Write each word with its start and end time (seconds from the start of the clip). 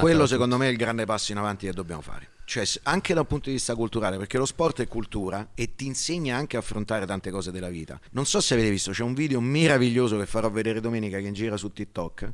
Quello 0.00 0.28
secondo 0.28 0.58
me 0.58 0.68
è 0.68 0.70
il 0.70 0.76
grande 0.76 1.06
passo 1.06 1.32
in 1.32 1.38
avanti 1.38 1.66
che 1.66 1.72
dobbiamo 1.72 2.00
fare. 2.02 2.28
Cioè, 2.44 2.64
anche 2.84 3.14
dal 3.14 3.26
punto 3.26 3.48
di 3.48 3.56
vista 3.56 3.74
culturale, 3.74 4.16
perché 4.16 4.38
lo 4.38 4.46
sport 4.46 4.80
è 4.80 4.86
cultura 4.86 5.48
e 5.56 5.74
ti 5.74 5.86
insegna 5.86 6.36
anche 6.36 6.54
a 6.54 6.60
affrontare 6.60 7.04
tante 7.04 7.32
cose 7.32 7.50
della 7.50 7.68
vita. 7.68 7.98
Non 8.12 8.24
so 8.24 8.40
se 8.40 8.54
avete 8.54 8.70
visto, 8.70 8.92
c'è 8.92 9.02
un 9.02 9.12
video 9.12 9.40
meraviglioso 9.40 10.16
che 10.16 10.26
farò 10.26 10.50
vedere 10.50 10.78
domenica 10.80 11.18
che 11.18 11.32
gira 11.32 11.56
su 11.56 11.72
TikTok 11.72 12.32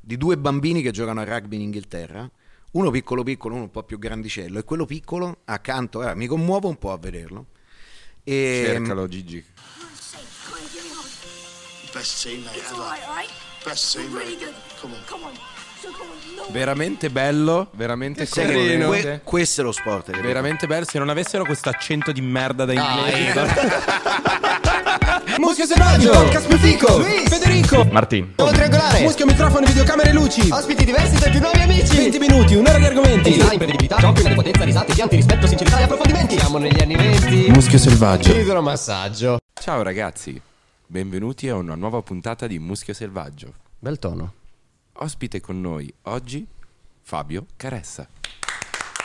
di 0.00 0.16
due 0.16 0.38
bambini 0.38 0.80
che 0.80 0.90
giocano 0.90 1.20
a 1.20 1.24
rugby 1.24 1.56
in 1.56 1.62
Inghilterra. 1.62 2.26
Uno 2.70 2.90
piccolo 2.90 3.22
piccolo, 3.22 3.56
uno 3.56 3.64
un 3.64 3.70
po' 3.70 3.82
più 3.82 3.98
grandicello 3.98 4.58
e 4.58 4.64
quello 4.64 4.86
piccolo 4.86 5.42
accanto, 5.44 6.08
eh, 6.08 6.14
mi 6.14 6.26
commuovo 6.26 6.68
un 6.68 6.78
po' 6.78 6.92
a 6.92 6.96
vederlo. 6.96 7.48
E, 8.24 8.62
Cercalo 8.64 9.06
Gigi. 9.06 9.44
Best 11.92 12.22
teammate 12.22 12.56
It's 12.56 12.70
ever. 12.70 12.80
all 12.80 12.88
right, 12.88 13.06
all 13.06 13.14
right? 13.16 13.30
Best 13.66 13.96
really 13.96 14.38
good. 14.38 14.54
Come 14.80 14.94
on. 14.94 15.00
Come 15.04 15.24
on. 15.24 15.34
So 15.82 15.90
come 15.90 16.08
on. 16.08 16.21
Veramente 16.50 17.08
bello, 17.10 17.68
veramente 17.72 18.28
commovente. 18.28 18.86
que- 18.86 19.20
questo 19.24 19.60
è 19.62 19.64
lo 19.64 19.72
sport. 19.72 20.06
capito? 20.06 20.26
Veramente 20.26 20.66
bello, 20.66 20.84
se 20.84 20.98
non 20.98 21.08
avessero 21.08 21.44
questo 21.44 21.68
accento 21.70 22.12
di 22.12 22.20
merda 22.20 22.64
da 22.64 22.72
inglese. 22.72 23.40
Muschio 25.38 25.64
selvaggio, 25.64 26.28
Caspifico, 26.28 27.00
Federico, 27.00 27.84
Martin. 27.90 28.34
triangolare, 28.34 29.00
Muschio 29.00 29.24
microfono, 29.24 29.66
videocamere 29.66 30.10
e 30.10 30.12
luci, 30.12 30.48
ospiti 30.50 30.84
diversi 30.84 31.14
i 31.14 31.30
più 31.30 31.40
nuovi 31.40 31.60
amici, 31.60 31.96
20 31.96 32.18
minuti, 32.18 32.54
un'ora 32.54 32.78
di 32.78 32.84
argomenti, 32.84 33.30
design, 33.30 33.52
imprevedibilità, 33.52 33.96
giochi, 33.96 34.34
potenza, 34.34 34.64
risate, 34.64 34.92
pianti, 34.94 35.16
rispetto, 35.16 35.46
sincerità 35.46 35.78
e 35.78 35.82
approfondimenti. 35.84 36.38
Siamo 36.38 36.58
negli 36.58 36.80
anni 36.80 36.96
20. 36.96 37.50
Muschio 37.50 37.78
selvaggio. 37.78 38.34
Idromassaggio. 38.34 39.38
Ciao 39.54 39.82
ragazzi, 39.82 40.40
benvenuti 40.86 41.48
a 41.48 41.54
una 41.54 41.74
nuova 41.74 42.02
puntata 42.02 42.46
di 42.46 42.58
Muschio 42.58 42.92
selvaggio. 42.92 43.52
Bel 43.78 43.98
tono. 43.98 44.34
Ospite 44.94 45.40
con 45.40 45.58
noi 45.60 45.92
oggi 46.02 46.46
Fabio 47.00 47.46
Caressa. 47.56 48.06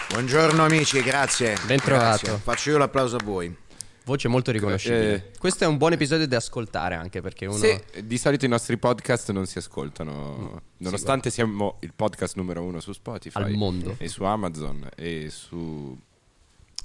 Buongiorno 0.10 0.64
amici, 0.64 1.02
grazie. 1.02 1.56
Ben 1.66 1.80
trovato. 1.80 2.26
Grazie. 2.26 2.44
Faccio 2.44 2.72
io 2.72 2.78
l'applauso 2.78 3.16
a 3.16 3.24
voi. 3.24 3.56
Voce 4.04 4.28
molto 4.28 4.52
riconoscibile. 4.52 5.16
Eh. 5.16 5.32
Questo 5.40 5.64
è 5.64 5.68
un 5.68 5.78
buon 5.78 5.94
episodio 5.94 6.28
da 6.28 6.38
ascoltare 6.38 6.96
anche 6.96 7.22
perché 7.22 7.46
uno... 7.46 7.58
Sì, 7.58 7.82
di 8.04 8.18
solito 8.18 8.46
i 8.46 8.50
nostri 8.50 8.78
podcast 8.78 9.32
non 9.32 9.46
si 9.46 9.58
ascoltano, 9.58 10.62
nonostante 10.78 11.30
siamo 11.30 11.78
il 11.80 11.94
podcast 11.94 12.36
numero 12.36 12.64
uno 12.64 12.82
su 12.82 12.92
Spotify. 12.92 13.42
Al 13.42 13.52
mondo. 13.54 13.96
E 13.98 14.10
su 14.10 14.24
Amazon 14.24 14.90
e 14.94 15.30
su... 15.30 15.98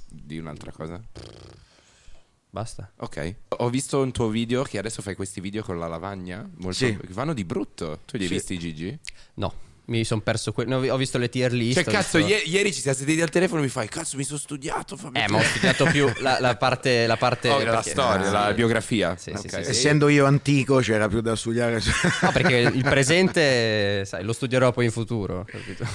di 0.07 0.37
un'altra 0.37 0.71
cosa? 0.71 1.01
Basta. 2.53 2.87
Ok. 2.97 3.33
Ho 3.57 3.69
visto 3.71 3.99
un 3.99 4.11
tuo 4.11 4.27
video 4.27 4.61
che 4.61 4.77
adesso 4.77 5.01
fai 5.01 5.15
questi 5.15 5.41
video 5.41 5.63
con 5.63 5.79
la 5.79 5.87
lavagna. 5.87 6.47
Molto, 6.57 6.77
Sì. 6.77 6.95
che 6.95 7.07
vanno 7.09 7.33
di 7.33 7.43
brutto. 7.45 8.01
Tu 8.05 8.15
li 8.17 8.23
hai 8.23 8.27
Sì. 8.29 8.33
visti, 8.35 8.59
Gigi? 8.59 8.99
No, 9.35 9.51
mi 9.85 10.03
sono 10.03 10.21
perso 10.21 10.53
que- 10.53 10.65
no, 10.65 10.77
ho 10.77 10.97
visto 10.97 11.17
le 11.17 11.29
tier 11.29 11.51
list. 11.51 11.81
Cioè, 11.81 11.91
cazzo, 11.91 12.19
visto- 12.19 12.31
ie- 12.31 12.43
ieri 12.45 12.71
ci 12.71 12.81
siamo 12.81 12.95
seduti 12.95 13.19
al 13.21 13.31
telefono 13.31 13.61
e 13.61 13.63
mi 13.63 13.69
fai, 13.71 13.87
cazzo, 13.87 14.17
mi 14.17 14.23
sono 14.23 14.37
studiato. 14.37 14.95
fammi 14.97 15.17
Eh, 15.17 15.21
ma 15.29 15.37
ho 15.37 15.39
vedere." 15.39 15.47
studiato 15.49 15.85
più 15.85 16.07
la, 16.21 16.37
la 16.39 16.55
parte... 16.55 17.07
La, 17.07 17.17
parte 17.17 17.49
Oh, 17.49 17.57
la 17.57 17.71
perché- 17.71 17.89
storia, 17.89 18.27
Ah, 18.27 18.31
la 18.31 18.47
sì. 18.49 18.53
biografia. 18.53 19.17
Sì, 19.17 19.31
sì, 19.35 19.47
Ok. 19.47 19.49
sì, 19.57 19.63
sì. 19.63 19.69
Essendo 19.71 20.07
io 20.09 20.25
antico 20.27 20.75
c'era 20.77 21.07
più 21.07 21.21
da 21.21 21.35
studiare. 21.35 21.81
No, 22.21 22.31
perché 22.31 22.57
il 22.57 22.83
presente, 22.83 24.05
sai, 24.05 24.23
lo 24.23 24.31
studierò 24.31 24.71
poi 24.71 24.85
in 24.85 24.91
futuro. 24.91 25.47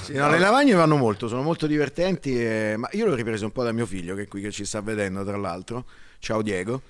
no, 0.09 0.29
le 0.29 0.39
lavagne 0.41 0.73
vanno 0.75 0.97
molto, 0.97 1.29
sono 1.29 1.43
molto 1.43 1.69
divertenti. 1.69 2.37
e- 2.37 2.75
Ma 2.77 2.89
io 2.95 3.07
l'ho 3.07 3.15
ripreso 3.15 3.45
un 3.45 3.53
po' 3.53 3.63
da 3.63 3.71
mio 3.71 3.87
figlio, 3.87 4.17
che 4.17 4.23
è 4.23 4.27
qui 4.27 4.41
che 4.41 4.51
ci 4.51 4.65
sta 4.65 4.81
vedendo, 4.81 5.25
tra 5.25 5.37
l'altro. 5.37 5.85
Ciao 6.19 6.43
Diego. 6.43 6.83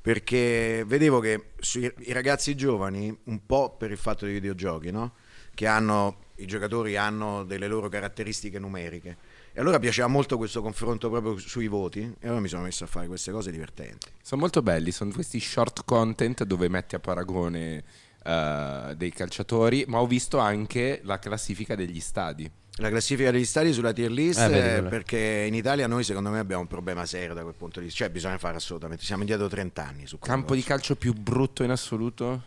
Perché 0.00 0.84
vedevo 0.86 1.18
che 1.18 1.52
i 1.72 2.12
ragazzi 2.12 2.54
giovani, 2.54 3.16
un 3.24 3.44
po' 3.44 3.74
per 3.76 3.90
il 3.90 3.96
fatto 3.96 4.24
dei 4.24 4.34
videogiochi, 4.34 4.92
no? 4.92 5.14
Che 5.52 5.66
hanno, 5.66 6.18
i 6.36 6.46
giocatori 6.46 6.96
hanno 6.96 7.42
delle 7.42 7.66
loro 7.66 7.88
caratteristiche 7.88 8.60
numeriche. 8.60 9.16
E 9.52 9.60
allora 9.60 9.80
piaceva 9.80 10.06
molto 10.06 10.36
questo 10.36 10.62
confronto 10.62 11.10
proprio 11.10 11.38
sui 11.38 11.66
voti. 11.66 12.00
E 12.20 12.26
allora 12.26 12.40
mi 12.40 12.48
sono 12.48 12.62
messo 12.62 12.84
a 12.84 12.86
fare 12.86 13.08
queste 13.08 13.32
cose 13.32 13.50
divertenti. 13.50 14.06
Sono 14.22 14.42
molto 14.42 14.62
belli, 14.62 14.92
sono 14.92 15.10
questi 15.10 15.40
short 15.40 15.82
content 15.84 16.44
dove 16.44 16.68
metti 16.68 16.94
a 16.94 17.00
paragone 17.00 17.82
eh, 18.22 18.94
dei 18.96 19.10
calciatori, 19.10 19.86
ma 19.88 20.00
ho 20.00 20.06
visto 20.06 20.38
anche 20.38 21.00
la 21.02 21.18
classifica 21.18 21.74
degli 21.74 22.00
stadi. 22.00 22.48
La 22.78 22.90
classifica 22.90 23.30
degli 23.30 23.44
stadi 23.44 23.72
sulla 23.72 23.92
tier 23.92 24.10
list 24.10 24.38
Eh, 24.40 24.44
eh, 24.44 24.72
quello. 24.74 24.88
perché 24.90 25.44
in 25.48 25.54
Italia 25.54 25.86
noi 25.86 26.04
secondo 26.04 26.28
me 26.30 26.38
abbiamo 26.38 26.60
un 26.62 26.68
problema 26.68 27.06
serio 27.06 27.32
da 27.32 27.42
quel 27.42 27.54
punto 27.54 27.78
di 27.80 27.86
vista, 27.86 28.04
cioè 28.04 28.12
bisogna 28.12 28.36
fare 28.38 28.56
assolutamente, 28.56 29.02
siamo 29.04 29.22
indietro 29.22 29.48
30 29.48 29.82
anni 29.86 30.06
su 30.06 30.18
Campo 30.18 30.54
di 30.54 30.62
calcio 30.62 30.94
più 30.96 31.14
brutto 31.14 31.62
in 31.62 31.70
assoluto? 31.70 32.42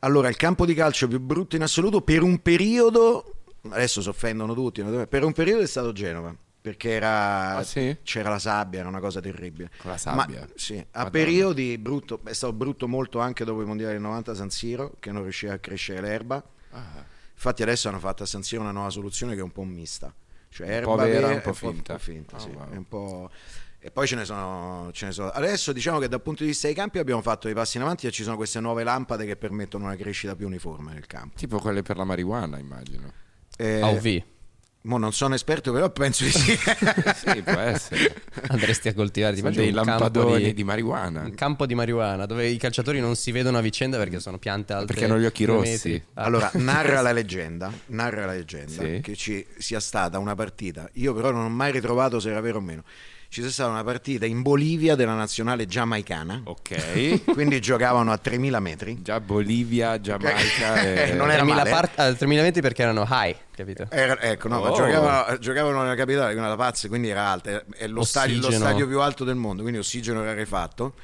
Allora, 0.00 0.28
il 0.28 0.36
campo 0.36 0.66
di 0.66 0.74
calcio 0.74 1.08
più 1.08 1.18
brutto 1.18 1.56
in 1.56 1.62
assoluto 1.62 2.02
per 2.02 2.22
un 2.22 2.40
periodo, 2.42 3.36
adesso 3.70 4.02
si 4.02 4.08
offendono 4.10 4.52
tutti, 4.52 4.82
per 5.08 5.24
un 5.24 5.32
periodo 5.32 5.62
è 5.62 5.66
stato 5.66 5.92
Genova, 5.92 6.36
perché 6.60 6.90
era, 6.90 7.56
Ah, 7.56 7.62
sì? 7.62 7.96
c'era 8.02 8.28
la 8.28 8.38
sabbia, 8.38 8.80
era 8.80 8.88
una 8.90 9.00
cosa 9.00 9.20
terribile. 9.22 9.70
Con 9.78 9.92
la 9.92 9.96
sabbia? 9.96 10.40
Ma, 10.40 10.46
sì, 10.56 10.74
a 10.76 10.84
Madonna. 10.92 11.10
periodi 11.10 11.78
brutto, 11.78 12.20
è 12.24 12.34
stato 12.34 12.52
brutto 12.52 12.86
molto 12.86 13.18
anche 13.18 13.46
dopo 13.46 13.62
i 13.62 13.64
mondiali 13.64 13.92
del 13.94 14.02
90 14.02 14.32
a 14.32 14.34
San 14.34 14.50
Siro, 14.50 14.92
che 15.00 15.10
non 15.10 15.22
riusciva 15.22 15.54
a 15.54 15.58
crescere 15.58 16.02
l'erba. 16.02 16.42
Ah. 16.72 17.12
Infatti 17.34 17.62
adesso 17.62 17.88
hanno 17.88 17.98
fatto 17.98 18.22
a 18.22 18.26
San 18.26 18.42
Siro 18.42 18.62
una 18.62 18.70
nuova 18.72 18.90
soluzione 18.90 19.34
che 19.34 19.40
è 19.40 19.42
un 19.42 19.52
po' 19.52 19.64
mista. 19.64 20.14
Cioè 20.48 20.66
Un 20.66 20.72
erba 20.72 20.86
po' 20.90 20.96
vera, 20.96 21.26
vera 21.26 21.34
un 21.34 21.40
po' 21.42 21.52
finta. 21.52 21.98
finta, 21.98 22.36
Oh, 22.36 22.38
sì. 22.38 22.48
wow. 22.48 22.70
È 22.70 22.76
un 22.76 22.88
po'... 22.88 23.30
E 23.78 23.90
poi 23.90 24.06
ce 24.06 24.16
ne, 24.16 24.24
sono, 24.24 24.88
ce 24.92 25.06
ne 25.06 25.12
sono. 25.12 25.28
Adesso 25.28 25.70
diciamo 25.72 25.98
che 25.98 26.08
dal 26.08 26.22
punto 26.22 26.42
di 26.42 26.48
vista 26.48 26.68
dei 26.68 26.74
campi 26.76 26.98
abbiamo 26.98 27.20
fatto 27.20 27.48
dei 27.48 27.54
passi 27.54 27.76
in 27.76 27.82
avanti 27.82 28.06
e 28.06 28.10
ci 28.12 28.22
sono 28.22 28.36
queste 28.36 28.58
nuove 28.60 28.82
lampade 28.82 29.26
che 29.26 29.36
permettono 29.36 29.84
una 29.84 29.94
crescita 29.96 30.34
più 30.34 30.46
uniforme 30.46 30.94
nel 30.94 31.06
campo. 31.06 31.36
Tipo 31.36 31.58
quelle 31.58 31.82
per 31.82 31.98
la 31.98 32.04
marijuana, 32.04 32.58
immagino. 32.58 33.12
Eh, 33.58 33.80
AOV. 33.82 34.22
Mo 34.84 34.98
non 34.98 35.12
sono 35.12 35.34
esperto, 35.34 35.72
però 35.72 35.90
penso 35.90 36.24
di 36.24 36.30
sì. 36.30 36.56
Sì, 37.14 37.42
può 37.42 37.58
essere. 37.58 38.14
Andresti 38.48 38.88
a 38.88 38.94
coltivare, 38.94 39.34
ti 39.34 39.40
Sono 39.40 39.52
immagini 39.52 39.72
dei 39.72 39.84
lampadoni 39.84 40.42
di, 40.44 40.54
di 40.54 40.64
marijuana. 40.64 41.22
un 41.22 41.34
campo 41.34 41.64
di 41.66 41.74
marijuana 41.74 42.26
dove 42.26 42.46
i 42.48 42.56
calciatori 42.58 43.00
non 43.00 43.16
si 43.16 43.32
vedono 43.32 43.58
a 43.58 43.60
vicenda 43.60 43.96
perché 43.96 44.20
sono 44.20 44.38
piante 44.38 44.72
alte. 44.74 44.86
Perché 44.86 45.04
hanno 45.06 45.18
gli 45.18 45.24
occhi 45.24 45.44
rossi. 45.44 46.02
Ah. 46.14 46.24
Allora, 46.24 46.50
narra 46.56 47.00
la 47.00 47.12
leggenda, 47.12 47.72
narra 47.86 48.26
la 48.26 48.32
leggenda 48.32 48.82
Sì. 48.82 49.00
che 49.02 49.14
ci 49.16 49.44
sia 49.58 49.80
stata 49.80 50.18
una 50.18 50.34
partita. 50.34 50.88
Io 50.94 51.14
però 51.14 51.30
non 51.30 51.44
ho 51.44 51.48
mai 51.50 51.72
ritrovato 51.72 52.20
se 52.20 52.30
era 52.30 52.40
vero 52.40 52.58
o 52.58 52.62
meno. 52.62 52.82
Ci 53.34 53.40
sia 53.40 53.50
stata 53.50 53.70
una 53.70 53.82
partita 53.82 54.26
in 54.26 54.42
Bolivia 54.42 54.94
della 54.94 55.14
nazionale 55.14 55.66
giamaicana. 55.66 56.42
Ok. 56.44 57.24
Quindi 57.34 57.60
giocavano 57.60 58.12
a 58.12 58.16
3000 58.16 58.60
metri. 58.60 59.02
Già 59.02 59.18
Bolivia, 59.18 60.00
Giamaica 60.00 60.76
e... 61.08 61.14
Non 61.14 61.32
era 61.32 61.42
3000 61.42 61.44
male, 61.56 61.68
eh. 61.68 61.72
part- 61.72 61.98
ah, 61.98 62.14
3000 62.14 62.42
metri 62.42 62.60
perché 62.62 62.82
erano 62.82 63.04
high, 63.10 63.34
capito? 63.52 63.88
Era- 63.90 64.20
ecco, 64.20 64.46
no, 64.46 64.60
ma 64.60 64.70
Oh. 64.70 64.76
giocavano, 64.76 65.38
giocavano 65.40 65.82
nella 65.82 65.96
capitale, 65.96 66.32
è 66.32 66.36
una 66.38 66.54
pazza, 66.54 66.86
quindi 66.86 67.08
era 67.08 67.26
alta. 67.26 67.64
È 67.76 67.88
lo 67.88 68.04
stadio, 68.04 68.40
lo 68.40 68.52
stadio 68.52 68.86
più 68.86 69.00
alto 69.00 69.24
del 69.24 69.34
mondo, 69.34 69.62
quindi 69.62 69.80
ossigeno 69.80 70.22
rarefatto. 70.22 70.94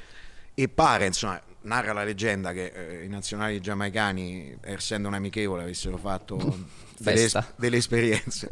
E 0.53 0.69
pare, 0.69 1.07
insomma, 1.07 1.37
narra 1.63 1.91
la 1.91 2.05
leggenda 2.05 2.53
che 2.53 2.71
eh, 2.73 3.03
i 3.03 3.09
nazionali 3.09 3.59
giamaicani, 3.59 4.55
essendo 4.61 5.09
un 5.09 5.15
amichevole, 5.15 5.63
avessero 5.63 5.97
fatto 5.97 6.37
delle, 6.97 7.29
delle 7.57 7.75
esperienze. 7.75 8.49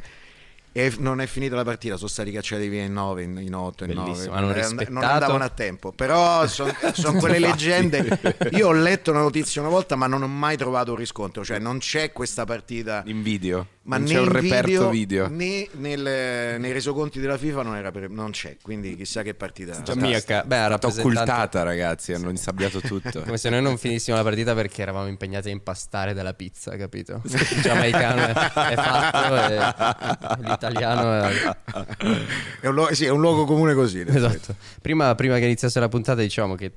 E 0.72 0.94
non 1.00 1.20
è 1.20 1.26
finita 1.26 1.56
la 1.56 1.64
partita, 1.64 1.98
sono 1.98 2.08
stati 2.10 2.32
cacciati 2.32 2.68
via 2.68 2.84
in 2.84 2.94
9, 2.94 3.24
in, 3.24 3.38
in 3.42 3.56
8, 3.56 3.86
in 3.86 3.94
9. 3.94 4.10
Bellissimo, 4.12 4.34
hanno 4.36 4.46
non 4.48 4.56
rispettato. 4.56 5.06
andavano 5.06 5.44
a 5.44 5.50
tempo. 5.50 5.92
Però 5.92 6.46
sono 6.48 6.74
quelle 7.20 7.40
leggende. 7.40 8.38
Io 8.52 8.68
ho 8.68 8.72
letto 8.74 9.12
una 9.12 9.22
notizia 9.22 9.62
una 9.62 9.72
volta, 9.72 9.96
ma 9.96 10.08
non 10.08 10.22
ho 10.22 10.28
mai 10.28 10.58
trovato 10.58 10.92
un 10.92 10.98
riscontro. 10.98 11.44
Cioè, 11.44 11.60
non 11.60 11.80
c'è 11.80 12.12
questa 12.12 12.46
partita 12.46 13.04
In 13.06 13.24
video. 13.24 13.66
Ma 13.90 13.98
non 13.98 14.06
c'è 14.08 14.20
un 14.20 14.32
reperto 14.32 14.90
video. 14.90 15.28
né 15.30 15.68
nel- 15.74 16.60
nei 16.60 16.72
resoconti 16.72 17.20
della 17.20 17.38
FIFA 17.40 17.64
non, 17.64 17.76
era 17.76 17.90
per- 17.92 18.10
non 18.10 18.30
c'è 18.32 18.58
quindi 18.62 18.96
chissà 18.96 19.24
che 19.24 19.34
partita 19.34 19.82
Giamaica, 19.82 20.44
beh, 20.46 20.68
rappresentante- 20.68 21.20
occultata, 21.20 21.64
ragazzi. 21.64 22.14
Hanno 22.14 22.30
insabbiato 22.30 22.80
tutto. 22.82 23.22
Come 23.26 23.38
se 23.38 23.50
noi 23.50 23.62
non 23.64 23.78
finissimo 23.80 24.16
la 24.16 24.22
partita 24.24 24.54
perché 24.54 24.84
eravamo 24.84 25.08
impegnati 25.08 25.50
a 25.50 25.52
impastare 25.52 26.14
della 26.14 26.34
pizza, 26.36 26.76
capito? 26.78 27.22
Il 27.24 27.62
giamaicano 27.62 28.22
è, 28.22 28.32
è 28.32 28.76
fatto 28.76 30.42
e 30.42 30.48
l'italiano 30.48 31.24
è... 31.24 31.56
è, 32.62 32.68
un 32.68 32.74
luogo, 32.76 32.94
sì, 32.94 33.06
è 33.06 33.10
un 33.10 33.20
luogo 33.22 33.46
comune 33.46 33.74
così. 33.74 34.04
Esatto. 34.08 34.56
Prima, 34.82 35.16
prima 35.16 35.38
che 35.40 35.46
iniziasse 35.46 35.80
la 35.80 35.90
puntata 35.90 36.22
diciamo 36.22 36.54
che 36.56 36.74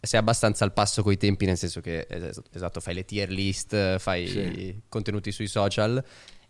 sei 0.00 0.18
abbastanza 0.18 0.64
al 0.64 0.72
passo 0.72 1.02
coi 1.02 1.16
tempi, 1.16 1.46
nel 1.46 1.56
senso 1.56 1.80
che 1.80 2.06
es- 2.08 2.40
esatto, 2.52 2.80
fai 2.80 2.94
le 2.94 3.04
tier 3.04 3.30
list, 3.30 3.98
fai 3.98 4.80
contenuti 4.88 5.30
sui 5.30 5.46
social 5.46 6.02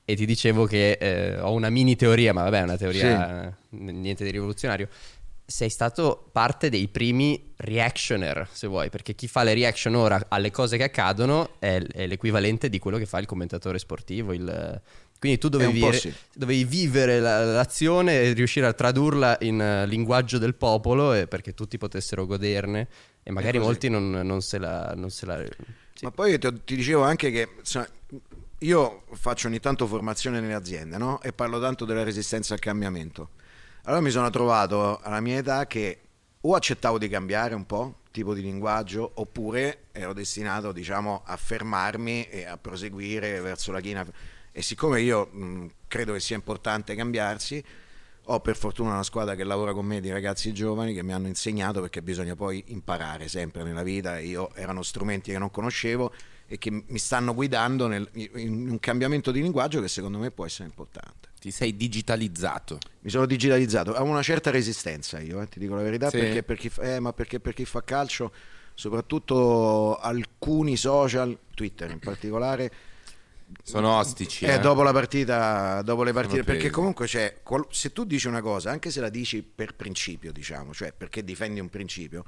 e 0.05 0.17
ti 0.17 0.27
dicevo 0.27 0.67
che 0.67 0.93
eh, 0.93 1.39
ho 1.41 1.53
una 1.53 1.71
mini 1.71 1.97
teoria, 1.97 2.33
ma 2.33 2.43
vabbè, 2.43 2.59
è 2.59 2.63
una 2.63 2.77
teoria 2.77 3.49
eh, 3.49 3.53
niente 3.71 4.25
di 4.25 4.31
rivoluzionario. 4.31 4.89
Sei 5.45 5.69
stato 5.71 6.29
parte 6.33 6.71
dei 6.71 6.89
primi 6.89 7.53
reactioner, 7.57 8.49
se 8.51 8.67
vuoi, 8.67 8.91
perché 8.91 9.15
chi 9.15 9.29
fa 9.29 9.43
le 9.43 9.55
reaction 9.55 9.95
ora 9.95 10.27
alle 10.29 10.51
cose 10.51 10.77
che 10.77 10.85
accadono 10.85 11.57
è, 11.59 11.81
è 11.81 12.07
l'equivalente 12.07 12.69
di 12.69 12.79
quello 12.79 12.97
che 12.97 13.07
fa 13.07 13.19
il 13.19 13.27
commentatore 13.27 13.79
sportivo. 13.79 14.33
il- 14.33 14.81
Quindi 15.19 15.39
tu 15.39 15.49
dovevi, 15.49 15.81
re- 15.89 15.93
sì. 15.99 16.13
dovevi 16.35 16.65
vivere 16.65 17.21
la- 17.21 17.45
l'azione 17.45 18.23
e 18.23 18.33
riuscire 18.33 18.67
a 18.67 18.73
tradurla 18.73 19.37
in 19.43 19.61
eh, 19.61 19.87
linguaggio 19.87 20.39
del 20.39 20.55
popolo 20.55 21.13
e 21.13 21.27
perché 21.29 21.55
tutti 21.55 21.77
potessero 21.79 22.25
goderne 22.27 22.89
e 23.23 23.31
magari 23.31 23.59
molti 23.61 23.89
non, 23.89 24.11
non 24.11 24.41
se 24.43 24.59
la... 24.59 24.95
Non 24.97 25.11
se 25.11 25.27
la 25.27 25.45
sì. 25.95 26.05
ma 26.05 26.11
poi 26.11 26.31
io 26.33 26.39
ti, 26.39 26.49
ti 26.65 26.75
dicevo 26.77 27.03
anche 27.03 27.31
che 27.31 27.49
insomma, 27.59 27.87
io 28.63 29.05
faccio 29.13 29.49
ogni 29.49 29.61
tanto 29.61 29.87
formazione 29.87 30.41
nelle 30.41 30.55
aziende, 30.55 30.97
no? 30.97 31.21
E 31.23 31.33
parlo 31.33 31.61
tanto 31.61 31.85
della 31.85 32.03
resistenza 32.03 32.55
al 32.55 32.61
cambiamento. 32.61 33.31
Allora 33.85 34.01
mi 34.01 34.11
sono 34.11 34.31
trovato 34.31 35.01
alla 35.01 35.21
mia 35.21 35.39
età 35.39 35.67
che 35.67 36.01
o 36.41 36.55
accettavo 36.55 36.99
di 36.99 37.09
cambiare 37.09 37.55
un 37.55 37.67
po' 37.67 38.01
tipo 38.11 38.35
di 38.35 38.43
linguaggio 38.43 39.11
oppure 39.15 39.87
ero 39.93 40.13
destinato, 40.13 40.73
diciamo, 40.73 41.23
a 41.25 41.37
fermarmi 41.37 42.25
e 42.29 42.45
a 42.45 42.57
proseguire 42.57 43.41
verso 43.41 43.73
la 43.73 43.81
china. 43.81 44.07
E 44.53 44.63
siccome 44.63 45.01
io 45.01 45.27
mh, 45.27 45.67
credo 45.89 46.13
che 46.13 46.21
sia 46.21 46.37
importante 46.37 46.95
cambiarsi, 46.95 47.65
ho 48.27 48.41
per 48.41 48.57
fortuna 48.57 48.91
una 48.91 49.03
squadra 49.03 49.35
che 49.35 49.43
lavora 49.43 49.73
con 49.73 49.85
me 49.85 50.01
di 50.01 50.11
ragazzi 50.11 50.53
giovani 50.53 50.95
che 50.95 51.03
mi 51.03 51.13
hanno 51.13 51.27
insegnato 51.27 51.81
perché 51.81 52.03
bisogna 52.03 52.37
poi 52.37 52.63
imparare 52.69 53.27
sempre 53.27 53.65
nella 53.65 53.83
vita. 53.83 54.19
Io 54.21 54.55
erano 54.55 54.83
strumenti 54.83 55.33
che 55.33 55.39
non 55.39 55.51
conoscevo 55.51 56.13
e 56.53 56.59
che 56.59 56.71
mi 56.71 56.99
stanno 56.99 57.33
guidando 57.33 57.87
nel, 57.87 58.07
in 58.13 58.69
un 58.69 58.79
cambiamento 58.79 59.31
di 59.31 59.41
linguaggio 59.41 59.81
che 59.81 59.89
secondo 59.89 60.19
me 60.19 60.31
può 60.31 60.45
essere 60.45 60.69
importante. 60.69 61.31
Ti 61.41 61.51
sei 61.51 61.75
digitalizzato. 61.75 62.79
Mi 63.01 63.09
sono 63.09 63.25
digitalizzato, 63.25 63.93
ho 63.93 64.03
una 64.05 64.21
certa 64.23 64.51
resistenza 64.51 65.19
io, 65.19 65.41
eh, 65.41 65.49
ti 65.49 65.59
dico 65.59 65.75
la 65.75 65.81
verità, 65.81 66.11
Sì. 66.11 66.19
perché, 66.19 66.43
per 66.43 66.59
chi 66.59 66.69
fa, 66.69 66.83
eh, 66.95 67.01
ma 67.01 67.15
perché 67.15 67.41
per 67.41 67.55
chi 67.55 67.65
fa 67.65 67.83
calcio, 67.83 68.31
soprattutto 68.75 69.97
alcuni 69.97 70.77
social, 70.77 71.39
Twitter 71.55 71.91
in 71.91 72.01
particolare, 72.01 72.71
Sono 73.63 73.97
ostici. 73.97 74.45
eh, 74.45 74.53
eh. 74.55 74.59
dopo 74.61 74.83
la 74.83 74.93
partita, 74.93 75.81
dopo 75.81 76.03
le 76.03 76.13
partite, 76.13 76.45
perché 76.45 76.69
comunque 76.69 77.07
c'è, 77.07 77.39
qual- 77.43 77.67
se 77.71 77.93
tu 77.95 78.05
dici 78.05 78.27
una 78.29 78.43
cosa, 78.43 78.71
anche 78.71 78.91
se 78.91 79.01
la 79.01 79.09
dici 79.09 79.43
per 79.43 79.75
principio, 79.75 80.33
diciamo, 80.33 80.75
cioè 80.75 80.93
perché 80.93 81.25
difendi 81.25 81.61
un 81.61 81.71
principio, 81.71 82.25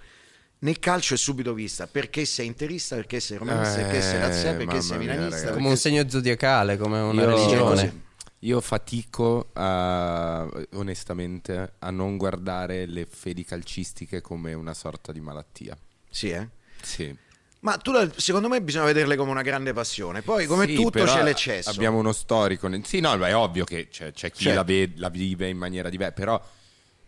nel 0.65 0.79
calcio 0.79 1.15
è 1.15 1.17
subito 1.17 1.53
vista 1.53 1.87
perché 1.87 2.25
sei 2.25 2.47
interista, 2.47 2.97
perché 2.97 3.21
sei 3.21 3.37
romanista, 3.37 3.81
perché 3.83 4.01
sei 4.01 4.15
Eh, 4.17 4.19
razzista, 4.21 4.55
perché 4.55 4.81
sei 4.81 4.99
milanista. 4.99 5.37
ragazzi. 5.37 5.53
Come 5.55 5.69
un 5.69 5.77
segno 5.77 6.09
zodiacale, 6.09 6.77
come 6.79 7.01
una 7.01 7.23
Io- 7.23 7.29
religione. 7.29 8.03
Io 8.41 8.61
fatico 8.61 9.49
a- 9.55 10.47
onestamente 10.75 11.75
a 11.79 11.91
non 11.91 12.17
guardare 12.19 12.85
le 12.87 13.07
fedi 13.07 13.43
calcistiche 13.45 14.21
come 14.21 14.53
una 14.53 14.75
sorta 14.75 15.13
di 15.13 15.21
malattia. 15.21 15.77
Sì, 16.11 16.29
eh? 16.31 16.49
Sì. 16.83 17.15
Ma 17.61 17.79
tu, 17.79 17.93
secondo 18.17 18.49
me 18.49 18.61
bisogna 18.61 18.85
vederle 18.85 19.17
come 19.17 19.31
una 19.31 19.41
grande 19.41 19.73
passione. 19.73 20.21
Poi, 20.21 20.45
come 20.45 20.67
Sì, 20.67 20.75
tutto, 20.75 21.05
c'è 21.05 21.23
l'eccesso. 21.23 21.71
Abbiamo 21.71 21.97
uno 21.99 22.13
storico. 22.13 22.69
Sì, 22.85 23.01
no, 23.01 23.17
beh, 23.17 23.29
è 23.29 23.35
ovvio 23.37 23.65
che 23.65 23.89
c'è, 23.89 24.13
c'è 24.13 24.31
chi 24.31 24.43
Certo. 24.45 24.59
la, 24.59 24.65
ve- 24.65 24.93
la 24.97 25.09
vive 25.09 25.49
in 25.49 25.57
maniera 25.57 25.89
diversa, 25.89 26.13
però 26.13 26.43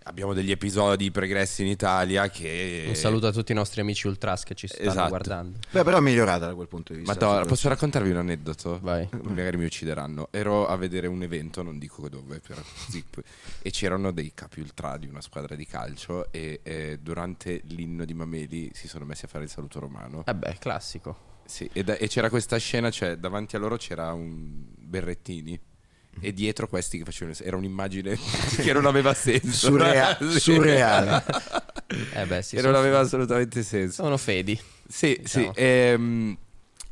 abbiamo 0.09 0.33
degli 0.35 0.51
episodi 0.53 1.11
pregressi 1.11 1.63
in 1.63 1.69
Italia 1.69 2.29
che... 2.29 2.85
Un 2.89 2.95
saluto 2.95 3.27
a 3.27 3.33
tutti 3.33 3.53
i 3.53 3.55
nostri 3.55 3.81
amici 3.81 4.07
ultras 4.07 4.45
che 4.45 4.55
ci 4.55 4.69
stanno 4.69 4.89
Esatto. 4.91 5.09
guardando. 5.09 5.59
Beh, 5.71 5.83
però 5.83 5.99
è 5.99 6.01
migliorata 6.01 6.47
da 6.47 6.55
quel 6.55 6.69
punto 6.69 6.93
di 6.93 7.01
vista. 7.01 7.13
Madonna, 7.15 7.45
posso 7.45 7.69
raccontarvi 7.69 8.11
un 8.11 8.17
aneddoto? 8.19 8.79
Vai. 8.81 9.09
Magari 9.23 9.57
mi 9.57 9.65
uccideranno. 9.65 10.29
Ero 10.31 10.67
a 10.67 10.77
vedere 10.77 11.09
un 11.09 11.23
evento, 11.23 11.63
non 11.63 11.79
dico 11.79 12.09
dove, 12.09 12.41
però 12.41 12.61
così. 12.87 13.05
e 13.63 13.71
c'erano 13.71 14.13
dei 14.13 14.33
capi 14.33 14.61
ultra 14.61 14.97
di 14.97 15.07
una 15.09 15.21
squadra 15.21 15.57
di 15.57 15.67
calcio 15.67 16.31
e 16.31 16.61
eh, 16.63 16.99
durante 17.03 17.63
l'inno 17.67 18.05
di 18.05 18.15
Mameli 18.15 18.71
si 18.75 18.87
sono 18.89 19.05
messi 19.05 19.25
a 19.25 19.29
fare 19.29 19.45
il 19.45 19.51
saluto 19.51 19.81
romano. 19.81 20.23
Vabbè, 20.25 20.57
classico. 20.59 21.35
Sì, 21.45 21.69
e, 21.73 21.85
da- 21.85 21.97
e 21.97 22.09
c'era 22.09 22.29
questa 22.29 22.57
scena, 22.59 22.91
cioè 22.91 23.17
davanti 23.17 23.55
a 23.57 23.59
loro 23.59 23.77
c'era 23.77 24.13
un 24.13 24.65
Berrettini 24.79 25.59
e 26.21 26.33
dietro 26.33 26.67
questi 26.69 26.99
che 26.99 27.05
facevano 27.05 27.37
era 27.43 27.57
un'immagine 27.57 28.17
che 28.63 28.73
non 28.73 28.87
aveva 28.87 29.15
senso 29.15 29.69
Surrea- 29.69 30.19
surreale. 30.39 31.25
Eh 32.15 32.27
beh, 32.27 32.43
sì, 32.43 32.57
che 32.57 32.63
non 32.63 32.75
aveva 32.75 32.99
assolutamente 32.99 33.63
senso 33.63 34.03
sono 34.03 34.17
fedi. 34.17 34.59
sì 34.89 35.17
diciamo. 35.21 35.53
sì 35.55 35.61
ehm, 35.61 36.37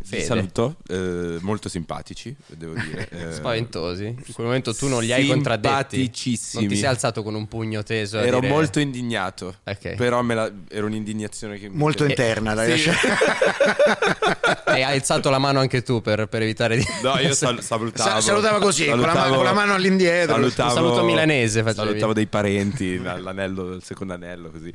vi 0.04 0.10
Fede. 0.10 0.24
saluto 0.24 0.76
eh, 0.88 1.38
molto 1.40 1.70
simpatici 1.70 2.36
devo 2.48 2.74
dire 2.74 3.08
eh, 3.30 3.32
Spaventosi. 3.32 4.04
In 4.04 4.32
quel 4.34 4.46
momento 4.46 4.74
tu 4.74 4.86
non 4.88 5.02
li 5.02 5.12
hai 5.12 5.26
contraddetti. 5.26 5.96
Simpaticissimi. 5.96 6.64
Non 6.64 6.72
ti 6.72 6.78
sei 6.78 6.88
alzato 6.88 7.22
con 7.22 7.34
un 7.34 7.48
pugno 7.48 7.82
teso. 7.82 8.18
a 8.18 8.22
ero 8.26 8.38
dire- 8.40 8.52
molto 8.52 8.80
indignato 8.80 9.56
Ok. 9.64 9.94
però 9.94 10.20
me 10.22 10.34
la- 10.34 10.52
era 10.68 10.84
un'indignazione 10.84 11.58
che 11.58 11.70
mi- 11.70 11.76
Molto 11.76 12.04
che- 12.04 12.10
interna, 12.10 12.52
dai, 12.54 12.78
Sì. 12.78 12.90
Hai 14.64 14.82
alzato 14.82 15.30
la 15.30 15.38
mano 15.38 15.60
anche 15.60 15.82
tu 15.82 16.00
per, 16.00 16.26
per 16.26 16.42
evitare 16.42 16.76
di. 16.76 16.84
No, 17.02 17.18
io 17.18 17.32
sal- 17.34 17.62
salutavo. 17.62 18.10
Sa- 18.10 18.20
salutava 18.20 18.58
così, 18.58 18.86
con 18.86 19.00
la 19.00 19.14
mano- 19.14 19.34
con 19.36 19.44
la 19.44 19.52
mano 19.52 19.74
all'indietro. 19.74 20.34
Salutavo, 20.34 20.68
Un 20.70 20.74
saluto 20.74 21.04
milanese 21.04 21.62
facevi. 21.62 21.86
Salutavo 21.86 22.12
dei 22.12 22.26
parenti, 22.26 23.00
l'anello, 23.00 23.72
il 23.74 23.82
secondo 23.82 24.12
anello, 24.14 24.50
così. 24.50 24.72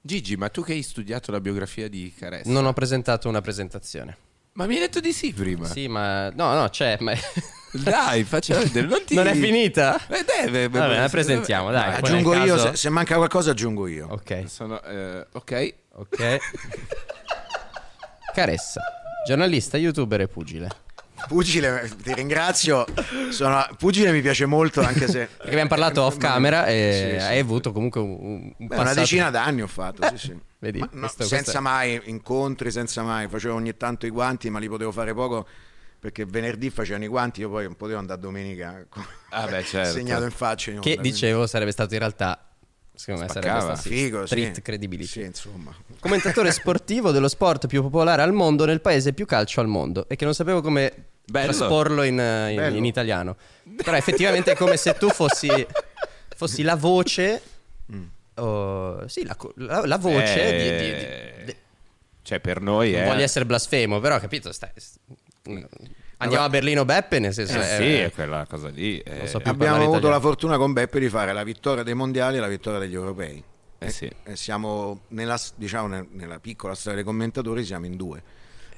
Gigi, 0.00 0.36
ma 0.36 0.48
tu 0.48 0.62
che 0.62 0.72
hai 0.72 0.82
studiato 0.82 1.30
la 1.30 1.40
biografia 1.40 1.88
di 1.88 2.12
Caressa? 2.16 2.50
Non 2.50 2.66
ho 2.66 2.72
presentato 2.72 3.28
una 3.28 3.40
presentazione. 3.40 4.16
Ma 4.54 4.66
mi 4.66 4.74
hai 4.74 4.80
detto 4.80 5.00
di 5.00 5.12
sì 5.12 5.32
prima. 5.32 5.66
Sì, 5.66 5.88
ma. 5.88 6.28
No, 6.30 6.52
no, 6.54 6.68
c'è. 6.68 6.96
Ma... 7.00 7.12
Dai, 7.72 8.22
faccia 8.24 8.58
vedere. 8.58 8.86
Non, 8.86 9.02
ti... 9.06 9.14
Non 9.14 9.26
è 9.26 9.34
finita? 9.34 9.98
Eh, 10.08 10.24
deve, 10.24 10.68
Vabbè, 10.68 10.98
la 10.98 11.08
presentiamo, 11.08 11.70
dai. 11.70 12.00
Poi 12.00 12.10
Aggiungo 12.10 12.34
io, 12.34 12.54
caso- 12.56 12.68
se, 12.70 12.76
se 12.76 12.88
manca 12.90 13.16
qualcosa 13.16 13.52
aggiungo 13.52 13.86
io. 13.86 14.08
Ok, 14.10 14.44
Sono, 14.46 14.82
eh, 14.82 15.26
ok. 15.32 15.74
ok. 15.94 16.36
Caressa, 18.34 18.82
giornalista, 19.26 19.78
youtuber 19.78 20.20
e 20.20 20.28
pugile. 20.28 20.68
Pugile, 21.28 21.90
ti 22.02 22.12
ringrazio. 22.12 22.84
Sono- 23.30 23.66
Pugile 23.78 24.12
mi 24.12 24.20
piace 24.20 24.44
molto, 24.44 24.80
anche 24.82 25.06
se... 25.08 25.26
Perché 25.28 25.48
abbiamo 25.52 25.68
parlato 25.68 26.02
off 26.02 26.18
camera 26.18 26.66
e 26.66 27.14
Sì, 27.14 27.20
sì. 27.20 27.26
hai 27.30 27.38
avuto 27.38 27.72
comunque 27.72 28.00
un, 28.02 28.10
un 28.20 28.52
Beh, 28.58 28.66
passato- 28.66 28.82
una 28.90 28.94
decina 28.94 29.30
d'anni 29.30 29.62
ho 29.62 29.66
fatto, 29.66 30.06
sì, 30.14 30.18
sì. 30.18 30.36
Vedi, 30.62 30.78
Ma 30.78 30.88
no, 30.92 31.00
questo- 31.00 31.24
senza 31.24 31.42
questo 31.44 31.60
mai 31.60 32.00
incontri, 32.04 32.70
senza 32.70 33.02
mai. 33.02 33.26
Facevo 33.28 33.54
ogni 33.54 33.76
tanto 33.76 34.06
i 34.06 34.10
guanti, 34.10 34.48
ma 34.48 34.60
li 34.60 34.68
potevo 34.68 34.92
fare 34.92 35.12
poco 35.12 35.44
perché 35.98 36.24
venerdì 36.24 36.70
facevano 36.70 37.04
i 37.04 37.08
guanti, 37.08 37.40
io 37.40 37.50
poi 37.50 37.64
non 37.64 37.74
potevo 37.76 37.98
andare 37.98 38.20
domenica 38.20 38.84
Ah, 39.30 39.46
beh, 39.46 39.64
certo. 39.64 39.92
segnato 39.92 40.24
in 40.24 40.30
faccia. 40.30 40.70
in 40.70 40.80
Che 40.80 40.88
onda, 40.90 41.00
quindi- 41.00 41.10
dicevo 41.10 41.46
sarebbe 41.46 41.70
stato 41.72 41.92
in 41.94 41.98
realtà, 42.00 42.48
secondo 42.94 43.22
me 43.22 43.28
Spaccava. 43.28 43.60
sarebbe 43.60 43.76
stato 43.80 43.94
Figo, 43.94 44.20
sì. 44.20 44.26
street 44.26 44.62
credibility. 44.62 45.08
Sì, 45.08 45.20
insomma. 45.22 45.74
Commentatore 46.00 46.50
sportivo 46.52 47.10
dello 47.10 47.28
sport 47.28 47.66
più 47.66 47.82
popolare 47.82 48.22
al 48.22 48.32
mondo 48.32 48.64
nel 48.64 48.80
paese 48.80 49.12
più 49.12 49.26
calcio 49.26 49.60
al 49.60 49.68
mondo 49.68 50.08
e 50.08 50.16
che 50.16 50.24
non 50.24 50.34
sapevo 50.34 50.60
come 50.60 50.92
Bello. 51.24 51.52
trasporlo 51.52 52.02
in, 52.02 52.14
in- 52.18 52.72
in 52.76 52.84
italiano. 52.84 53.36
Però 53.76 53.96
effettivamente 53.96 54.52
è 54.52 54.56
come 54.56 54.76
se 54.76 54.94
tu 54.94 55.08
fossi, 55.08 55.48
fossi 56.36 56.62
la 56.62 56.74
voce... 56.76 57.42
Mm. 57.92 58.04
Oh, 58.34 59.06
sì, 59.08 59.24
la, 59.24 59.36
la- 59.56 59.86
la 59.86 59.98
voce 59.98 60.44
di- 60.52 60.62
di- 60.62 60.78
di- 60.78 61.04
Eh, 61.04 61.42
di- 61.46 61.56
Cioè, 62.22 62.40
per 62.40 62.60
noi 62.60 62.92
Non 62.92 63.00
è... 63.02 63.06
voglio 63.06 63.22
essere 63.22 63.44
blasfemo, 63.46 63.98
però 64.00 64.18
capito? 64.20 64.52
Stai- 64.52 64.70
Andiamo 66.18 66.44
a 66.44 66.48
Berlino 66.48 66.84
Beppe, 66.84 67.18
nel 67.18 67.32
senso... 67.32 67.58
Eh, 67.58 67.62
è- 67.62 67.76
sì, 67.76 67.94
è 67.94 68.12
quella 68.12 68.46
cosa 68.48 68.68
lì. 68.68 68.98
eh, 69.00 69.26
so 69.26 69.38
Abbiamo 69.38 69.74
avuto 69.74 69.90
italiano. 69.98 70.08
la 70.14 70.20
fortuna 70.20 70.56
con 70.56 70.72
Beppe 70.72 71.00
di 71.00 71.08
fare 71.08 71.32
la 71.32 71.42
vittoria 71.42 71.82
dei 71.82 71.94
mondiali 71.94 72.36
e 72.36 72.40
la 72.40 72.46
vittoria 72.46 72.78
degli 72.78 72.94
europei. 72.94 73.42
Eh 73.78 73.90
sì. 73.90 74.08
E 74.22 74.36
siamo 74.36 75.00
nella, 75.08 75.36
diciamo, 75.56 75.88
nel- 75.88 76.06
nella 76.12 76.38
piccola 76.38 76.74
storia 76.76 76.94
dei 76.98 77.04
commentatori, 77.04 77.64
siamo 77.64 77.86
in 77.86 77.96
due. 77.96 78.22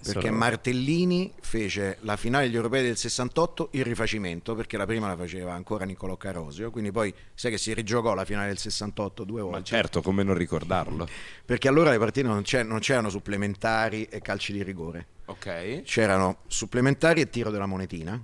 Perché 0.04 0.26
Sono- 0.26 0.36
Martellini 0.36 1.32
fece 1.40 1.96
la 2.00 2.16
finale 2.16 2.44
degli 2.46 2.56
europei 2.56 2.82
del 2.82 2.96
68 2.96 3.70
il 3.72 3.84
rifacimento, 3.84 4.54
perché 4.54 4.76
la 4.76 4.84
prima 4.84 5.06
la 5.08 5.16
faceva 5.16 5.54
ancora 5.54 5.84
Niccolò 5.86 6.16
Carosio, 6.16 6.70
quindi 6.70 6.92
poi 6.92 7.12
sai 7.34 7.50
che 7.50 7.58
si 7.58 7.72
rigiocò 7.72 8.12
la 8.14 8.24
finale 8.26 8.48
del 8.48 8.58
68 8.58 9.24
due 9.24 9.40
volte. 9.40 9.58
Ma 9.58 9.64
certo, 9.64 10.02
come 10.02 10.22
non 10.22 10.34
ricordarlo. 10.34 11.08
Perché 11.44 11.68
allora 11.68 11.90
le 11.90 11.98
partite 11.98 12.26
non, 12.26 12.42
non 12.66 12.78
c'erano 12.80 13.08
supplementari 13.08 14.04
e 14.04 14.20
calci 14.20 14.52
di 14.52 14.62
rigore, 14.62 15.06
Ok. 15.26 15.82
c'erano 15.82 16.38
supplementari 16.46 17.22
e 17.22 17.30
tiro 17.30 17.50
della 17.50 17.66
monetina. 17.66 18.22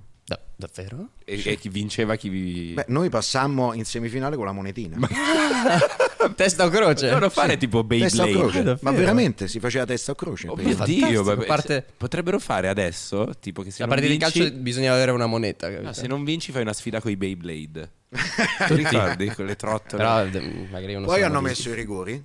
Da- 0.61 0.69
davvero? 0.75 1.09
E, 1.25 1.40
e 1.45 1.57
chi 1.57 1.69
vinceva, 1.69 2.17
chi 2.17 2.29
vi... 2.29 2.73
Beh, 2.75 2.85
noi 2.88 3.09
passammo 3.09 3.73
in 3.73 3.85
semifinale 3.85 4.37
con 4.37 4.45
la 4.45 4.52
monetina. 4.52 4.99
Testa 6.37 6.67
o 6.67 6.69
croce? 6.69 7.07
Devono 7.07 7.31
fare 7.31 7.57
tipo 7.57 7.85
Testa 7.87 8.23
o 8.23 8.26
Beyblade. 8.26 8.71
Ah? 8.73 8.79
Ma 8.83 8.90
veramente 8.90 9.49
si 9.49 9.59
faceva 9.59 9.87
testa 9.87 10.12
o 10.12 10.14
croce. 10.14 10.49
Oh 10.49 10.55
mio 10.57 10.69
fantastico, 10.69 11.07
Dio, 11.07 11.23
vabbè, 11.23 11.47
parte- 11.47 11.87
potrebbero 11.97 12.38
fare 12.38 12.69
adesso, 12.69 13.31
tipo 13.40 13.62
che 13.62 13.71
se 13.71 13.79
La 13.81 13.87
non 13.87 13.95
partita 13.97 14.12
di 14.12 14.19
vinci, 14.21 14.38
calcio 14.40 14.61
bisognava 14.62 14.97
avere 14.97 15.11
una 15.12 15.26
moneta. 15.26 15.69
no, 15.81 15.93
se 15.93 16.07
non 16.07 16.25
vinci 16.25 16.52
fai 16.52 16.62
una 16.62 16.73
sfida 16.75 17.00
con 17.00 17.11
i 17.11 17.17
Beyblade. 17.17 17.90
Ti 18.67 18.75
ricordi 18.75 19.26
con 19.29 19.47
le 19.47 19.57
trottole? 19.57 20.02
Però 20.02 20.26
d- 20.26 20.67
magari 20.71 20.95
uno 20.95 21.07
Poi 21.07 21.23
hanno 21.23 21.40
messo 21.40 21.71
i 21.71 21.75
rigori. 21.75 22.23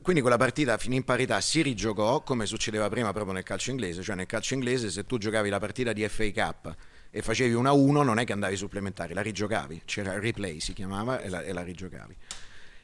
Quindi 0.00 0.22
quella 0.22 0.38
partita 0.38 0.78
finì 0.78 0.96
in 0.96 1.04
parità, 1.04 1.38
si 1.42 1.60
rigiocò 1.60 2.22
come 2.22 2.46
succedeva 2.46 2.88
prima 2.88 3.12
proprio 3.12 3.34
nel 3.34 3.42
calcio 3.42 3.70
inglese, 3.70 4.02
cioè 4.02 4.14
nel 4.14 4.24
calcio 4.26 4.54
inglese 4.54 4.90
se 4.90 5.04
tu 5.04 5.18
giocavi 5.18 5.50
la 5.50 5.58
partita 5.58 5.92
di 5.92 6.06
FA 6.08 6.30
Cup 6.32 6.74
e 7.14 7.20
facevi 7.20 7.52
1-1 7.52 8.02
non 8.02 8.18
è 8.18 8.24
che 8.24 8.32
andavi 8.32 8.56
supplementari, 8.56 9.12
la 9.12 9.20
rigiocavi, 9.20 9.82
c'era 9.84 10.14
il 10.14 10.22
replay 10.22 10.60
si 10.60 10.72
chiamava 10.72 11.20
e 11.20 11.28
la, 11.28 11.42
e 11.42 11.52
la 11.52 11.62
rigiocavi. 11.62 12.16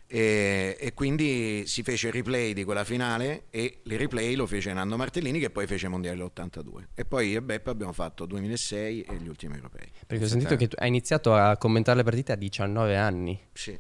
E, 0.07 0.77
e 0.79 0.95
quindi 0.95 1.65
si 1.67 1.83
fece 1.83 2.09
il 2.09 2.13
replay 2.13 2.53
di 2.53 2.65
quella 2.65 2.85
finale 2.85 3.45
e 3.51 3.81
il 3.83 3.99
replay 3.99 4.35
lo 4.35 4.47
fece 4.47 4.73
Nando 4.73 4.97
Martellini 4.97 5.39
che 5.39 5.51
poi 5.51 5.67
fece 5.67 5.87
i 5.87 5.89
mondiali 5.89 6.19
l'82 6.19 6.85
e 6.95 7.05
poi 7.05 7.29
io 7.29 7.39
e 7.39 7.43
Beppe 7.43 7.71
abbiamo 7.71 7.93
fatto 7.93 8.27
2006 8.27 9.03
e 9.03 9.17
gli 9.17 9.29
ultimi 9.29 9.55
europei. 9.55 9.87
Perché 10.07 10.25
ho 10.25 10.29
sentito 10.29 10.57
che 10.57 10.69
hai 10.77 10.89
iniziato 10.89 11.35
a 11.35 11.57
commentare 11.57 11.99
le 11.99 12.05
partite 12.05 12.33
a 12.33 12.37
19 12.37 12.97
anni. 12.97 13.39
Sì. 13.53 13.73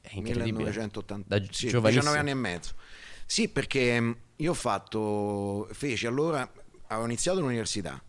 È 0.00 0.10
incredibile. 0.12 0.52
1980, 0.52 1.24
Da 1.26 1.44
sì, 1.50 1.68
giovanissimo. 1.68 2.12
19 2.12 2.18
anni 2.18 2.30
e 2.30 2.34
mezzo. 2.34 2.74
Sì, 3.24 3.48
perché 3.48 4.00
mh, 4.00 4.16
io 4.36 4.50
ho 4.50 4.54
fatto, 4.54 5.68
feci 5.72 6.06
allora, 6.06 6.50
avevo 6.86 7.06
iniziato 7.06 7.40
l'università, 7.40 8.00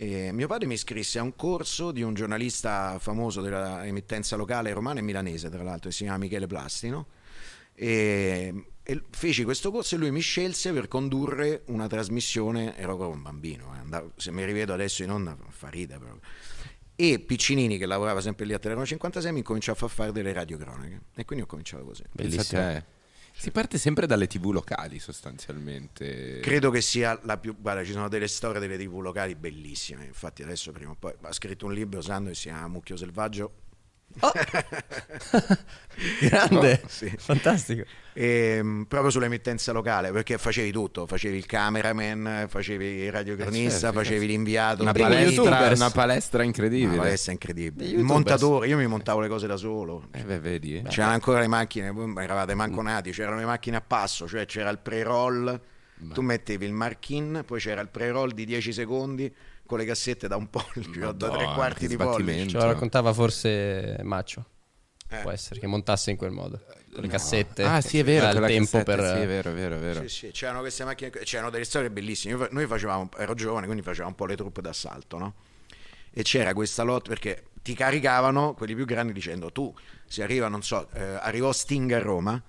E 0.00 0.30
mio 0.30 0.46
padre 0.46 0.68
mi 0.68 0.74
iscrisse 0.74 1.18
a 1.18 1.22
un 1.22 1.34
corso 1.34 1.90
di 1.90 2.02
un 2.02 2.14
giornalista 2.14 3.00
famoso 3.00 3.40
della 3.40 3.84
emittenza 3.84 4.36
locale 4.36 4.72
romana 4.72 5.00
e 5.00 5.02
milanese, 5.02 5.50
tra 5.50 5.64
l'altro, 5.64 5.90
che 5.90 5.96
si 5.96 6.04
chiama 6.04 6.18
Michele 6.18 6.46
Plastino. 6.46 7.08
E, 7.74 8.66
e 8.80 9.02
feci 9.10 9.42
questo 9.42 9.72
corso 9.72 9.96
e 9.96 9.98
lui 9.98 10.12
mi 10.12 10.20
scelse 10.20 10.72
per 10.72 10.86
condurre 10.86 11.62
una 11.66 11.88
trasmissione, 11.88 12.76
ero 12.76 12.94
proprio 12.94 13.16
un 13.16 13.22
bambino, 13.22 13.74
eh, 13.74 13.78
andavo- 13.78 14.12
se 14.14 14.30
mi 14.30 14.44
rivedo 14.44 14.72
adesso 14.72 15.02
in 15.02 15.10
onda 15.10 15.36
fa 15.48 15.68
ridere 15.68 15.98
proprio. 15.98 16.20
E 16.94 17.18
Piccinini, 17.18 17.76
che 17.76 17.86
lavorava 17.86 18.20
sempre 18.20 18.46
lì 18.46 18.54
a 18.54 18.60
Telefono 18.60 18.86
56, 18.86 19.32
mi 19.32 19.38
incominciò 19.38 19.72
a 19.72 19.74
far 19.74 19.90
fare 19.90 20.12
delle 20.12 20.32
radiocronache. 20.32 21.00
E 21.16 21.24
quindi 21.24 21.44
ho 21.44 21.48
cominciato 21.48 21.84
così. 21.84 22.02
Pensa 22.02 22.12
Bellissimo. 22.12 22.96
Si 23.40 23.52
parte 23.52 23.78
sempre 23.78 24.08
dalle 24.08 24.26
tv 24.26 24.50
locali 24.50 24.98
sostanzialmente. 24.98 26.40
Credo 26.40 26.70
che 26.70 26.80
sia 26.80 27.16
la 27.22 27.38
più. 27.38 27.54
Guarda, 27.56 27.84
ci 27.84 27.92
sono 27.92 28.08
delle 28.08 28.26
storie 28.26 28.58
delle 28.58 28.76
TV 28.76 28.98
locali 28.98 29.36
bellissime. 29.36 30.06
Infatti, 30.06 30.42
adesso 30.42 30.72
prima 30.72 30.90
o 30.90 30.96
poi 30.98 31.14
ha 31.22 31.32
scritto 31.32 31.64
un 31.64 31.72
libro 31.72 32.00
Sando 32.00 32.30
che 32.30 32.34
si 32.34 32.48
chiama 32.48 32.66
Mucchio 32.66 32.96
Selvaggio. 32.96 33.52
Grande, 36.20 36.80
No, 36.82 36.88
sì. 36.88 37.12
fantastico. 37.18 37.84
Ehm, 38.14 38.86
proprio 38.88 39.10
sull'emittenza 39.10 39.72
locale 39.72 40.10
perché 40.12 40.38
facevi 40.38 40.70
tutto: 40.70 41.06
facevi 41.06 41.36
il 41.36 41.46
cameraman, 41.46 42.46
facevi 42.48 42.84
il 42.84 43.12
radiocronista, 43.12 43.78
certo, 43.78 43.98
facevi 43.98 44.26
l'inviato, 44.26 44.82
una 44.82 44.92
palestra, 44.92 45.72
una 45.74 45.90
palestra 45.90 46.42
incredibile. 46.42 46.96
No, 46.96 47.02
è 47.02 47.30
incredibile. 47.30 47.88
Il 47.88 48.02
montatore, 48.02 48.68
io 48.68 48.76
mi 48.76 48.86
montavo 48.86 49.20
le 49.20 49.28
cose 49.28 49.46
da 49.46 49.56
solo. 49.56 50.08
Eh 50.12 50.22
beh, 50.22 50.38
vedi? 50.40 50.82
C'erano 50.88 51.12
ancora 51.14 51.40
le 51.40 51.48
macchine, 51.48 51.90
voi 51.90 52.12
eravate 52.22 52.54
manco 52.54 52.80
nati, 52.82 53.10
c'erano 53.10 53.36
le 53.38 53.44
macchine 53.44 53.76
a 53.76 53.82
passo, 53.86 54.28
cioè 54.28 54.46
c'era 54.46 54.70
il 54.70 54.78
pre-roll, 54.78 55.60
tu 56.12 56.22
mettevi 56.22 56.64
il 56.64 56.72
mark-in, 56.72 57.42
poi 57.44 57.58
c'era 57.58 57.80
il 57.80 57.88
pre-roll 57.88 58.32
di 58.32 58.44
10 58.44 58.72
secondi 58.72 59.32
con 59.68 59.76
le 59.76 59.84
cassette 59.84 60.28
da 60.28 60.36
un 60.36 60.48
pollice 60.48 61.04
o 61.04 61.12
da 61.12 61.28
tre 61.28 61.44
quarti 61.52 61.86
di 61.86 61.96
pollice. 61.96 62.48
Ce 62.48 62.56
lo 62.56 62.64
raccontava 62.64 63.12
forse 63.12 63.98
Maccio. 64.02 64.46
Eh. 65.10 65.18
Può 65.18 65.30
essere 65.30 65.60
che 65.60 65.66
montasse 65.66 66.10
in 66.10 66.16
quel 66.16 66.30
modo. 66.30 66.58
Con 66.90 67.02
le 67.02 67.08
cassette. 67.08 67.64
Ah, 67.64 67.82
sì, 67.82 67.98
è 67.98 68.04
vero. 68.04 68.24
Il 68.26 68.32
quella 68.32 68.46
tempo 68.46 68.78
cassetta, 68.78 68.96
per. 68.96 69.16
Sì, 69.16 69.22
è 69.22 69.26
vero, 69.26 69.50
è 69.50 69.54
vero, 69.54 69.76
è 69.76 69.78
vero. 69.78 70.00
Sì, 70.00 70.08
sì, 70.08 70.30
c'erano 70.30 70.60
queste 70.60 70.84
macchine, 70.84 71.10
c'erano 71.10 71.50
delle 71.50 71.64
storie 71.64 71.90
bellissime. 71.90 72.48
Noi 72.50 72.66
facevamo, 72.66 73.10
ero 73.18 73.34
giovane, 73.34 73.66
quindi 73.66 73.82
facevamo 73.82 74.10
un 74.10 74.16
po' 74.16 74.24
le 74.24 74.36
truppe 74.36 74.62
d'assalto, 74.62 75.18
no? 75.18 75.34
E 76.10 76.22
c'era 76.22 76.54
questa 76.54 76.82
lotta 76.82 77.10
perché 77.10 77.48
ti 77.62 77.74
caricavano 77.74 78.54
quelli 78.54 78.74
più 78.74 78.86
grandi 78.86 79.12
dicendo 79.12 79.52
tu, 79.52 79.72
se 80.06 80.22
arriva, 80.22 80.48
non 80.48 80.62
so, 80.62 80.88
eh, 80.94 81.02
arrivò 81.02 81.52
Sting 81.52 81.92
a 81.92 81.98
Roma, 81.98 82.42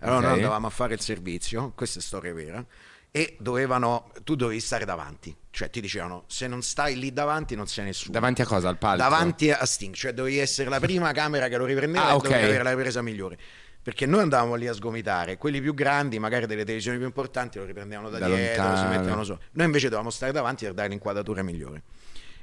allora 0.00 0.20
noi 0.20 0.30
Ok. 0.32 0.36
andavamo 0.36 0.66
a 0.66 0.70
fare 0.70 0.92
il 0.94 1.00
servizio, 1.00 1.72
questa 1.74 1.98
è 1.98 2.02
storia 2.02 2.34
vera, 2.34 2.64
e 3.10 3.36
dovevano, 3.40 4.10
tu 4.22 4.34
dovevi 4.36 4.60
stare 4.60 4.84
davanti, 4.84 5.34
cioè 5.50 5.70
ti 5.70 5.80
dicevano 5.80 6.24
se 6.26 6.46
non 6.46 6.62
stai 6.62 6.98
lì 6.98 7.12
davanti 7.12 7.54
non 7.56 7.66
sei 7.66 7.86
nessuno. 7.86 8.12
Davanti 8.12 8.42
a 8.42 8.46
cosa? 8.46 8.68
Al 8.68 8.78
palco? 8.78 8.98
Davanti 9.02 9.50
a 9.50 9.64
Sting, 9.64 9.94
cioè 9.94 10.12
dovevi 10.12 10.38
essere 10.38 10.68
la 10.68 10.78
prima 10.80 11.10
camera 11.12 11.48
che 11.48 11.56
lo 11.56 11.64
riprendeva 11.64 12.06
Ah, 12.06 12.10
e 12.12 12.14
ok. 12.14 12.22
dovevi 12.24 12.44
avere 12.44 12.62
la 12.62 12.70
ripresa 12.70 13.02
migliore. 13.02 13.38
Perché 13.80 14.04
noi 14.04 14.20
andavamo 14.20 14.54
lì 14.54 14.66
a 14.66 14.74
sgomitare, 14.74 15.38
quelli 15.38 15.60
più 15.62 15.72
grandi, 15.72 16.18
magari 16.18 16.46
delle 16.46 16.62
televisioni 16.64 16.98
più 16.98 17.06
importanti, 17.06 17.58
lo 17.58 17.64
riprendevano 17.64 18.10
da, 18.10 18.18
Da 18.18 18.26
dietro, 18.26 18.62
si 18.62 18.68
lontano. 18.68 18.88
mettevano 18.90 19.24
su. 19.24 19.38
Noi 19.52 19.64
invece 19.66 19.84
dovevamo 19.86 20.10
stare 20.10 20.30
davanti 20.32 20.64
per 20.64 20.74
dare 20.74 20.88
l'inquadratura 20.88 21.42
migliore. 21.42 21.82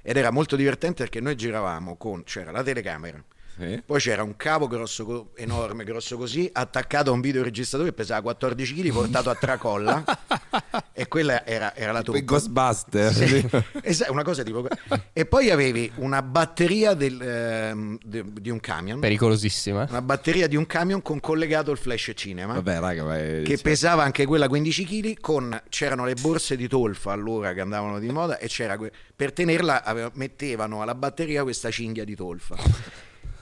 Ed 0.01 0.17
era 0.17 0.31
molto 0.31 0.55
divertente 0.55 1.03
perché 1.03 1.19
noi 1.19 1.35
giravamo 1.35 1.97
con, 1.97 2.23
c'era 2.23 2.49
la 2.51 2.63
telecamera, 2.63 3.23
Sì. 3.57 3.81
poi 3.85 3.99
c'era 3.99 4.21
un 4.23 4.35
cavo 4.35 4.67
grosso, 4.67 5.31
enorme, 5.35 5.83
grosso 5.83 6.17
così, 6.17 6.49
attaccato 6.51 7.09
a 7.09 7.13
un 7.13 7.21
videoregistratore 7.21 7.89
che 7.91 7.95
pesava 7.95 8.21
14 8.21 8.73
kg, 8.73 8.91
portato 8.91 9.29
a 9.29 9.35
tracolla, 9.35 10.03
e 10.91 11.07
quella 11.07 11.45
era, 11.45 11.73
era 11.75 11.91
la 11.91 12.01
troupe. 12.01 12.23
Ghostbuster. 12.23 13.13
Sì, 13.13 13.47
esatto, 13.81 14.11
una 14.11 14.23
cosa 14.23 14.43
tipo 14.43 14.67
e 15.13 15.25
poi 15.25 15.49
avevi 15.51 15.91
una 15.95 16.21
batteria 16.21 16.93
del, 16.93 17.21
ehm, 17.21 17.97
de- 18.03 18.25
di 18.41 18.49
un 18.49 18.59
camion 18.59 18.99
Pericolosissima. 18.99 19.85
una 19.89 20.01
batteria 20.01 20.47
di 20.47 20.55
un 20.55 20.65
camion 20.65 21.01
con 21.01 21.19
collegato 21.19 21.71
il 21.71 21.77
flash 21.77 22.11
cinema 22.15 22.53
Vabbè, 22.55 22.79
raga, 22.79 23.17
è- 23.17 23.41
che 23.43 23.55
cioè, 23.55 23.61
pesava 23.63 24.03
anche 24.03 24.25
quella 24.25 24.47
15 24.47 24.85
kg 24.85 25.19
con 25.19 25.61
c'erano 25.69 26.05
le 26.05 26.15
borse 26.15 26.55
di 26.55 26.67
tolfa 26.67 27.11
allora 27.11 27.53
che 27.53 27.61
andavano 27.61 27.99
di 27.99 28.09
moda 28.09 28.37
e 28.37 28.47
c'era 28.47 28.77
que- 28.77 28.91
per 29.15 29.31
tenerla 29.33 29.83
aveva- 29.83 30.11
mettevano 30.15 30.81
alla 30.81 30.95
batteria 30.95 31.43
questa 31.43 31.69
cinghia 31.71 32.03
di 32.03 32.15
tolfa 32.15 32.55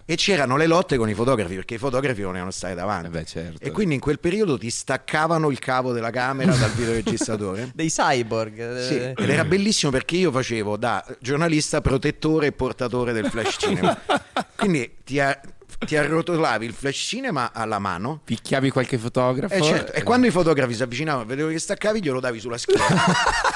e 0.05 0.15
c'erano 0.15 0.57
le 0.57 0.67
lotte 0.67 0.97
con 0.97 1.09
i 1.09 1.13
fotografi 1.13 1.55
perché 1.55 1.75
i 1.75 1.77
fotografi 1.77 2.21
volevano 2.21 2.51
stare 2.51 2.75
davanti 2.75 3.07
Eh 3.07 3.09
beh, 3.09 3.25
certo. 3.25 3.63
e 3.65 3.71
quindi 3.71 3.93
in 3.95 3.99
quel 4.01 4.19
periodo 4.19 4.57
ti 4.57 4.69
staccavano 4.69 5.49
il 5.49 5.59
cavo 5.59 5.91
della 5.93 6.09
camera 6.11 6.53
dal 6.55 6.71
videoregistratore 6.71 7.71
Dei 7.75 7.89
cyborg. 7.89 8.79
sì, 8.85 8.95
eh, 8.97 9.13
ed 9.17 9.29
era 9.29 9.45
bellissimo 9.45 9.91
perché 9.91 10.15
io 10.17 10.31
facevo 10.31 10.75
da 10.77 11.03
giornalista 11.19 11.81
protettore 11.81 12.47
e 12.47 12.51
portatore 12.51 13.13
del 13.13 13.27
flash 13.29 13.55
cinema. 13.59 13.97
Quindi 14.55 14.97
ti, 15.03 15.19
a- 15.19 15.39
ti 15.85 15.95
arrotolavi 15.97 16.65
il 16.65 16.73
flash 16.73 16.95
cinema 16.97 17.51
alla 17.53 17.79
mano. 17.79 18.21
Picchiavi 18.23 18.69
qualche 18.69 18.97
fotografo. 18.97 19.53
E, 19.53 19.61
certo, 19.61 19.91
e 19.93 20.03
quando 20.03 20.27
i 20.27 20.31
fotografi 20.31 20.73
si 20.73 20.83
avvicinavano, 20.83 21.25
vedevo 21.25 21.49
che 21.49 21.59
staccavi, 21.59 22.01
glielo 22.01 22.19
davi 22.19 22.39
sulla 22.39 22.57
schiena. 22.57 22.85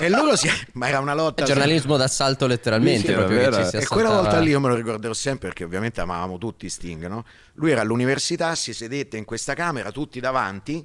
e 0.00 0.08
loro 0.08 0.36
si. 0.36 0.48
Ma 0.72 0.88
era 0.88 1.00
una 1.00 1.14
lotta. 1.14 1.42
È 1.42 1.46
giornalismo 1.46 1.96
d'assalto 1.96 2.46
letteralmente. 2.46 3.08
Sì, 3.08 3.12
proprio 3.12 3.50
che 3.50 3.64
ci 3.64 3.68
si 3.68 3.76
E 3.76 3.86
quella 3.86 4.10
volta 4.10 4.38
lì 4.38 4.50
io 4.50 4.60
me 4.60 4.68
lo 4.68 4.74
ricorderò 4.74 5.12
sempre 5.12 5.48
perché 5.48 5.64
ovviamente 5.64 6.00
amavamo 6.00 6.38
tutti 6.38 6.68
Sting, 6.68 7.06
no? 7.06 7.24
Lui 7.54 7.70
era 7.70 7.80
all'università, 7.80 8.54
si 8.54 8.72
sedette 8.72 9.16
in 9.16 9.24
questa 9.24 9.54
camera, 9.54 9.90
tutti 9.90 10.20
davanti, 10.20 10.84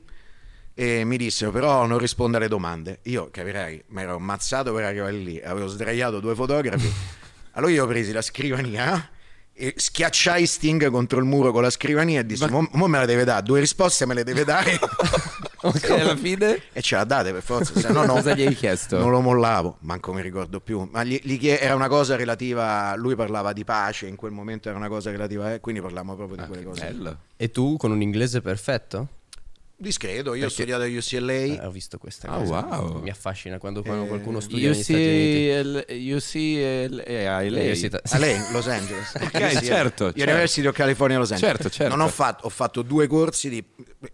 e 0.73 1.03
mi 1.03 1.17
dissero 1.17 1.51
però 1.51 1.85
non 1.85 1.97
risponde 1.97 2.37
alle 2.37 2.47
domande. 2.47 2.99
Io 3.03 3.29
capirei, 3.31 3.83
mi 3.87 4.01
ero 4.01 4.15
ammazzato 4.15 4.73
per 4.73 4.85
arrivare 4.85 5.11
lì, 5.11 5.41
avevo 5.41 5.67
sdraiato 5.67 6.19
due 6.19 6.35
fotografi. 6.35 6.91
Allora 7.53 7.73
io 7.73 7.83
ho 7.83 7.87
presi 7.87 8.13
la 8.13 8.21
scrivania 8.21 9.09
e 9.51 9.73
schiacciai 9.75 10.45
Sting 10.45 10.89
contro 10.89 11.19
il 11.19 11.25
muro 11.25 11.51
con 11.51 11.63
la 11.63 11.69
scrivania 11.69 12.21
e 12.21 12.25
dissi 12.25 12.47
mo, 12.49 12.65
mo 12.71 12.87
me 12.87 12.99
la 12.99 13.05
deve 13.05 13.25
dare, 13.25 13.43
due 13.43 13.59
risposte 13.59 14.05
me 14.05 14.13
le 14.13 14.23
deve 14.23 14.45
dare. 14.45 14.79
Ok, 15.61 15.89
alla 15.89 16.15
fine. 16.15 16.61
e 16.71 16.81
ce 16.81 16.95
la 16.95 17.03
date 17.03 17.31
per 17.31 17.41
forza, 17.41 17.77
se 17.79 17.89
no 17.93 18.05
no. 18.05 18.13
Cosa 18.13 18.33
gli 18.33 18.45
hai 18.45 18.55
chiesto? 18.55 18.97
Non 18.97 19.11
lo 19.11 19.21
mollavo, 19.21 19.77
manco 19.81 20.13
mi 20.13 20.21
ricordo 20.21 20.59
più. 20.59 20.87
Ma 20.91 21.03
gli, 21.03 21.19
gli 21.23 21.37
chie- 21.37 21.59
era 21.59 21.75
una 21.75 21.87
cosa 21.87 22.15
relativa. 22.15 22.95
Lui 22.95 23.15
parlava 23.15 23.53
di 23.53 23.63
pace, 23.63 24.07
in 24.07 24.15
quel 24.15 24.31
momento 24.31 24.69
era 24.69 24.77
una 24.77 24.87
cosa 24.87 25.11
relativa, 25.11 25.53
eh, 25.53 25.59
quindi 25.59 25.81
parlavamo 25.81 26.15
proprio 26.15 26.37
di 26.37 26.43
Ah, 26.43 26.47
quelle 26.47 26.63
cose. 26.63 26.85
bello. 26.85 27.17
E 27.37 27.51
tu 27.51 27.77
con 27.77 27.91
un 27.91 28.01
inglese 28.01 28.41
perfetto? 28.41 29.07
Discreto, 29.81 30.33
io 30.33 30.47
ho 30.47 30.49
studiato 30.49 30.83
a 30.83 30.87
UCLA. 30.87 31.31
Eh, 31.31 31.59
ho 31.65 31.71
visto 31.71 31.97
questa 31.97 32.27
Ah, 32.27 32.37
cosa. 32.39 32.65
wow. 32.65 33.01
Mi 33.01 33.09
affascina 33.09 33.59
quando, 33.59 33.81
quando 33.81 34.03
Eh, 34.03 34.07
qualcuno 34.07 34.41
studia 34.41 34.71
negli 34.71 34.83
Stati 34.83 36.09
UCLA. 36.11 37.37
A 37.37 38.17
lei, 38.17 38.37
Los 38.51 38.67
Angeles. 38.67 39.13
Ok, 39.23 39.61
certo, 39.63 40.11
University 40.15 40.67
of 40.67 40.75
California, 40.75 41.17
Los 41.17 41.31
Angeles. 41.31 41.53
Certo, 41.55 41.69
certo. 41.69 41.95
Non 41.95 42.05
ho 42.05 42.09
fatto, 42.09 42.45
ho 42.45 42.49
fatto 42.49 42.81
due 42.81 43.07
corsi 43.07 43.47
di. 43.49 43.63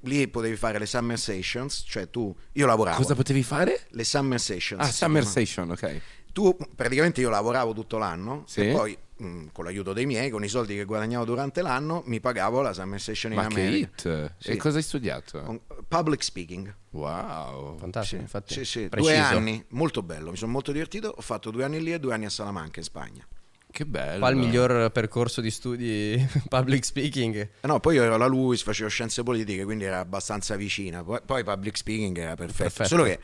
Lì 0.02 0.28
potevi 0.28 0.56
fare 0.56 0.78
le 0.78 0.86
summer 0.86 1.18
sessions, 1.18 1.84
cioè 1.88 2.10
tu. 2.12 2.34
Io 2.54 2.68
lavoravo. 2.68 2.98
Cosa 2.98 3.16
potevi 3.16 3.42
fare? 3.42 3.88
le 3.90 4.04
summer 4.04 4.40
sessions. 4.40 4.84
Ah, 4.84 4.92
Summer. 4.92 5.26
Station, 5.26 5.72
ok. 5.72 6.00
Tu 6.32 6.56
praticamente 6.76 7.22
io 7.22 7.30
lavoravo 7.30 7.74
tutto 7.74 7.98
l'anno 7.98 8.44
Sì. 8.46 8.68
e 8.68 8.72
poi 8.72 8.96
mh, 9.18 9.48
con 9.52 9.66
l'aiuto 9.66 9.94
dei 9.94 10.06
miei, 10.06 10.30
con 10.30 10.44
i 10.44 10.48
soldi 10.48 10.76
che 10.76 10.84
guadagnavo 10.86 11.26
durante 11.26 11.62
l'anno, 11.62 12.04
mi 12.06 12.20
pagavo 12.20 12.62
la 12.62 12.74
summer 12.74 13.00
session 13.00 13.32
in 13.34 13.38
Ma 13.40 13.48
che 13.48 13.54
America. 13.54 13.78
hit. 14.10 14.34
Sì. 14.38 14.50
E 14.52 14.58
cosa 14.58 14.78
hai 14.78 14.84
studiato? 14.84 15.42
Con- 15.42 15.62
Public 15.88 16.24
speaking. 16.24 16.74
Wow. 16.92 17.78
Fantastico, 17.78 18.22
infatti. 18.22 18.54
Sì, 18.54 18.66
sì, 18.66 18.90
due 18.90 19.18
anni, 19.18 19.64
molto 19.70 20.02
bello, 20.02 20.32
mi 20.32 20.38
sono 20.38 20.52
molto 20.52 20.72
divertito. 20.72 21.14
Ho 21.16 21.22
fatto 21.22 21.52
due 21.52 21.64
anni 21.64 21.82
lì 21.82 21.94
e 21.94 22.00
due 22.00 22.14
anni 22.14 22.26
a 22.26 22.30
Salamanca 22.30 22.80
in 22.80 22.86
Spagna. 22.86 23.28
Che 23.72 23.86
bello. 23.86 24.20
Qua 24.20 24.30
il 24.30 24.38
miglior 24.38 24.90
percorso 24.92 25.42
di 25.42 25.52
studi 25.52 26.26
public 26.48 26.86
speaking. 26.86 27.36
Eh 27.36 27.68
No, 27.68 27.82
poi 27.82 27.96
io 27.96 28.04
ero 28.04 28.16
alla 28.16 28.26
LUIS, 28.28 28.64
facevo 28.64 28.88
scienze 28.90 29.22
politiche, 29.24 29.66
quindi 29.66 29.84
era 29.84 30.00
abbastanza 30.00 30.56
vicina. 30.56 31.04
Poi, 31.04 31.20
poi 31.26 31.44
public 31.44 31.76
speaking 31.76 32.18
era 32.18 32.36
perfetto. 32.36 32.64
Perfetto. 32.64 32.88
Solo 32.88 33.04
che 33.04 33.20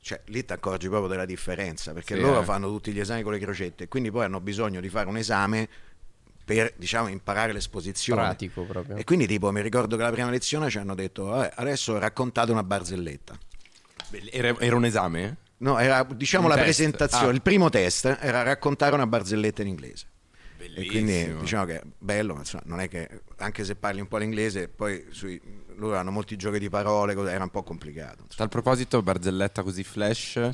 cioè, 0.00 0.20
lì 0.26 0.44
ti 0.44 0.52
accorgi 0.52 0.88
proprio 0.88 1.08
della 1.08 1.24
differenza, 1.26 1.92
perché 1.92 2.14
Sì, 2.14 2.20
loro 2.20 2.40
eh. 2.40 2.44
fanno 2.44 2.68
tutti 2.68 2.92
gli 2.92 3.00
esami 3.00 3.22
con 3.22 3.32
le 3.32 3.38
crocette, 3.38 3.84
e 3.84 3.88
quindi 3.88 4.10
poi 4.10 4.24
hanno 4.24 4.40
bisogno 4.40 4.80
di 4.80 4.88
fare 4.88 5.08
un 5.08 5.16
esame 5.16 5.68
per, 6.44 6.72
diciamo, 6.76 7.08
imparare 7.08 7.52
l'esposizione. 7.52 8.22
Pratico 8.22 8.62
proprio. 8.62 8.96
E 8.96 9.04
quindi 9.04 9.26
tipo 9.26 9.50
mi 9.52 9.60
ricordo 9.60 9.96
che 9.96 10.02
la 10.02 10.10
prima 10.10 10.30
lezione 10.30 10.70
ci 10.70 10.78
hanno 10.78 10.94
detto, 10.94 11.24
"Vabbè, 11.24 11.52
adesso 11.56 11.98
raccontate 11.98 12.50
una 12.52 12.62
barzelletta. 12.62 13.38
Era, 14.30 14.54
era 14.58 14.74
un 14.76 14.84
esame? 14.86 15.36
No, 15.58 15.78
era 15.78 16.04
diciamo 16.04 16.44
Un 16.44 16.50
la 16.50 16.54
test. 16.54 16.66
presentazione, 16.66 17.26
Ah. 17.26 17.32
il 17.34 17.42
primo 17.42 17.68
test 17.68 18.16
era 18.20 18.42
raccontare 18.42 18.94
una 18.94 19.06
barzelletta 19.06 19.60
in 19.60 19.68
inglese. 19.68 20.06
E 20.60 20.86
quindi 20.86 21.12
Bellissimo. 21.12 21.40
diciamo 21.40 21.64
che 21.66 21.76
è 21.78 21.82
bello, 21.98 22.34
ma 22.34 22.40
insomma, 22.40 22.62
non 22.66 22.80
è 22.80 22.88
che 22.88 23.08
anche 23.36 23.64
se 23.64 23.76
parli 23.76 24.00
un 24.00 24.08
po' 24.08 24.16
l'inglese, 24.18 24.68
poi 24.68 25.06
sui- 25.10 25.40
loro 25.76 25.96
hanno 25.96 26.10
molti 26.10 26.34
giochi 26.36 26.58
di 26.58 26.68
parole, 26.68 27.12
era 27.30 27.44
un 27.44 27.50
po' 27.50 27.62
complicato. 27.62 28.14
insomma. 28.22 28.34
Tal 28.36 28.48
proposito, 28.48 29.00
barzelletta 29.02 29.62
così 29.62 29.84
flash, 29.84 30.34
la 30.36 30.50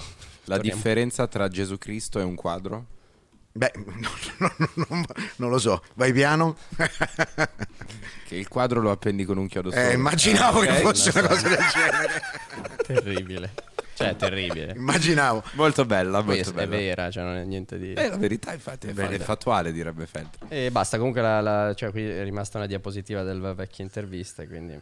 Torniamo. 0.56 0.62
differenza 0.62 1.26
tra 1.26 1.48
Gesù 1.48 1.78
Cristo 1.78 2.20
e 2.20 2.22
un 2.22 2.34
quadro? 2.34 2.86
Beh, 3.52 3.72
no, 3.76 4.10
no, 4.38 4.54
no, 4.58 4.86
no, 4.88 5.04
non 5.36 5.48
lo 5.50 5.58
so, 5.58 5.82
vai 5.94 6.12
piano. 6.12 6.56
Che 8.26 8.36
il 8.36 8.48
quadro 8.48 8.80
lo 8.80 8.90
appendi 8.90 9.24
con 9.24 9.36
un 9.38 9.46
chiodo 9.46 9.70
solo. 9.70 9.82
Eh, 9.82 9.92
immaginavo 9.92 10.60
Ah, 10.60 10.64
che 10.64 10.70
ok. 10.72 10.80
fosse 10.80 11.18
una 11.18 11.28
cosa 11.28 11.48
del 11.48 11.58
genere. 11.72 12.22
Terribile. 12.86 13.54
Cioè, 13.94 14.08
è 14.10 14.16
terribile. 14.16 14.72
Immaginavo. 14.76 15.42
Molto 15.52 15.84
bella, 15.84 16.22
Poi 16.22 16.36
molto 16.36 16.50
è, 16.50 16.52
è 16.52 16.54
bella. 16.66 16.76
vera, 16.76 17.10
cioè 17.10 17.22
non 17.24 17.36
è 17.36 17.44
niente 17.44 17.78
di... 17.78 17.92
È 17.92 18.08
la 18.08 18.16
verità, 18.16 18.52
infatti, 18.52 18.88
è, 18.88 18.92
è 18.94 19.18
fattuale, 19.18 19.72
direbbe 19.72 20.06
Feltri. 20.06 20.46
E 20.48 20.70
basta, 20.70 20.96
comunque 20.98 21.20
la, 21.20 21.40
la- 21.40 21.74
cioè, 21.74 21.90
qui 21.90 22.04
è 22.08 22.22
rimasta 22.24 22.58
una 22.58 22.66
diapositiva 22.66 23.22
del 23.22 23.40
vecchio 23.56 23.84
intervista, 23.84 24.44
quindi 24.46 24.78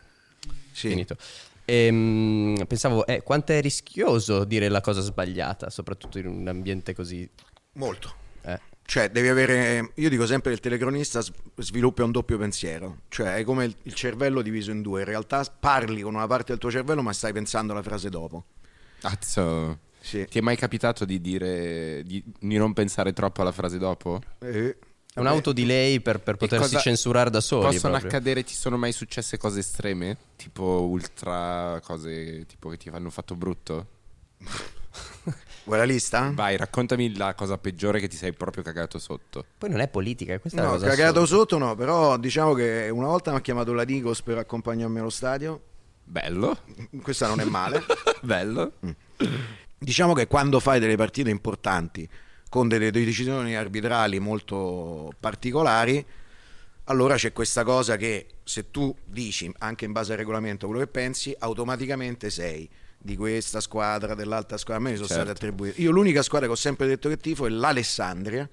Sì. 0.72 0.88
finito. 0.88 1.16
Ehm, 1.64 2.64
pensavo, 2.66 3.06
eh, 3.06 3.22
quanto 3.22 3.52
è 3.52 3.60
rischioso 3.60 4.44
dire 4.44 4.68
la 4.68 4.80
cosa 4.80 5.00
sbagliata, 5.00 5.70
soprattutto 5.70 6.18
in 6.18 6.26
un 6.26 6.48
ambiente 6.48 6.94
così... 6.94 7.28
Molto. 7.74 8.14
eh. 8.42 8.60
Cioè, 8.84 9.10
devi 9.10 9.28
avere. 9.28 9.92
Io 9.94 10.08
dico 10.10 10.26
sempre 10.26 10.50
che 10.50 10.56
il 10.56 10.60
telecronista 10.60 11.22
sviluppa 11.56 12.02
un 12.04 12.10
doppio 12.10 12.36
pensiero. 12.36 12.98
Cioè, 13.08 13.36
è 13.36 13.44
come 13.44 13.64
il, 13.64 13.74
il 13.84 13.94
cervello 13.94 14.42
diviso 14.42 14.70
in 14.72 14.82
due. 14.82 15.00
In 15.00 15.06
realtà 15.06 15.42
parli 15.58 16.02
con 16.02 16.14
una 16.14 16.26
parte 16.26 16.46
del 16.50 16.58
tuo 16.58 16.70
cervello, 16.70 17.00
ma 17.00 17.12
stai 17.12 17.32
pensando 17.32 17.72
alla 17.72 17.82
frase 17.82 18.10
dopo. 18.10 18.44
Cazzo. 19.02 19.78
Sì. 20.00 20.26
Ti 20.28 20.38
è 20.38 20.40
mai 20.40 20.56
capitato 20.56 21.04
di 21.04 21.20
dire 21.20 22.02
di, 22.04 22.22
di 22.40 22.56
non 22.56 22.72
pensare 22.72 23.12
troppo 23.12 23.40
alla 23.42 23.52
frase 23.52 23.78
dopo? 23.78 24.20
Eh, 24.40 24.76
È 25.14 25.20
un 25.20 25.26
autodelay 25.28 26.00
per, 26.00 26.20
per 26.20 26.36
potersi 26.36 26.76
censurare 26.78 27.30
da 27.30 27.40
soli. 27.40 27.66
Possono 27.66 27.92
proprio. 27.98 28.10
accadere, 28.10 28.42
ti 28.42 28.54
sono 28.54 28.76
mai 28.76 28.92
successe 28.92 29.36
cose 29.38 29.60
estreme? 29.60 30.16
Tipo 30.36 30.86
ultra 30.88 31.80
cose 31.84 32.46
tipo 32.46 32.68
che 32.68 32.76
ti 32.78 32.88
hanno 32.88 33.10
fatto 33.10 33.36
brutto? 33.36 33.86
Vuoi 35.64 35.78
la 35.78 35.84
lista? 35.84 36.32
Vai, 36.34 36.56
raccontami 36.56 37.16
la 37.16 37.34
cosa 37.34 37.56
peggiore 37.56 38.00
che 38.00 38.08
ti 38.08 38.16
sei 38.16 38.32
proprio 38.32 38.64
cagato 38.64 38.98
sotto. 38.98 39.44
Poi 39.58 39.70
non 39.70 39.78
è 39.78 39.86
politica, 39.86 40.40
questa 40.40 40.58
è 40.58 40.62
No, 40.64 40.70
una 40.70 40.78
cosa 40.78 40.90
cagato 40.90 41.20
assurda. 41.22 41.36
sotto 41.42 41.58
no, 41.58 41.76
però 41.76 42.16
diciamo 42.16 42.52
che 42.54 42.88
una 42.92 43.06
volta 43.06 43.30
mi 43.30 43.36
ha 43.36 43.40
chiamato 43.40 43.72
la 43.72 43.84
Digos 43.84 44.22
per 44.22 44.38
accompagnarmi 44.38 44.98
allo 44.98 45.10
stadio. 45.10 45.62
Bello, 46.04 46.58
Questa 47.02 47.26
non 47.26 47.40
è 47.40 47.44
male. 47.44 47.82
bello. 48.22 48.72
Diciamo 49.78 50.12
che 50.12 50.26
quando 50.26 50.60
fai 50.60 50.78
delle 50.78 50.96
partite 50.96 51.30
importanti 51.30 52.08
con 52.48 52.68
delle 52.68 52.90
decisioni 52.90 53.56
arbitrali 53.56 54.18
molto 54.20 55.12
particolari, 55.18 56.04
allora 56.84 57.14
c'è 57.14 57.32
questa 57.32 57.64
cosa 57.64 57.96
che 57.96 58.26
se 58.44 58.70
tu 58.70 58.94
dici 59.06 59.50
anche 59.58 59.84
in 59.86 59.92
base 59.92 60.12
al 60.12 60.18
regolamento 60.18 60.66
quello 60.66 60.82
che 60.82 60.88
pensi, 60.90 61.34
automaticamente 61.38 62.28
sei 62.28 62.68
di 62.98 63.16
questa 63.16 63.60
squadra, 63.60 64.14
dell'altra 64.14 64.56
squadra. 64.58 64.82
A 64.82 64.84
me 64.84 64.90
ne 64.90 64.96
sono 64.96 65.08
Certo. 65.08 65.22
state 65.24 65.38
attribuite. 65.38 65.80
Io 65.80 65.90
l'unica 65.90 66.22
squadra 66.22 66.46
che 66.46 66.52
ho 66.52 66.56
sempre 66.56 66.86
detto 66.86 67.08
che 67.08 67.16
tifo 67.16 67.46
è 67.46 67.48
l'Alessandria. 67.48 68.48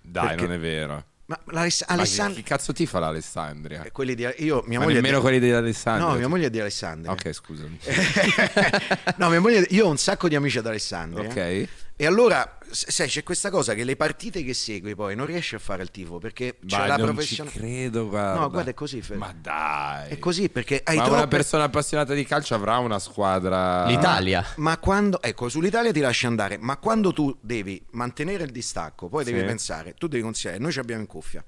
Dai, 0.00 0.36
non 0.36 0.52
è 0.52 0.58
vero. 0.58 1.04
Ma 1.26 1.40
l'Aless- 1.46 1.86
Ma 1.88 1.94
Alessandria... 1.94 2.42
chi 2.42 2.46
cazzo 2.46 2.72
tifa 2.72 2.98
l'Alessandria? 2.98 3.82
Eh, 3.84 3.92
quelli 3.92 4.14
di... 4.14 4.28
Io, 4.38 4.62
mia 4.66 4.78
Ma 4.78 4.84
moglie 4.84 4.96
nemmeno 4.96 5.16
di- 5.16 5.22
quelli 5.22 5.40
di 5.40 5.50
Alessandria. 5.50 6.08
No, 6.10 6.18
mia 6.18 6.28
moglie 6.28 6.46
è 6.46 6.50
di 6.50 6.60
Alessandria. 6.60 7.12
Ok, 7.12 7.32
scusami. 7.32 7.78
no, 9.16 9.28
mia 9.30 9.40
moglie... 9.40 9.66
Io 9.70 9.86
ho 9.86 9.90
un 9.90 9.96
sacco 9.96 10.28
di 10.28 10.34
amici 10.34 10.58
ad 10.58 10.66
Alessandria. 10.66 11.28
Ok. 11.28 11.68
E 11.96 12.06
allora, 12.06 12.58
sai, 12.70 13.06
c'è 13.06 13.22
questa 13.22 13.50
cosa 13.50 13.72
che 13.74 13.84
le 13.84 13.94
partite 13.94 14.42
che 14.42 14.52
segui 14.52 14.96
poi 14.96 15.14
non 15.14 15.26
riesci 15.26 15.54
a 15.54 15.60
fare 15.60 15.80
il 15.80 15.92
tifo 15.92 16.18
perché 16.18 16.58
c'è 16.66 16.88
Ma 16.88 16.96
la 16.96 17.22
ci 17.22 17.40
credo, 17.44 18.08
guarda. 18.08 18.40
No, 18.40 18.50
guarda, 18.50 18.70
è 18.70 18.74
così, 18.74 19.00
Fede. 19.00 19.18
Ma 19.20 19.32
dai. 19.32 20.10
È 20.10 20.18
così 20.18 20.48
perché 20.48 20.80
hai 20.82 20.96
Ma 20.96 21.02
troppe... 21.04 21.18
una 21.18 21.28
persona 21.28 21.62
appassionata 21.64 22.12
di 22.12 22.24
calcio 22.24 22.56
avrà 22.56 22.78
una 22.78 22.98
squadra... 22.98 23.86
L'Italia. 23.86 24.44
Ma 24.56 24.76
quando, 24.78 25.22
ecco, 25.22 25.48
sull'Italia 25.48 25.92
ti 25.92 26.00
lasci 26.00 26.26
andare, 26.26 26.56
ma 26.58 26.78
quando 26.78 27.12
tu 27.12 27.36
devi 27.40 27.80
mantenere 27.90 28.42
il 28.42 28.50
distacco, 28.50 29.08
poi 29.08 29.22
devi 29.22 29.38
Sì. 29.38 29.44
pensare, 29.44 29.94
tu 29.94 30.08
devi 30.08 30.22
considerare, 30.24 30.60
noi 30.60 30.72
ci 30.72 30.80
abbiamo 30.80 31.00
in 31.00 31.06
cuffia, 31.06 31.44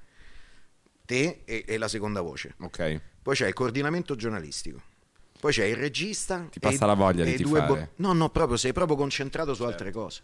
te 1.05 1.41
e, 1.43 1.65
e 1.67 1.77
la 1.77 1.89
seconda 1.89 2.21
voce, 2.21 2.55
Ok. 2.61 3.01
poi 3.21 3.35
c'è 3.35 3.47
il 3.47 3.53
coordinamento 3.53 4.15
giornalistico, 4.15 4.81
poi 5.39 5.51
c'è 5.51 5.65
il 5.65 5.75
regista. 5.75 6.47
Ti 6.51 6.59
passa 6.59 6.83
e- 6.83 6.87
la 6.87 6.93
voglia 6.93 7.23
di 7.23 7.37
due 7.37 7.61
tifare. 7.61 7.89
No, 7.97 8.13
no, 8.13 8.29
proprio 8.29 8.57
sei 8.57 8.73
proprio 8.73 8.95
concentrato 8.97 9.53
su 9.53 9.61
Certo. 9.63 9.71
altre 9.71 9.91
cose. 9.91 10.21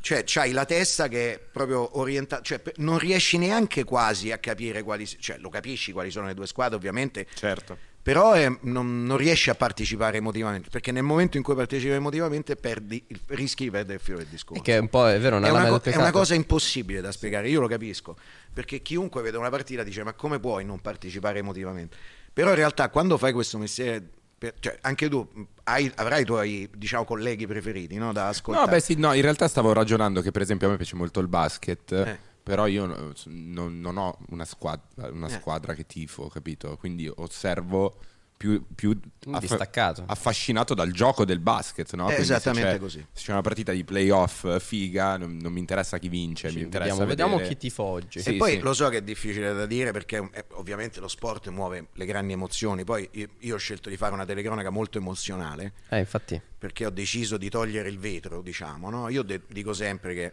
Cioè, 0.00 0.22
c'hai 0.24 0.52
la 0.52 0.64
testa 0.64 1.08
che 1.08 1.34
è 1.34 1.38
proprio 1.38 1.98
orientata, 1.98 2.42
cioè 2.42 2.60
non 2.76 2.98
riesci 2.98 3.38
neanche 3.38 3.84
quasi 3.84 4.32
a 4.32 4.38
capire 4.38 4.82
quali, 4.82 5.06
cioè 5.06 5.38
lo 5.38 5.48
capisci 5.48 5.92
quali 5.92 6.10
sono 6.10 6.26
le 6.26 6.34
due 6.34 6.46
squadre, 6.46 6.76
ovviamente, 6.76 7.26
Certo. 7.34 7.76
però 8.02 8.32
è- 8.32 8.50
non, 8.62 9.04
non 9.04 9.16
riesci 9.16 9.50
a 9.50 9.54
partecipare 9.54 10.18
emotivamente, 10.18 10.68
perché 10.70 10.92
nel 10.92 11.02
momento 11.02 11.36
in 11.36 11.42
cui 11.42 11.54
partecipi 11.54 11.92
emotivamente 11.92 12.56
perdi, 12.56 13.02
il- 13.08 13.20
rischi 13.28 13.64
di 13.64 13.70
perdere 13.70 13.94
il 13.94 14.00
filo 14.00 14.18
del 14.18 14.26
discorso. 14.26 14.60
E 14.62 14.64
che 14.64 14.74
è 14.76 14.78
un 14.78 14.88
po', 14.88 15.08
è 15.08 15.18
vero, 15.18 15.36
una 15.36 15.46
È 15.46 15.50
una, 15.50 15.60
co- 15.60 15.66
è 15.66 15.70
una 15.70 15.80
peccato. 15.80 16.10
cosa 16.12 16.34
impossibile 16.34 17.00
da 17.00 17.12
spiegare, 17.12 17.48
io 17.48 17.60
lo 17.60 17.68
capisco, 17.68 18.16
perché 18.52 18.80
chiunque 18.82 19.22
vede 19.22 19.36
una 19.36 19.50
partita 19.50 19.82
dice 19.82 20.02
ma 20.04 20.12
come 20.12 20.38
puoi 20.40 20.64
non 20.64 20.80
partecipare 20.80 21.38
emotivamente? 21.40 21.96
Però 22.32 22.50
in 22.50 22.56
realtà 22.56 22.90
quando 22.90 23.16
fai 23.16 23.32
questo 23.32 23.56
mestiere, 23.56 24.08
per- 24.38 24.54
cioè, 24.60 24.78
anche 24.82 25.08
tu 25.08 25.26
mh, 25.32 25.42
hai- 25.64 25.90
avrai 25.96 26.22
i 26.22 26.24
tuoi 26.24 26.70
diciamo, 26.76 27.04
colleghi 27.04 27.46
preferiti 27.46 27.96
no, 27.96 28.12
da 28.12 28.28
ascoltare. 28.28 28.66
No, 28.66 28.72
beh 28.72 28.80
sì, 28.80 28.94
no, 28.96 29.12
in 29.12 29.22
realtà 29.22 29.48
stavo 29.48 29.72
ragionando 29.72 30.20
che 30.20 30.30
per 30.30 30.42
esempio 30.42 30.68
a 30.68 30.70
me 30.70 30.76
piace 30.76 30.96
molto 30.96 31.20
il 31.20 31.28
basket, 31.28 31.92
Eh. 31.92 32.18
però 32.42 32.66
io 32.66 32.86
no- 32.86 33.12
non, 33.26 33.80
non 33.80 33.96
ho 33.96 34.18
una 34.30 34.44
squadra, 34.44 35.08
una 35.10 35.26
Eh. 35.28 35.30
squadra 35.30 35.74
che 35.74 35.86
tifo, 35.86 36.28
capito? 36.28 36.76
Quindi 36.76 37.10
osservo 37.14 37.96
più, 38.36 38.62
più 38.74 38.98
aff- 39.30 39.40
Distaccato. 39.40 40.04
affascinato 40.06 40.74
dal 40.74 40.90
gioco 40.92 41.24
del 41.24 41.40
basket, 41.40 41.94
no? 41.94 42.08
Se 42.10 42.16
esattamente 42.16 42.72
c'è- 42.72 42.78
così. 42.78 43.06
Se 43.12 43.24
c'è 43.24 43.32
una 43.32 43.40
partita 43.40 43.72
di 43.72 43.82
playoff 43.82 44.58
figa, 44.58 45.16
non, 45.16 45.38
non 45.38 45.52
mi 45.52 45.60
interessa 45.60 45.96
chi 45.98 46.08
vince, 46.08 46.52
mi 46.52 46.60
interessa 46.60 47.04
Vediamo, 47.04 47.36
vediamo 47.36 47.48
chi 47.48 47.56
tifo 47.56 47.82
oggi. 47.82 48.20
Sì, 48.20 48.34
e 48.34 48.36
poi 48.36 48.52
sì. 48.52 48.58
lo 48.58 48.74
so 48.74 48.88
che 48.90 48.98
è 48.98 49.02
difficile 49.02 49.54
da 49.54 49.64
dire 49.66 49.90
perché 49.92 50.28
eh, 50.32 50.44
ovviamente 50.52 51.00
lo 51.00 51.08
sport 51.08 51.48
muove 51.48 51.86
le 51.92 52.04
grandi 52.04 52.34
emozioni. 52.34 52.84
Poi 52.84 53.08
io, 53.12 53.28
io 53.38 53.54
ho 53.54 53.58
scelto 53.58 53.88
di 53.88 53.96
fare 53.96 54.12
una 54.12 54.26
telecronaca 54.26 54.68
molto 54.70 54.98
emozionale 54.98 55.72
Eh, 55.88 55.98
infatti. 55.98 56.38
perché 56.58 56.84
ho 56.84 56.90
deciso 56.90 57.38
di 57.38 57.48
togliere 57.48 57.88
il 57.88 57.98
vetro, 57.98 58.42
diciamo. 58.42 58.90
No? 58.90 59.08
Io 59.08 59.22
de- 59.22 59.40
dico 59.48 59.72
sempre 59.72 60.14
che 60.14 60.32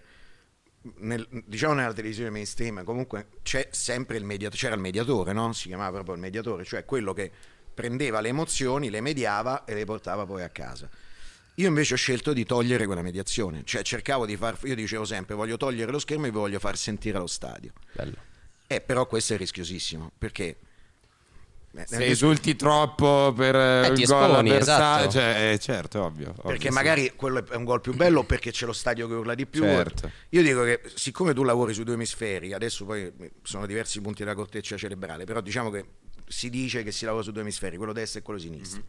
nel- 0.97 1.27
diciamo 1.45 1.73
nella 1.75 1.93
televisione 1.93 2.29
mainstream 2.29 2.83
comunque 2.83 3.27
c'è 3.41 3.69
sempre 3.71 4.17
il 4.17 4.25
mediatore, 4.25 4.59
c'era 4.59 4.75
il 4.75 4.81
mediatore, 4.81 5.31
no? 5.31 5.53
si 5.53 5.67
chiamava 5.69 5.91
proprio 5.91 6.15
il 6.15 6.19
mediatore, 6.19 6.65
cioè 6.65 6.83
quello 6.83 7.13
che 7.13 7.31
prendeva 7.73 8.21
le 8.21 8.29
emozioni, 8.29 8.89
le 8.89 9.01
mediava 9.01 9.65
e 9.65 9.73
le 9.73 9.85
portava 9.85 10.25
poi 10.25 10.43
a 10.43 10.49
casa. 10.49 10.89
Io 11.55 11.67
invece 11.67 11.93
ho 11.93 11.97
scelto 11.97 12.33
di 12.33 12.45
togliere 12.45 12.85
quella 12.85 13.03
mediazione, 13.03 13.61
cioè 13.63 13.83
cercavo 13.83 14.25
di 14.25 14.35
far, 14.35 14.57
io 14.63 14.75
dicevo 14.75 15.05
sempre 15.05 15.35
voglio 15.35 15.57
togliere 15.57 15.91
lo 15.91 15.99
schermo 15.99 16.25
e 16.25 16.31
vi 16.31 16.37
voglio 16.37 16.59
far 16.59 16.77
sentire 16.77 17.17
allo 17.17 17.27
stadio. 17.27 17.71
Bello. 17.91 18.15
Eh, 18.65 18.81
però 18.81 19.05
questo 19.05 19.35
è 19.35 19.37
rischiosissimo 19.37 20.11
perché 20.17 20.57
eh, 21.75 21.85
Se 21.87 21.97
nel- 21.97 22.09
esulti 22.09 22.55
troppo 22.55 23.33
per 23.35 23.55
eh, 23.55 23.91
ti 23.93 24.01
il 24.01 24.07
gol 24.07 24.29
esponi, 24.29 24.49
avversario, 24.49 25.07
esatto. 25.07 25.11
cioè, 25.11 25.51
eh, 25.51 25.59
certo, 25.59 26.03
ovvio. 26.03 26.29
ovvio, 26.29 26.43
perché 26.43 26.67
sì. 26.67 26.73
magari 26.73 27.13
quello 27.15 27.43
è 27.43 27.55
un 27.55 27.63
gol 27.63 27.81
più 27.81 27.95
bello 27.95 28.23
perché 28.23 28.51
c'è 28.51 28.65
lo 28.67 28.73
stadio 28.73 29.07
che 29.07 29.13
urla 29.13 29.33
di 29.33 29.47
più. 29.47 29.63
Certo. 29.63 30.11
Io 30.29 30.43
dico 30.43 30.63
che 30.63 30.81
siccome 30.93 31.33
tu 31.33 31.43
lavori 31.43 31.73
sui 31.73 31.83
due 31.83 31.95
emisferi, 31.95 32.53
adesso 32.53 32.85
poi 32.85 33.11
sono 33.41 33.65
diversi 33.65 34.01
punti 34.01 34.23
della 34.23 34.35
corteccia 34.35 34.77
cerebrale, 34.77 35.23
però 35.25 35.41
diciamo 35.41 35.71
che 35.71 35.85
si 36.27 36.49
dice 36.49 36.83
che 36.83 36.91
si 36.91 37.05
lavora 37.05 37.23
su 37.23 37.31
due 37.31 37.41
emisferi, 37.41 37.77
quello 37.77 37.93
destro 37.93 38.19
e 38.19 38.23
quello 38.23 38.39
sinistro. 38.39 38.83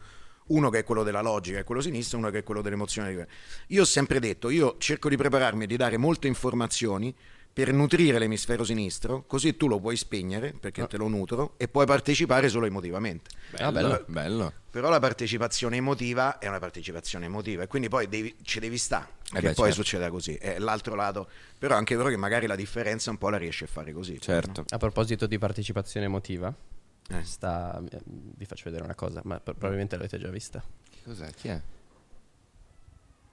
Uno 0.47 0.69
che 0.69 0.81
è 0.81 0.85
quello 0.85 1.03
della 1.03 1.23
logica 1.23 1.59
e 1.59 1.65
quello 1.65 1.81
sinistro, 1.81 2.19
uno 2.19 2.31
che 2.31 2.39
è 2.39 2.43
quello 2.43 2.61
dell'emozione. 2.61 3.27
Io 3.69 3.83
ho 3.83 3.87
sempre 3.87 4.21
detto, 4.21 4.51
io 4.51 4.77
cerco 4.79 5.09
di 5.09 5.17
prepararmi 5.17 5.65
e 5.65 5.67
di 5.67 5.77
dare 5.77 5.97
molte 5.97 6.27
informazioni 6.27 7.15
per 7.51 7.73
nutrire 7.73 8.19
l'emisfero 8.19 8.65
sinistro, 8.65 9.23
così 9.29 9.57
tu 9.57 9.69
lo 9.69 9.79
puoi 9.79 9.97
spegnere 9.97 10.53
perché 10.59 10.89
te 10.89 10.97
lo 10.97 11.07
nutro 11.07 11.55
e 11.57 11.69
puoi 11.69 11.87
partecipare 11.87 12.49
solo 12.49 12.67
emotivamente. 12.67 13.31
Bello, 13.53 13.67
Ah, 13.69 13.71
bello. 13.71 14.05
bello. 14.09 14.53
Però 14.71 14.89
la 14.91 14.99
partecipazione 14.99 15.77
emotiva 15.77 16.39
è 16.39 16.49
una 16.49 16.59
partecipazione 16.59 17.27
emotiva 17.27 17.63
e 17.63 17.67
quindi 17.69 17.89
poi 17.89 18.09
devi, 18.09 18.35
ci 18.43 18.59
devi 18.59 18.77
stare, 18.77 19.07
Eh 19.33 19.37
che 19.39 19.49
beh, 19.51 19.55
poi 19.55 19.67
certo. 19.69 19.83
succeda 19.85 20.11
così. 20.11 20.35
È 20.35 20.59
l'altro 20.59 20.97
lato, 20.97 21.29
però 21.57 21.77
anche 21.77 21.95
vero 21.95 22.09
che 22.09 22.17
magari 22.17 22.49
la 22.49 22.57
differenza 22.57 23.11
un 23.11 23.19
po' 23.19 23.29
la 23.31 23.37
riesci 23.37 23.63
a 23.63 23.69
fare 23.69 23.93
così. 23.93 24.21
Certo. 24.21 24.65
A 24.69 24.77
proposito 24.77 25.27
di 25.29 25.39
partecipazione 25.39 26.07
emotiva, 26.07 26.53
Eh. 27.09 27.23
sta- 27.25 27.83
eh, 27.91 28.01
vi 28.05 28.45
faccio 28.47 28.65
vedere 28.65 28.85
una 28.85 28.95
cosa, 28.95 29.21
ma 29.25 29.39
pro- 29.41 29.53
probabilmente 29.55 29.97
l'avete 29.97 30.19
già 30.19 30.29
vista. 30.31 30.63
Che 30.91 30.99
cos'è? 31.05 31.31
Chi 31.35 31.49
è? 31.49 31.61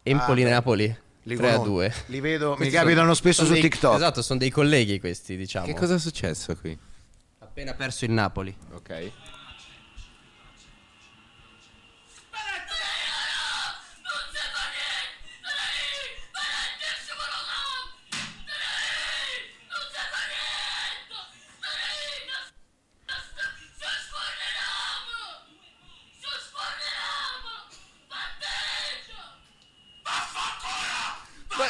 Empoli-Napoli 0.03 0.95
Li 1.23 1.35
3 1.35 1.47
a 1.47 1.51
conosco, 1.51 1.69
2. 1.71 1.93
Li 2.07 2.19
vedo, 2.19 2.49
mi 2.51 2.55
Questi 2.57 2.73
capitano 2.73 3.01
sono- 3.01 3.13
spesso 3.13 3.43
sono 3.43 3.47
su 3.47 3.53
dei- 3.53 3.61
TikTok. 3.69 3.95
Esatto, 3.95 4.21
sono 4.21 4.39
dei 4.39 4.49
colleghi 4.49 4.99
questi, 4.99 5.37
diciamo. 5.37 5.65
Che 5.67 5.75
cosa 5.75 5.95
è 5.95 5.99
successo 5.99 6.55
qui? 6.55 6.77
Appena 7.39 7.73
perso 7.73 8.05
il 8.05 8.11
Napoli. 8.11 8.55
Ok. 8.71 9.11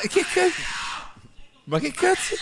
Che 0.08 0.22
cazzo? 0.22 0.62
Ma 1.66 1.80
che 1.80 1.92
cazzo? 1.92 2.36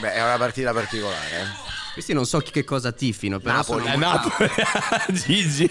Beh, 0.00 0.12
è 0.14 0.22
una 0.22 0.36
partita 0.38 0.72
particolare. 0.72 1.40
eh. 1.40 1.70
Questi 1.92 2.12
non 2.14 2.24
so 2.24 2.38
chi- 2.38 2.50
che 2.52 2.64
cosa 2.64 2.90
tifino, 2.92 3.38
però 3.38 3.56
Napoli. 3.56 3.82
sono- 3.82 3.94
È 3.94 3.96
Napoli. 3.96 4.50
Gigi. 5.12 5.70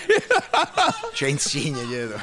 C'è 1.13 1.27
Insigne 1.27 1.85
dietro. 1.87 2.19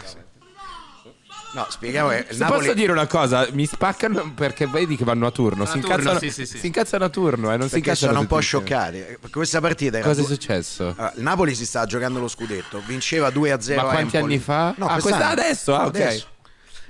No, 1.55 1.67
spieghiamo 1.71 2.11
che 2.11 2.27
il 2.29 2.37
Se 2.37 2.39
Napoli... 2.43 2.61
posso 2.61 2.75
dire 2.75 2.93
una 2.93 3.07
cosa, 3.07 3.49
mi 3.53 3.65
spaccano 3.67 4.33
perché 4.35 4.67
vedi 4.67 4.97
che 4.97 5.05
vanno 5.05 5.27
a 5.27 5.31
turno. 5.31 5.65
Si, 5.65 5.79
a 5.79 5.81
turno, 5.81 5.97
incazzano, 5.97 6.19
sì, 6.21 6.31
sì, 6.31 6.45
sì. 6.47 6.59
si 6.59 6.67
incazzano 6.67 7.05
a 7.07 7.09
turno 7.09 7.51
e 7.53 7.57
non 7.57 7.69
si 7.69 7.75
perché 7.75 7.89
incazzano 7.89 8.11
sono 8.13 8.21
un 8.21 8.27
po' 8.29 8.35
tutti 8.37 8.47
scioccati. 8.47 8.99
Perché 8.99 9.31
Questa 9.31 9.61
partita 9.61 9.97
era 9.97 10.07
Cosa 10.07 10.21
è 10.21 10.25
due- 10.25 10.35
successo? 10.35 10.89
Allora, 10.97 11.13
il 11.17 11.23
Napoli 11.23 11.55
si 11.55 11.65
sta 11.65 11.87
giocando 11.87 12.21
lo 12.21 12.29
scudetto, 12.29 12.83
vinceva 12.87 13.31
2-0 13.31 13.75
Ma 13.77 13.81
a 13.83 13.85
quanti 13.87 14.17
Empoli. 14.17 14.35
anni 14.35 14.39
fa? 14.43 14.75
No, 14.77 14.87
Ah, 14.87 14.93
quest'anno. 14.99 15.01
questa- 15.01 15.29
adesso, 15.29 15.75
ah, 15.75 15.87
ok. 15.87 16.27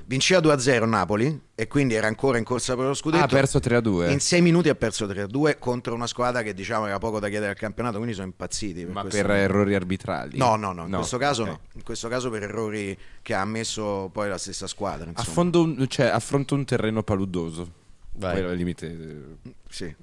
Vinceva 0.09 0.40
2-0 0.40 0.88
Napoli 0.88 1.38
e 1.55 1.66
quindi 1.66 1.92
era 1.92 2.07
ancora 2.07 2.38
in 2.38 2.44
corsa 2.44 2.75
per 2.75 2.87
lo 2.87 2.94
scudetto. 2.94 3.23
Ah, 3.23 3.27
ha 3.27 3.29
perso 3.29 3.59
3-2. 3.59 4.11
In 4.11 4.21
6 4.21 4.40
minuti 4.40 4.71
ha 4.71 4.75
perso 4.75 5.05
3-2 5.07 5.59
contro 5.59 5.94
una 5.94 6.07
squadra 6.07 6.40
che 6.42 6.55
diciamo 6.55 6.87
era 6.87 6.97
poco 6.97 7.21
da 7.21 7.29
chiedere 7.29 7.51
al 7.51 7.59
campionato, 7.59 7.97
quindi 7.97 8.14
sono 8.14 8.27
impazziti. 8.29 8.85
Per 8.87 8.94
Ma 8.94 9.03
questo. 9.03 9.21
per 9.21 9.31
errori 9.33 9.75
arbitrali? 9.75 10.38
No, 10.38 10.57
no, 10.57 10.73
no, 10.73 10.87
in 10.87 10.92
questo 10.94 11.18
caso 11.18 11.42
ok. 11.42 11.49
no. 11.49 11.61
In 11.75 11.83
questo 11.83 12.09
caso 12.09 12.31
per 12.31 12.42
errori 12.44 12.97
che 13.21 13.35
ha 13.35 13.42
ammesso 13.42 14.09
poi 14.11 14.31
la 14.31 14.38
stessa 14.38 14.66
squadra. 14.66 15.11
Affondo 15.12 15.61
un, 15.61 15.87
cioè, 15.88 16.07
affronto 16.07 16.55
un 16.55 16.64
terreno 16.64 17.03
paludoso. 17.03 17.71
Vai. 18.14 18.40
Poi 18.40 18.51
al 18.51 18.57
limite. 18.57 19.37
Sì, 19.68 19.94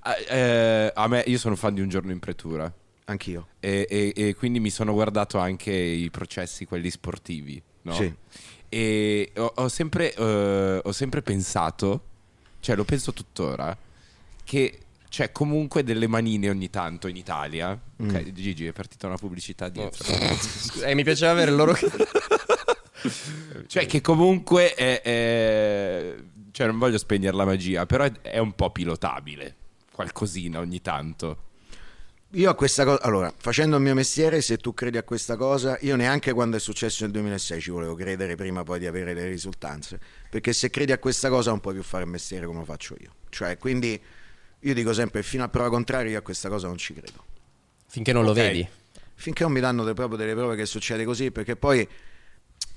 Ah, 0.00 0.14
eh, 0.28 0.92
a 0.94 1.08
me, 1.08 1.22
io 1.26 1.38
sono 1.38 1.56
fan 1.56 1.72
di 1.72 1.80
Un 1.80 1.88
giorno 1.88 2.12
in 2.12 2.18
pretura. 2.18 2.70
anch'io. 3.06 3.48
E, 3.60 3.86
e- 3.88 4.12
e 4.14 4.34
quindi 4.34 4.60
mi 4.60 4.68
sono 4.70 4.92
guardato 4.92 5.38
anche 5.38 5.72
i 5.72 6.10
processi, 6.10 6.66
quelli 6.66 6.90
sportivi. 6.90 7.62
No? 7.82 7.92
Sì. 7.94 8.14
E 8.74 9.30
ho, 9.36 9.52
ho 9.54 9.68
sempre, 9.68 10.12
eh, 10.12 10.80
ho 10.82 10.90
sempre 10.92 11.22
pensato, 11.22 12.02
cioè 12.58 12.74
lo 12.74 12.82
penso 12.82 13.12
tuttora, 13.12 13.76
che 14.42 14.78
c'è 15.08 15.30
comunque 15.30 15.84
delle 15.84 16.08
manine 16.08 16.50
ogni 16.50 16.70
tanto 16.70 17.06
in 17.06 17.14
Italia. 17.14 17.78
Ok, 17.98 18.32
Gigi, 18.32 18.66
è 18.66 18.72
partita 18.72 19.06
una 19.06 19.16
pubblicità 19.16 19.68
dietro. 19.68 20.02
Scusa, 20.02 20.86
eh, 20.90 20.94
mi 20.96 21.04
piaceva 21.04 21.30
avere 21.30 21.52
loro. 21.52 21.76
Cioè 23.66 23.86
che 23.86 24.00
comunque 24.00 24.74
è, 24.74 25.02
è- 25.02 26.14
Cioè 26.50 26.66
non 26.66 26.78
voglio 26.78 26.98
spegnere 26.98 27.36
la 27.36 27.44
magia, 27.44 27.84
però 27.86 28.04
è, 28.04 28.12
è 28.22 28.38
un 28.38 28.54
po' 28.54 28.70
pilotabile. 28.70 29.54
Qualcosina 29.92 30.58
ogni 30.58 30.80
tanto. 30.80 31.42
Io 32.34 32.50
a 32.50 32.54
questa 32.54 32.84
cosa, 32.84 33.00
allora, 33.02 33.32
facendo 33.36 33.76
il 33.76 33.82
mio 33.82 33.94
mestiere, 33.94 34.40
se 34.40 34.56
tu 34.56 34.74
credi 34.74 34.96
a 34.98 35.04
questa 35.04 35.36
cosa, 35.36 35.78
io 35.82 35.94
neanche 35.94 36.32
quando 36.32 36.56
è 36.56 36.60
successo 36.60 37.04
nel 37.04 37.12
2006 37.12 37.60
ci 37.60 37.70
volevo 37.70 37.94
credere 37.94 38.34
prima 38.34 38.64
poi 38.64 38.80
di 38.80 38.86
avere 38.86 39.14
le 39.14 39.28
risultanze, 39.28 40.00
perché 40.30 40.52
se 40.52 40.68
credi 40.68 40.90
a 40.90 40.98
questa 40.98 41.28
cosa 41.28 41.50
non 41.50 41.60
puoi 41.60 41.74
più 41.74 41.84
fare 41.84 42.02
il 42.02 42.10
mestiere 42.10 42.46
come 42.46 42.58
lo 42.58 42.64
faccio 42.64 42.96
io. 42.98 43.14
Cioè, 43.28 43.56
quindi 43.56 44.00
io 44.58 44.74
dico 44.74 44.92
sempre, 44.92 45.22
fino 45.22 45.44
a 45.44 45.48
prova 45.48 45.68
contraria, 45.68 46.10
io 46.10 46.18
a 46.18 46.22
questa 46.22 46.48
cosa 46.48 46.66
non 46.66 46.76
ci 46.76 46.92
credo. 46.92 47.24
Finché 47.86 48.12
non 48.12 48.24
lo 48.24 48.30
Ok. 48.30 48.36
vedi. 48.36 48.68
Finché 49.14 49.44
non 49.44 49.52
mi 49.52 49.60
danno 49.60 49.84
de- 49.84 49.94
proprio 49.94 50.18
delle 50.18 50.34
prove 50.34 50.56
che 50.56 50.66
succede 50.66 51.04
così, 51.04 51.30
perché 51.30 51.54
poi 51.54 51.86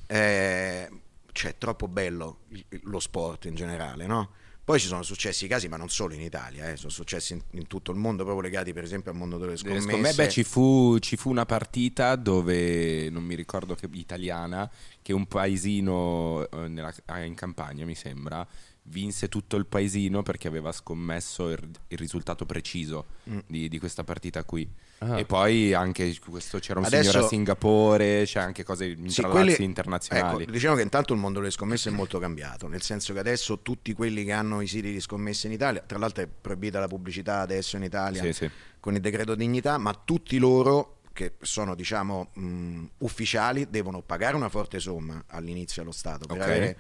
eh, 0.06 0.89
cioè, 1.32 1.52
è 1.52 1.56
troppo 1.58 1.88
bello 1.88 2.41
lo 2.84 3.00
sport 3.00 3.46
in 3.46 3.56
generale, 3.56 4.06
no? 4.06 4.30
Poi 4.67 4.82
ci 4.82 4.88
sono 4.88 5.01
successi 5.01 5.47
casi, 5.47 5.69
ma 5.69 5.77
non 5.77 5.88
solo 5.88 6.13
in 6.13 6.19
Italia, 6.19 6.69
eh, 6.69 6.75
sono 6.75 6.89
successi 6.91 7.32
in, 7.32 7.41
in 7.51 7.67
tutto 7.67 7.91
il 7.91 7.97
mondo, 7.97 8.23
proprio 8.25 8.43
legati 8.43 8.73
per 8.73 8.84
esempio 8.84 9.12
al 9.12 9.17
mondo 9.17 9.38
delle 9.38 9.53
Delle 9.56 9.80
scommesse. 9.80 9.89
scommesse, 9.89 10.23
beh, 10.23 10.30
ci 10.30 10.43
fu, 10.43 10.97
ci 10.99 11.15
fu 11.15 11.30
una 11.30 11.45
partita 11.45 12.17
dove 12.17 13.10
non 13.10 13.23
mi 13.23 13.36
ricordo 13.36 13.75
che 13.75 13.88
italiana 13.93 14.69
che 15.01 15.13
un 15.13 15.25
paesino 15.25 16.49
eh, 16.49 16.67
nella- 16.67 16.93
ah, 17.06 17.23
in 17.23 17.34
campagna 17.34 17.86
mi 17.86 17.95
sembra 17.95 18.45
vinse 18.89 19.28
tutto 19.28 19.58
il 19.58 19.65
paesino 19.65 20.23
perché 20.23 20.47
aveva 20.47 20.71
scommesso 20.71 21.50
il, 21.50 21.69
il 21.89 21.97
risultato 21.97 22.45
preciso 22.45 23.06
Mm. 23.30 23.39
di, 23.47 23.67
di 23.67 23.80
questa 23.80 24.04
partita 24.06 24.43
qui 24.45 24.67
Ah. 25.00 25.19
e 25.19 25.26
poi 25.26 25.73
anche 25.76 26.17
questo 26.28 26.58
c'era 26.58 26.80
un 26.80 26.86
Adesso- 26.86 27.10
signore 27.12 27.26
a 27.26 27.30
Singapore 27.30 28.23
c'è 28.26 28.39
anche 28.39 28.63
cose 28.63 28.97
Sì, 29.08 29.21
quelli- 29.21 29.56
internazionali 29.63 30.43
ecco, 30.43 30.52
diciamo 30.52 30.76
che 30.76 30.82
intanto 30.82 31.13
il 31.13 31.19
mondo 31.19 31.39
delle 31.39 31.52
scommesse 31.52 31.89
è 31.89 31.91
molto 31.91 32.17
cambiato, 32.17 32.67
nel 32.67 32.82
senso 32.82 33.13
che 33.13 33.19
adesso 33.19 33.60
tutti 33.62 33.93
quelli 33.93 34.23
che 34.23 34.32
hanno 34.32 34.60
i 34.62 34.65
siti 34.67 34.91
di 34.91 35.00
scommesse 35.00 35.45
in 35.47 35.54
Italia, 35.54 35.84
tra 35.86 36.00
l'altro 36.00 36.23
è 36.23 36.28
proibita 36.28 36.80
la 36.80 36.88
pubblicità 36.88 37.41
adesso 37.41 37.76
in 37.76 37.84
Italia 37.84 38.23
Sì, 38.23 38.34
sì. 38.34 38.50
con 38.80 38.95
il 38.95 39.02
decreto 39.02 39.36
dignità, 39.36 39.78
ma 39.78 39.93
tutti 39.93 40.38
loro 40.39 41.02
che 41.13 41.34
sono 41.41 41.76
diciamo 41.76 42.30
mh, 42.34 42.86
ufficiali 43.00 43.69
devono 43.69 44.02
pagare 44.02 44.36
una 44.36 44.50
forte 44.50 44.80
somma 44.80 45.23
all'inizio 45.28 45.82
allo 45.84 45.91
Stato 45.91 46.26
per 46.26 46.38
Ok. 46.38 46.43
avere- 46.43 46.78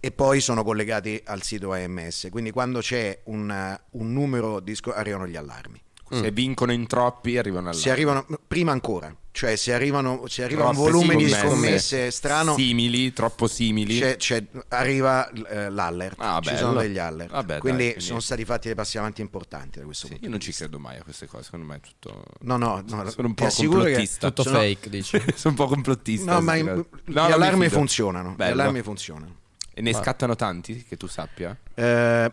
e 0.00 0.10
poi 0.12 0.40
sono 0.40 0.64
collegati 0.64 1.20
al 1.26 1.42
sito 1.42 1.72
AMS, 1.72 2.28
quindi 2.30 2.50
quando 2.50 2.80
c'è 2.80 3.20
un, 3.24 3.78
un 3.90 4.12
numero 4.12 4.60
di 4.60 4.74
sco- 4.74 4.92
arrivano 4.94 5.26
gli 5.26 5.36
allarmi. 5.36 5.80
se 6.10 6.30
vincono 6.32 6.72
in 6.72 6.86
troppi 6.88 7.36
arrivano 7.38 7.68
alla 7.68 7.78
Se 7.78 7.88
arrivano 7.90 8.26
prima 8.48 8.72
ancora, 8.72 9.14
cioè 9.30 9.54
se 9.54 9.72
arrivano 9.72 10.24
se 10.26 10.42
arriva 10.42 10.66
un 10.66 10.74
volume 10.74 11.14
di 11.14 11.28
scommesse. 11.28 12.10
strano 12.10 12.54
simili 12.56 13.12
troppo 13.12 13.46
simili 13.46 13.96
c'è, 14.00 14.16
c'è- 14.16 14.44
arriva 14.70 15.30
eh, 15.30 15.70
l'allert, 15.70 16.16
Ah, 16.18 16.40
ci 16.40 16.48
bello. 16.50 16.58
sono 16.66 16.80
degli 16.80 16.98
allert. 16.98 17.30
Vabbè, 17.30 17.46
dai, 17.46 17.60
quindi, 17.60 17.84
quindi- 17.90 18.00
sono 18.00 18.18
stati 18.18 18.44
fatti 18.44 18.66
dei 18.66 18.74
passi 18.74 18.98
avanti 18.98 19.20
importanti 19.20 19.78
da 19.78 19.84
questo 19.84 20.06
Sì, 20.06 20.12
punto 20.12 20.24
io 20.26 20.30
non 20.32 20.40
ci 20.40 20.52
credo 20.52 20.78
mai 20.80 20.96
a 20.98 21.02
queste 21.04 21.26
cose 21.28 21.44
secondo 21.44 21.66
me 21.66 21.76
è 21.76 21.80
tutto 21.80 22.24
No, 22.40 22.56
no, 22.56 22.82
no, 22.88 23.08
Sono 23.10 23.28
un 23.28 23.34
po' 23.34 23.46
complottista. 23.54 24.28
Tutto 24.28 24.42
sono- 24.42 24.58
fake, 24.58 24.88
dici. 24.90 25.16
sono 25.36 25.50
un 25.50 25.54
po' 25.54 25.66
complottista 25.68 26.32
No, 26.32 26.40
ma 26.40 26.56
in- 26.56 26.64
no. 26.64 26.86
gli 27.04 27.16
allarmi 27.18 27.68
funzionano. 27.68 28.30
Gli 28.30 28.34
Bello. 28.34 28.52
allarmi 28.62 28.82
funzionano. 28.82 29.36
E 29.72 29.80
ne 29.82 29.92
scattano 29.94 30.34
tanti 30.36 30.82
che 30.84 30.96
tu 30.96 31.06
sappia? 31.06 31.56
Eh, 31.74 32.32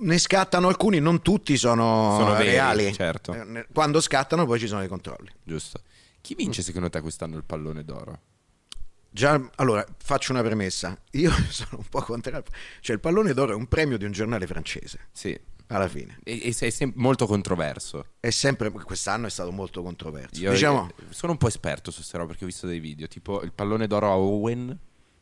ne 0.00 0.18
scattano 0.18 0.68
alcuni, 0.68 1.00
non 1.00 1.20
tutti 1.22 1.56
sono, 1.56 2.16
Sono 2.18 2.32
veri, 2.36 2.50
reali. 2.50 2.92
certo. 2.92 3.32
Eh, 3.34 3.66
Quando 3.72 4.00
scattano 4.00 4.46
poi 4.46 4.58
ci 4.58 4.66
sono 4.68 4.82
i 4.82 4.88
controlli. 4.88 5.30
Giusto. 5.42 5.80
Chi 6.20 6.34
vince 6.34 6.62
secondo 6.62 6.88
te 6.90 7.00
quest'anno 7.00 7.36
il 7.36 7.44
pallone 7.44 7.84
d'oro? 7.84 8.20
Già, 9.10 9.40
allora, 9.56 9.84
faccio 10.02 10.32
una 10.32 10.42
premessa. 10.42 10.96
Io 11.12 11.30
sono 11.50 11.78
un 11.78 11.88
po' 11.88 12.02
contrario. 12.02 12.44
Cioè, 12.80 12.94
il 12.94 13.00
pallone 13.00 13.32
d'oro 13.34 13.52
è 13.52 13.54
un 13.54 13.66
premio 13.66 13.96
di 13.98 14.04
un 14.04 14.12
giornale 14.12 14.46
francese, 14.46 15.08
Sì. 15.12 15.38
alla 15.68 15.88
fine. 15.88 16.18
E, 16.22 16.40
e 16.48 16.52
sei 16.52 16.70
sem- 16.70 16.92
molto 16.96 17.26
controverso. 17.26 18.04
È 18.20 18.30
sempre, 18.30 18.70
quest'anno 18.70 19.26
è 19.26 19.30
stato 19.30 19.50
molto 19.50 19.82
controverso. 19.82 20.40
Io 20.40 20.50
diciamo, 20.52 20.88
eh, 20.90 21.04
sono 21.10 21.32
un 21.32 21.38
po' 21.38 21.48
esperto 21.48 21.90
su 21.90 21.98
queste 21.98 22.16
robe 22.18 22.28
perché 22.30 22.44
ho 22.44 22.48
visto 22.48 22.66
dei 22.66 22.78
video. 22.80 23.08
Tipo 23.08 23.42
il 23.42 23.52
pallone 23.52 23.86
d'oro 23.86 24.06
a 24.10 24.16
Owen, 24.16 24.78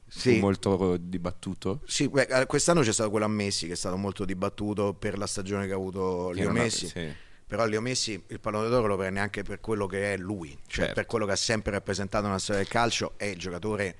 Sì. 0.08 0.38
molto 0.38 0.96
dibattuto. 0.98 1.80
Sì, 1.86 2.08
beh, 2.08 2.22
eh, 2.30 2.46
quest'anno 2.46 2.80
c'è 2.82 2.92
stato 2.92 3.10
quello 3.10 3.24
a 3.26 3.28
Messi 3.28 3.66
che 3.66 3.72
è 3.72 3.76
stato 3.76 3.96
molto 3.96 4.24
dibattuto 4.24 4.94
per 4.94 5.18
la 5.18 5.26
stagione 5.26 5.66
che 5.66 5.72
ha 5.72 5.76
avuto 5.76 6.30
Che 6.34 6.40
Leo 6.40 6.52
Messi. 6.52 6.86
sì. 6.88 7.12
Però 7.46 7.64
Leo 7.66 7.80
Messi 7.80 8.20
il 8.28 8.40
pallone 8.40 8.68
d'oro 8.68 8.86
lo 8.88 8.96
prende 8.96 9.20
anche 9.20 9.42
per 9.44 9.60
quello 9.60 9.86
che 9.86 10.14
è 10.14 10.16
lui, 10.16 10.50
cioè 10.66 10.86
Certo. 10.86 10.94
per 10.94 11.06
quello 11.06 11.26
che 11.26 11.32
ha 11.32 11.36
sempre 11.36 11.70
rappresentato 11.72 12.26
nella 12.26 12.38
storia 12.40 12.62
del 12.62 12.70
calcio, 12.70 13.12
è 13.16 13.24
il 13.26 13.38
giocatore 13.38 13.96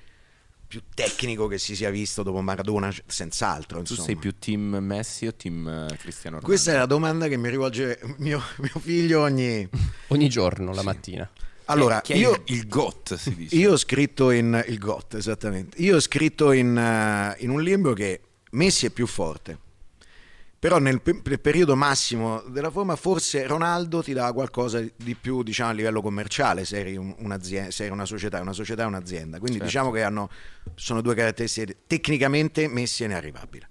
più 0.67 0.83
tecnico 0.93 1.47
che 1.47 1.59
si 1.59 1.77
sia 1.77 1.91
visto 1.91 2.25
dopo 2.25 2.41
Maradona, 2.41 2.93
senz'altro. 3.07 3.77
Tu 3.83 3.91
Insomma. 3.93 4.03
sei 4.09 4.17
più 4.17 4.37
team 4.37 4.77
Messi 4.81 5.27
o 5.29 5.33
team 5.35 5.69
eh, 5.69 5.97
Cristiano 5.97 6.37
Ronaldo? 6.41 6.47
Questa 6.47 6.73
è 6.73 6.77
la 6.77 6.87
domanda 6.87 7.29
che 7.29 7.37
mi 7.37 7.49
rivolge 7.49 8.01
mio, 8.19 8.43
mio 8.59 8.81
figlio 8.81 9.21
ogni... 9.21 9.69
Ogni 10.09 10.29
giorno, 10.29 10.73
la 10.73 10.83
mattina. 10.83 11.31
Allora, 11.67 12.01
Chi 12.01 12.13
è 12.13 12.17
io, 12.17 12.43
il, 12.47 12.67
GOT 12.69 13.15
si 13.17 13.35
dice. 13.35 13.57
io 13.57 13.73
ho 13.73 13.77
scritto 13.77 14.31
in... 14.31 14.63
il 14.69 14.79
GOT, 14.79 15.15
esattamente. 15.15 15.81
Io 15.83 15.97
ho 15.97 16.01
scritto 16.01 16.53
in, 16.53 16.77
eh, 16.77 17.37
in 17.43 17.51
un 17.51 17.61
libro 17.63 17.93
che 17.93 18.21
Messi 18.51 18.87
è 18.87 18.91
più 18.91 19.07
forte. 19.07 19.59
Però 20.59 20.79
nel 20.79 21.01
pe- 21.03 21.21
nel 21.23 21.39
periodo 21.41 21.77
massimo 21.77 22.41
della 22.49 22.71
forma 22.71 22.97
forse 22.97 23.47
Ronaldo 23.47 24.03
ti 24.03 24.13
dà 24.15 24.33
qualcosa 24.33 24.83
di 24.97 25.15
più 25.15 25.43
diciamo, 25.43 25.71
a 25.71 25.73
livello 25.75 26.01
commerciale 26.01 26.65
se 26.65 26.79
eri, 26.79 26.97
un- 26.97 27.15
se 27.41 27.83
eri 27.85 27.91
una 27.93 28.07
società, 28.07 28.41
una 28.41 28.53
società 28.55 28.83
è 28.85 28.87
un'azienda. 28.87 29.39
Quindi 29.39 29.59
Certo. 29.59 29.65
diciamo 29.67 29.91
che 29.91 30.03
hanno, 30.03 30.31
sono 30.75 31.03
due 31.03 31.15
caratteristiche. 31.15 31.77
Tecnicamente 31.87 32.69
Messi 32.69 33.03
è 33.03 33.07
inarrivabile. 33.07 33.69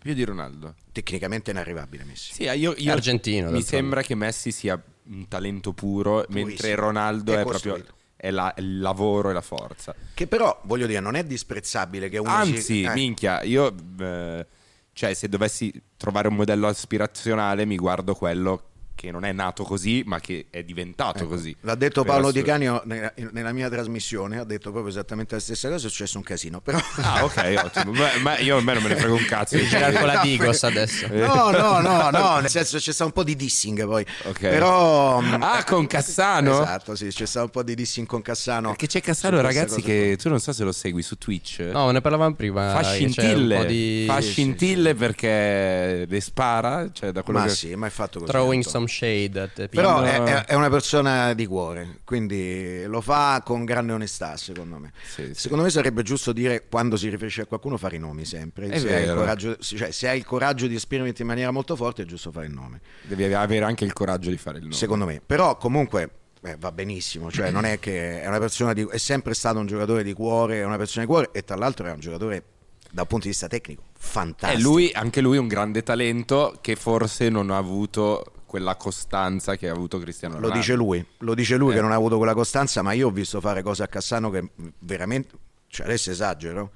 Più 0.00 0.12
di 0.14 0.22
Ronaldo. 0.24 0.74
Tecnicamente 0.92 1.50
inarrivabile 1.50 2.04
Messi. 2.04 2.32
Sì, 2.34 2.42
io, 2.42 2.74
io- 2.76 2.92
argentino, 2.92 3.50
Mi 3.50 3.62
sembra 3.62 4.02
che 4.02 4.14
Messi 4.14 4.52
sia 4.52 4.80
un 5.10 5.28
talento 5.28 5.72
puro, 5.72 6.24
mentre 6.28 6.42
Purissimo. 6.42 6.74
Ronaldo 6.76 7.32
È 7.32 7.38
è, 7.40 7.44
proprio 7.44 7.84
è 8.16 8.30
la- 8.30 8.52
il 8.58 8.80
lavoro 8.80 9.30
e 9.30 9.32
la 9.32 9.40
forza. 9.40 9.94
Che 10.14 10.26
però, 10.26 10.60
voglio 10.64 10.86
dire, 10.86 11.00
non 11.00 11.14
è 11.14 11.24
disprezzabile 11.24 12.08
che 12.08 12.18
uno 12.18 12.30
Anzi, 12.30 12.60
si... 12.60 12.82
eh, 12.82 12.92
minchia, 12.92 13.42
io 13.42 13.74
eh, 14.00 14.46
cioè 14.92 15.14
se 15.14 15.28
dovessi 15.28 15.72
trovare 15.96 16.28
un 16.28 16.34
modello 16.34 16.66
aspirazionale 16.66 17.64
mi 17.64 17.76
guardo 17.76 18.14
quello 18.14 18.67
che 18.98 19.12
non 19.12 19.24
è 19.24 19.30
nato 19.30 19.62
così, 19.62 20.02
ma 20.04 20.18
che 20.18 20.46
è 20.50 20.64
diventato 20.64 21.18
Ecco, 21.20 21.28
così. 21.28 21.54
L'ha 21.60 21.76
detto 21.76 22.02
Paolo 22.02 22.32
Di. 22.32 22.42
Canio 22.42 22.82
nella, 22.84 23.12
nella 23.30 23.52
mia 23.52 23.68
trasmissione, 23.70 24.40
ha 24.40 24.44
detto 24.44 24.72
proprio 24.72 24.90
esattamente 24.90 25.36
la 25.36 25.40
stessa 25.40 25.68
cosa, 25.68 25.86
è 25.86 25.90
successo 25.90 26.16
un 26.16 26.24
casino, 26.24 26.60
però... 26.60 26.80
Ah, 26.96 27.22
ok, 27.24 27.60
ottimo. 27.64 27.92
Ma, 27.92 28.08
ma 28.22 28.38
io 28.38 28.56
a 28.56 28.60
me 28.60 28.72
non 28.74 28.82
me 28.82 28.88
ne 28.88 28.96
frego 28.96 29.14
un 29.14 29.24
cazzo. 29.24 29.54
Devi 29.54 29.68
girare 29.68 29.92
con 29.96 30.06
la 30.06 30.14
No, 30.14 30.22
Digos 30.24 30.64
adesso. 30.64 31.06
No, 31.12 31.50
no, 31.50 31.78
no, 31.80 32.10
no, 32.10 32.38
nel 32.40 32.50
senso 32.50 32.78
c'è 32.78 32.90
stato 32.92 33.04
un 33.06 33.12
po' 33.12 33.22
di 33.22 33.36
dissing 33.36 33.84
poi. 33.86 34.04
Ok. 34.24 34.40
Però... 34.40 35.20
mm, 35.20 35.42
Ah, 35.42 35.62
con 35.64 35.86
Cassano? 35.86 36.62
Esatto, 36.62 36.96
sì, 36.96 37.06
c'è 37.08 37.26
stato 37.26 37.44
un 37.44 37.50
po' 37.52 37.62
di 37.62 37.76
dissing 37.76 38.06
con 38.06 38.20
Cassano. 38.20 38.70
Perché 38.70 38.88
c'è 38.88 39.00
Cassano, 39.00 39.40
ragazzi, 39.40 39.80
che 39.80 40.16
tu 40.20 40.28
non 40.28 40.40
so 40.40 40.52
se 40.52 40.64
lo 40.64 40.72
segui 40.72 41.02
su 41.02 41.16
Twitch. 41.16 41.60
No, 41.60 41.90
ne 41.92 42.00
parlavamo 42.00 42.34
prima. 42.34 42.70
Fa 42.72 42.82
scintille, 42.82 43.64
di 43.66 44.04
fa 44.08 44.20
Sì, 44.20 44.26
sì, 44.26 44.32
scintille 44.32 44.94
perché 44.94 46.04
le 46.08 46.20
spara, 46.20 46.88
cioè 46.92 47.12
da 47.12 47.22
quello 47.22 47.38
Ma 47.40 47.44
che... 47.46 47.50
sì, 47.52 47.74
ma 47.74 47.86
è 47.86 47.90
fatto 47.90 48.18
così. 48.18 48.30
throwing 48.30 48.64
Antonio. 48.64 48.70
some 48.70 48.86
shade 48.88 49.68
Però 49.70 50.02
è, 50.02 50.22
è- 50.22 50.44
è 50.46 50.54
una 50.54 50.68
persona 50.68 51.34
di 51.34 51.46
cuore, 51.46 52.00
quindi 52.04 52.84
lo 52.84 53.00
fa 53.00 53.42
con 53.44 53.64
grande 53.64 53.92
onestà, 53.92 54.36
secondo 54.36 54.78
me. 54.78 54.92
Sì, 55.04 55.26
sì. 55.26 55.34
Secondo 55.34 55.64
me 55.64 55.70
sarebbe 55.70 56.02
giusto 56.02 56.32
dire 56.32 56.66
quando 56.68 56.96
si 56.96 57.08
riferisce 57.08 57.42
a 57.42 57.46
qualcuno 57.46 57.76
fare 57.76 57.96
i 57.96 57.98
nomi 57.98 58.24
sempre. 58.24 58.68
È 58.68 58.78
se, 58.78 58.94
hai 58.94 59.14
coraggio, 59.14 59.56
cioè, 59.58 59.90
se 59.90 60.08
hai 60.08 60.18
il 60.18 60.24
coraggio 60.24 60.66
di 60.66 60.74
esprimerti 60.74 61.22
in 61.22 61.28
maniera 61.28 61.50
molto 61.50 61.76
forte 61.76 62.02
è 62.02 62.04
giusto 62.04 62.32
fare 62.32 62.46
il 62.46 62.52
nome. 62.52 62.80
Devi 63.02 63.32
avere 63.32 63.64
anche 63.64 63.84
il 63.84 63.92
coraggio 63.92 64.30
di 64.30 64.38
fare 64.38 64.58
il 64.58 64.64
nome. 64.64 64.74
Secondo 64.74 65.04
me. 65.04 65.20
Però 65.24 65.56
comunque 65.56 66.10
eh, 66.42 66.56
va 66.58 66.72
benissimo, 66.72 67.30
cioè 67.30 67.50
non 67.50 67.64
è 67.64 67.78
che 67.78 68.22
è 68.22 68.26
una 68.26 68.38
persona 68.38 68.72
di, 68.72 68.86
è 68.90 68.98
sempre 68.98 69.34
stato 69.34 69.58
un 69.58 69.66
giocatore 69.66 70.02
di 70.02 70.12
cuore, 70.12 70.60
è 70.60 70.64
una 70.64 70.76
persona 70.76 71.04
di 71.04 71.10
cuore 71.10 71.30
e 71.32 71.44
tra 71.44 71.56
l'altro 71.56 71.86
è 71.86 71.90
un 71.90 72.00
giocatore 72.00 72.44
dal 72.90 73.06
punto 73.06 73.24
di 73.24 73.30
vista 73.30 73.48
tecnico 73.48 73.82
fantastico. 73.98 74.62
lui, 74.62 74.90
anche 74.94 75.20
lui 75.20 75.36
è 75.36 75.40
un 75.40 75.48
grande 75.48 75.82
talento 75.82 76.56
che 76.60 76.76
forse 76.76 77.28
non 77.28 77.50
ha 77.50 77.56
avuto 77.56 78.24
quella 78.48 78.74
costanza 78.76 79.54
che 79.56 79.68
ha 79.68 79.72
avuto 79.72 79.98
Cristiano 80.00 80.34
Lo 80.34 80.40
Ronaldo. 80.40 80.58
dice 80.60 80.74
lui, 80.74 81.06
lo 81.18 81.34
dice 81.34 81.56
lui 81.56 81.72
Eh. 81.72 81.74
che 81.76 81.80
non 81.82 81.92
ha 81.92 81.96
avuto 81.96 82.16
quella 82.16 82.34
costanza, 82.34 82.82
ma 82.82 82.92
io 82.92 83.06
ho 83.06 83.10
visto 83.10 83.40
fare 83.40 83.62
cose 83.62 83.82
a 83.84 83.86
Cassano 83.86 84.30
che 84.30 84.48
veramente, 84.80 85.36
cioè 85.68 85.86
adesso 85.86 86.10
esagero, 86.10 86.72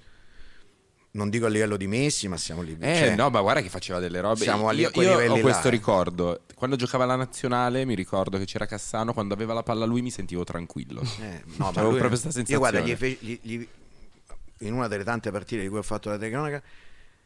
non 1.14 1.28
dico 1.30 1.46
a 1.46 1.48
livello 1.48 1.76
di 1.76 1.86
Messi, 1.86 2.28
ma 2.28 2.36
siamo 2.36 2.62
lì. 2.62 2.76
Eh 2.78 2.96
cioè, 2.96 3.14
no, 3.16 3.28
ma 3.30 3.40
guarda 3.40 3.60
che 3.60 3.68
faceva 3.68 3.98
delle 3.98 4.20
robe. 4.20 4.36
Siamo 4.40 4.68
a 4.68 4.72
io 4.72 4.90
quei 4.90 5.06
io 5.06 5.12
livelli 5.12 5.32
ho 5.32 5.36
là, 5.36 5.42
questo 5.42 5.68
eh. 5.68 5.70
ricordo. 5.70 6.40
Quando 6.54 6.76
giocava 6.76 7.04
la 7.04 7.16
nazionale, 7.16 7.84
mi 7.84 7.94
ricordo 7.94 8.38
che 8.38 8.44
c'era 8.46 8.64
Cassano. 8.66 9.12
Quando 9.12 9.34
aveva 9.34 9.52
la 9.52 9.62
palla 9.62 9.84
lui, 9.84 10.00
mi 10.00 10.10
sentivo 10.10 10.44
tranquillo. 10.44 11.02
eh, 11.20 11.42
no, 11.44 11.54
ma 11.56 11.68
Avevo 11.68 11.88
proprio 11.88 12.08
questa 12.08 12.30
sensazione. 12.30 12.52
Io 12.52 12.58
guarda, 12.70 12.80
gli 12.80 12.94
fe- 12.96 13.18
gli- 13.20 13.38
gli- 13.42 13.68
in 14.60 14.72
una 14.72 14.88
delle 14.88 15.04
tante 15.04 15.30
partite 15.30 15.62
di 15.62 15.68
cui 15.68 15.78
ho 15.78 15.82
fatto 15.82 16.08
la 16.08 16.16
telecronaca, 16.16 16.62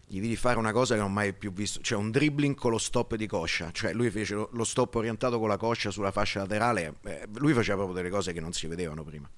gli 0.08 0.20
vidi 0.20 0.36
fare 0.36 0.58
una 0.58 0.72
cosa 0.72 0.94
che 0.94 1.00
non 1.00 1.10
ho 1.10 1.12
mai 1.12 1.32
più 1.32 1.52
visto, 1.52 1.80
cioè 1.80 1.98
un 1.98 2.10
dribbling 2.10 2.54
con 2.54 2.70
lo 2.70 2.78
stop 2.78 3.16
di 3.16 3.26
coscia, 3.26 3.70
cioè 3.72 3.92
lui 3.92 4.08
fece 4.10 4.34
lo, 4.34 4.64
stop 4.64 4.94
orientato 4.94 5.38
con 5.40 5.48
la 5.48 5.56
coscia 5.56 5.90
sulla 5.90 6.12
fascia 6.12 6.40
laterale, 6.40 6.94
eh, 7.04 7.26
lui 7.34 7.52
faceva 7.52 7.76
proprio 7.76 7.96
delle 7.96 8.10
cose 8.10 8.32
che 8.32 8.40
non 8.40 8.52
si 8.52 8.66
vedevano 8.68 9.02
prima. 9.02 9.28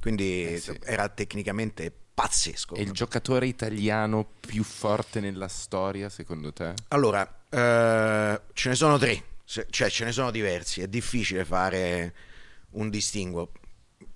Quindi 0.00 0.44
Eh 0.44 0.60
sì. 0.60 0.78
era 0.82 1.08
tecnicamente 1.08 1.92
pazzesco. 2.14 2.74
È 2.74 2.80
il 2.80 2.92
giocatore 2.92 3.46
italiano 3.46 4.28
più 4.40 4.62
forte 4.62 5.20
nella 5.20 5.48
storia, 5.48 6.08
secondo 6.08 6.52
te? 6.52 6.74
Allora, 6.88 7.44
eh, 7.48 8.40
ce 8.52 8.68
ne 8.68 8.74
sono 8.74 8.98
tre, 8.98 9.22
cioè 9.44 9.90
ce 9.90 10.04
ne 10.04 10.12
sono 10.12 10.30
diversi, 10.30 10.80
è 10.80 10.88
difficile 10.88 11.44
fare 11.44 12.14
un 12.70 12.88
distinguo. 12.88 13.50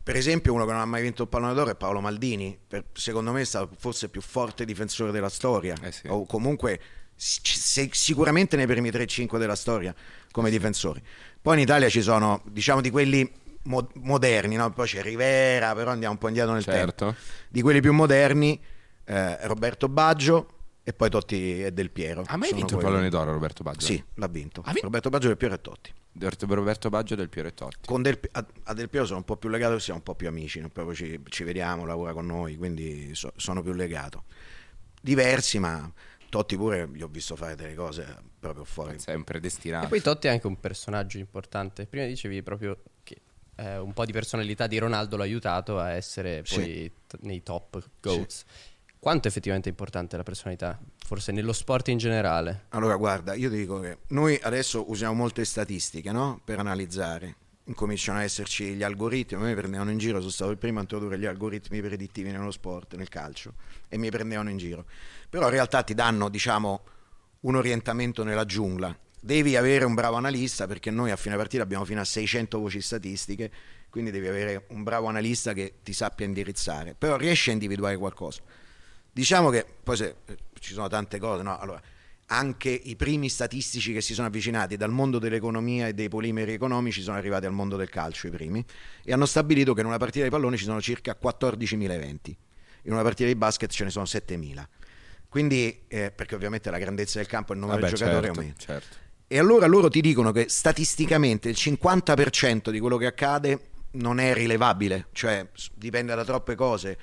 Per 0.06 0.14
esempio, 0.14 0.52
uno 0.52 0.64
che 0.64 0.70
non 0.70 0.80
ha 0.82 0.84
mai 0.84 1.02
vinto 1.02 1.22
il 1.24 1.28
pallone 1.28 1.52
d'oro 1.52 1.70
è 1.70 1.74
Paolo 1.74 2.00
Maldini, 2.00 2.56
per- 2.68 2.84
secondo 2.92 3.32
me 3.32 3.40
è 3.40 3.44
stato 3.44 3.70
forse 3.76 4.04
il 4.04 4.12
più 4.12 4.20
forte 4.20 4.64
difensore 4.64 5.10
della 5.10 5.28
storia, 5.28 5.74
Eh 5.82 5.90
sì. 5.90 6.06
o 6.06 6.24
comunque 6.26 6.78
sicuramente 7.16 8.56
nei 8.56 8.66
primi 8.66 8.90
3-5 8.90 9.36
della 9.38 9.56
storia 9.56 9.92
come 10.30 10.48
difensori. 10.50 11.02
Poi 11.40 11.54
in 11.54 11.60
Italia 11.62 11.88
ci 11.88 12.02
sono, 12.02 12.40
diciamo, 12.44 12.80
di 12.80 12.90
quelli 12.90 13.28
mo- 13.64 13.88
moderni, 13.94 14.54
no? 14.56 14.70
poi 14.72 14.86
c'è 14.86 15.02
Rivera, 15.02 15.74
però 15.74 15.90
andiamo 15.90 16.12
un 16.14 16.18
po' 16.20 16.28
indietro 16.28 16.52
nel 16.52 16.64
tempo 16.64 16.78
Certo. 16.80 17.16
di 17.48 17.62
quelli 17.62 17.80
più 17.80 17.92
moderni, 17.92 18.60
eh, 19.06 19.46
Roberto 19.46 19.88
Baggio 19.88 20.48
e 20.84 20.92
poi 20.92 21.10
Totti 21.10 21.64
e 21.64 21.72
Del 21.72 21.90
Piero. 21.90 22.22
Ha 22.26 22.36
mai 22.36 22.48
Sono 22.50 22.60
vinto 22.60 22.74
il 22.74 22.80
quelli. 22.80 22.84
pallone 22.94 23.08
d'oro 23.10 23.32
Roberto 23.32 23.62
Baggio? 23.64 23.86
Sì, 23.86 24.02
l'ha 24.14 24.28
vinto. 24.28 24.60
Ha 24.60 24.66
vinto? 24.70 24.82
Roberto 24.82 25.08
Baggio, 25.10 25.26
Del 25.28 25.36
Piero 25.36 25.54
e 25.54 25.60
Totti. 25.60 25.92
Roberto 26.18 26.88
Baggio 26.88 27.14
del 27.14 27.28
Piero 27.28 27.48
e 27.48 27.54
Totti. 27.54 27.86
Con 27.86 28.02
Del, 28.02 28.18
a, 28.32 28.46
a 28.64 28.74
Del 28.74 28.88
Piero 28.88 29.06
sono 29.06 29.18
un 29.18 29.24
po' 29.24 29.36
più 29.36 29.48
legato, 29.48 29.78
siamo 29.78 29.98
un 29.98 30.04
po' 30.04 30.14
più 30.14 30.28
amici, 30.28 30.60
no? 30.60 30.68
proprio 30.68 30.94
ci, 30.94 31.20
ci 31.28 31.44
vediamo, 31.44 31.84
lavora 31.84 32.12
con 32.12 32.26
noi, 32.26 32.56
quindi 32.56 33.14
so- 33.14 33.32
sono 33.36 33.62
più 33.62 33.72
legato. 33.72 34.24
Diversi, 35.00 35.58
ma 35.58 35.90
Totti 36.28 36.56
pure 36.56 36.88
gli 36.92 37.02
ho 37.02 37.08
visto 37.08 37.36
fare 37.36 37.54
delle 37.54 37.74
cose 37.74 38.16
proprio 38.38 38.64
fuori. 38.64 38.98
Sei 38.98 39.14
un 39.14 39.24
predestinato. 39.24 39.86
E 39.86 39.88
poi 39.88 40.00
Totti 40.00 40.26
è 40.26 40.30
anche 40.30 40.46
un 40.46 40.58
personaggio 40.58 41.18
importante. 41.18 41.86
Prima 41.86 42.04
dicevi 42.06 42.42
proprio 42.42 42.82
che 43.04 43.20
eh, 43.56 43.78
un 43.78 43.92
po' 43.92 44.04
di 44.04 44.12
personalità 44.12 44.66
di 44.66 44.78
Ronaldo 44.78 45.16
l'ha 45.16 45.22
aiutato 45.24 45.78
a 45.78 45.92
essere 45.92 46.42
Sì. 46.44 46.54
poi 46.56 46.92
t- 47.06 47.18
nei 47.20 47.42
top 47.42 47.80
goats. 48.00 48.44
Quanto 49.06 49.28
effettivamente 49.28 49.68
è 49.68 49.70
importante 49.70 50.16
la 50.16 50.24
personalità? 50.24 50.80
Forse 50.98 51.30
nello 51.30 51.52
sport 51.52 51.86
in 51.90 51.96
generale. 51.96 52.64
Allora, 52.70 52.96
guarda, 52.96 53.34
io 53.34 53.48
ti 53.48 53.56
dico 53.56 53.78
che 53.78 53.98
noi 54.08 54.36
adesso 54.42 54.90
usiamo 54.90 55.14
molte 55.14 55.44
statistiche 55.44 56.10
no? 56.10 56.40
per 56.44 56.58
analizzare. 56.58 57.36
Incominciano 57.66 58.18
a 58.18 58.24
esserci 58.24 58.74
gli 58.74 58.82
algoritmi. 58.82 59.40
A 59.40 59.44
me 59.44 59.54
prendevano 59.54 59.92
in 59.92 59.98
giro, 59.98 60.18
sono 60.18 60.32
stato 60.32 60.50
il 60.50 60.58
primo 60.58 60.78
a 60.78 60.80
introdurre 60.80 61.20
gli 61.20 61.24
algoritmi 61.24 61.80
predittivi 61.80 62.32
nello 62.32 62.50
sport, 62.50 62.96
nel 62.96 63.08
calcio, 63.08 63.52
e 63.86 63.96
mi 63.96 64.10
prendevano 64.10 64.50
in 64.50 64.56
giro. 64.56 64.84
Però 65.30 65.44
in 65.44 65.52
realtà 65.52 65.84
ti 65.84 65.94
danno, 65.94 66.28
diciamo, 66.28 66.80
un 67.42 67.54
orientamento 67.54 68.24
nella 68.24 68.44
giungla. 68.44 68.92
Devi 69.20 69.54
avere 69.54 69.84
un 69.84 69.94
bravo 69.94 70.16
analista 70.16 70.66
perché 70.66 70.90
noi 70.90 71.12
a 71.12 71.16
fine 71.16 71.36
partita 71.36 71.62
abbiamo 71.62 71.84
fino 71.84 72.00
a 72.00 72.04
600 72.04 72.58
voci 72.58 72.80
statistiche, 72.80 73.52
quindi 73.88 74.10
devi 74.10 74.26
avere 74.26 74.64
un 74.70 74.82
bravo 74.82 75.06
analista 75.06 75.52
che 75.52 75.74
ti 75.84 75.92
sappia 75.92 76.26
indirizzare. 76.26 76.96
Però 76.98 77.14
riesci 77.14 77.50
a 77.50 77.52
individuare 77.52 77.96
qualcosa. 77.96 78.64
Diciamo 79.16 79.48
che 79.48 79.64
poi 79.82 79.96
se, 79.96 80.16
eh, 80.26 80.36
ci 80.60 80.74
sono 80.74 80.88
tante 80.88 81.18
cose, 81.18 81.42
no? 81.42 81.58
Allora, 81.58 81.80
anche 82.26 82.68
i 82.68 82.96
primi 82.96 83.30
statistici 83.30 83.94
che 83.94 84.02
si 84.02 84.12
sono 84.12 84.26
avvicinati 84.26 84.76
dal 84.76 84.90
mondo 84.90 85.18
dell'economia 85.18 85.86
e 85.86 85.94
dei 85.94 86.10
polimeri 86.10 86.52
economici 86.52 87.00
sono 87.00 87.16
arrivati 87.16 87.46
al 87.46 87.54
mondo 87.54 87.78
del 87.78 87.88
calcio, 87.88 88.26
i 88.26 88.30
primi, 88.30 88.62
e 89.02 89.12
hanno 89.14 89.24
stabilito 89.24 89.72
che 89.72 89.80
in 89.80 89.86
una 89.86 89.96
partita 89.96 90.22
di 90.22 90.30
pallone 90.30 90.58
ci 90.58 90.64
sono 90.64 90.82
circa 90.82 91.16
14.000 91.18 91.90
eventi, 91.92 92.36
in 92.82 92.92
una 92.92 93.00
partita 93.00 93.26
di 93.26 93.34
basket 93.36 93.70
ce 93.70 93.84
ne 93.84 93.90
sono 93.90 94.04
7.000. 94.04 94.62
Quindi, 95.30 95.84
eh, 95.88 96.10
perché 96.10 96.34
ovviamente 96.34 96.70
la 96.70 96.78
grandezza 96.78 97.16
del 97.16 97.26
campo 97.26 97.52
e 97.52 97.54
il 97.54 97.62
numero 97.62 97.80
Vabbè, 97.80 97.92
di 97.92 97.98
giocatori 97.98 98.26
certo, 98.26 98.40
aumenta. 98.40 98.60
certo. 98.60 98.96
E 99.28 99.38
allora 99.38 99.66
loro 99.66 99.88
ti 99.88 100.02
dicono 100.02 100.30
che 100.30 100.50
statisticamente 100.50 101.48
il 101.48 101.56
50% 101.58 102.68
di 102.68 102.78
quello 102.80 102.98
che 102.98 103.06
accade 103.06 103.60
non 103.92 104.20
è 104.20 104.34
rilevabile, 104.34 105.06
cioè 105.12 105.48
dipende 105.72 106.14
da 106.14 106.22
troppe 106.22 106.54
cose. 106.54 106.98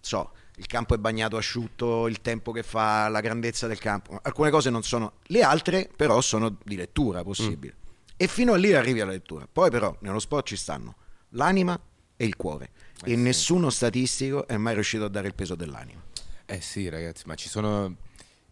So, 0.00 0.32
il 0.56 0.66
campo 0.66 0.94
è 0.94 0.98
bagnato 0.98 1.36
asciutto, 1.36 2.06
il 2.06 2.20
tempo 2.20 2.52
che 2.52 2.62
fa, 2.62 3.08
la 3.08 3.20
grandezza 3.20 3.66
del 3.66 3.78
campo. 3.78 4.18
Alcune 4.22 4.50
cose 4.50 4.70
non 4.70 4.82
sono, 4.82 5.14
le 5.24 5.42
altre 5.42 5.90
però 5.94 6.20
sono 6.20 6.56
di 6.62 6.76
lettura 6.76 7.22
possibile. 7.24 7.76
E 8.16 8.28
fino 8.28 8.52
a 8.52 8.56
lì 8.56 8.72
arrivi 8.72 9.00
alla 9.00 9.10
lettura. 9.10 9.48
Poi 9.50 9.70
però 9.70 9.96
nello 10.00 10.20
sport 10.20 10.46
ci 10.46 10.56
stanno 10.56 10.94
l'anima 11.30 11.78
e 12.16 12.24
il 12.24 12.36
cuore. 12.36 12.70
Eh 13.04 13.12
e 13.12 13.14
sì. 13.14 13.16
nessuno 13.16 13.70
statistico 13.70 14.46
è 14.46 14.56
mai 14.56 14.74
riuscito 14.74 15.04
a 15.04 15.08
dare 15.08 15.26
il 15.26 15.34
peso 15.34 15.56
dell'anima. 15.56 16.00
Eh 16.46 16.60
sì, 16.60 16.88
ragazzi, 16.88 17.24
ma 17.26 17.34
ci 17.34 17.48
sono 17.48 17.96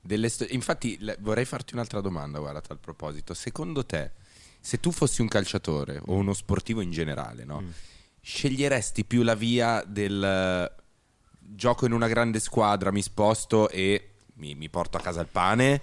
delle 0.00 0.28
storie. 0.28 0.54
Infatti, 0.54 0.96
le- 0.98 1.16
vorrei 1.20 1.44
farti 1.44 1.74
un'altra 1.74 2.00
domanda, 2.00 2.40
guarda, 2.40 2.58
a 2.58 2.62
tal 2.62 2.78
proposito. 2.78 3.34
Secondo 3.34 3.86
te, 3.86 4.10
se 4.58 4.80
tu 4.80 4.90
fossi 4.90 5.20
un 5.20 5.28
calciatore 5.28 6.00
o 6.06 6.14
uno 6.14 6.32
sportivo 6.32 6.80
in 6.80 6.90
generale, 6.90 7.44
no? 7.44 7.62
Sceglieresti 8.20 9.04
più 9.04 9.22
la 9.22 9.34
via 9.34 9.84
del 9.86 10.70
gioco 11.54 11.86
in 11.86 11.92
una 11.92 12.08
grande 12.08 12.40
squadra, 12.40 12.90
mi 12.90 13.02
sposto 13.02 13.68
e 13.68 14.10
mi, 14.34 14.54
mi 14.54 14.68
porto 14.68 14.96
a 14.96 15.00
casa 15.00 15.20
il 15.20 15.28
pane? 15.30 15.80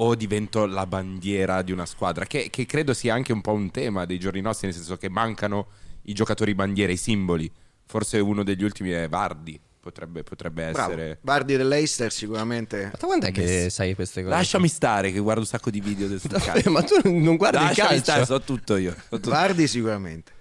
O 0.00 0.14
divento 0.14 0.64
la 0.66 0.86
bandiera 0.86 1.62
di 1.62 1.72
una 1.72 1.84
squadra? 1.86 2.24
Che, 2.24 2.50
che 2.50 2.66
credo 2.66 2.94
sia 2.94 3.14
anche 3.14 3.32
un 3.32 3.40
po' 3.40 3.52
un 3.52 3.70
tema 3.70 4.04
dei 4.04 4.18
giorni 4.18 4.40
nostri, 4.40 4.68
nel 4.68 4.76
senso 4.76 4.96
che 4.96 5.08
mancano 5.08 5.66
i 6.02 6.12
giocatori 6.12 6.54
bandiera, 6.54 6.92
i 6.92 6.96
simboli. 6.96 7.50
Forse 7.84 8.18
uno 8.20 8.44
degli 8.44 8.62
ultimi 8.62 8.90
è 8.90 9.08
Vardi, 9.08 9.58
potrebbe, 9.80 10.22
potrebbe 10.22 10.70
Bravo. 10.70 10.92
essere. 10.92 11.18
Bardi 11.20 11.56
dell'Eister 11.56 12.12
sicuramente 12.12 12.90
Ma 12.92 12.96
tu 12.98 13.06
quando 13.06 13.26
è 13.26 13.32
che 13.32 13.70
sai 13.70 13.94
queste 13.94 14.22
cose? 14.22 14.34
Lasciami 14.34 14.68
stare 14.68 15.10
che 15.10 15.18
guardo 15.18 15.40
un 15.40 15.46
sacco 15.46 15.70
di 15.70 15.80
video 15.80 16.06
del 16.06 16.20
sto 16.20 16.38
calcio. 16.38 16.70
Ma 16.70 16.82
tu 16.82 17.00
non 17.04 17.36
guardi 17.36 17.56
il 17.56 17.64
Lasciami 17.64 17.88
calcio? 17.88 18.02
stare, 18.04 18.24
so 18.24 18.40
tutto 18.40 18.76
io. 18.76 18.92
so 18.92 19.16
tutto. 19.16 19.30
Vardi 19.30 19.66
sicuramente. 19.66 20.32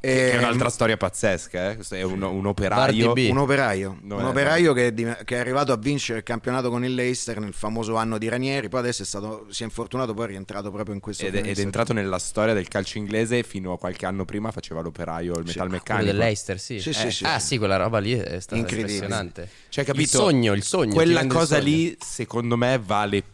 Che 0.00 0.30
è 0.30 0.34
Ehm, 0.34 0.38
un'altra 0.38 0.68
storia 0.70 0.96
pazzesca, 0.96 1.70
eh? 1.72 1.78
È 1.88 2.02
un, 2.02 2.22
un 2.22 2.46
operaio. 2.46 3.12
Un 3.16 3.38
operaio, 3.38 3.98
No, 4.02 4.14
un 4.16 4.20
eh, 4.22 4.26
operaio 4.26 4.72
che, 4.72 4.86
è 4.86 4.92
di- 4.92 5.04
che 5.24 5.34
è 5.36 5.38
arrivato 5.38 5.72
a 5.72 5.76
vincere 5.76 6.18
il 6.18 6.24
campionato 6.24 6.70
con 6.70 6.84
il 6.84 6.94
Leicester 6.94 7.40
nel 7.40 7.52
famoso 7.52 7.96
anno 7.96 8.16
di 8.16 8.28
Ranieri, 8.28 8.68
poi 8.68 8.78
adesso 8.80 9.02
è 9.02 9.04
stato, 9.06 9.46
si 9.50 9.62
è 9.62 9.66
infortunato, 9.66 10.14
poi 10.14 10.26
è 10.26 10.28
rientrato 10.28 10.70
proprio 10.70 10.94
in 10.94 11.00
questo 11.00 11.26
Ed, 11.26 11.34
è- 11.34 11.48
ed 11.48 11.58
è 11.58 11.62
entrato 11.62 11.92
nella 11.92 12.20
storia 12.20 12.54
del 12.54 12.68
calcio 12.68 12.98
inglese 12.98 13.42
fino 13.42 13.72
a 13.72 13.78
qualche 13.78 14.06
anno 14.06 14.24
prima 14.24 14.52
faceva 14.52 14.82
l'operaio, 14.82 15.32
il 15.36 15.42
Sì, 15.42 15.48
metalmeccanico. 15.48 16.04
Quello 16.04 16.12
dell'Eister, 16.18 16.60
sì. 16.60 16.80
Sì, 16.80 16.92
sì, 16.92 17.06
Eh, 17.08 17.10
sì. 17.10 17.24
Ah, 17.24 17.38
sì, 17.40 17.58
quella 17.58 17.76
roba 17.76 17.98
lì 17.98 18.12
è 18.12 18.38
stata 18.38 18.60
impressionante. 18.60 19.48
Cioè, 19.68 19.84
capito? 19.84 20.02
Il 20.04 20.08
sogno, 20.08 20.52
il 20.52 20.62
sogno. 20.62 20.94
Quella 20.94 21.26
cosa 21.26 21.56
sogno. 21.56 21.64
lì, 21.64 21.96
secondo 21.98 22.56
me, 22.56 22.78
vale 22.78 23.22
più 23.22 23.32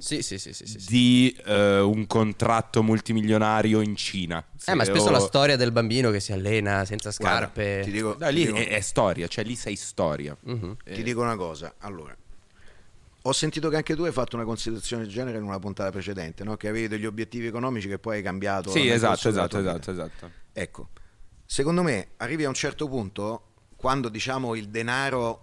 Sì, 0.00 0.22
sì, 0.22 0.38
sì, 0.38 0.52
sì, 0.52 0.66
sì, 0.66 0.78
sì. 0.80 0.86
di 0.90 1.36
eh, 1.44 1.78
un 1.80 2.06
contratto 2.06 2.82
multimilionario 2.82 3.80
in 3.80 3.96
Cina. 3.96 4.44
Eh, 4.66 4.74
ma 4.74 4.84
spesso 4.84 5.08
o- 5.08 5.10
la 5.10 5.20
storia 5.20 5.56
del 5.56 5.72
bambino 5.72 6.10
che 6.10 6.20
si 6.20 6.32
allena 6.32 6.84
senza 6.84 7.12
Guarda, 7.18 7.46
scarpe. 7.46 7.80
ti 7.84 7.90
dico, 7.90 8.16
No, 8.18 8.26
ti 8.28 8.32
lì 8.34 8.44
dico- 8.46 8.56
è, 8.56 8.68
è 8.68 8.80
storia, 8.80 9.26
cioè 9.28 9.44
lì 9.44 9.54
sei 9.54 9.76
storia. 9.76 10.36
Mhm. 10.40 10.76
ti 10.84 11.02
dico 11.02 11.20
una 11.22 11.36
cosa, 11.36 11.74
allora, 11.78 12.16
ho 13.22 13.32
sentito 13.32 13.68
che 13.68 13.76
anche 13.76 13.96
tu 13.96 14.02
hai 14.04 14.12
fatto 14.12 14.36
una 14.36 14.44
considerazione 14.44 15.02
del 15.02 15.10
genere 15.12 15.38
in 15.38 15.44
una 15.44 15.58
puntata 15.58 15.90
precedente, 15.90 16.44
no? 16.44 16.56
che 16.56 16.68
avevi 16.68 16.86
degli 16.88 17.06
obiettivi 17.06 17.46
economici 17.48 17.88
che 17.88 17.98
poi 17.98 18.16
hai 18.18 18.22
cambiato. 18.22 18.70
Sì, 18.70 18.88
esatto, 18.88 19.28
esatto, 19.28 19.58
esatto, 19.58 19.90
esatto. 19.90 20.30
Ecco, 20.52 20.88
secondo 21.44 21.82
me 21.82 22.10
arrivi 22.18 22.44
a 22.44 22.48
un 22.48 22.54
certo 22.54 22.86
punto 22.88 23.42
quando 23.74 24.08
diciamo 24.08 24.54
il 24.54 24.68
denaro 24.68 25.42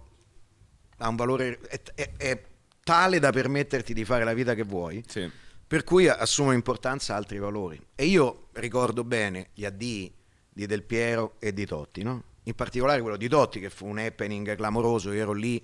ha 0.98 1.08
un 1.08 1.16
valore 1.16 1.58
è, 1.68 1.80
è- 1.94 2.10
è 2.16 2.42
tale 2.84 3.18
da 3.18 3.32
permetterti 3.32 3.92
di 3.92 4.04
fare 4.04 4.22
la 4.22 4.34
vita 4.34 4.54
che 4.54 4.62
vuoi. 4.62 5.02
Sì. 5.08 5.28
Per 5.66 5.82
cui 5.82 6.06
assumono 6.06 6.54
importanza 6.54 7.16
altri 7.16 7.38
valori. 7.38 7.80
E 7.96 8.04
io 8.04 8.48
ricordo 8.52 9.02
bene 9.02 9.48
gli 9.54 9.64
addii 9.64 10.14
di 10.52 10.66
Del 10.66 10.84
Piero 10.84 11.34
e 11.40 11.52
di 11.52 11.66
Totti, 11.66 12.02
no? 12.02 12.22
In 12.44 12.54
particolare 12.54 13.00
quello 13.00 13.16
di 13.16 13.26
Totti, 13.26 13.58
che 13.58 13.70
fu 13.70 13.86
un 13.86 13.98
happening 13.98 14.54
clamoroso, 14.54 15.10
io 15.10 15.22
ero 15.22 15.32
lì. 15.32 15.60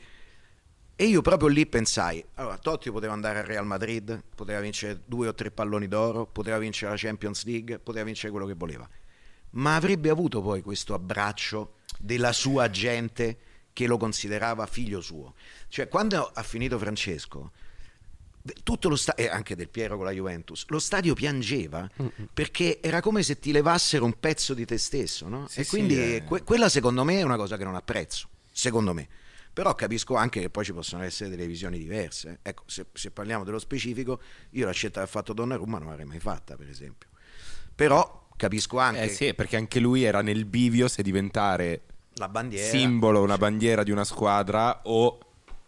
E 0.96 1.04
io 1.04 1.22
proprio 1.22 1.48
lì 1.48 1.66
pensai, 1.66 2.22
allora 2.34 2.58
Totti 2.58 2.90
poteva 2.90 3.12
andare 3.12 3.38
al 3.38 3.44
Real 3.44 3.64
Madrid, 3.64 4.22
poteva 4.34 4.60
vincere 4.60 5.02
due 5.06 5.28
o 5.28 5.34
tre 5.34 5.50
palloni 5.50 5.88
d'oro, 5.88 6.26
poteva 6.26 6.58
vincere 6.58 6.90
la 6.90 6.96
Champions 6.98 7.44
League, 7.44 7.78
poteva 7.78 8.04
vincere 8.04 8.30
quello 8.30 8.46
che 8.46 8.54
voleva. 8.54 8.88
Ma 9.52 9.76
avrebbe 9.76 10.10
avuto 10.10 10.42
poi 10.42 10.60
questo 10.62 10.92
abbraccio 10.92 11.76
della 11.98 12.32
sua 12.32 12.68
gente 12.68 13.38
che 13.80 13.86
lo 13.86 13.96
considerava 13.96 14.66
figlio 14.66 15.00
suo. 15.00 15.32
Cioè, 15.68 15.88
quando 15.88 16.30
ha 16.34 16.42
finito 16.42 16.78
Francesco, 16.78 17.50
tutto 18.62 18.90
lo 18.90 18.96
stadio, 18.96 19.24
e 19.24 19.28
anche 19.28 19.56
del 19.56 19.70
Piero 19.70 19.96
con 19.96 20.04
la 20.04 20.10
Juventus, 20.10 20.66
lo 20.68 20.78
stadio 20.78 21.14
piangeva 21.14 21.88
perché 22.30 22.82
era 22.82 23.00
come 23.00 23.22
se 23.22 23.38
ti 23.38 23.52
levassero 23.52 24.04
un 24.04 24.18
pezzo 24.20 24.52
di 24.52 24.66
te 24.66 24.76
stesso, 24.76 25.28
no? 25.28 25.48
Sì, 25.48 25.60
e 25.60 25.64
sì, 25.64 25.70
quindi 25.70 26.16
eh. 26.16 26.24
que- 26.24 26.42
quella 26.42 26.68
secondo 26.68 27.04
me 27.04 27.20
è 27.20 27.22
una 27.22 27.36
cosa 27.36 27.56
che 27.56 27.64
non 27.64 27.74
apprezzo, 27.74 28.28
secondo 28.52 28.92
me. 28.92 29.08
Però 29.50 29.74
capisco 29.74 30.14
anche 30.14 30.42
che 30.42 30.50
poi 30.50 30.64
ci 30.66 30.74
possono 30.74 31.02
essere 31.02 31.30
delle 31.30 31.46
visioni 31.46 31.78
diverse. 31.78 32.40
Ecco, 32.42 32.64
se, 32.66 32.84
se 32.92 33.10
parliamo 33.10 33.44
dello 33.44 33.58
specifico, 33.58 34.20
io 34.50 34.66
la 34.66 34.72
scelta 34.72 35.00
che 35.00 35.06
ha 35.06 35.10
fatto 35.10 35.32
Donnarumma 35.32 35.78
non 35.78 35.88
l'avrei 35.88 36.06
mai 36.06 36.20
fatta, 36.20 36.54
per 36.54 36.68
esempio. 36.68 37.08
Però 37.74 38.28
capisco 38.36 38.78
anche 38.78 39.04
Eh 39.04 39.08
sì, 39.08 39.32
perché 39.32 39.56
anche 39.56 39.80
lui 39.80 40.02
era 40.02 40.20
nel 40.20 40.44
bivio 40.44 40.86
se 40.86 41.02
diventare 41.02 41.84
la 42.14 42.28
bandiera. 42.28 42.68
simbolo, 42.68 43.22
una 43.22 43.38
bandiera 43.38 43.82
di 43.82 43.90
una 43.90 44.04
squadra 44.04 44.80
o... 44.84 45.18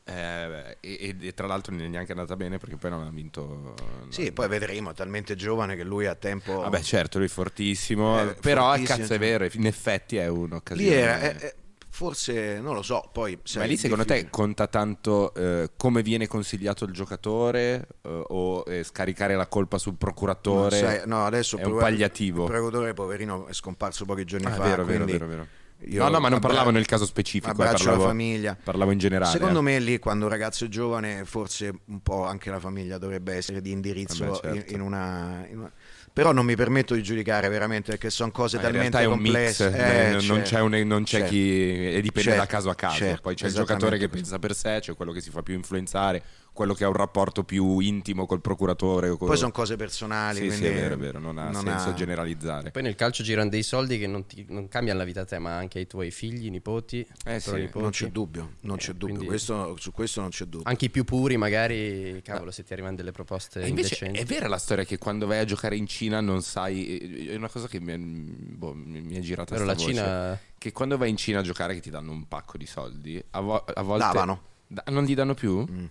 eh, 0.04 0.76
e, 0.80 1.16
e 1.20 1.34
tra 1.34 1.46
l'altro 1.46 1.72
non 1.74 1.84
è 1.84 1.88
neanche 1.88 2.12
andata 2.12 2.36
bene 2.36 2.58
perché 2.58 2.76
poi 2.76 2.90
non 2.90 3.06
ha 3.06 3.10
vinto... 3.10 3.74
Sì, 4.08 4.32
poi 4.32 4.48
vedremo, 4.48 4.90
è 4.90 4.94
talmente 4.94 5.34
giovane 5.36 5.76
che 5.76 5.84
lui 5.84 6.06
ha 6.06 6.14
tempo... 6.14 6.60
Vabbè 6.60 6.80
certo, 6.82 7.18
lui 7.18 7.28
è 7.28 7.30
fortissimo, 7.30 8.20
Eh, 8.20 8.34
però 8.40 8.68
fortissimo, 8.70 8.88
cazzo 8.98 9.14
è 9.14 9.16
cioè. 9.16 9.18
vero, 9.18 9.48
in 9.52 9.66
effetti 9.66 10.16
è 10.16 10.26
un'occasione. 10.26 10.90
Lì 10.90 10.94
era, 10.94 11.20
eh, 11.20 11.54
forse, 11.88 12.58
non 12.60 12.74
lo 12.74 12.82
so, 12.82 13.08
poi... 13.12 13.38
Ma 13.54 13.64
lì 13.64 13.76
secondo 13.76 14.04
te 14.04 14.28
conta 14.28 14.66
tanto 14.66 15.32
eh, 15.34 15.70
come 15.76 16.02
viene 16.02 16.26
consigliato 16.26 16.84
il 16.84 16.92
giocatore 16.92 17.86
eh, 18.02 18.24
o 18.28 18.64
eh, 18.66 18.82
scaricare 18.82 19.36
la 19.36 19.46
colpa 19.46 19.78
sul 19.78 19.92
No, 19.92 19.98
procuratore? 19.98 20.78
sai, 20.78 21.02
no, 21.06 21.24
adesso 21.24 21.56
è 21.56 21.64
un 21.64 21.74
il 21.74 21.78
palliativo. 21.78 22.44
Il 22.44 22.50
procuratore 22.50 22.92
poverino 22.92 23.46
è 23.46 23.52
scomparso 23.54 24.04
pochi 24.04 24.24
giorni 24.24 24.46
Ah, 24.46 24.50
fa. 24.52 24.62
vero, 24.64 24.84
vero, 24.84 25.04
quindi 25.04 25.12
vero, 25.12 25.26
vero. 25.26 25.46
Io 25.86 26.02
No, 26.02 26.08
no, 26.10 26.20
ma 26.20 26.28
non 26.28 26.38
parlavo 26.40 26.70
nel 26.70 26.86
caso 26.86 27.04
specifico, 27.06 27.48
eh, 27.48 27.50
Abbraccio 27.52 27.84
parlavo- 27.84 28.02
la 28.04 28.08
famiglia. 28.08 28.56
parlavo 28.62 28.90
in 28.90 28.98
generale, 28.98 29.30
Secondo 29.32 29.58
eh. 29.58 29.62
me 29.62 29.78
lì 29.78 29.98
quando 29.98 30.24
un 30.26 30.30
ragazzo 30.30 30.64
è 30.64 30.68
giovane 30.68 31.24
forse 31.24 31.72
un 31.86 32.00
po' 32.02 32.24
anche 32.24 32.50
la 32.50 32.60
famiglia 32.60 32.98
dovrebbe 32.98 33.34
essere 33.34 33.60
di 33.60 33.70
indirizzo 33.70 34.24
Vabbè, 34.24 34.38
certo. 34.40 34.72
in, 34.72 34.76
in 34.76 34.80
una, 34.80 35.46
in 35.50 35.58
una- 35.58 35.72
Però 36.12 36.32
non 36.32 36.44
mi 36.44 36.54
permetto 36.56 36.94
di 36.94 37.02
giudicare 37.02 37.48
veramente 37.48 37.90
perché 37.92 38.10
sono 38.10 38.30
cose 38.30 38.56
Ma 38.56 38.62
talmente 38.64 38.98
realtà 38.98 39.00
è 39.00 39.06
un 39.06 39.22
complesse. 39.22 39.70
mix, 39.70 39.78
Eh, 39.80 40.10
non, 40.12 40.24
non 40.26 40.42
c'è, 40.42 40.60
un- 40.60 40.86
non 40.86 41.02
c'è 41.04 41.16
certo. 41.18 41.30
chi 41.30 41.86
e 41.94 42.00
dipende 42.02 42.28
Certo, 42.30 42.38
da 42.40 42.46
caso 42.46 42.68
a 42.68 42.74
caso. 42.74 42.96
certo, 42.96 43.20
Poi 43.22 43.34
c'è 43.34 43.46
il 43.46 43.54
giocatore 43.54 43.96
che 43.98 44.08
pensa 44.10 44.38
per 44.38 44.54
sé, 44.54 44.78
c'è 44.80 44.94
quello 44.94 45.10
che 45.12 45.22
si 45.22 45.30
fa 45.30 45.42
più 45.42 45.54
influenzare, 45.54 46.22
quello 46.52 46.74
che 46.74 46.84
ha 46.84 46.88
un 46.88 46.92
rapporto 46.94 47.44
più 47.44 47.78
intimo 47.78 48.26
col 48.26 48.40
procuratore. 48.40 49.08
o 49.08 49.16
col- 49.16 49.28
Poi 49.28 49.36
sono 49.36 49.50
cose 49.52 49.76
personali. 49.76 50.50
Sì, 50.50 50.56
sì, 50.58 50.66
è 50.66 50.72
vero, 50.72 50.94
è 50.94 50.98
vero, 50.98 51.18
non 51.18 51.38
ha 51.38 51.52
senso 51.54 51.88
ha- 51.88 51.94
generalizzare. 51.94 52.70
Poi 52.70 52.82
nel 52.82 52.94
calcio 52.94 53.22
girano 53.22 53.48
dei 53.48 53.62
soldi 53.62 53.98
che 53.98 54.06
non, 54.06 54.26
ti, 54.26 54.44
non 54.48 54.68
cambiano 54.68 54.98
la 54.98 55.04
vita 55.04 55.22
a 55.22 55.24
te, 55.24 55.38
ma 55.38 55.56
anche 55.56 55.78
ai 55.78 55.86
tuoi 55.86 56.10
figli, 56.10 56.50
nipoti, 56.50 57.06
Eh 57.24 57.40
sì, 57.40 57.48
pronipoti. 57.50 57.80
Non 57.80 57.90
c'è 57.90 58.08
dubbio, 58.08 58.52
non 58.60 58.76
c'è 58.76 58.90
Eh, 58.90 58.92
dubbio. 58.92 59.06
quindi- 59.06 59.26
Questo- 59.26 59.76
su 59.78 59.92
questo 59.92 60.20
non 60.20 60.30
c'è 60.30 60.44
dubbio. 60.44 60.68
Anche 60.68 60.84
i 60.84 60.90
più 60.90 61.04
puri, 61.04 61.36
magari, 61.36 62.20
cavolo, 62.22 62.50
se 62.50 62.64
ti 62.64 62.72
arrivano 62.72 62.96
delle 62.96 63.12
proposte 63.12 63.60
E 63.62 63.68
invece 63.68 63.94
indecenti. 64.04 64.18
è 64.20 64.24
vera 64.24 64.48
la 64.48 64.58
storia 64.58 64.84
che 64.84 64.98
quando 64.98 65.26
vai 65.26 65.38
a 65.38 65.44
giocare 65.44 65.76
in 65.76 65.86
Cina 65.86 66.20
non 66.20 66.42
sai. 66.42 67.26
È 67.28 67.34
una 67.34 67.48
cosa 67.48 67.66
che 67.66 67.80
mi 67.80 67.92
è, 67.92 67.98
boh, 67.98 68.74
mi 68.74 69.14
è 69.16 69.20
girata 69.20 69.54
Però 69.54 69.64
la 69.64 69.74
voce. 69.74 69.86
Cina- 69.88 70.38
Che 70.58 70.70
quando 70.72 70.96
vai 70.96 71.10
in 71.10 71.16
Cina 71.16 71.40
a 71.40 71.42
giocare 71.42 71.74
che 71.74 71.80
ti 71.80 71.90
danno 71.90 72.12
un 72.12 72.28
pacco 72.28 72.56
di 72.58 72.66
soldi, 72.66 73.22
a, 73.30 73.40
vo- 73.40 73.64
a 73.64 73.82
volte. 73.82 74.04
Davano. 74.04 74.42
Da- 74.66 74.84
non 74.88 75.04
ti 75.04 75.14
danno 75.14 75.34
più? 75.34 75.66
Mm. 75.68 75.84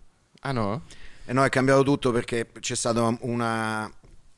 Ah 0.43 0.51
no? 0.51 0.83
E 1.25 1.33
no, 1.33 1.43
è 1.43 1.49
cambiato 1.49 1.83
tutto 1.83 2.11
perché 2.11 2.49
c'è 2.59 2.75
stata 2.75 3.15
una 3.21 3.91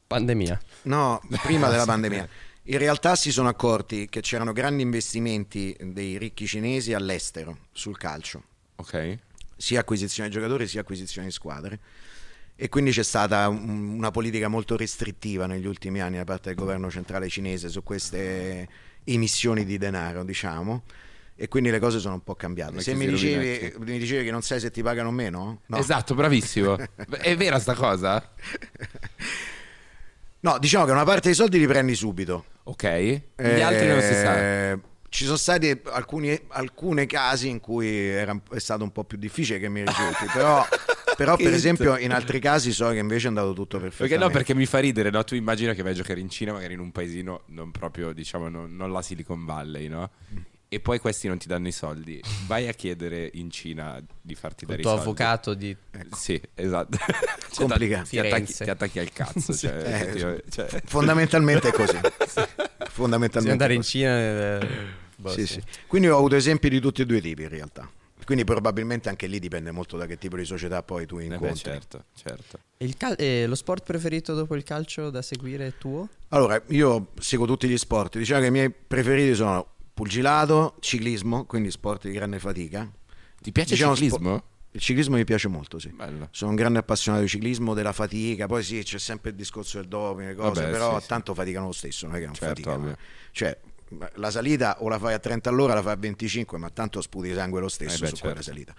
Pandemia. 0.06 0.60
No, 0.84 1.22
prima 1.42 1.70
della 1.70 1.86
pandemia. 1.88 2.28
In 2.68 2.78
realtà 2.78 3.16
si 3.16 3.32
sono 3.32 3.50
accorti 3.50 4.08
che 4.10 4.22
c'erano 4.22 4.54
grandi 4.54 4.84
investimenti 4.84 5.76
dei 5.82 6.18
ricchi 6.18 6.46
cinesi 6.46 6.94
all'estero 6.94 7.58
sul 7.72 7.98
calcio, 7.98 8.44
Ok. 8.76 9.18
sia 9.58 9.80
acquisizione 9.80 10.30
di 10.30 10.36
giocatori 10.36 10.68
sia 10.68 10.82
acquisizione 10.82 11.28
di 11.28 11.34
squadre. 11.34 11.80
E 12.56 12.70
quindi 12.70 12.92
c'è 12.92 13.04
stata 13.04 13.48
un- 13.50 13.96
una 13.98 14.12
politica 14.12 14.48
molto 14.48 14.78
restrittiva 14.78 15.48
negli 15.48 15.66
ultimi 15.66 16.00
anni 16.00 16.18
da 16.18 16.24
parte 16.26 16.50
del 16.50 16.58
governo 16.58 16.90
centrale 16.92 17.28
cinese 17.28 17.68
su 17.70 17.82
queste 17.82 18.68
emissioni 19.06 19.66
di 19.66 19.78
denaro, 19.78 20.24
diciamo. 20.24 20.84
E 21.44 21.50
quindi 21.50 21.72
le 21.72 21.80
cose 21.80 22.00
sono 22.00 22.14
un 22.14 22.24
po' 22.24 22.36
cambiate. 22.36 22.80
Se 22.80 22.94
mi 22.94 23.06
dicevi, 23.06 23.74
mi 23.80 23.98
dicevi 24.00 24.24
che 24.24 24.32
non 24.32 24.42
sai 24.42 24.62
se 24.62 24.72
ti 24.72 24.82
pagano 24.82 25.10
o 25.10 25.12
meno? 25.12 25.64
No. 25.66 25.76
Esatto, 25.78 26.16
bravissimo. 26.16 26.78
è 27.20 27.36
vera 27.36 27.60
sta 27.60 27.74
cosa? 27.74 28.32
No, 30.40 30.58
diciamo 30.58 30.86
che 30.86 30.92
una 30.92 31.04
parte 31.04 31.28
dei 31.28 31.34
soldi 31.34 31.60
li 31.60 31.68
prendi 31.68 31.96
subito. 31.96 32.46
Ok. 32.64 33.22
Gli 33.36 33.60
altri 33.60 33.88
non 33.88 34.00
si 34.00 34.14
sa. 34.14 34.40
Eh, 34.40 34.80
Ci 35.10 35.26
sono 35.26 35.36
stati 35.36 35.82
alcuni, 35.92 36.40
alcuni 36.48 37.06
casi 37.08 37.50
in 37.50 37.60
cui 37.60 37.90
era, 37.94 38.40
è 38.50 38.60
stato 38.60 38.86
un 38.86 38.94
po' 38.94 39.04
più 39.04 39.18
difficile 39.18 39.60
che 39.60 39.68
mi 39.68 39.84
risulti, 39.84 40.26
però, 40.34 40.66
però 41.18 41.36
per 41.36 41.54
esempio 41.54 41.98
in 41.98 42.14
altri 42.14 42.40
casi 42.40 42.72
so 42.72 42.88
che 42.92 43.00
invece 43.00 43.26
è 43.26 43.28
andato 43.28 43.52
tutto 43.52 43.80
Perché 43.80 43.98
perfettamente. 43.98 44.26
no, 44.26 44.32
perché 44.32 44.56
mi 44.56 44.66
fa 44.66 44.80
ridere, 44.80 45.10
no? 45.10 45.22
Tu 45.26 45.36
immagina 45.36 45.74
che 45.74 45.84
vai 45.84 45.92
a 45.92 45.96
giocare 45.96 46.22
in 46.22 46.30
Cina, 46.30 46.54
magari 46.54 46.74
in 46.74 46.80
un 46.80 46.94
paesino 46.94 47.42
non 47.48 47.70
proprio, 47.72 48.14
diciamo, 48.14 48.48
non, 48.48 48.74
non 48.78 48.94
la 48.94 49.02
Silicon 49.02 49.44
Valley, 49.44 49.90
no? 49.90 50.10
E 50.74 50.80
poi 50.80 50.98
questi 51.00 51.28
non 51.28 51.38
ti 51.38 51.48
danno 51.48 51.68
i 51.68 51.72
soldi. 51.72 52.20
Vai 52.48 52.68
a 52.68 52.74
chiedere 52.74 53.30
in 53.34 53.52
Cina 53.52 54.02
di 54.22 54.34
farti 54.34 54.64
Il 54.64 54.70
dare 54.70 54.80
i 54.80 54.84
tuo 54.84 54.92
soldi. 54.94 55.06
avvocato 55.06 55.54
di... 55.54 55.76
Sì, 56.16 56.42
esatto. 56.56 56.98
Complicato. 57.56 58.10
Ti 58.10 58.18
attacchi, 58.20 58.54
ti 58.54 58.70
attacchi 58.70 59.00
al 59.00 59.12
cazzo. 59.12 59.54
Cioè, 59.56 60.12
Eh, 60.16 60.44
cioè- 60.50 60.82
Fondamentalmente 60.86 61.70
è 61.70 61.72
così. 61.72 62.00
Bisogna 62.18 62.48
Fondamentalmente 62.90 63.52
andare 63.52 63.74
in. 63.76 63.82
Cina... 63.84 64.10
eh, 64.60 64.68
boh, 65.18 65.30
Sì, 65.30 65.46
sì. 65.46 65.54
sì. 65.54 65.62
Quindi 65.88 66.08
ho 66.10 66.18
avuto 66.18 66.36
esempi 66.36 66.70
di 66.70 66.80
tutti 66.80 67.04
e 67.04 67.06
due 67.06 67.18
i 67.18 67.22
tipi 67.22 67.44
in 67.44 67.50
realtà. 67.50 67.88
Quindi 68.26 68.46
probabilmente 68.46 69.10
anche 69.10 69.28
lì 69.28 69.38
dipende 69.38 69.72
molto 69.72 69.98
da 69.98 70.06
che 70.06 70.18
tipo 70.18 70.38
di 70.38 70.46
società 70.46 70.82
poi 70.82 71.06
tu 71.06 71.18
Eh 71.18 71.28
beh, 71.28 71.34
incontri. 71.34 71.58
certo, 71.58 72.06
certo. 72.16 72.60
Il 72.78 72.96
cal- 72.96 73.16
e 73.18 73.46
lo 73.46 73.56
sport 73.56 73.84
preferito 73.84 74.34
dopo 74.34 74.56
il 74.56 74.64
calcio 74.64 75.10
da 75.10 75.22
seguire 75.22 75.68
è 75.68 75.74
tuo? 75.78 76.08
Allora, 76.30 76.60
io 76.68 77.08
seguo 77.20 77.46
tutti 77.46 77.68
gli 77.68 77.78
sport. 77.78 78.18
Diciamo 78.18 78.40
che 78.42 78.48
i 78.48 78.52
miei 78.52 78.70
preferiti 78.72 79.36
sono 79.36 79.73
pugilato, 79.94 80.76
ciclismo, 80.80 81.46
quindi 81.46 81.72
sport 81.72 82.08
di 82.08 82.14
grande 82.14 82.40
fatica. 82.40 82.90
Ti 83.42 83.52
piace 83.52 83.72
Diciamo 83.74 83.92
il 83.92 83.98
ciclismo? 83.98 84.38
spo- 84.38 84.48
il 84.72 84.80
ciclismo 84.82 85.16
mi 85.18 85.24
piace 85.24 85.48
molto, 85.48 85.78
sì. 85.78 85.90
Bello. 85.90 86.30
Sono 86.32 86.50
un 86.50 86.56
grande 86.56 86.80
appassionato 86.80 87.24
di 87.24 87.30
ciclismo, 87.30 87.76
della 87.76 87.92
fatica, 87.92 88.48
poi 88.48 88.64
sì, 88.64 88.82
c'è 88.82 88.98
sempre 88.98 89.30
il 89.30 89.36
discorso 89.36 89.78
del 89.78 89.88
doping, 89.88 90.30
le 90.30 90.36
cose, 90.36 90.62
Vabbè, 90.62 90.72
però 90.72 90.96
sì, 90.96 91.02
sì. 91.02 91.08
tanto 91.10 91.34
faticano 91.36 91.68
lo 91.68 91.72
stesso, 91.72 92.08
non 92.08 92.16
è 92.16 92.20
che 92.20 92.26
non 92.26 92.34
Certo, 92.34 92.48
faticano. 92.48 92.98
Cioè, 93.32 93.58
la 94.16 94.32
salita 94.32 94.78
o 94.82 94.90
la 94.90 94.98
fai 94.98 95.14
a 95.14 95.20
30 95.20 95.50
all'ora, 95.50 95.76
la 95.76 95.84
fai 95.84 95.94
a 95.94 95.98
25, 95.98 96.58
ma 96.58 96.70
tanto 96.72 97.02
sputi 97.02 97.32
sangue 97.34 97.60
lo 97.60 97.68
stesso 97.70 97.98
Eh 97.98 98.00
beh, 98.00 98.16
su 98.16 98.18
quella 98.18 98.42
certo. 98.42 98.50
salita. 98.50 98.74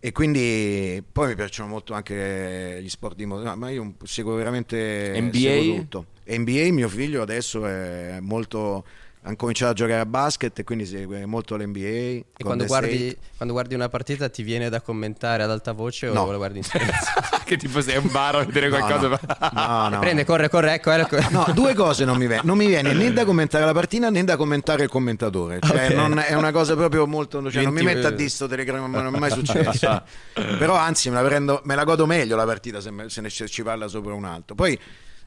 E 0.00 0.12
quindi 0.12 1.02
poi 1.10 1.28
mi 1.28 1.34
piacciono 1.34 1.68
molto 1.68 1.92
anche 1.92 2.78
gli 2.80 2.88
sport 2.88 3.16
di 3.16 3.26
moto, 3.26 3.54
ma 3.56 3.68
io 3.68 3.96
seguo 4.04 4.34
veramente 4.36 5.20
NBA? 5.20 5.38
seguo 5.38 5.64
tutto. 5.64 6.06
NBA 6.24 6.72
mio 6.72 6.88
figlio 6.88 7.20
adesso 7.20 7.66
è 7.66 8.18
molto 8.20 8.86
ha 9.22 9.36
cominciato 9.36 9.72
a 9.72 9.74
giocare 9.74 10.00
a 10.00 10.06
basket 10.06 10.58
e 10.58 10.64
quindi 10.64 10.86
segue 10.86 11.26
molto 11.26 11.56
l'NBA. 11.56 11.78
E 11.80 12.24
quando 12.42 12.64
guardi, 12.64 13.14
quando 13.36 13.52
guardi 13.54 13.74
una 13.74 13.88
partita 13.88 14.28
ti 14.28 14.42
viene 14.42 14.68
da 14.70 14.80
commentare 14.80 15.42
ad 15.42 15.50
alta 15.50 15.72
voce 15.72 16.08
No. 16.10 16.22
o 16.22 16.30
la 16.30 16.36
guardi 16.36 16.58
in 16.58 16.64
silenzio? 16.64 17.12
che 17.44 17.56
tipo 17.56 17.80
sei 17.80 17.96
un 17.98 18.08
bar 18.10 18.36
a 18.36 18.44
vedere 18.44 18.68
qualcosa. 18.70 19.08
no. 19.08 19.18
No, 19.52 19.88
no. 19.88 19.98
Prende, 20.00 20.24
corre, 20.24 20.48
corre, 20.48 20.74
ecco, 20.74 20.90
ecco. 20.92 21.16
No, 21.30 21.46
due 21.52 21.74
cose 21.74 22.04
non 22.04 22.16
mi, 22.16 22.26
viene. 22.26 22.42
non 22.44 22.56
mi 22.56 22.66
viene 22.66 22.92
né 22.94 23.12
da 23.12 23.24
commentare 23.24 23.64
la 23.64 23.72
partita 23.72 24.08
né 24.08 24.24
da 24.24 24.36
commentare 24.36 24.84
il 24.84 24.88
commentatore. 24.88 25.58
Cioè, 25.60 25.88
Ok. 25.88 25.94
non- 25.94 26.18
è 26.18 26.34
una 26.34 26.52
cosa 26.52 26.74
proprio 26.74 27.06
molto. 27.06 27.50
Cioè, 27.50 27.62
non 27.64 27.74
mi 27.74 27.82
metto 27.82 28.06
a 28.06 28.10
disto 28.10 28.46
telegramma, 28.46 28.86
ma 28.86 29.02
non 29.02 29.14
è 29.14 29.18
mai 29.18 29.30
successo. 29.30 30.02
Però 30.32 30.74
anzi, 30.74 31.10
me 31.10 31.20
la, 31.20 31.26
prendo, 31.28 31.60
me 31.64 31.74
la 31.74 31.84
godo 31.84 32.06
meglio 32.06 32.36
la 32.36 32.44
partita 32.46 32.80
se, 32.80 32.90
me- 32.90 33.08
se 33.10 33.20
ne 33.20 33.28
ci 33.30 33.62
parla 33.62 33.88
sopra 33.88 34.14
un 34.14 34.24
altro. 34.24 34.54
Poi 34.54 34.78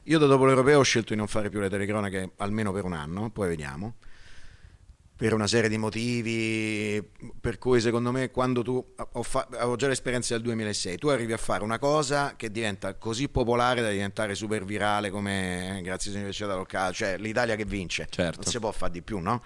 io 0.04 0.18
da 0.18 0.26
dopo 0.26 0.44
l'europeo 0.44 0.80
ho 0.80 0.82
scelto 0.82 1.12
di 1.12 1.18
non 1.18 1.28
fare 1.28 1.48
più 1.48 1.60
le 1.60 1.68
telecronache 1.68 2.32
almeno 2.36 2.72
per 2.72 2.84
un 2.84 2.92
anno, 2.92 3.30
poi 3.30 3.48
vediamo. 3.48 3.94
Per 5.14 5.32
una 5.34 5.46
serie 5.46 5.68
di 5.68 5.78
motivi, 5.78 7.00
per 7.40 7.58
cui 7.58 7.80
secondo 7.80 8.10
me 8.10 8.32
quando 8.32 8.62
tu 8.62 8.84
ho, 8.96 9.22
fa- 9.22 9.46
avevo 9.52 9.76
già 9.76 9.86
l'esperienza 9.86 10.34
del 10.34 10.42
2006, 10.42 10.96
tu 10.98 11.08
arrivi 11.08 11.32
a 11.32 11.36
fare 11.36 11.62
una 11.62 11.78
cosa 11.78 12.34
che 12.34 12.50
diventa 12.50 12.94
così 12.94 13.28
popolare 13.28 13.82
da 13.82 13.90
diventare 13.90 14.34
super 14.34 14.64
virale 14.64 15.10
come 15.10 15.78
eh, 15.78 15.82
grazie 15.82 16.10
all'università 16.10 16.56
locale, 16.56 16.92
cioè 16.92 17.18
l'Italia 17.18 17.54
che 17.54 17.64
vince, 17.64 18.08
Certo. 18.10 18.40
non 18.42 18.50
si 18.50 18.58
può 18.58 18.72
fare 18.72 18.90
di 18.90 19.02
più, 19.02 19.18
no? 19.20 19.42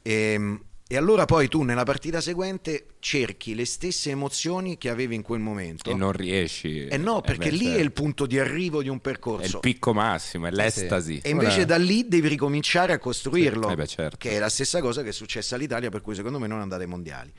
E, 0.00 0.58
E 0.88 0.96
allora 0.96 1.24
poi 1.24 1.48
tu 1.48 1.62
nella 1.62 1.82
partita 1.82 2.20
seguente 2.20 2.86
cerchi 3.00 3.56
le 3.56 3.64
stesse 3.64 4.10
emozioni 4.10 4.78
che 4.78 4.88
avevi 4.88 5.16
in 5.16 5.22
quel 5.22 5.40
momento. 5.40 5.90
E 5.90 5.94
non 5.94 6.12
riesci. 6.12 6.86
Eh 6.86 6.96
no, 6.96 7.18
Eh 7.18 7.22
perché 7.26 7.50
lì 7.50 7.64
certo. 7.64 7.78
è 7.78 7.82
il 7.82 7.90
punto 7.90 8.24
di 8.24 8.38
arrivo 8.38 8.82
di 8.82 8.88
un 8.88 8.94
È 8.94 8.96
il 8.98 9.00
percorso. 9.02 9.58
picco 9.58 9.92
massimo, 9.92 10.46
è 10.46 10.52
l'estasi. 10.52 11.18
E 11.24 11.30
invece 11.30 11.56
Ora- 11.56 11.64
da 11.64 11.76
lì 11.78 12.06
devi 12.06 12.28
ricominciare 12.28 12.92
a 12.92 13.00
costruirlo. 13.00 13.66
Sì, 13.66 13.72
eh 13.72 13.76
beh, 13.76 13.86
certo. 13.88 14.16
Che 14.16 14.30
è 14.30 14.38
la 14.38 14.48
stessa 14.48 14.80
cosa 14.80 15.02
che 15.02 15.08
è 15.08 15.12
successa 15.12 15.56
all'Italia, 15.56 15.90
per 15.90 16.02
cui 16.02 16.14
secondo 16.14 16.38
me 16.38 16.46
non 16.46 16.60
andate 16.60 16.82
ai 16.84 16.88
mondiali. 16.88 17.32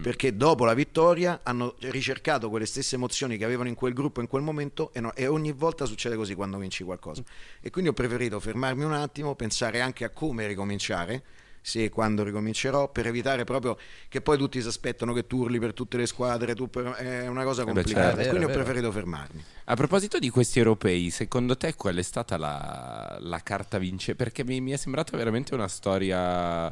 Perché 0.00 0.34
dopo 0.34 0.64
la 0.64 0.72
vittoria 0.74 1.40
hanno 1.42 1.74
ricercato 1.80 2.48
quelle 2.48 2.64
stesse 2.64 2.94
emozioni 2.94 3.36
che 3.36 3.44
avevano 3.44 3.68
in 3.68 3.74
quel 3.74 3.92
gruppo 3.92 4.22
in 4.22 4.28
quel 4.28 4.42
momento 4.42 4.90
e, 4.94 5.00
no- 5.00 5.14
e 5.14 5.26
ogni 5.26 5.52
volta 5.52 5.84
succede 5.84 6.16
così 6.16 6.34
quando 6.34 6.56
vinci 6.56 6.82
qualcosa. 6.84 7.22
E 7.60 7.68
quindi 7.68 7.90
ho 7.90 7.94
preferito 7.94 8.40
fermarmi 8.40 8.82
un 8.82 8.94
attimo, 8.94 9.34
pensare 9.34 9.82
anche 9.82 10.04
a 10.04 10.08
come 10.08 10.46
ricominciare. 10.46 11.22
Se 11.66 11.84
e 11.84 11.88
quando 11.88 12.22
ricomincerò, 12.24 12.92
per 12.92 13.06
evitare 13.06 13.44
proprio 13.44 13.78
che 14.08 14.20
poi 14.20 14.36
tutti 14.36 14.60
si 14.60 14.68
aspettano 14.68 15.14
che 15.14 15.26
turli 15.26 15.58
per 15.58 15.72
tutte 15.72 15.96
le 15.96 16.04
squadre, 16.04 16.54
tu 16.54 16.68
per- 16.68 16.92
è 16.92 17.26
una 17.26 17.42
cosa 17.42 17.64
beh, 17.64 17.72
complicata. 17.72 18.06
certo. 18.08 18.20
e 18.20 18.28
quindi 18.28 18.38
Vero, 18.40 18.44
ho 18.44 18.52
vero. 18.52 18.62
preferito 18.64 18.92
fermarmi. 18.92 19.44
A 19.64 19.74
proposito 19.74 20.18
di 20.18 20.28
questi 20.28 20.58
europei, 20.58 21.08
secondo 21.08 21.56
te 21.56 21.74
qual 21.74 21.96
è 21.96 22.02
stata 22.02 22.36
la, 22.36 23.16
la 23.18 23.38
carta 23.42 23.78
vincente? 23.78 24.22
Perché 24.22 24.44
mi, 24.44 24.60
mi 24.60 24.72
è 24.72 24.76
sembrata 24.76 25.16
veramente 25.16 25.54
una 25.54 25.66
storia 25.68 26.70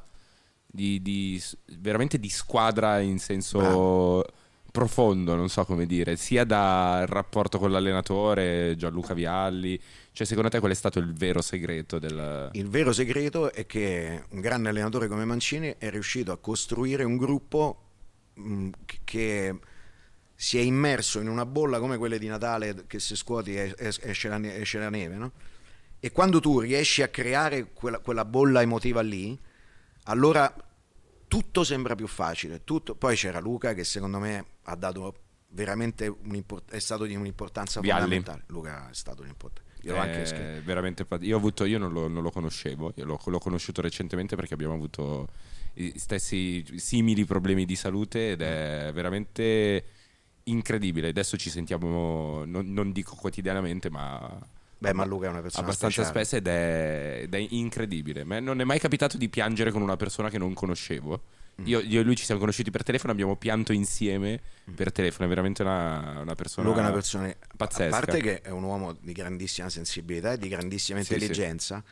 di, 0.67 1.01
di- 1.01 1.43
veramente 1.79 2.19
di 2.21 2.29
squadra 2.29 2.99
in 3.01 3.19
senso 3.19 3.59
Bravo. 3.61 4.27
profondo, 4.71 5.35
non 5.35 5.49
so 5.49 5.65
come 5.65 5.87
dire, 5.87 6.17
sia 6.17 6.45
dal 6.45 7.07
rapporto 7.07 7.59
con 7.59 7.71
l'allenatore 7.71 8.75
Gianluca 8.77 9.15
Vialli. 9.15 9.81
Cioè, 10.15 10.27
secondo 10.27 10.51
te 10.51 10.59
qual 10.59 10.71
è 10.73 10.75
stato 10.75 10.99
il 10.99 11.13
vero 11.15 11.41
segreto 11.41 11.99
del... 11.99 12.51
Il 12.53 12.69
vero 12.69 12.93
segreto 12.93 13.51
è 13.53 13.65
che 13.65 14.25
un 14.31 14.41
grande 14.41 14.69
allenatore 14.69 15.09
come 15.09 15.25
Mancini 15.25 15.75
è 15.79 15.89
riuscito 15.91 16.33
a 16.33 16.39
costruire 16.39 17.03
un 17.05 17.17
gruppo 17.17 17.83
mh, 18.35 18.69
che- 18.85 18.99
che 19.05 19.59
si 20.35 20.59
è 20.59 20.61
immerso 20.61 21.19
in 21.21 21.29
una 21.29 21.47
bolla 21.47 21.79
come 21.79 21.97
quelle 21.97 22.19
di 22.19 22.27
Natale 22.27 22.85
che 22.87 22.99
se 23.01 23.17
scuoti 23.17 23.57
es- 23.57 23.75
es- 23.79 24.01
esce 24.03 24.29
la, 24.29 24.37
ne- 24.39 24.57
esce 24.57 24.79
la 24.79 24.91
neve, 24.91 25.17
no? 25.17 25.33
E 25.99 26.11
quando 26.13 26.41
tu 26.41 26.59
riesci 26.61 27.01
a 27.01 27.09
creare 27.09 27.73
quella, 27.73 27.99
quella 28.01 28.25
bolla 28.27 28.61
emotiva 28.61 29.01
lì, 29.01 29.39
allora 30.05 30.53
tutto 31.29 31.65
sembra 31.65 31.95
più 31.95 32.07
facile. 32.07 32.65
tutto- 32.65 32.95
Poi 32.97 33.17
c'era 33.17 33.39
Luca 33.41 33.73
che 33.73 33.85
secondo 33.85 34.19
me 34.19 34.45
ha 34.65 34.75
dato 34.75 35.15
veramente 35.55 36.15
è 36.71 36.79
stato 36.81 37.05
di 37.05 37.15
un'importanza 37.15 37.81
Vialli. 37.81 38.01
fondamentale. 38.01 38.43
Luca 38.49 38.91
è 38.91 38.95
stato 38.95 39.23
un'importanza. 39.23 39.71
Io 39.83 39.97
anche 39.97 40.63
veramente 40.65 41.07
io 41.21 41.35
ho 41.35 41.39
avuto 41.39 41.65
io 41.65 41.79
non 41.79 41.93
lo, 41.93 42.09
non 42.09 42.23
lo 42.23 42.31
conoscevo 42.31 42.93
io 42.95 43.05
l'ho, 43.05 43.21
l'ho 43.25 43.39
conosciuto 43.39 43.81
recentemente 43.81 44.37
perché 44.37 44.55
abbiamo 44.55 44.75
avuto 44.75 45.29
i 45.75 45.99
stessi 45.99 46.65
simili 46.77 47.25
problemi 47.25 47.65
di 47.65 47.75
salute 47.75 48.33
ed 48.33 48.43
è 48.43 48.91
veramente 48.95 49.85
incredibile 50.45 51.09
adesso 51.09 51.37
ci 51.37 51.51
sentiamo 51.51 52.45
non, 52.45 52.73
non 52.73 52.93
dico 52.93 53.17
quotidianamente 53.17 53.91
ma 53.91 54.39
Beh, 54.83 54.95
ma 54.95 55.05
Luca 55.05 55.27
è 55.27 55.31
una 55.31 55.41
persona 55.41 55.65
abbastanza 55.65 56.03
speciale. 56.03 56.25
spesso 56.25 56.37
ed 56.37 56.47
è, 56.49 57.21
ed 57.23 57.35
è 57.35 57.47
incredibile 57.51 58.25
Ma 58.25 58.41
non 58.41 58.61
è 58.61 58.65
mai 58.65 58.81
capitato 58.81 59.17
di 59.17 59.29
piangere 59.29 59.71
con 59.71 59.81
una 59.81 59.97
persona 59.97 60.29
che 60.29 60.39
non 60.39 60.55
conoscevo. 60.55 61.23
Io, 61.65 61.81
io 61.81 62.01
e 62.01 62.03
lui 62.03 62.17
ci 62.17 62.25
siamo 62.25 62.41
conosciuti 62.41 62.71
per 62.71 62.83
telefono 62.83 63.13
abbiamo 63.13 63.37
pianto 63.37 63.73
insieme 63.73 64.41
per 64.75 64.93
telefono 64.93 65.27
è 65.27 65.29
veramente 65.29 65.63
una, 65.63 66.21
una 66.21 66.35
persona 66.35 66.67
Luca 66.69 66.81
è 66.81 66.83
una 66.85 66.93
persona 66.93 67.35
pazzesca 67.57 67.97
A 67.97 68.01
parte 68.01 68.21
che 68.21 68.41
è 68.41 68.51
un 68.51 68.63
uomo 68.63 68.93
di 68.93 69.13
grandissima 69.13 69.69
sensibilità 69.69 70.33
e 70.33 70.39
di 70.39 70.49
grandissima 70.49 71.01
Sì, 71.03 71.13
intelligenza, 71.13 71.83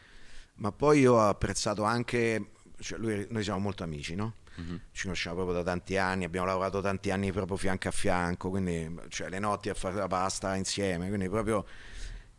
ma 0.56 0.72
poi 0.72 1.00
io 1.00 1.14
ho 1.14 1.28
apprezzato 1.28 1.82
anche. 1.84 2.50
cioè 2.80 2.98
lui- 2.98 3.26
noi 3.30 3.42
siamo 3.42 3.58
molto 3.58 3.82
amici, 3.82 4.14
no? 4.14 4.34
Mhm. 4.56 4.80
Ci 4.92 5.02
conosciamo 5.02 5.36
proprio 5.36 5.56
da 5.56 5.62
tanti 5.62 5.96
anni, 5.96 6.24
abbiamo 6.24 6.46
lavorato 6.46 6.80
tanti 6.80 7.10
anni 7.10 7.30
proprio 7.32 7.56
fianco 7.56 7.88
a 7.88 7.92
fianco, 7.92 8.50
quindi 8.50 8.94
cioè, 9.08 9.28
le 9.28 9.38
notti 9.38 9.68
a 9.68 9.74
fare 9.74 9.94
la 9.96 10.06
pasta 10.08 10.56
insieme, 10.56 11.08
quindi 11.08 11.28
proprio. 11.28 11.64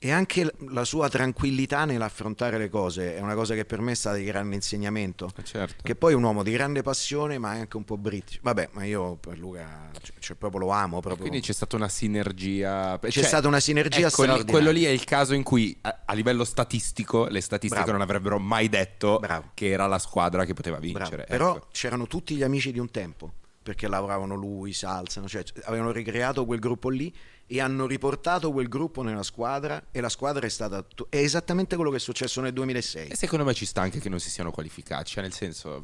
E 0.03 0.11
anche 0.11 0.51
la 0.69 0.83
sua 0.83 1.09
tranquillità 1.09 1.85
nell'affrontare 1.85 2.57
le 2.57 2.69
cose 2.69 3.15
è 3.15 3.19
una 3.19 3.35
cosa 3.35 3.53
che 3.53 3.65
per 3.65 3.81
me 3.81 3.91
è 3.91 3.95
stata 3.95 4.15
di 4.15 4.23
grande 4.23 4.55
insegnamento. 4.55 5.29
Eh, 5.37 5.43
certo. 5.43 5.83
Che 5.83 5.93
poi 5.93 6.13
è 6.13 6.15
un 6.15 6.23
uomo 6.23 6.41
di 6.41 6.51
grande 6.51 6.81
passione, 6.81 7.37
ma 7.37 7.53
è 7.53 7.59
anche 7.59 7.77
un 7.77 7.83
po' 7.83 7.97
british. 7.97 8.39
Vabbè, 8.41 8.69
ma 8.71 8.83
io 8.83 9.17
per 9.17 9.37
Luca 9.37 9.91
cioè, 10.01 10.15
cioè, 10.17 10.35
proprio 10.37 10.61
lo 10.61 10.69
amo. 10.71 11.01
Proprio. 11.01 11.27
Quindi 11.27 11.45
c'è 11.45 11.53
stata 11.53 11.75
una 11.75 11.87
sinergia. 11.87 12.97
C'è 12.99 13.21
stata 13.21 13.47
una 13.47 13.59
sinergia 13.59 14.07
ecco, 14.07 14.23
straordinaria. 14.23 14.51
quello 14.51 14.71
lì 14.71 14.85
è 14.85 14.89
il 14.89 15.03
caso 15.03 15.35
in 15.35 15.43
cui, 15.43 15.77
a, 15.81 16.01
a 16.05 16.13
livello 16.13 16.45
statistico, 16.45 17.27
le 17.27 17.39
statistiche 17.39 17.83
Bravo. 17.83 17.99
non 17.99 18.01
avrebbero 18.01 18.39
mai 18.39 18.69
detto 18.69 19.19
Bravo. 19.19 19.51
che 19.53 19.69
era 19.69 19.85
la 19.85 19.99
squadra 19.99 20.45
che 20.45 20.55
poteva 20.55 20.79
Bravo. 20.79 20.97
vincere. 20.97 21.25
Però 21.25 21.57
ecco. 21.57 21.67
c'erano 21.71 22.07
tutti 22.07 22.33
gli 22.33 22.41
amici 22.41 22.71
di 22.71 22.79
un 22.79 22.89
tempo, 22.89 23.33
perché 23.61 23.87
lavoravano 23.87 24.35
lui, 24.35 24.73
Salzano, 24.73 25.27
cioè 25.27 25.43
avevano 25.63 25.91
ricreato 25.91 26.45
quel 26.45 26.59
gruppo 26.59 26.89
lì 26.89 27.13
e 27.45 27.59
hanno 27.59 27.85
riportato 27.85 28.51
quel 28.51 28.67
gruppo 28.67 29.01
nella 29.01 29.23
squadra 29.23 29.87
e 29.91 29.99
la 30.01 30.09
squadra 30.09 30.45
è 30.45 30.49
stata... 30.49 30.85
È 31.09 31.17
esattamente 31.17 31.75
quello 31.75 31.91
che 31.91 31.97
è 31.97 31.99
successo 31.99 32.41
nel 32.41 32.53
2006. 32.53 33.09
E 33.09 33.15
secondo 33.15 33.43
me 33.43 33.53
ci 33.53 33.65
sta 33.65 33.81
anche 33.81 33.99
che 33.99 34.09
non 34.09 34.19
si 34.19 34.29
siano 34.29 34.51
qualificati. 34.51 35.11
Cioè, 35.11 35.23
nel 35.23 35.33
senso. 35.33 35.83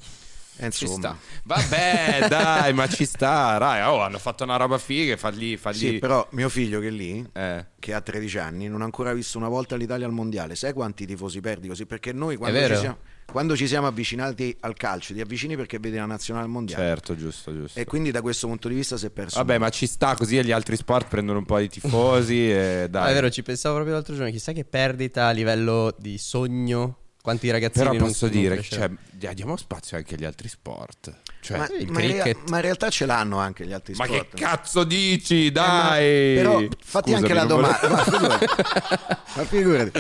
Ci 0.58 0.84
insomma. 0.84 0.98
sta. 1.00 1.18
Vabbè, 1.44 2.28
dai, 2.30 2.74
ma 2.74 2.88
ci 2.88 3.06
sta. 3.06 3.58
Dai, 3.58 3.82
oh, 3.84 4.02
hanno 4.02 4.20
fatto 4.20 4.44
una 4.44 4.56
roba 4.58 4.78
figa. 4.78 5.16
Fagli. 5.18 5.58
fagli... 5.58 5.76
Sì, 5.76 6.00
però 6.00 6.28
mio 6.32 6.50
figlio 6.50 6.80
che 6.80 6.88
è 6.88 6.92
lì, 6.92 7.28
Eh. 7.34 7.66
che 7.80 7.94
ha 7.94 8.02
13 8.02 8.38
anni, 8.38 8.68
non 8.68 8.82
ha 8.82 8.86
ancora 8.86 9.14
visto 9.14 9.38
una 9.38 9.48
volta 9.50 9.76
l'Italia 9.76 10.06
al 10.06 10.12
mondiale. 10.14 10.56
Sai 10.56 10.74
quanti 10.74 11.06
tifosi 11.06 11.40
perdi 11.42 11.68
così? 11.68 11.86
Perché 11.86 12.12
noi 12.14 12.36
quando, 12.36 12.60
ci 12.68 12.76
siamo, 12.76 12.98
quando 13.26 13.56
ci 13.56 13.68
siamo 13.68 13.88
avvicinati 13.88 14.56
al 14.62 14.74
calcio, 14.76 15.14
ti 15.14 15.22
avvicini 15.22 15.56
perché 15.56 15.80
vedi 15.80 15.98
la 15.98 16.06
nazionale 16.06 16.46
al 16.46 16.52
mondiale. 16.52 16.84
Certo, 16.84 17.16
giusto, 17.16 17.54
giusto. 17.54 17.80
E 17.80 17.86
quindi 17.86 18.12
da 18.12 18.22
questo 18.22 18.48
punto 18.48 18.68
di 18.68 18.76
vista 18.76 18.98
si 18.98 19.06
è 19.06 19.10
perso. 19.10 19.38
Vabbè, 19.38 19.58
ma 19.58 19.70
ci 19.70 19.86
sta 19.86 20.16
così 20.16 20.38
e 20.38 20.44
gli 20.44 20.52
altri 20.52 20.76
sport 20.76 21.08
prendono 21.08 21.40
un 21.40 21.46
po' 21.46 21.60
di 21.60 21.70
tifosi. 21.70 22.52
e 22.52 22.88
dai. 22.92 23.04
Ah, 23.04 23.10
è 23.10 23.14
vero, 23.14 23.30
ci 23.30 23.44
pensavo 23.44 23.76
proprio 23.76 23.96
l'altro 23.96 24.16
giorno. 24.16 24.32
Chissà 24.32 24.52
che 24.54 24.66
perdita 24.66 25.28
a 25.28 25.32
livello 25.32 25.94
di 25.98 26.18
sogno. 26.18 26.98
Quanti 27.28 27.52
ragazzini 27.52 27.84
Però 27.88 27.98
non 27.98 28.08
posso 28.08 28.28
non 28.28 28.36
dire, 28.40 28.62
cioè, 28.62 28.90
diamo 29.34 29.58
spazio 29.58 29.98
anche 29.98 30.16
agli 30.16 30.24
altri 30.24 30.48
sport. 30.48 31.14
Cioè, 31.40 31.58
ma, 31.58 31.68
il 31.80 31.90
ma 31.92 32.02
in 32.02 32.12
rea- 32.12 32.36
ma 32.50 32.56
in 32.58 32.62
realtà 32.64 32.90
ce 32.90 33.06
l'hanno 33.06 33.38
anche 33.38 33.66
gli 33.66 33.72
altri 33.72 33.94
Ma 33.96 34.06
sport. 34.06 34.28
che 34.34 34.42
cazzo 34.42 34.84
dici? 34.84 35.48
Eh, 35.48 35.52
ma- 35.56 35.62
Dai! 35.90 36.36
però 36.36 36.60
fatti 36.84 37.12
Scusami, 37.12 37.16
anche 37.16 37.34
la 37.34 37.44
domanda. 37.46 37.90
Ma 37.90 38.04
figurati. 38.04 38.46
Ma 39.38 39.44
figurati. 39.46 39.92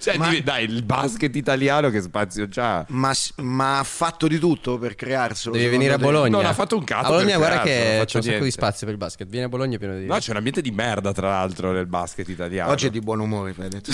Cioè, 0.00 0.16
Ma- 0.16 0.34
dai, 0.42 0.64
il 0.64 0.82
basket 0.82 1.34
italiano 1.36 1.90
che 1.90 2.00
spazio 2.00 2.48
c'ha? 2.48 2.84
Ma, 2.88 3.12
ma 3.36 3.78
ha 3.78 3.84
fatto 3.84 4.26
di 4.26 4.38
tutto 4.38 4.78
per 4.78 4.94
crearselo. 4.94 5.54
Devi 5.54 5.68
venire 5.68 5.92
a 5.92 5.96
te? 5.96 6.02
Bologna. 6.02 6.30
Non 6.30 6.46
ha 6.46 6.54
fatto 6.54 6.76
un 6.76 6.84
cazzo 6.84 7.06
A 7.06 7.10
Bologna, 7.10 7.28
per 7.30 7.38
guarda 7.38 7.60
crearselo, 7.60 7.96
non 7.96 7.98
che 8.00 8.06
c'è 8.06 8.16
un 8.16 8.22
sacco 8.24 8.44
di 8.44 8.50
spazio 8.50 8.86
per 8.86 8.94
il 8.94 9.00
basket. 9.00 9.28
Vieni 9.28 9.44
a 9.44 9.48
Bologna 9.48 9.76
pieno 9.78 9.98
di. 9.98 10.06
No, 10.06 10.16
c'è 10.18 10.30
un 10.30 10.36
ambiente 10.36 10.62
di 10.62 10.70
merda, 10.70 11.12
tra 11.12 11.28
l'altro, 11.28 11.72
nel 11.72 11.86
basket 11.86 12.28
italiano. 12.28 12.70
Oggi 12.70 12.86
è 12.86 12.90
di 12.90 13.00
buon 13.00 13.20
umore, 13.20 13.52
Fede. 13.52 13.80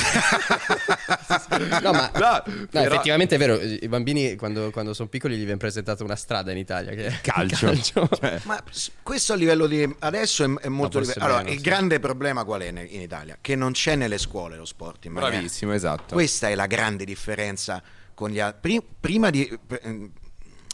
No, 1.82 1.92
ma 1.92 2.10
No, 2.14 2.42
no, 2.44 2.68
però- 2.70 2.84
effettivamente 2.84 3.34
è 3.34 3.38
vero. 3.38 3.58
I 3.60 3.88
bambini, 3.88 4.36
quando, 4.36 4.70
quando 4.70 4.94
sono 4.94 5.08
piccoli, 5.08 5.34
gli 5.36 5.42
viene 5.44 5.56
presentata 5.56 6.04
una 6.04 6.16
strada 6.16 6.50
in 6.52 6.58
Italia 6.58 6.91
che 6.94 7.06
è 7.06 7.18
Calcio. 7.22 7.72
Cioè, 7.82 8.40
Ma 8.44 8.62
questo 9.02 9.32
a 9.32 9.36
livello 9.36 9.66
di 9.66 9.94
adesso 10.00 10.44
è, 10.44 10.52
è 10.60 10.68
molto 10.68 10.98
forse 10.98 11.14
livello- 11.14 11.24
Allora, 11.24 11.38
meno, 11.42 11.50
il 11.54 11.58
sì. 11.58 11.64
grande 11.64 12.00
problema 12.00 12.44
qual 12.44 12.60
è 12.62 12.68
in 12.68 13.00
Italia? 13.00 13.38
Che 13.40 13.54
non 13.56 13.72
c'è 13.72 13.94
nelle 13.96 14.18
scuole 14.18 14.56
lo 14.56 14.64
sport. 14.64 15.04
in 15.06 15.12
maniera- 15.12 15.34
bravissimo, 15.36 15.72
esatto. 15.72 16.14
Questa 16.14 16.48
è 16.48 16.54
la 16.54 16.66
grande 16.66 17.04
differenza 17.04 17.82
con 18.14 18.30
gli 18.30 18.38
altri. 18.40 18.80
Prima 19.00 19.30
di. 19.30 19.48
eh, 19.68 20.10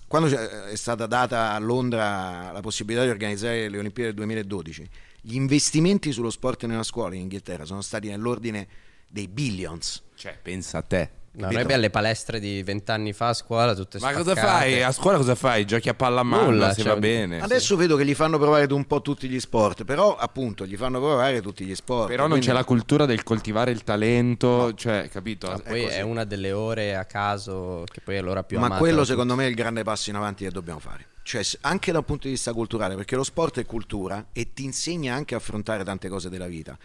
Quando 0.07 0.29
c'è- 0.29 0.65
è 0.71 0.77
stata 0.77 1.07
data 1.07 1.53
a 1.53 1.59
Londra 1.59 2.51
la 2.51 2.61
possibilità 2.61 3.05
di 3.05 3.11
organizzare 3.11 3.69
le 3.69 3.79
Olimpiadi 3.79 4.09
del 4.09 4.17
2012, 4.17 4.89
gli 5.21 5.35
investimenti 5.35 6.13
sullo 6.13 6.31
sport 6.31 6.65
nella 6.65 6.83
scuola 6.83 7.15
in 7.15 7.21
Inghilterra 7.23 7.65
sono 7.67 7.83
stati 7.83 8.09
nell'ordine 8.09 8.67
dei 9.07 9.29
billions. 9.29 10.03
Cioè, 10.15 10.39
pensa 10.41 10.79
a 10.79 10.83
te. 10.83 11.11
No, 11.39 11.47
noi 11.51 11.61
abbiamo 11.61 11.83
le 11.83 11.91
palestre 11.91 12.41
di 12.41 12.63
vent'anni 12.65 13.13
fa 13.13 13.29
a 13.29 13.33
scuola, 13.33 13.75
tutte 13.75 13.99
Ma 14.01 14.13
cosa 14.13 14.33
spaccate. 14.33 14.49
fai? 14.71 14.83
A 14.83 14.91
scuola 14.93 15.17
cosa 15.19 15.35
fai? 15.37 15.65
Giochi 15.65 15.89
a 15.89 15.95
palla 15.95 16.21
a 16.21 16.23
mano 16.25 16.51
Nulla, 16.51 16.73
se 16.73 16.83
cioè, 16.83 16.93
va 16.95 16.99
bene. 16.99 17.41
Adesso 17.41 17.77
vedo 17.77 17.95
che 17.97 18.05
gli 18.05 18.15
fanno 18.15 18.39
provare 18.39 18.73
un 18.73 18.85
po' 18.87 19.01
tutti 19.03 19.29
gli 19.29 19.39
sport, 19.39 19.85
però 19.85 20.17
appunto 20.17 20.67
gli 20.67 20.77
fanno 20.77 20.99
provare 20.99 21.41
tutti 21.41 21.65
gli 21.65 21.75
sport. 21.77 22.09
Però 22.09 22.23
non 22.23 22.31
quindi- 22.31 22.47
c'è 22.49 22.53
la 22.53 22.65
cultura 22.65 23.07
del 23.07 23.23
coltivare 23.23 23.71
il 23.71 23.85
talento, 23.85 24.75
cioè, 24.75 25.09
capito? 25.09 25.47
Ma 25.47 25.55
È 25.63 25.69
poi 25.69 25.83
così. 25.85 25.95
è 25.95 26.01
una 26.01 26.25
delle 26.25 26.51
ore 26.53 26.97
a 26.97 27.05
caso 27.05 27.85
che 27.91 28.01
poi 28.01 28.17
è 28.17 28.21
l'ora 28.21 28.43
più 28.43 28.59
Ma 28.59 28.67
amata 28.67 28.81
quello 28.81 28.99
da 28.99 29.05
secondo 29.05 29.33
tutti. 29.35 29.43
me 29.45 29.47
è 29.47 29.51
il 29.51 29.57
grande 29.57 29.83
passo 29.85 30.11
in 30.11 30.17
avanti 30.17 30.45
che 30.45 30.51
dobbiamo 30.51 30.81
fare. 30.81 31.07
Cioè, 31.23 31.43
anche 31.61 31.93
da 31.93 31.99
un 31.99 32.05
punto 32.05 32.27
di 32.27 32.33
vista 32.33 32.53
culturale, 32.53 32.97
perché 32.97 33.15
lo 33.15 33.23
sport 33.23 33.59
è 33.61 33.65
cultura 33.67 34.27
e 34.33 34.53
ti 34.55 34.65
insegna 34.65 35.15
anche 35.15 35.35
a 35.35 35.39
affrontare 35.39 35.85
tante 35.85 36.09
cose 36.09 36.29
della 36.31 36.47
vita. 36.47 36.77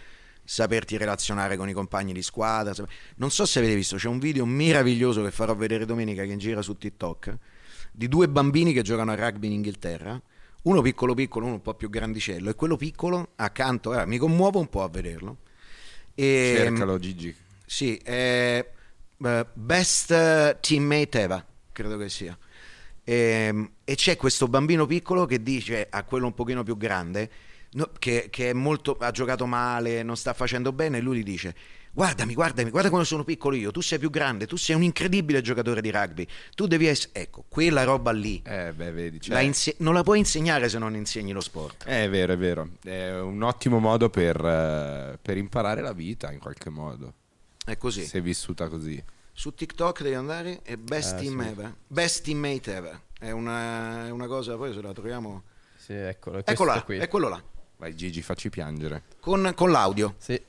Saperti 0.46 0.98
relazionare 0.98 1.56
con 1.58 1.70
i 1.70 1.74
compagni 1.74 2.14
di 2.14 2.22
squadra. 2.22 2.74
Non 3.16 3.32
so 3.32 3.46
se 3.46 3.60
avete 3.60 3.76
visto, 3.76 3.96
c'è 3.96 4.08
un 4.08 4.20
video 4.20 4.46
meraviglioso 4.46 5.24
che 5.24 5.32
farò 5.32 5.56
vedere 5.56 5.86
domenica 5.86 6.24
che 6.26 6.36
gira 6.38 6.62
su 6.62 6.78
TikTok 6.78 7.38
di 7.96 8.08
due 8.08 8.28
bambini 8.28 8.74
che 8.74 8.82
giocano 8.82 9.12
a 9.12 9.16
rugby 9.16 9.48
in 9.48 9.54
Inghilterra. 9.54 10.20
Uno 10.64 10.82
piccolo 10.82 11.14
piccolo, 11.14 11.46
uno 11.46 11.56
un 11.56 11.62
po' 11.62 11.76
più 11.76 11.90
grandicello 11.90 12.50
e 12.50 12.56
quello 12.56 12.76
piccolo 12.76 13.34
accanto, 13.36 14.00
eh, 14.00 14.06
mi 14.06 14.18
commuovo 14.18 14.60
un 14.60 14.68
po' 14.68 14.84
a 14.84 14.90
vederlo. 14.90 15.38
E, 16.16 16.54
Cercalo, 16.58 16.98
Gigi. 17.00 17.36
sì, 17.66 17.98
eh, 17.98 18.70
best 19.54 20.60
teammate 20.60 21.22
ever, 21.22 21.46
credo 21.72 21.98
che 21.98 22.10
sia. 22.10 22.38
E, 23.04 23.72
e 23.84 23.96
c'è 23.96 24.16
questo 24.16 24.48
bambino 24.48 24.86
piccolo 24.86 25.26
che 25.26 25.44
dice 25.44 25.88
a 25.90 26.04
quello 26.04 26.28
un 26.28 26.34
pochino 26.34 26.64
più 26.64 26.78
grande, 26.78 27.30
no, 27.74 27.90
che, 28.00 28.28
che 28.30 28.50
è 28.50 28.54
molto, 28.54 28.98
ha 29.00 29.12
giocato 29.12 29.46
male, 29.46 30.04
non 30.04 30.16
sta 30.18 30.34
facendo 30.34 30.72
bene, 30.72 30.98
e 30.98 31.02
lui 31.02 31.20
gli 31.20 31.24
dice 31.24 31.56
guardami, 31.96 32.34
guardami, 32.34 32.72
guarda 32.72 32.90
quando 32.90 33.06
sono 33.06 33.24
piccolo 33.24 33.56
io, 33.56 33.70
tu 33.70 33.80
sei 33.80 34.00
più 34.00 34.10
grande, 34.10 34.48
tu 34.48 34.56
sei 34.56 34.76
un 34.76 34.82
incredibile 34.82 35.42
giocatore 35.42 35.80
di 35.80 35.92
rugby, 35.92 36.26
tu 36.56 36.66
devi 36.66 36.88
essere... 36.88 37.12
Ecco, 37.14 37.46
quella 37.48 37.84
roba 37.84 38.12
lì 38.12 38.42
Eh, 38.44 38.74
beh, 38.74 38.92
vedi, 38.92 39.22
cioè- 39.22 39.36
la 39.36 39.42
inse- 39.42 39.76
non 39.78 39.94
la 39.94 40.02
puoi 40.02 40.18
insegnare 40.18 40.70
se 40.70 40.80
non 40.80 40.96
insegni 40.96 41.32
lo 41.34 41.40
sport. 41.42 41.84
È 41.86 42.10
vero, 42.10 42.34
è 42.34 42.38
vero. 42.38 42.68
È 42.82 43.20
un 43.20 43.44
ottimo 43.44 43.78
modo 43.78 44.10
per, 44.10 44.44
eh, 44.44 45.20
per 45.22 45.38
imparare 45.38 45.82
la 45.82 45.94
vita 45.94 46.32
in 46.32 46.40
qualche 46.40 46.72
modo. 46.72 47.14
È 47.64 47.78
così. 47.78 48.04
Se 48.06 48.18
è 48.18 48.22
vissuta 48.24 48.68
così. 48.70 49.02
Su 49.32 49.54
TikTok 49.54 50.02
devi 50.02 50.16
andare 50.16 50.62
e 50.64 50.78
best 50.80 51.20
Eh, 51.20 51.22
team 51.26 51.44
sì. 51.44 51.48
ever. 51.48 51.76
Best 51.86 52.24
teammate 52.24 52.76
ever. 52.76 53.02
È 53.20 53.30
una, 53.30 54.08
è 54.08 54.10
una 54.10 54.26
cosa, 54.26 54.56
poi 54.58 54.74
se 54.74 54.82
la 54.82 54.94
troviamo... 54.94 55.44
Sì, 55.78 55.94
eccolo. 55.94 56.42
questo 56.42 56.52
Ecco 56.52 56.64
là, 56.66 56.84
è 57.04 57.08
quello 57.08 57.30
là. 57.30 57.44
Vai 57.84 57.96
Gigi, 57.96 58.22
facci 58.22 58.50
piangere. 58.50 59.04
Con, 59.20 59.52
con 59.54 59.70
l'audio. 59.70 60.16
Sì. 60.18 60.42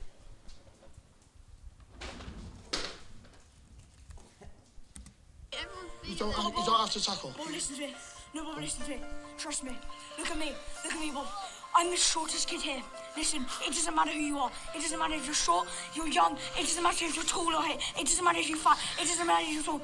You 6.03 6.15
don't, 6.15 6.33
have, 6.33 6.53
you 6.55 6.63
don't 6.63 6.79
have 6.79 6.89
to 6.91 7.01
tackle. 7.01 7.33
Bob, 7.35 7.49
listen 7.49 7.75
to 7.75 7.81
me. 7.81 7.93
No, 8.33 8.45
Bob, 8.45 8.59
listen 8.59 8.85
to 8.85 8.89
me. 8.89 9.01
Trust 9.37 9.63
me. 9.63 9.77
Look 10.17 10.31
at 10.31 10.37
me. 10.37 10.53
Look 10.85 10.93
at 10.93 10.99
me, 11.01 11.11
Bob. 11.11 11.27
I'm 11.75 11.89
the 11.89 11.97
shortest 11.97 12.47
kid 12.47 12.61
here. 12.61 12.81
Listen, 13.17 13.45
it 13.67 13.73
doesn't 13.73 13.93
matter 13.93 14.11
who 14.11 14.21
you 14.21 14.37
are. 14.37 14.51
It 14.73 14.81
doesn't 14.81 14.97
matter 14.97 15.15
if 15.15 15.25
you're 15.25 15.35
short, 15.35 15.67
you're 15.93 16.07
young. 16.07 16.37
It 16.57 16.61
doesn't 16.61 16.81
matter 16.81 17.03
if 17.03 17.17
you're 17.17 17.25
tall 17.25 17.53
or 17.53 17.63
hit. 17.63 17.81
It 17.99 18.05
doesn't 18.05 18.23
matter 18.23 18.39
if 18.39 18.47
you're 18.47 18.57
fat. 18.57 18.77
It 18.97 19.09
doesn't 19.09 19.27
matter 19.27 19.43
if 19.45 19.55
you're 19.55 19.63
tall. 19.63 19.81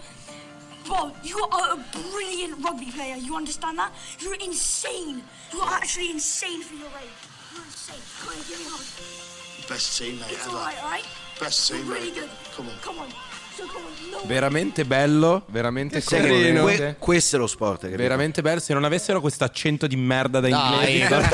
Bob, 0.87 1.13
you 1.21 1.37
are 1.51 1.73
a 1.73 1.85
brilliant 1.91 2.63
rugby 2.63 2.91
player. 2.91 3.17
You 3.17 3.35
understand 3.35 3.77
that? 3.77 3.91
You're 4.19 4.35
insane. 4.35 5.21
You're 5.51 5.67
actually 5.67 6.11
insane 6.11 6.61
for 6.63 6.75
your 6.75 6.87
age. 6.87 7.30
You're 7.53 7.65
insane. 7.65 7.99
Come 8.23 8.35
on, 8.35 8.41
give 8.47 8.57
me 8.59 8.65
a 8.65 8.69
hug. 8.71 8.81
Best 9.67 9.99
teammate 10.01 10.31
It's 10.31 10.45
ever. 10.45 10.55
right, 10.57 10.77
right? 10.83 11.05
Best 11.39 11.69
really 11.71 12.11
good. 12.11 12.29
Come 12.55 12.69
on. 12.69 12.75
Come 12.81 12.99
on. 13.01 13.07
So 13.57 13.65
come 13.65 13.85
on. 13.85 13.91
No. 14.11 14.21
Veramente 14.25 14.85
bello, 14.85 15.43
veramente 15.47 16.01
commovente. 16.03 16.61
que- 16.77 16.95
questo 16.99 17.35
è 17.35 17.39
lo 17.39 17.47
sport. 17.47 17.81
capito? 17.81 17.97
Veramente 17.97 18.41
bello. 18.41 18.59
Se 18.59 18.73
non 18.73 18.83
avessero 18.83 19.19
questo 19.21 19.43
accento 19.43 19.87
di 19.87 19.95
merda 19.95 20.39
da 20.39 20.47
inglese, 20.47 21.19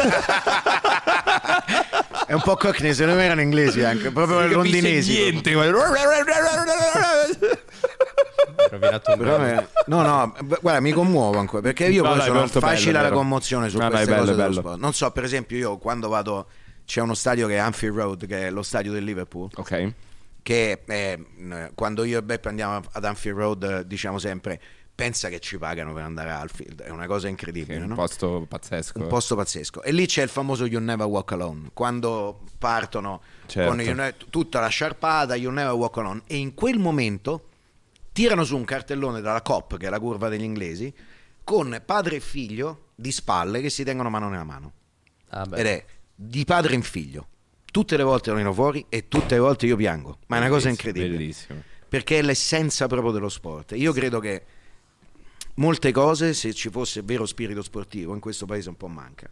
È 2.27 2.33
un 2.33 2.41
po' 2.41 2.57
cockney, 2.57 2.93
se 2.93 3.05
non 3.05 3.21
erano 3.21 3.39
inglesi 3.39 3.81
anche, 3.85 4.11
proprio 4.11 4.39
non 4.41 4.49
londinesi. 4.49 5.13
niente. 5.13 5.49
Rovinato 8.69 9.11
un 9.11 9.17
Però 9.17 9.39
me- 9.39 9.67
no, 9.87 10.01
no, 10.01 10.35
guarda, 10.61 10.79
mi 10.79 10.91
commuovo 10.91 11.37
ancora 11.39 11.61
perché 11.61 11.85
io 11.87 12.03
No, 12.03 12.09
poi 12.09 12.17
dai, 12.17 12.27
sono 12.27 12.39
molto 12.39 12.59
bello, 12.59 12.71
facile 12.73 12.91
la 12.93 13.01
vero. 13.03 13.15
commozione 13.15 13.69
su 13.69 13.77
No, 13.77 13.89
queste 13.89 14.11
è 14.11 14.15
bello, 14.15 14.35
bello. 14.35 14.53
sport. 14.53 14.79
Non 14.79 14.93
so, 14.93 15.11
per 15.11 15.23
esempio, 15.23 15.57
io 15.57 15.77
quando 15.77 16.07
vado 16.09 16.47
c'è 16.85 17.01
uno 17.01 17.13
stadio 17.13 17.47
che 17.47 17.55
è 17.55 17.57
Anfield 17.57 17.95
Road, 17.95 18.25
che 18.27 18.47
è 18.47 18.49
lo 18.49 18.63
stadio 18.63 18.91
del 18.91 19.03
Liverpool, 19.03 19.49
ok. 19.55 19.93
che 20.41 20.83
è, 20.85 21.17
mh, 21.17 21.69
quando 21.75 22.03
io 22.03 22.19
e 22.19 22.23
Beppe 22.23 22.47
andiamo 22.49 22.81
ad 22.91 23.03
Anfield 23.05 23.37
Road 23.37 23.81
diciamo 23.81 24.17
sempre 24.19 24.59
pensa 24.97 25.29
che 25.29 25.39
ci 25.39 25.59
pagano 25.59 25.93
per 25.93 26.01
andare 26.01 26.31
a 26.31 26.39
Anfield, 26.39 26.81
è 26.81 26.89
una 26.89 27.05
cosa 27.05 27.27
è 27.27 27.29
incredibile, 27.29 27.77
un 27.81 27.89
no? 27.89 27.93
posto 27.95 28.45
pazzesco. 28.49 28.97
un 28.99 29.05
posto 29.07 29.35
pazzesco. 29.35 29.83
E 29.83 29.91
lì 29.91 30.07
c'è 30.07 30.23
il 30.23 30.29
famoso 30.29 30.65
You 30.65 30.81
Never 30.81 31.05
Walk 31.05 31.33
Alone. 31.33 31.69
Quando 31.71 32.39
partono 32.57 33.21
Certo. 33.45 33.69
con 33.69 33.79
You 33.79 33.93
Ne- 33.93 34.15
tutta 34.31 34.59
la 34.59 34.69
sciarpata, 34.69 35.35
You 35.35 35.51
Never 35.53 35.73
Walk 35.73 35.97
Alone. 35.97 36.21
E 36.25 36.37
in 36.37 36.55
quel 36.55 36.79
momento 36.79 37.46
tirano 38.17 38.43
su 38.43 38.55
un 38.55 38.65
cartellone 38.65 39.21
dalla 39.21 39.43
COP, 39.43 39.77
che 39.77 39.85
è 39.85 39.89
la 39.91 39.99
curva 39.99 40.27
degli 40.27 40.41
inglesi, 40.41 40.91
con 41.43 41.79
padre 41.85 42.15
e 42.15 42.19
figlio 42.19 42.87
di 42.95 43.11
spalle 43.11 43.61
che 43.61 43.69
si 43.69 43.83
tengono 43.83 44.09
mano 44.09 44.27
nella 44.27 44.43
mano. 44.43 44.73
Ah. 45.29 45.47
Ed 45.53 45.67
è 45.67 45.85
di 46.15 46.43
padre 46.43 46.73
in 46.73 46.81
figlio. 46.81 47.27
Tutte 47.71 47.95
le 47.95 48.01
volte 48.01 48.31
lo 48.31 48.53
fuori 48.53 48.83
e 48.89 49.07
tutte 49.07 49.35
le 49.35 49.39
volte 49.39 49.67
io 49.67 49.75
piango. 49.75 50.17
Ma 50.25 50.37
è 50.37 50.39
una 50.39 50.49
cosa 50.49 50.67
incredibile. 50.67 51.15
Bellissimo. 51.15 51.61
Perché 51.87 52.17
è 52.17 52.21
l'essenza 52.23 52.87
proprio 52.87 53.11
dello 53.11 53.29
sport. 53.29 53.73
Io 53.75 53.93
credo 53.93 54.19
che 54.19 54.43
molte 55.57 55.91
cose, 55.91 56.33
se 56.33 56.55
ci 56.55 56.71
fosse 56.71 57.03
vero 57.03 57.27
spirito 57.27 57.61
sportivo, 57.61 58.15
in 58.15 58.19
questo 58.19 58.47
paese 58.47 58.69
un 58.69 58.77
po' 58.77 58.87
manca. 58.87 59.29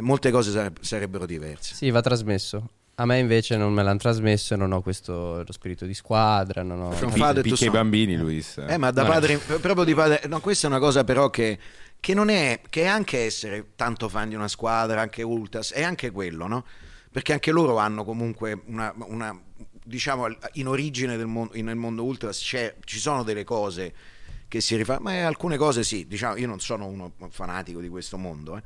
Molte 0.00 0.30
cose 0.30 0.50
sare- 0.50 0.74
sarebbero 0.82 1.24
diverse. 1.24 1.74
Sì, 1.74 1.88
va 1.88 2.02
trasmesso. 2.02 2.68
A 3.00 3.06
me 3.06 3.18
invece 3.18 3.56
non 3.56 3.72
me 3.72 3.82
l'hanno 3.82 3.98
trasmesso 3.98 4.52
e 4.52 4.56
non 4.58 4.72
ho 4.72 4.82
questo 4.82 5.42
lo 5.42 5.52
spirito 5.52 5.86
di 5.86 5.94
squadra, 5.94 6.62
non 6.62 6.82
ho... 6.82 6.90
Father 6.90 7.36
to 7.36 7.48
Picchia 7.48 7.68
i 7.68 7.70
bambini, 7.70 8.14
Luis. 8.14 8.58
Eh, 8.58 8.76
ma 8.76 8.90
da 8.90 9.04
Non 9.04 9.10
padre, 9.12 9.38
proprio 9.38 9.84
di 9.84 9.94
padre, 9.94 10.20
no, 10.28 10.38
questa 10.40 10.66
è 10.66 10.70
una 10.70 10.78
cosa 10.78 11.02
però 11.02 11.30
che, 11.30 11.58
che 11.98 12.12
non 12.12 12.28
è, 12.28 12.60
che 12.68 12.82
è 12.82 12.86
anche 12.86 13.24
essere 13.24 13.68
tanto 13.74 14.10
fan 14.10 14.28
di 14.28 14.34
una 14.34 14.48
squadra, 14.48 15.00
anche 15.00 15.22
Ultras, 15.22 15.72
è 15.72 15.82
anche 15.82 16.10
quello, 16.10 16.46
no? 16.46 16.66
Perché 17.10 17.32
anche 17.32 17.50
loro 17.52 17.78
hanno 17.78 18.04
comunque 18.04 18.60
una, 18.66 18.92
una- 19.06 19.34
diciamo, 19.82 20.26
in 20.52 20.68
origine 20.68 21.16
del 21.16 21.26
mondo, 21.26 21.54
nel 21.54 21.76
mondo 21.76 22.04
Ultras 22.04 22.38
c'è- 22.38 22.76
ci 22.84 22.98
sono 22.98 23.22
delle 23.22 23.44
cose 23.44 23.94
che 24.46 24.60
si 24.60 24.76
rifanno, 24.76 25.00
ma 25.04 25.24
alcune 25.24 25.56
cose 25.56 25.84
sì, 25.84 26.06
diciamo, 26.06 26.36
io 26.36 26.46
non 26.46 26.60
sono 26.60 26.84
uno 26.84 27.12
fanatico 27.30 27.80
di 27.80 27.88
questo 27.88 28.18
mondo, 28.18 28.58
eh. 28.58 28.62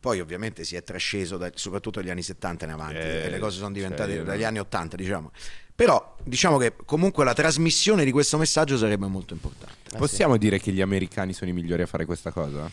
Poi 0.00 0.18
ovviamente 0.20 0.64
si 0.64 0.76
è 0.76 0.82
trasceso 0.82 1.36
da- 1.36 1.50
soprattutto 1.54 2.00
dagli 2.00 2.08
anni 2.10 2.22
70 2.22 2.64
in 2.64 2.70
avanti 2.70 2.96
Eh, 2.96 3.24
e 3.26 3.30
le 3.30 3.38
cose 3.38 3.58
sono 3.58 3.70
diventate 3.70 4.10
cioè, 4.12 4.18
io 4.20 4.24
dagli 4.24 4.40
no. 4.40 4.46
anni 4.46 4.58
80, 4.58 4.96
diciamo. 4.96 5.30
Però 5.74 6.16
diciamo 6.24 6.56
che 6.58 6.74
comunque 6.86 7.24
la 7.24 7.34
trasmissione 7.34 8.04
di 8.04 8.10
questo 8.10 8.38
messaggio 8.38 8.76
sarebbe 8.78 9.06
molto 9.06 9.34
importante. 9.34 9.96
Possiamo 9.98 10.36
dire 10.38 10.58
che 10.58 10.72
gli 10.72 10.80
americani 10.80 11.32
sono 11.34 11.50
i 11.50 11.52
migliori 11.52 11.82
a 11.82 11.86
fare 11.86 12.04
questa 12.06 12.30
cosa? 12.30 12.70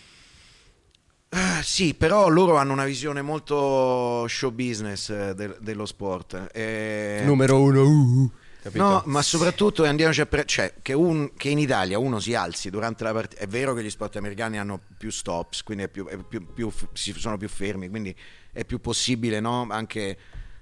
Ah, 1.30 1.62
sì, 1.62 1.94
però 1.94 2.30
loro 2.30 2.56
hanno 2.56 2.72
una 2.72 2.86
visione 2.86 3.22
molto 3.22 4.26
show 4.30 4.52
business 4.52 5.10
eh, 5.10 5.34
del- 5.36 5.58
dello 5.60 5.86
sport. 5.86 6.50
Eh, 6.54 7.22
Numero 7.26 7.62
uno. 7.62 7.82
uh, 7.84 8.32
capito? 8.68 8.84
No, 8.84 9.02
ma 9.06 9.22
soprattutto 9.22 9.84
andiamoci 9.84 10.22
a 10.22 10.26
pre- 10.26 10.46
cioè, 10.46 10.74
che, 10.82 10.94
un- 10.94 11.34
che 11.36 11.50
in 11.50 11.58
Italia 11.60 12.00
uno 12.00 12.20
si 12.20 12.34
alzi 12.34 12.70
durante 12.70 13.04
la 13.04 13.14
partita. 13.14 13.42
È 13.42 13.48
vero 13.48 13.74
che 13.74 13.84
gli 13.84 13.90
sport 13.90 14.16
americani 14.16 14.58
hanno 14.60 14.80
più 14.98 15.10
stops, 15.10 15.64
quindi 15.64 15.88
più, 15.90 16.08
più- 16.28 16.46
più- 16.54 16.72
sono 16.94 17.38
più 17.38 17.50
fermi, 17.50 17.90
quindi 17.90 18.16
è 18.52 18.64
più 18.66 18.80
possibile 18.80 19.40
no? 19.40 19.68
anche 19.70 20.18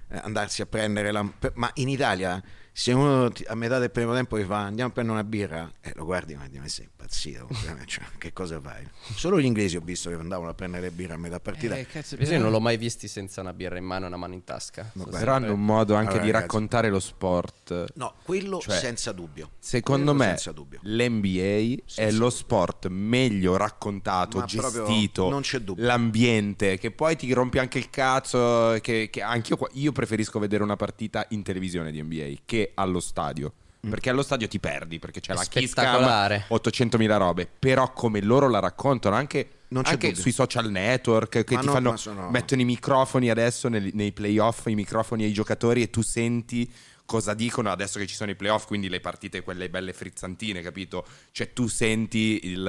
eh, 0.08 0.18
andarsi 0.22 0.62
a 0.62 0.66
prendere 0.66 1.10
la. 1.12 1.24
Ma 1.54 1.70
in 1.74 1.88
Italia, 1.88 2.42
se 2.78 2.92
uno 2.92 3.30
ti- 3.32 3.42
a 3.46 3.54
metà 3.54 3.78
del 3.78 3.90
primo 3.90 4.12
tempo 4.12 4.36
ti 4.36 4.44
fa 4.44 4.58
andiamo 4.64 4.90
a 4.90 4.92
prendere 4.92 5.18
una 5.18 5.26
birra, 5.26 5.72
eh, 5.80 5.92
lo 5.94 6.04
guardi 6.04 6.34
e 6.34 6.38
dici, 6.46 6.58
ma 6.58 6.68
sei 6.68 6.84
impazzito. 6.84 7.48
cioè, 7.86 8.04
che 8.18 8.34
cosa 8.34 8.60
fai? 8.60 8.86
Solo 9.14 9.40
gli 9.40 9.46
inglesi 9.46 9.76
ho 9.76 9.80
visto 9.80 10.10
che 10.10 10.16
andavano 10.16 10.50
a 10.50 10.54
prendere 10.54 10.82
le 10.82 10.90
birre 10.90 11.14
a 11.14 11.16
metà 11.16 11.40
partita. 11.40 11.74
Eh, 11.74 11.86
cazzo, 11.86 12.16
Io 12.16 12.38
non 12.38 12.50
l'ho 12.50 12.60
mai 12.60 12.76
visti 12.76 13.08
senza 13.08 13.40
una 13.40 13.54
birra 13.54 13.78
in 13.78 13.84
mano 13.84 14.04
e 14.04 14.08
una 14.08 14.18
mano 14.18 14.34
in 14.34 14.44
tasca. 14.44 14.90
Sono 14.92 15.06
Però 15.06 15.32
hanno 15.32 15.54
un 15.54 15.64
modo 15.64 15.94
anche 15.94 16.08
Allora, 16.10 16.24
di 16.26 16.30
ragazzi. 16.32 16.52
raccontare 16.52 16.90
lo 16.90 17.00
sport. 17.00 17.92
No, 17.94 18.12
quello 18.24 18.58
Cioè, 18.60 18.76
senza 18.76 19.12
dubbio. 19.12 19.52
Secondo 19.58 20.12
Quello 20.12 20.18
me 20.18 20.26
senza 20.36 20.52
dubbio. 20.52 20.78
l'NBA 20.82 21.82
è 21.94 22.10
sì. 22.10 22.16
lo 22.18 22.28
sport 22.28 22.88
meglio 22.88 23.56
raccontato, 23.56 24.40
Ma 24.40 24.44
gestito, 24.44 25.30
non 25.30 25.40
c'è 25.40 25.60
dubbio. 25.60 25.82
l'ambiente, 25.82 26.76
che 26.76 26.90
poi 26.90 27.16
ti 27.16 27.32
rompi 27.32 27.58
anche 27.58 27.78
il 27.78 27.88
cazzo, 27.88 28.76
che, 28.82 29.08
che 29.10 29.22
anche 29.22 29.50
io, 29.52 29.56
qua- 29.56 29.70
io 29.72 29.92
preferisco 29.92 30.38
vedere 30.38 30.62
una 30.62 30.76
partita 30.76 31.24
in 31.30 31.42
televisione 31.42 31.90
di 31.90 32.02
NBA 32.02 32.42
che 32.44 32.65
allo 32.74 33.00
stadio. 33.00 33.52
Mm. 33.86 33.90
Perché 33.90 34.10
allo 34.10 34.22
stadio 34.22 34.48
ti 34.48 34.58
perdi, 34.58 34.98
perché 34.98 35.20
c'è 35.20 35.32
È 35.32 35.36
la 35.36 35.44
kiss 35.44 35.72
cam, 35.74 35.84
spettacolare. 35.84 36.46
800.000 36.50 37.16
robe, 37.18 37.48
però 37.58 37.92
come 37.92 38.20
loro 38.20 38.48
la 38.48 38.58
raccontano 38.58 39.14
anche, 39.14 39.48
Non 39.68 39.82
c'è 39.84 39.90
anche 39.92 40.08
dubbio. 40.08 40.22
sui 40.22 40.32
social 40.32 40.70
network 40.70 41.44
che 41.44 41.54
Ma 41.54 41.60
ti 41.60 41.66
no, 41.66 41.72
fanno, 41.72 41.96
sono- 41.96 42.30
mettono 42.30 42.60
i 42.62 42.64
microfoni 42.64 43.30
adesso 43.30 43.68
nel- 43.68 43.90
nei 43.94 44.12
playoff, 44.12 44.66
i 44.66 44.74
microfoni 44.74 45.24
ai 45.24 45.32
giocatori 45.32 45.82
e 45.82 45.90
tu 45.90 46.02
senti 46.02 46.68
cosa 47.04 47.34
dicono 47.34 47.70
adesso 47.70 48.00
che 48.00 48.06
ci 48.08 48.16
sono 48.16 48.32
i 48.32 48.34
playoff, 48.34 48.66
quindi 48.66 48.88
le 48.88 48.98
partite 48.98 49.42
quelle 49.42 49.68
belle 49.70 49.92
frizzantine, 49.92 50.62
capito? 50.62 51.06
Cioè 51.30 51.52
tu 51.52 51.68
senti 51.68 52.40
il 52.42 52.66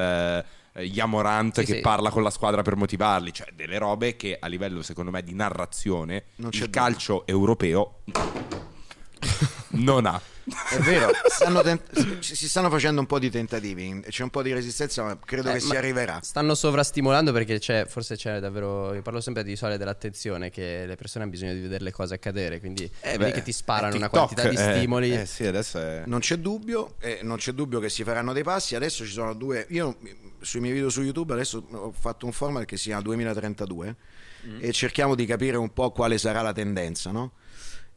eh, 0.74 0.84
Yamorant 0.84 1.60
Sì, 1.62 1.66
che 1.66 1.74
sì. 1.78 1.82
parla 1.82 2.12
con 2.12 2.22
la 2.22 2.30
squadra 2.30 2.62
per 2.62 2.76
motivarli, 2.76 3.34
cioè 3.34 3.48
delle 3.56 3.80
robe 3.80 4.16
che 4.16 4.38
a 4.40 4.46
livello 4.46 4.84
secondo 4.84 5.10
me 5.10 5.24
di 5.24 5.34
narrazione 5.34 6.26
Non 6.36 6.52
il 6.54 6.60
dubbio. 6.60 6.70
calcio 6.70 7.26
europeo 7.26 8.02
non 9.72 10.06
ha. 10.06 10.20
È 10.70 10.78
vero, 10.80 11.10
stanno 11.28 11.62
tent- 11.62 12.20
si 12.22 12.36
si 12.36 12.48
stanno 12.48 12.70
facendo 12.70 13.02
un 13.02 13.06
po' 13.08 13.20
di 13.20 13.30
tentativi, 13.30 14.02
c'è 14.08 14.24
un 14.24 14.30
po' 14.30 14.42
di 14.42 14.54
resistenza, 14.54 15.04
ma 15.04 15.18
credo 15.20 15.50
Eh, 15.50 15.54
che 15.54 15.60
si 15.60 15.68
ma 15.68 15.78
arriverà. 15.78 16.20
Stanno 16.24 16.56
sovrastimolando 16.56 17.34
perché 17.34 17.60
c'è, 17.60 17.86
forse 17.86 18.16
c'è 18.16 18.40
davvero. 18.40 18.94
Io 18.94 19.02
parlo 19.02 19.20
sempre 19.20 19.44
di 19.44 19.56
sole 19.58 19.78
dell'attenzione, 19.78 20.50
che 20.50 20.86
le 20.86 20.96
persone 20.96 21.24
hanno 21.26 21.34
bisogno 21.34 21.54
di 21.54 21.60
vedere 21.60 21.84
le 21.84 21.92
cose 21.92 22.14
accadere. 22.16 22.60
Quindi 22.60 22.90
vedi 23.18 23.32
che 23.34 23.44
ti 23.44 23.52
sparano 23.52 23.96
una 23.98 24.08
TikTok, 24.08 24.34
quantità 24.36 24.48
di 24.48 24.56
eh, 24.56 24.76
stimoli. 24.78 25.14
Eh, 25.14 25.26
sì, 25.26 25.46
adesso 25.46 25.80
è... 25.80 26.04
Non 26.06 26.20
c'è 26.20 26.38
dubbio, 26.38 26.96
eh, 27.00 27.20
non 27.24 27.38
c'è 27.38 27.52
dubbio 27.52 27.80
che 27.80 27.90
si 27.90 28.04
faranno 28.06 28.32
dei 28.32 28.44
passi. 28.44 28.76
Adesso 28.76 29.06
ci 29.06 29.12
sono 29.12 29.34
due. 29.34 29.66
Io 29.72 29.98
sui 30.40 30.62
miei 30.62 30.74
video 30.74 30.90
su 30.90 31.02
YouTube 31.02 31.34
adesso 31.34 31.66
ho 31.72 31.92
fatto 31.92 32.26
un 32.26 32.32
format 32.32 32.64
che 32.64 32.78
si 32.78 32.86
chiama 32.86 33.02
2032 33.02 33.96
e 34.60 34.72
cerchiamo 34.72 35.14
di 35.14 35.26
capire 35.26 35.58
un 35.58 35.74
po' 35.74 35.92
quale 35.92 36.18
sarà 36.18 36.42
la 36.42 36.54
tendenza, 36.54 37.12
no? 37.12 37.34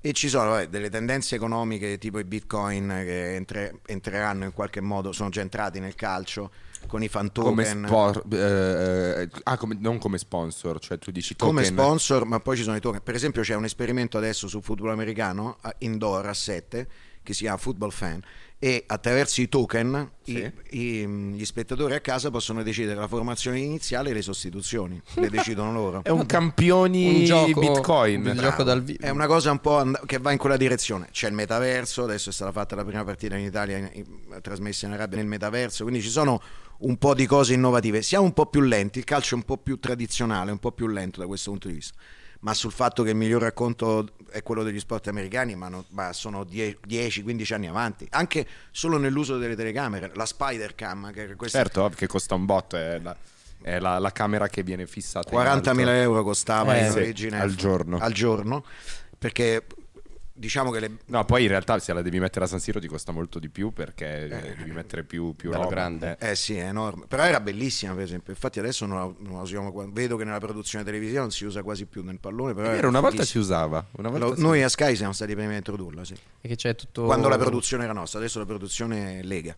E 0.03 0.13
ci 0.13 0.29
sono 0.31 0.51
vabbè, 0.51 0.69
delle 0.69 0.89
tendenze 0.89 1.35
economiche 1.35 1.99
tipo 1.99 2.19
i 2.19 2.25
bitcoin 2.25 2.89
che 3.05 3.35
entre- 3.35 3.81
entreranno 3.87 4.45
in 4.45 4.53
qualche 4.53 4.81
modo, 4.81 5.13
sono 5.13 5.29
già 5.29 5.41
entrati 5.43 5.79
nel 5.81 5.95
calcio. 5.95 6.51
con 6.87 7.03
i 7.03 7.09
fan 7.09 7.31
come 7.31 7.63
token. 7.63 7.85
spor- 7.87 8.25
eh, 8.33 9.21
eh, 9.25 9.29
ah, 9.43 9.59
come- 9.59 9.77
non 9.79 9.99
come 9.99 10.17
sponsor, 10.17 10.79
cioè 10.81 10.97
tu 10.99 11.11
dici 11.11 11.37
come 11.37 11.61
token. 11.63 11.77
sponsor, 11.79 12.25
ma 12.25 12.41
poi 12.41 12.57
ci 12.57 12.63
sono 12.63 12.77
i 12.77 12.81
token. 12.81 13.03
Per 13.03 13.15
esempio, 13.15 13.43
c'è 13.43 13.55
un 13.55 13.65
esperimento 13.65 14.17
adesso 14.17 14.49
sul 14.49 14.63
football 14.63 14.89
americano 14.93 15.59
a- 15.61 15.75
indoor 15.81 16.27
a 16.27 16.33
7 16.33 16.89
che 17.23 17.35
si 17.35 17.43
chiama 17.43 17.59
Football 17.59 17.91
Fan. 17.91 18.23
E 18.63 18.85
attraverso 18.87 19.41
i 19.41 19.49
token 19.49 20.11
i- 20.25 20.53
i- 20.73 21.07
gli 21.07 21.45
spettatori 21.47 21.95
a 21.95 22.01
casa 22.01 22.31
possono 22.31 22.63
decidere 22.63 23.01
la 23.01 23.09
formazione 23.09 23.59
iniziale 23.59 24.11
e 24.11 24.13
le 24.13 24.21
sostituzioni. 24.21 25.01
Le 25.15 25.31
decidono 25.31 25.73
loro. 25.73 26.03
È 26.05 26.11
un 26.11 26.27
campioni 26.27 27.21
un 27.21 27.25
gioco, 27.25 27.59
Bitcoin. 27.59 28.27
un 28.27 28.37
gioco 28.37 28.63
dal 28.63 28.83
vivo. 28.83 29.03
È 29.03 29.09
una 29.09 29.27
cosa 29.27 29.51
un 29.51 29.61
po' 29.61 29.79
and- 29.79 30.05
che 30.05 30.19
va 30.19 30.31
in 30.33 30.37
quella 30.37 30.59
direzione. 30.59 31.09
C'è 31.11 31.29
il 31.29 31.33
metaverso, 31.35 32.03
adesso 32.05 32.29
è 32.29 32.33
stata 32.35 32.53
fatta 32.53 32.77
la 32.77 32.85
prima 32.85 33.03
partita 33.03 33.35
in 33.35 33.47
Italia, 33.47 33.79
in- 33.79 33.91
in- 33.95 34.39
trasmessa 34.43 34.85
in 34.85 34.93
Arabia 34.93 35.17
nel 35.17 35.27
metaverso, 35.27 35.85
quindi 35.85 36.03
ci 36.03 36.11
sono 36.11 36.43
un 36.81 36.99
po' 36.99 37.15
di 37.15 37.25
cose 37.25 37.55
innovative. 37.55 38.03
Siamo 38.03 38.27
un 38.27 38.35
po' 38.35 38.45
più 38.45 38.61
lenti, 38.61 38.99
il 38.99 39.05
calcio 39.07 39.37
è 39.37 39.39
un 39.39 39.45
po' 39.45 39.57
più 39.57 39.79
tradizionale, 39.79 40.51
un 40.51 40.59
po' 40.59 40.73
più 40.73 40.87
lento 40.87 41.21
da 41.21 41.27
questo 41.27 41.51
punto 41.51 41.69
di 41.69 41.75
vista. 41.75 41.95
Ma 42.43 42.55
sul 42.55 42.73
fatto 42.73 43.03
che 43.03 43.11
il 43.11 43.17
miglior 43.17 43.43
racconto 43.43 44.09
è 44.31 44.43
quello 44.43 44.63
degli 44.63 44.81
sport 44.81 45.09
americani, 45.09 45.55
ma, 45.57 45.69
non- 45.69 45.85
ma 45.91 46.13
sono 46.15 46.43
10-15 46.45 47.53
anni 47.53 47.67
avanti, 47.69 48.07
anche 48.11 48.47
solo 48.71 48.97
nell'uso 48.97 49.37
delle 49.37 49.55
telecamere, 49.57 50.11
la 50.15 50.25
Spider 50.25 50.75
Cam, 50.75 51.13
che 51.13 51.35
questa 51.35 51.59
Certo, 51.59 51.91
che 51.95 52.07
costa 52.07 52.35
un 52.35 52.47
botto, 52.47 52.77
è 52.77 52.99
la, 52.99 53.15
è 53.61 53.79
la- 53.79 53.99
la 53.99 54.11
camera 54.13 54.49
che 54.49 54.63
viene 54.63 54.87
fissata. 54.87 55.29
in 55.29 55.35
40.000 55.35 55.81
alto. 55.81 55.91
euro 55.91 56.23
costava 56.23 56.77
Eh, 56.77 56.87
in 56.87 56.91
sì, 56.93 56.99
origine 56.99 57.41
al 57.41 57.55
giorno. 57.55 57.99
al 57.99 58.13
giorno, 58.13 58.65
perché 59.19 59.67
diciamo 60.41 60.71
che 60.73 60.81
le, 60.81 60.91
No, 61.07 61.25
poi 61.25 61.43
in 61.43 61.49
realtà 61.49 61.79
se 61.79 61.93
la 61.93 62.03
devi 62.03 62.19
mettere 62.19 62.47
a 62.47 62.49
San 62.49 62.59
Siro 62.59 62.81
ti 62.81 62.89
costa 62.89 63.13
molto 63.13 63.39
di 63.39 63.49
più 63.49 63.71
perché 63.73 64.25
eh, 64.25 64.55
devi 64.57 64.73
mettere 64.73 65.05
più, 65.05 65.35
più 65.37 65.53
roba. 65.53 65.67
grande. 65.69 66.17
Eh. 66.19 66.31
Eh 66.31 66.35
sì, 66.35 66.57
è 66.57 66.65
enorme. 66.67 67.05
Però 67.07 67.23
era 67.23 67.39
bellissima, 67.41 67.93
per 67.95 68.03
esempio. 68.03 68.33
Infatti 68.33 68.59
adesso 68.59 68.87
non 68.87 68.97
la, 68.99 69.15
non 69.19 69.37
la 69.37 69.43
usiamo 69.43 69.71
Vedo 69.93 70.17
che 70.17 70.25
nella 70.25 70.41
produzione 70.41 70.85
televisiva 70.85 71.21
non 71.21 71.31
si 71.31 71.45
usa 71.45 71.63
quasi 71.63 71.87
più 71.87 72.03
nel 72.03 72.19
pallone. 72.19 72.55
Però 72.55 72.69
era 72.71 72.89
una 72.89 73.01
volta 73.01 73.23
si 73.25 73.39
usava. 73.39 73.87
Una 73.93 74.09
volta 74.09 74.27
Lo- 74.27 74.35
si- 74.35 74.41
noi 74.41 74.63
a 74.63 74.69
Sky 74.69 74.97
siamo 74.97 75.13
stati 75.13 75.33
i 75.33 75.35
primi 75.37 75.53
a 75.55 75.57
introdurla, 75.59 76.05
sì. 76.05 76.15
E 76.41 76.49
che 76.49 76.57
c'è 76.57 76.75
tutto... 76.75 77.05
Quando 77.05 77.29
la 77.29 77.39
produzione 77.39 77.85
era 77.85 77.93
nostra, 77.93 78.19
adesso 78.19 78.39
la 78.39 78.47
produzione 78.47 79.19
è 79.21 79.23
Lega. 79.23 79.55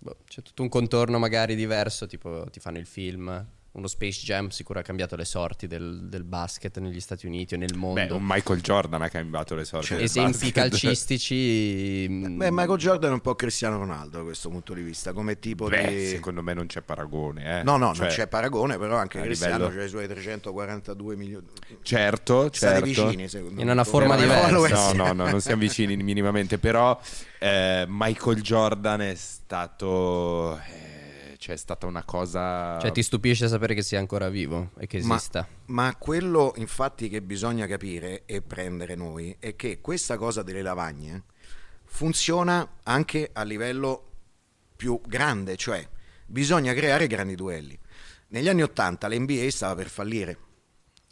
boh, 0.00 0.16
c'è 0.26 0.42
tutto 0.42 0.62
un 0.62 0.68
contorno 0.68 1.18
magari 1.18 1.54
diverso, 1.54 2.06
tipo 2.06 2.46
ti 2.50 2.60
fanno 2.60 2.78
il 2.78 2.86
film. 2.86 3.46
Uno 3.74 3.88
Space 3.88 4.20
Jam 4.22 4.50
sicuro 4.50 4.78
ha 4.78 4.82
cambiato 4.82 5.16
le 5.16 5.24
sorti 5.24 5.66
del, 5.66 6.02
del 6.04 6.22
basket 6.22 6.78
negli 6.78 7.00
Stati 7.00 7.26
Uniti 7.26 7.54
o 7.54 7.56
nel 7.56 7.74
mondo. 7.74 8.00
Beh, 8.06 8.12
un 8.12 8.22
Michael 8.24 8.60
Jordan 8.60 9.02
ha 9.02 9.08
cambiato 9.08 9.56
le 9.56 9.64
sorti. 9.64 9.86
Cioè, 9.86 9.96
del 9.96 10.06
Esempi 10.06 10.30
basket. 10.30 10.52
calcistici... 10.54 12.06
mm, 12.08 12.36
Beh, 12.38 12.50
Michael 12.52 12.78
Jordan 12.78 13.10
è 13.10 13.14
un 13.14 13.20
po' 13.20 13.34
Cristiano 13.34 13.78
Ronaldo 13.78 14.18
da 14.18 14.22
questo 14.22 14.48
punto 14.48 14.74
di 14.74 14.82
vista, 14.82 15.12
come 15.12 15.40
tipo 15.40 15.66
Beh, 15.66 15.88
di... 15.88 16.06
secondo 16.06 16.40
me 16.42 16.54
non 16.54 16.66
c'è 16.66 16.82
paragone. 16.82 17.60
Eh. 17.60 17.62
No, 17.64 17.76
no, 17.76 17.92
Cioè, 17.94 18.06
non 18.06 18.14
c'è 18.14 18.26
paragone, 18.28 18.78
però 18.78 18.96
anche 18.96 19.20
Cristiano 19.20 19.64
livello- 19.66 19.80
ha 19.82 19.84
i 19.84 19.88
suoi 19.88 20.06
342 20.06 21.16
milioni. 21.16 21.46
Certo, 21.82 22.50
State 22.52 22.84
certo. 22.86 23.06
vicini, 23.06 23.28
secondo 23.28 23.60
In 23.60 23.66
me. 23.66 23.72
una 23.72 23.82
forma 23.84 24.14
diversa. 24.16 24.46
followers. 24.46 24.92
No, 24.92 25.06
no, 25.06 25.12
no, 25.24 25.30
non 25.30 25.40
siamo 25.40 25.60
vicini 25.60 25.96
minimamente, 25.96 26.58
però 26.58 26.96
eh, 27.40 27.84
Michael 27.88 28.40
Jordan 28.40 29.00
è 29.00 29.14
stato... 29.16 30.58
eh, 30.58 30.92
cioè, 31.44 31.56
è 31.56 31.58
stata 31.58 31.84
una 31.84 32.04
cosa... 32.04 32.78
Cioè 32.80 32.90
ti 32.90 33.02
stupisce 33.02 33.48
sapere 33.48 33.74
che 33.74 33.82
sia 33.82 33.98
ancora 33.98 34.30
vivo 34.30 34.70
e 34.78 34.86
che 34.86 35.02
Ma- 35.02 35.16
esista. 35.16 35.46
Ma, 35.66 35.94
quello 35.96 36.54
infatti 36.56 37.10
che 37.10 37.20
bisogna 37.20 37.66
capire 37.66 38.22
e 38.24 38.40
prendere 38.40 38.94
noi 38.94 39.36
è 39.38 39.54
che 39.54 39.82
questa 39.82 40.16
cosa 40.16 40.42
delle 40.42 40.62
lavagne 40.62 41.24
funziona 41.84 42.76
anche 42.84 43.28
a 43.30 43.42
livello 43.42 44.12
più 44.74 44.98
grande, 45.06 45.56
cioè 45.56 45.86
bisogna 46.24 46.72
creare 46.72 47.06
grandi 47.06 47.34
duelli. 47.34 47.78
Negli 48.28 48.48
anni 48.48 48.62
80 48.62 49.06
l'NBA 49.06 49.50
stava 49.50 49.74
per 49.74 49.90
fallire 49.90 50.38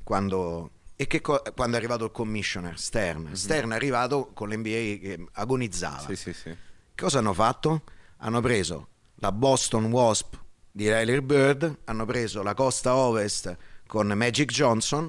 quando, 0.02 0.70
e 0.96 1.06
che 1.06 1.20
co- 1.20 1.42
quando 1.54 1.76
è 1.76 1.78
arrivato 1.78 2.06
il 2.06 2.10
commissioner 2.10 2.78
Stern. 2.78 3.36
Stern 3.36 3.72
è 3.72 3.74
arrivato 3.74 4.30
con 4.32 4.48
l'NBA 4.48 4.98
che 4.98 5.26
agonizzava. 5.32 6.06
Sì, 6.06 6.16
sì, 6.16 6.32
sì. 6.32 6.56
Cosa 6.96 7.18
hanno 7.18 7.34
fatto? 7.34 7.82
Hanno 8.16 8.40
preso 8.40 8.86
la 9.22 9.30
Boston 9.30 9.84
Wasp 9.84 10.34
di 10.72 10.92
Riley 10.92 11.20
Bird, 11.20 11.78
hanno 11.84 12.04
preso 12.04 12.42
la 12.42 12.54
costa 12.54 12.96
ovest 12.96 13.56
con 13.86 14.08
Magic 14.08 14.50
Johnson, 14.50 15.08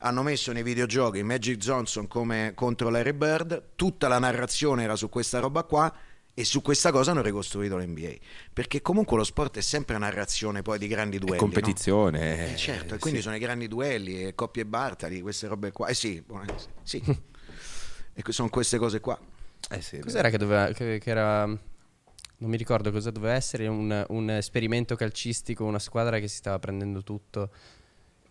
hanno 0.00 0.22
messo 0.22 0.52
nei 0.52 0.62
videogiochi 0.62 1.22
Magic 1.22 1.56
Johnson 1.56 2.06
come 2.06 2.52
contro 2.54 2.90
Larry 2.90 3.14
Bird, 3.14 3.70
tutta 3.74 4.06
la 4.06 4.18
narrazione 4.18 4.82
era 4.82 4.96
su 4.96 5.08
questa 5.08 5.38
roba 5.38 5.62
qua 5.62 5.90
e 6.34 6.44
su 6.44 6.60
questa 6.60 6.90
cosa 6.90 7.12
hanno 7.12 7.22
ricostruito 7.22 7.78
l'NBA. 7.78 8.12
Perché 8.52 8.82
comunque 8.82 9.16
lo 9.16 9.24
sport 9.24 9.56
è 9.56 9.62
sempre 9.62 9.96
narrazione 9.96 10.60
poi 10.60 10.78
di 10.78 10.86
grandi 10.86 11.18
duelli. 11.18 11.38
È 11.38 11.40
no? 11.40 11.50
competizione. 11.50 12.52
Eh, 12.52 12.56
certo, 12.56 12.92
eh, 12.92 12.96
e 12.96 12.98
quindi 12.98 13.20
sì. 13.20 13.24
sono 13.24 13.36
i 13.36 13.40
grandi 13.40 13.66
duelli, 13.66 14.24
e 14.24 14.34
coppie 14.34 14.66
Bartali, 14.66 15.22
queste 15.22 15.46
robe 15.46 15.72
qua. 15.72 15.88
Eh 15.88 15.94
sì, 15.94 16.22
sì. 16.82 17.00
e 18.12 18.22
sono 18.28 18.50
queste 18.50 18.76
cose 18.76 19.00
qua. 19.00 19.18
Eh 19.70 19.80
sì, 19.80 20.00
Cos'era 20.00 20.28
che 20.28 20.36
doveva... 20.36 20.70
Che, 20.72 20.98
che 20.98 21.10
era... 21.10 21.72
Non 22.44 22.52
mi 22.52 22.58
ricordo 22.58 22.90
cosa 22.92 23.10
doveva 23.10 23.32
essere, 23.32 23.66
un, 23.68 24.04
un 24.10 24.30
esperimento 24.30 24.96
calcistico, 24.96 25.64
una 25.64 25.78
squadra 25.78 26.18
che 26.18 26.28
si 26.28 26.36
stava 26.36 26.58
prendendo 26.58 27.02
tutto. 27.02 27.48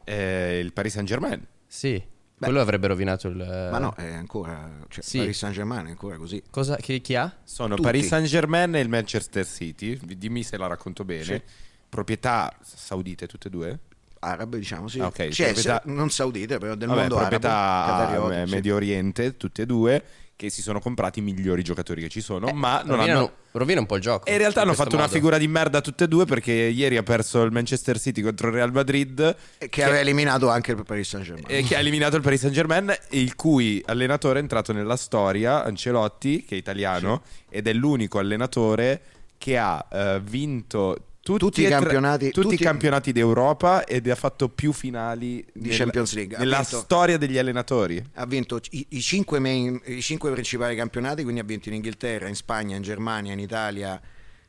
Eh, 0.03 0.59
il 0.59 0.71
Paris 0.71 0.93
Saint 0.93 1.07
Germain. 1.07 1.43
Sì, 1.65 1.99
quello 2.37 2.61
avrebbe 2.61 2.85
rovinato 2.85 3.27
il... 3.27 3.37
Ma 3.37 3.79
no, 3.79 3.95
è 3.95 4.13
ancora. 4.13 4.69
Cioè, 4.87 5.03
sì. 5.03 5.17
Paris 5.17 5.35
Saint 5.35 5.55
Germain 5.55 5.87
è 5.87 5.89
ancora 5.89 6.17
così. 6.17 6.43
Cosa, 6.51 6.75
chi, 6.75 7.01
chi 7.01 7.15
ha? 7.15 7.39
Sono 7.43 7.69
Tutti. 7.73 7.87
Paris 7.87 8.05
Saint 8.05 8.27
Germain 8.27 8.75
e 8.75 8.81
il 8.81 8.89
Manchester 8.89 9.47
City. 9.47 9.99
Dimmi 10.15 10.43
se 10.43 10.57
la 10.57 10.67
racconto 10.67 11.03
bene. 11.03 11.23
Sì. 11.23 11.41
Proprietà 11.89 12.55
saudite 12.61 13.25
tutte 13.25 13.47
e 13.47 13.49
due? 13.51 13.79
Arabe, 14.19 14.59
diciamo 14.59 14.87
sì. 14.87 14.99
Ah, 14.99 15.07
ok, 15.07 15.29
Cioè, 15.29 15.53
proprietà- 15.53 15.81
se- 15.83 15.91
non 15.91 16.11
saudite, 16.11 16.59
però 16.59 16.75
del 16.75 16.87
Vabbè, 16.87 16.99
mondo 16.99 17.15
arabo. 17.17 17.29
proprietà 17.29 18.43
eh, 18.43 18.45
sì. 18.45 18.53
Medio 18.53 18.75
Oriente, 18.75 19.37
tutte 19.37 19.63
e 19.63 19.65
due, 19.65 20.03
che 20.35 20.49
si 20.49 20.61
sono 20.61 20.79
comprati 20.79 21.19
i 21.19 21.21
migliori 21.21 21.63
giocatori 21.63 22.01
che 22.01 22.09
ci 22.09 22.19
sono, 22.21 22.51
ma 22.53 22.81
non 22.83 22.97
rovina, 22.97 23.17
hanno... 23.17 23.31
rovina 23.51 23.79
un 23.79 23.85
po' 23.85 23.95
il 23.95 24.01
gioco. 24.01 24.25
E 24.25 24.31
in 24.31 24.37
realtà 24.39 24.61
in 24.61 24.67
hanno 24.67 24.75
fatto 24.75 24.95
una 24.95 25.03
modo. 25.03 25.13
figura 25.13 25.37
di 25.37 25.47
merda 25.47 25.79
tutte 25.81 26.05
e 26.05 26.07
due 26.07 26.25
perché 26.25 26.51
ieri 26.51 26.97
ha 26.97 27.03
perso 27.03 27.41
il 27.43 27.51
Manchester 27.51 27.99
City 27.99 28.21
contro 28.21 28.47
il 28.47 28.53
Real 28.53 28.71
Madrid 28.71 29.35
E 29.57 29.69
Che 29.69 29.83
aveva 29.83 29.99
eliminato 29.99 30.49
anche 30.49 30.71
il 30.71 30.83
Paris 30.83 31.07
Saint 31.07 31.25
Germain. 31.25 31.45
e 31.47 31.63
che 31.63 31.75
ha 31.75 31.79
eliminato 31.79 32.15
il 32.15 32.21
Paris 32.21 32.41
Saint 32.41 32.55
Germain 32.55 32.89
e 32.89 33.19
il 33.19 33.35
cui 33.35 33.81
allenatore 33.85 34.39
è 34.39 34.41
entrato 34.41 34.73
nella 34.73 34.95
storia, 34.97 35.63
Ancelotti, 35.63 36.43
che 36.43 36.55
è 36.55 36.57
italiano, 36.57 37.21
ed 37.49 37.67
è 37.67 37.73
l'unico 37.73 38.19
allenatore 38.19 39.01
che 39.37 39.57
ha 39.57 39.85
eh, 39.91 40.19
vinto 40.23 40.97
tutti, 41.23 41.39
Tutti 41.39 41.61
i 41.63 41.67
campionati- 41.69 42.31
tutti 42.31 42.41
tutti- 42.49 42.61
i 42.61 42.65
campionati 42.65 43.13
d'Europa 43.13 43.85
ed 43.85 44.07
ha 44.09 44.15
fatto 44.15 44.49
più 44.49 44.73
finali 44.73 45.43
Di 45.53 45.69
nel- 45.69 45.77
Champions 45.77 46.13
League. 46.15 46.35
Ha 46.35 46.39
nella 46.39 46.57
vinto- 46.59 46.79
storia 46.79 47.17
degli 47.17 47.37
allenatori. 47.37 48.03
Ha 48.15 48.25
vinto 48.25 48.59
i, 48.71 48.85
i 48.89 49.01
cinque 49.01 49.39
main- 49.39 49.79
i 49.85 50.01
cinque 50.01 50.31
principali 50.33 50.75
campionati, 50.75 51.23
quindi 51.23 51.39
ha 51.39 51.45
vinto 51.45 51.69
in 51.69 51.75
Inghilterra, 51.75 52.27
in 52.27 52.35
Spagna, 52.35 52.75
in 52.75 52.81
Germania, 52.81 53.31
in 53.31 53.39
Italia, 53.39 53.99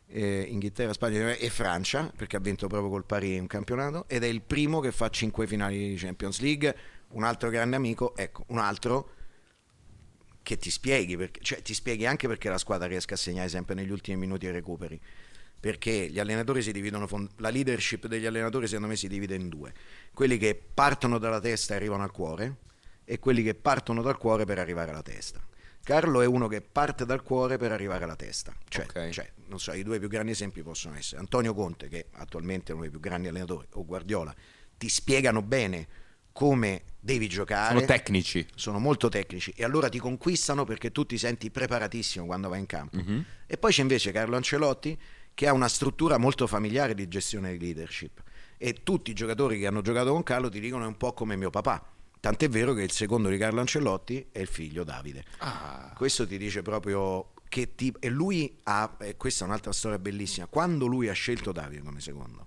eh, 0.09 0.47
Inghilterra, 0.51 0.93
Spagna 0.93 1.33
e 1.35 1.49
Francia, 1.49 2.13
perché 2.17 2.37
ha 2.37 2.41
vinto 2.41 2.67
proprio 2.67 2.91
col 2.91 3.05
Paris 3.05 3.39
un 3.39 3.47
campionato, 3.47 4.07
ed 4.09 4.25
è 4.25 4.27
il 4.27 4.43
primo 4.43 4.81
che 4.81 4.91
fa 4.91 5.09
cinque 5.11 5.47
finali 5.47 5.91
di 5.91 5.95
Champions 5.95 6.41
League. 6.41 6.77
Un 7.11 7.23
altro 7.23 7.51
grande 7.51 7.77
amico, 7.77 8.17
ecco, 8.17 8.43
un 8.49 8.59
altro 8.59 9.11
che 10.43 10.57
ti 10.59 10.71
spieghi, 10.71 11.17
perché, 11.17 11.39
cioè 11.41 11.63
ti 11.63 11.73
spieghi 11.73 12.05
anche 12.05 12.27
perché 12.27 12.49
la 12.49 12.59
squadra 12.59 12.89
riesca 12.89 13.15
a 13.15 13.17
segnare 13.17 13.49
sempre 13.49 13.77
negli 13.77 13.91
ultimi 13.93 14.17
minuti 14.17 14.47
e 14.47 14.51
recuperi. 14.51 15.01
Perché 15.65 16.11
gli 16.11 16.19
allenatori 16.19 16.61
si 16.61 16.73
dividono, 16.73 17.09
la 17.37 17.49
leadership 17.49 18.07
degli 18.07 18.27
allenatori 18.27 18.67
secondo 18.67 18.89
me 18.89 18.97
si 18.97 19.09
divide 19.09 19.35
in 19.35 19.49
due. 19.49 19.73
Quelli 20.13 20.37
che 20.37 20.55
partono 20.75 21.17
dalla 21.17 21.41
testa 21.41 21.73
e 21.73 21.77
arrivano 21.77 22.03
al 22.03 22.11
cuore 22.11 22.57
e 23.03 23.19
quelli 23.19 23.43
che 23.43 23.55
partono 23.55 24.03
dal 24.03 24.19
cuore 24.19 24.45
per 24.45 24.59
arrivare 24.59 24.91
alla 24.91 25.01
testa. 25.01 25.43
Carlo 25.83 26.21
è 26.21 26.27
uno 26.27 26.49
che 26.49 26.61
parte 26.61 27.07
dal 27.07 27.23
cuore 27.23 27.57
per 27.57 27.73
arrivare 27.73 28.05
alla 28.05 28.15
testa. 28.15 28.55
Cioè, 28.69 28.85
Ok. 28.85 29.09
cioè, 29.09 29.33
non 29.47 29.59
so, 29.59 29.73
i 29.73 29.83
due 29.83 29.99
più 29.99 30.09
grandi 30.09 30.33
esempi 30.33 30.63
possono 30.63 30.97
essere 30.97 31.21
Antonio 31.23 31.55
Conte, 31.55 31.89
che 31.89 32.09
attualmente 32.13 32.71
è 32.71 32.75
uno 32.75 32.83
dei 32.83 32.91
più 32.91 33.01
grandi 33.01 33.29
allenatori, 33.29 33.67
o 33.73 33.87
Guardiola, 33.87 34.35
ti 34.77 34.91
spiegano 34.91 35.41
bene 35.41 35.89
come 36.31 36.83
devi 37.01 37.27
giocare 37.27 37.73
Sono 37.75 37.87
tecnici. 37.87 38.47
sono 38.55 38.79
molto 38.79 39.09
tecnici 39.09 39.51
e 39.57 39.65
allora 39.65 39.89
ti 39.89 39.99
conquistano 39.99 40.65
perché 40.65 40.91
tu 40.93 41.07
ti 41.07 41.17
senti 41.17 41.51
preparatissimo 41.51 42.27
quando 42.27 42.51
vai 42.51 42.59
in 42.59 42.67
campo. 42.67 42.99
Mhm. 42.99 43.25
E 43.47 43.57
poi 43.57 43.73
c'è 43.73 43.81
invece 43.81 44.13
Carlo 44.13 44.37
Ancelotti 44.37 44.99
che 45.35 45.49
ha 45.49 45.53
una 45.53 45.69
struttura 45.69 46.17
molto 46.17 46.47
familiare 46.47 46.95
di 46.95 47.09
gestione 47.09 47.53
di 47.53 47.59
leadership 47.59 48.23
e 48.57 48.83
tutti 48.83 49.11
i 49.11 49.15
giocatori 49.15 49.59
che 49.59 49.67
hanno 49.67 49.83
giocato 49.83 50.13
con 50.13 50.23
Carlo 50.23 50.49
ti 50.49 50.61
dicono 50.61 50.85
è 50.85 50.87
un 50.87 50.97
po' 50.97 51.13
come 51.13 51.37
mio 51.37 51.51
papà. 51.51 51.85
Tant'è 52.21 52.49
vero 52.49 52.73
che 52.73 52.83
il 52.83 52.91
secondo 52.91 53.29
di 53.29 53.37
Carlo 53.37 53.61
Ancelotti 53.61 54.29
è 54.33 54.39
il 54.39 54.47
figlio 54.47 54.85
Davide. 54.85 55.25
Ah. 55.39 55.93
Questo 55.95 56.27
ti 56.27 56.39
dice 56.39 56.63
proprio 56.63 57.33
che 57.49 57.75
tipo... 57.75 57.99
E 58.01 58.09
lui 58.09 58.61
ha... 58.63 58.97
E 59.01 59.17
questa 59.19 59.45
è 59.45 59.47
un'altra 59.47 59.73
storia 59.73 59.99
bellissima. 59.99 60.47
Quando 60.47 60.87
lui 60.87 61.09
ha 61.09 61.13
scelto 61.13 61.53
Davide 61.53 61.83
come 61.83 62.01
secondo, 62.01 62.44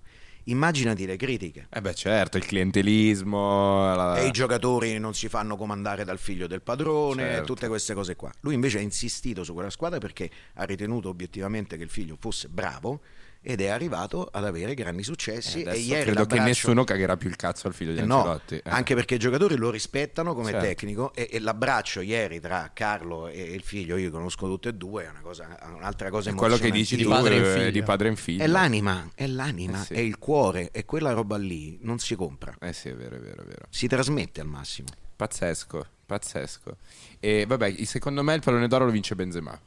immaginati 0.50 1.06
le 1.06 1.16
critiche. 1.16 1.66
Eh 1.70 1.80
beh 1.80 1.94
certo, 1.94 2.36
il 2.36 2.44
clientelismo, 2.46 3.94
la- 3.94 4.18
E 4.18 4.26
i 4.26 4.30
giocatori 4.30 4.98
non 4.98 5.14
si 5.14 5.28
fanno 5.28 5.56
comandare 5.56 6.04
dal 6.04 6.18
figlio 6.18 6.46
del 6.46 6.62
padrone, 6.62 7.22
Certo. 7.22 7.44
tutte 7.44 7.68
queste 7.68 7.94
cose 7.94 8.16
qua. 8.16 8.30
Lui 8.40 8.54
invece 8.54 8.78
ha 8.78 8.80
insistito 8.82 9.44
su 9.44 9.52
quella 9.54 9.70
squadra 9.70 9.98
perché 9.98 10.30
ha 10.54 10.64
ritenuto 10.64 11.08
obiettivamente 11.08 11.76
che 11.76 11.82
il 11.84 11.90
figlio 11.90 12.16
fosse 12.18 12.48
bravo 12.48 13.00
ed 13.48 13.62
è 13.62 13.68
arrivato 13.68 14.28
ad 14.30 14.44
avere 14.44 14.74
grandi 14.74 15.02
successi. 15.02 15.62
Adesso 15.62 15.74
e 15.76 15.80
ieri 15.80 16.02
credo 16.10 16.26
che 16.26 16.38
nessuno 16.38 16.84
cagherà 16.84 17.16
più 17.16 17.30
il 17.30 17.36
cazzo 17.36 17.66
al 17.66 17.72
figlio 17.72 17.92
di 17.94 18.00
Eh 18.00 18.04
no, 18.04 18.16
Ancelotti. 18.18 18.56
Eh. 18.56 18.62
anche 18.64 18.94
perché 18.94 19.14
i 19.14 19.18
giocatori 19.18 19.56
lo 19.56 19.70
rispettano 19.70 20.34
come 20.34 20.50
Certo. 20.50 20.66
tecnico 20.66 21.14
e, 21.14 21.28
e 21.32 21.38
l'abbraccio 21.40 22.02
ieri 22.02 22.40
tra 22.40 22.70
Carlo 22.74 23.26
e 23.26 23.40
il 23.40 23.62
figlio, 23.62 23.96
io 23.96 24.04
li 24.04 24.10
conosco 24.10 24.46
tutti 24.48 24.68
e 24.68 24.74
due, 24.74 25.06
è 25.06 25.08
una 25.08 25.20
cosa, 25.22 25.58
un'altra 25.74 26.10
cosa 26.10 26.28
È 26.28 26.34
quello 26.34 26.58
che 26.58 26.70
dici 26.70 26.98
tu 26.98 27.08
padre 27.08 27.68
eh, 27.68 27.70
di 27.70 27.82
padre 27.82 28.08
in 28.08 28.16
figlio. 28.16 28.42
È 28.42 28.46
l'anima, 28.46 29.10
è 29.14 29.26
l'anima, 29.26 29.80
Eh 29.80 29.84
sì. 29.86 29.92
è 29.94 29.98
il 30.00 30.18
cuore, 30.18 30.68
è 30.70 30.84
quella 30.84 31.12
roba 31.12 31.38
lì, 31.38 31.78
non 31.80 31.98
si 31.98 32.14
compra, 32.16 32.54
Eh 32.60 32.74
sì, 32.74 32.90
è 32.90 32.94
vero, 32.94 33.16
è 33.16 33.20
vero, 33.20 33.42
è 33.44 33.46
vero. 33.46 33.64
si 33.70 33.86
trasmette 33.86 34.42
al 34.42 34.46
massimo. 34.46 34.88
Pazzesco, 35.16 35.86
pazzesco. 36.04 36.76
E 37.18 37.46
vabbè, 37.46 37.82
secondo 37.86 38.22
me 38.22 38.34
il 38.34 38.40
pallone 38.42 38.68
d'oro 38.68 38.84
lo 38.84 38.90
vince 38.90 39.14
Benzema. 39.14 39.58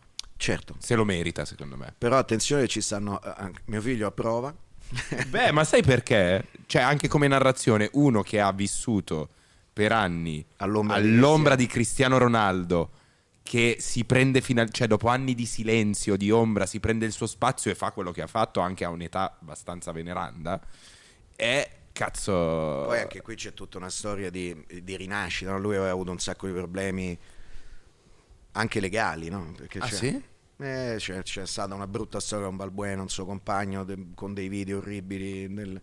Certo, 0.42 0.74
Se 0.80 0.96
lo 0.96 1.06
merita, 1.06 1.46
secondo 1.46 1.78
me. 1.78 1.94
però 1.96 2.18
attenzione, 2.18 2.68
ci 2.68 2.82
stanno, 2.82 3.22
eh, 3.22 3.52
mio 3.66 3.80
figlio 3.80 4.08
approva, 4.08 4.52
Beh, 5.30 5.52
ma 5.52 5.64
sai 5.64 5.84
perché? 5.84 6.48
Cioè, 6.66 6.82
anche 6.82 7.08
come 7.08 7.28
narrazione, 7.28 7.90
uno 7.94 8.24
che 8.24 8.42
ha 8.42 8.52
vissuto 8.52 9.30
per 9.72 9.92
anni 9.92 10.44
All'ombra 10.58 11.00
di 11.00 11.08
all'ombra 11.08 11.56
di 11.56 11.68
Cristiano 11.68 12.18
Ronaldo, 12.18 12.90
che 13.44 13.78
si 13.80 14.04
prende 14.04 14.42
fino 14.42 14.68
cioè 14.70 14.88
dopo 14.88 15.08
anni 15.08 15.36
di 15.36 15.46
silenzio, 15.46 16.18
di 16.18 16.32
ombra, 16.32 16.66
si 16.66 16.80
prende 16.80 17.06
il 17.06 17.12
suo 17.12 17.28
spazio 17.28 17.70
e 17.70 17.76
fa 17.76 17.92
quello 17.92 18.12
che 18.12 18.22
ha 18.24 18.28
fatto 18.28 18.60
anche 18.62 18.84
a 18.84 18.90
un'età 18.90 19.38
abbastanza 19.40 19.92
veneranda, 19.92 20.60
è 21.36 21.70
cazzo. 21.92 22.32
Poi 22.88 23.00
anche 23.00 23.22
qui 23.22 23.36
c'è 23.36 23.54
tutta 23.54 23.78
una 23.78 23.90
storia 23.90 24.32
di, 24.32 24.66
di 24.82 24.96
rinascita, 24.98 25.52
no? 25.52 25.60
lui 25.60 25.76
aveva 25.76 25.92
avuto 25.92 26.10
un 26.12 26.20
sacco 26.20 26.48
di 26.48 26.54
problemi 26.54 27.18
anche 28.54 28.80
legali, 28.82 29.30
no? 29.30 29.54
Perché 29.56 29.80
Ah, 29.80 29.88
sì? 29.88 30.22
Eh, 30.64 30.96
c'è, 30.98 31.22
c'è 31.24 31.46
stata 31.46 31.74
una 31.74 31.88
brutta 31.88 32.20
storia 32.20 32.46
con 32.48 32.56
Balbuena, 32.56 33.02
un 33.02 33.10
suo 33.10 33.26
compagno, 33.26 33.84
de- 33.84 34.08
con 34.16 34.34
dei 34.34 34.48
video 34.48 34.78
orribili. 34.78 35.48
nel- 35.48 35.82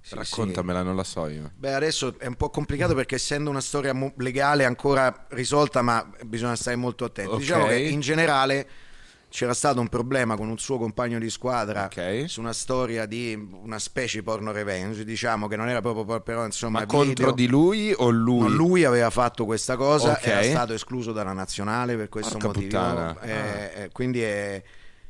sì, 0.00 0.14
Raccontamela, 0.14 0.82
non 0.82 0.96
la 0.96 1.04
so 1.04 1.26
io. 1.26 1.42
sì. 1.44 1.50
Beh, 1.56 1.74
adesso 1.74 2.18
è 2.18 2.26
un 2.26 2.36
po' 2.36 2.48
complicato 2.50 2.94
perché 2.94 3.16
essendo 3.16 3.50
una 3.50 3.60
storia 3.60 3.94
legale 4.16 4.64
ancora 4.64 5.26
risolta, 5.30 5.82
ma 5.82 6.08
bisogna 6.24 6.54
stare 6.56 6.76
molto 6.76 7.04
attenti. 7.04 7.30
Ok. 7.32 7.38
Diciamo 7.38 7.66
che 7.66 7.78
in 7.78 8.00
generale 8.00 8.68
c'era 9.30 9.52
stato 9.52 9.78
un 9.80 9.88
problema 9.88 10.36
con 10.36 10.48
un 10.48 10.58
suo 10.58 10.78
compagno 10.78 11.18
di 11.18 11.28
squadra 11.28 11.84
Ok. 11.84 12.24
su 12.28 12.40
una 12.40 12.52
storia 12.54 13.04
di 13.04 13.34
una 13.62 13.78
specie 13.78 14.22
porno 14.22 14.52
revenge, 14.52 15.04
diciamo 15.04 15.48
che 15.48 15.56
non 15.56 15.68
era 15.68 15.80
proprio 15.82 16.20
però 16.20 16.44
insomma 16.46 16.80
Ma 16.80 16.86
contro 16.86 17.30
video. 17.30 17.32
di 17.32 17.46
lui 17.46 17.92
o 17.96 18.08
lui? 18.08 18.40
No, 18.40 18.48
lui 18.48 18.84
aveva 18.84 19.10
fatto 19.10 19.44
questa 19.44 19.76
cosa, 19.76 20.12
Ok. 20.12 20.26
era 20.26 20.42
stato 20.42 20.72
escluso 20.72 21.12
dalla 21.12 21.32
nazionale 21.32 21.96
per 21.96 22.08
questo 22.08 22.38
Porca 22.38 22.60
motivo. 22.60 23.20
Eh, 23.20 23.70
eh, 23.84 23.88
quindi 23.92 24.22
è- 24.22 24.62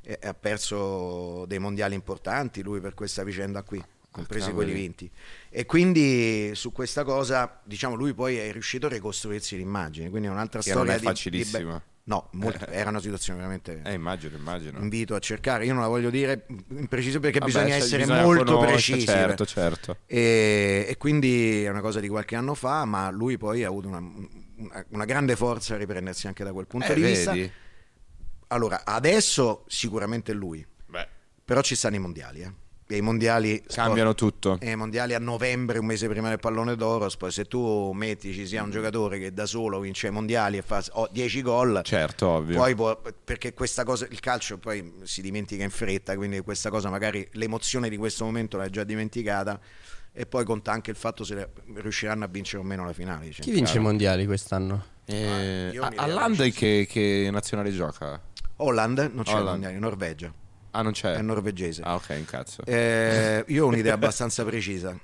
è- 0.03 0.19
ha 0.23 0.35
perso 0.35 1.45
dei 1.47 1.59
mondiali 1.59 1.95
importanti 1.95 2.63
lui 2.63 2.81
per 2.81 2.95
questa 2.95 3.23
vicenda 3.23 3.63
qui, 3.63 3.83
compresi 4.19 4.53
quelli 4.53 4.73
vinti. 4.73 5.11
E 5.51 5.67
quindi 5.67 6.51
su 6.55 6.73
questa 6.73 7.05
cosa, 7.05 7.61
diciamo, 7.65 7.95
lui 7.95 8.15
poi 8.15 8.37
è 8.37 8.53
riuscito 8.53 8.87
a 8.87 8.89
ricostruirsi 8.91 9.57
l'immagine. 9.57 10.11
Quindi 10.11 10.29
è 10.29 10.31
un'altra 10.31 10.61
Che 10.61 10.69
non 10.73 10.79
storia 10.79 10.95
è 10.97 10.99
di- 11.01 11.07
facilissimo. 11.07 11.73
di- 11.73 11.83
no, 12.05 12.29
molto- 12.33 12.67
era 12.69 12.89
una 12.91 13.01
situazione 13.01 13.39
veramente. 13.39 13.83
Eh, 13.85 13.93
immagino, 13.93 14.37
immagino. 14.37 14.79
Invito 14.81 15.15
a 15.15 15.19
cercare, 15.19 15.65
io 15.67 15.73
non 15.73 15.83
la 15.83 15.89
voglio 15.89 16.11
dire 16.11 16.47
in 16.69 16.87
preciso 16.89 17.21
perché 17.21 17.39
Vabbè, 17.39 17.51
bisogna 17.53 17.69
cioè, 17.75 17.77
essere 17.83 18.03
bisogna 18.05 18.23
molto 18.23 18.59
precisi. 18.59 19.07
Certo, 19.07 19.45
certo. 19.47 19.97
E, 20.07 20.87
e 20.89 20.97
quindi 20.97 21.65
è 21.65 21.69
una 21.69 21.81
cosa 21.83 22.01
di 22.01 22.09
qualche 22.09 22.35
anno 22.37 22.55
fa, 22.55 22.85
ma 22.85 23.11
lui 23.11 23.37
poi 23.37 23.63
ha 23.65 23.69
avuto 23.69 23.89
una, 23.89 23.99
una- 23.99 24.85
una 24.89 25.05
grande 25.05 25.37
forza 25.37 25.75
a 25.75 25.77
riprendersi 25.77 26.27
anche 26.27 26.43
da 26.45 26.53
quel 26.53 26.67
punto 26.67 26.91
Eh, 26.91 26.95
di 26.95 27.03
vista. 27.03 27.33
vedi? 27.33 27.53
Allora, 28.49 28.85
adesso 28.85 29.65
sicuramente 29.69 30.33
lui, 30.33 30.67
Beh, 30.87 31.07
però 31.45 31.61
ci 31.61 31.75
stanno 31.75 31.97
i 31.97 31.99
mondiali. 31.99 32.41
Eh. 32.41 32.53
E 32.91 32.97
i 32.97 33.01
mondiali 33.03 33.63
cambiano 33.67 34.15
tutto. 34.15 34.57
e 34.61 34.71
i 34.71 34.75
mondiali 34.75 35.13
a 35.13 35.19
novembre, 35.19 35.79
un 35.79 35.85
mese 35.85 36.09
prima 36.09 36.31
del 36.31 36.39
pallone 36.39 36.75
d'oro. 36.75 37.07
Poi 37.19 37.31
se 37.31 37.45
tu 37.45 37.93
metti 37.93 38.33
ci 38.33 38.47
sia 38.47 38.63
un 38.63 38.71
giocatore 38.71 39.19
che 39.19 39.35
da 39.35 39.45
solo 39.45 39.79
vince 39.79 40.07
i 40.07 40.11
mondiali 40.11 40.57
e 40.57 40.63
fa 40.63 40.83
oh, 40.93 41.07
10 41.13 41.43
gol, 41.43 41.83
Certo, 41.85 42.27
ovvio. 42.29 42.57
poi 42.57 42.75
può- 42.75 42.99
perché 43.25 43.53
questa 43.53 43.85
cosa, 43.85 44.07
il 44.11 44.21
calcio 44.21 44.57
poi 44.57 44.95
si 45.03 45.21
dimentica 45.21 45.63
in 45.65 45.69
fretta, 45.71 46.17
quindi 46.17 46.41
questa 46.41 46.71
cosa 46.71 46.89
magari 46.89 47.29
l'emozione 47.33 47.91
di 47.91 47.99
questo 47.99 48.25
momento 48.25 48.57
l'hai 48.57 48.71
già 48.71 48.85
dimenticata 48.85 49.61
e 50.11 50.25
poi 50.25 50.45
conta 50.47 50.73
anche 50.73 50.91
il 50.91 50.97
fatto 50.97 51.25
se 51.25 51.51
riusciranno 51.75 52.25
a 52.25 52.29
vincere 52.29 52.63
o 52.63 52.65
meno 52.65 52.87
la 52.87 52.95
finale. 52.95 53.31
cioè. 53.33 53.45
Chi 53.45 53.51
vince 53.51 53.77
i 53.77 53.81
mondiali 53.81 54.25
quest'anno? 54.25 54.83
Eh, 55.05 55.69
io 55.75 55.83
a- 55.83 55.91
mi 55.91 55.97
All'Andai 55.99 56.37
realisco. 56.53 56.59
che, 56.61 56.87
che 56.89 57.29
nazionale 57.31 57.71
gioca? 57.71 58.19
Holland 58.57 59.11
non 59.13 59.25
c'è 59.25 59.33
Holland. 59.33 59.49
mondiali, 59.51 59.79
Norvegia, 59.79 60.33
Ah, 60.73 60.83
non 60.83 60.93
c'è? 60.93 61.15
è 61.15 61.23
norvegese. 61.23 61.83
Ah, 61.83 61.95
ok, 61.95 62.15
in 62.19 62.25
cazzo. 62.25 62.65
Eh, 62.65 63.45
io 63.49 63.65
ho 63.65 63.69
un'idea 63.69 63.95
abbastanza 63.95 64.45
precisa, 64.45 64.97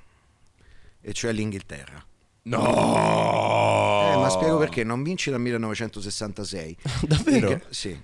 e 1.01 1.13
cioè 1.13 1.31
l'Inghilterra. 1.31 2.03
No! 2.43 4.11
Eh, 4.13 4.17
ma 4.17 4.29
spiego 4.29 4.57
perché, 4.57 4.83
non 4.83 5.01
vince 5.03 5.31
dal 5.31 5.39
1966. 5.41 6.77
Davvero? 7.07 7.49
Inghil- 7.51 7.65
sì. 7.69 7.99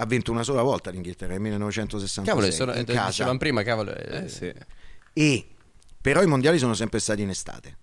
Ha 0.00 0.04
vinto 0.06 0.30
una 0.30 0.42
sola 0.44 0.62
volta 0.62 0.90
l'Inghilterra 0.90 1.32
nel 1.32 1.40
1966 1.40 2.24
Cavolo, 2.24 2.52
sono, 2.52 2.72
in 2.78 2.84
casa. 2.84 3.06
dicevamo 3.08 3.38
prima, 3.38 3.62
cavolo. 3.62 3.94
eh, 3.94 4.24
Eh, 4.24 4.28
sì. 4.28 4.52
E 5.12 5.46
però 6.00 6.22
i 6.22 6.26
mondiali 6.26 6.58
sono 6.58 6.74
sempre 6.74 7.00
stati 7.00 7.22
in 7.22 7.30
estate. 7.30 7.76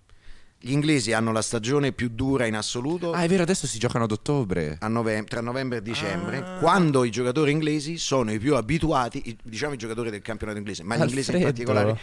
Gli 0.58 0.72
inglesi 0.72 1.12
hanno 1.12 1.32
la 1.32 1.42
stagione 1.42 1.92
più 1.92 2.08
dura 2.08 2.46
in 2.46 2.56
assoluto 2.56 3.12
Ah, 3.12 3.22
è 3.22 3.28
vero, 3.28 3.42
adesso 3.42 3.66
si 3.66 3.78
giocano 3.78 4.04
ad 4.04 4.10
ottobre. 4.10 4.78
a 4.80 4.88
novem- 4.88 5.26
tra 5.26 5.40
novembre 5.40 5.78
e 5.78 5.82
dicembre, 5.82 6.38
Ah. 6.38 6.56
quando 6.58 7.04
i 7.04 7.10
giocatori 7.10 7.50
inglesi 7.52 7.98
sono 7.98 8.32
i 8.32 8.38
più 8.38 8.56
abituati, 8.56 9.36
diciamo 9.44 9.74
i 9.74 9.76
giocatori 9.76 10.10
del 10.10 10.22
campionato 10.22 10.58
inglese, 10.58 10.82
ma 10.82 10.96
gli 10.96 11.00
Al 11.02 11.08
inglesi 11.08 11.36
in 11.36 11.42
particolare. 11.42 11.98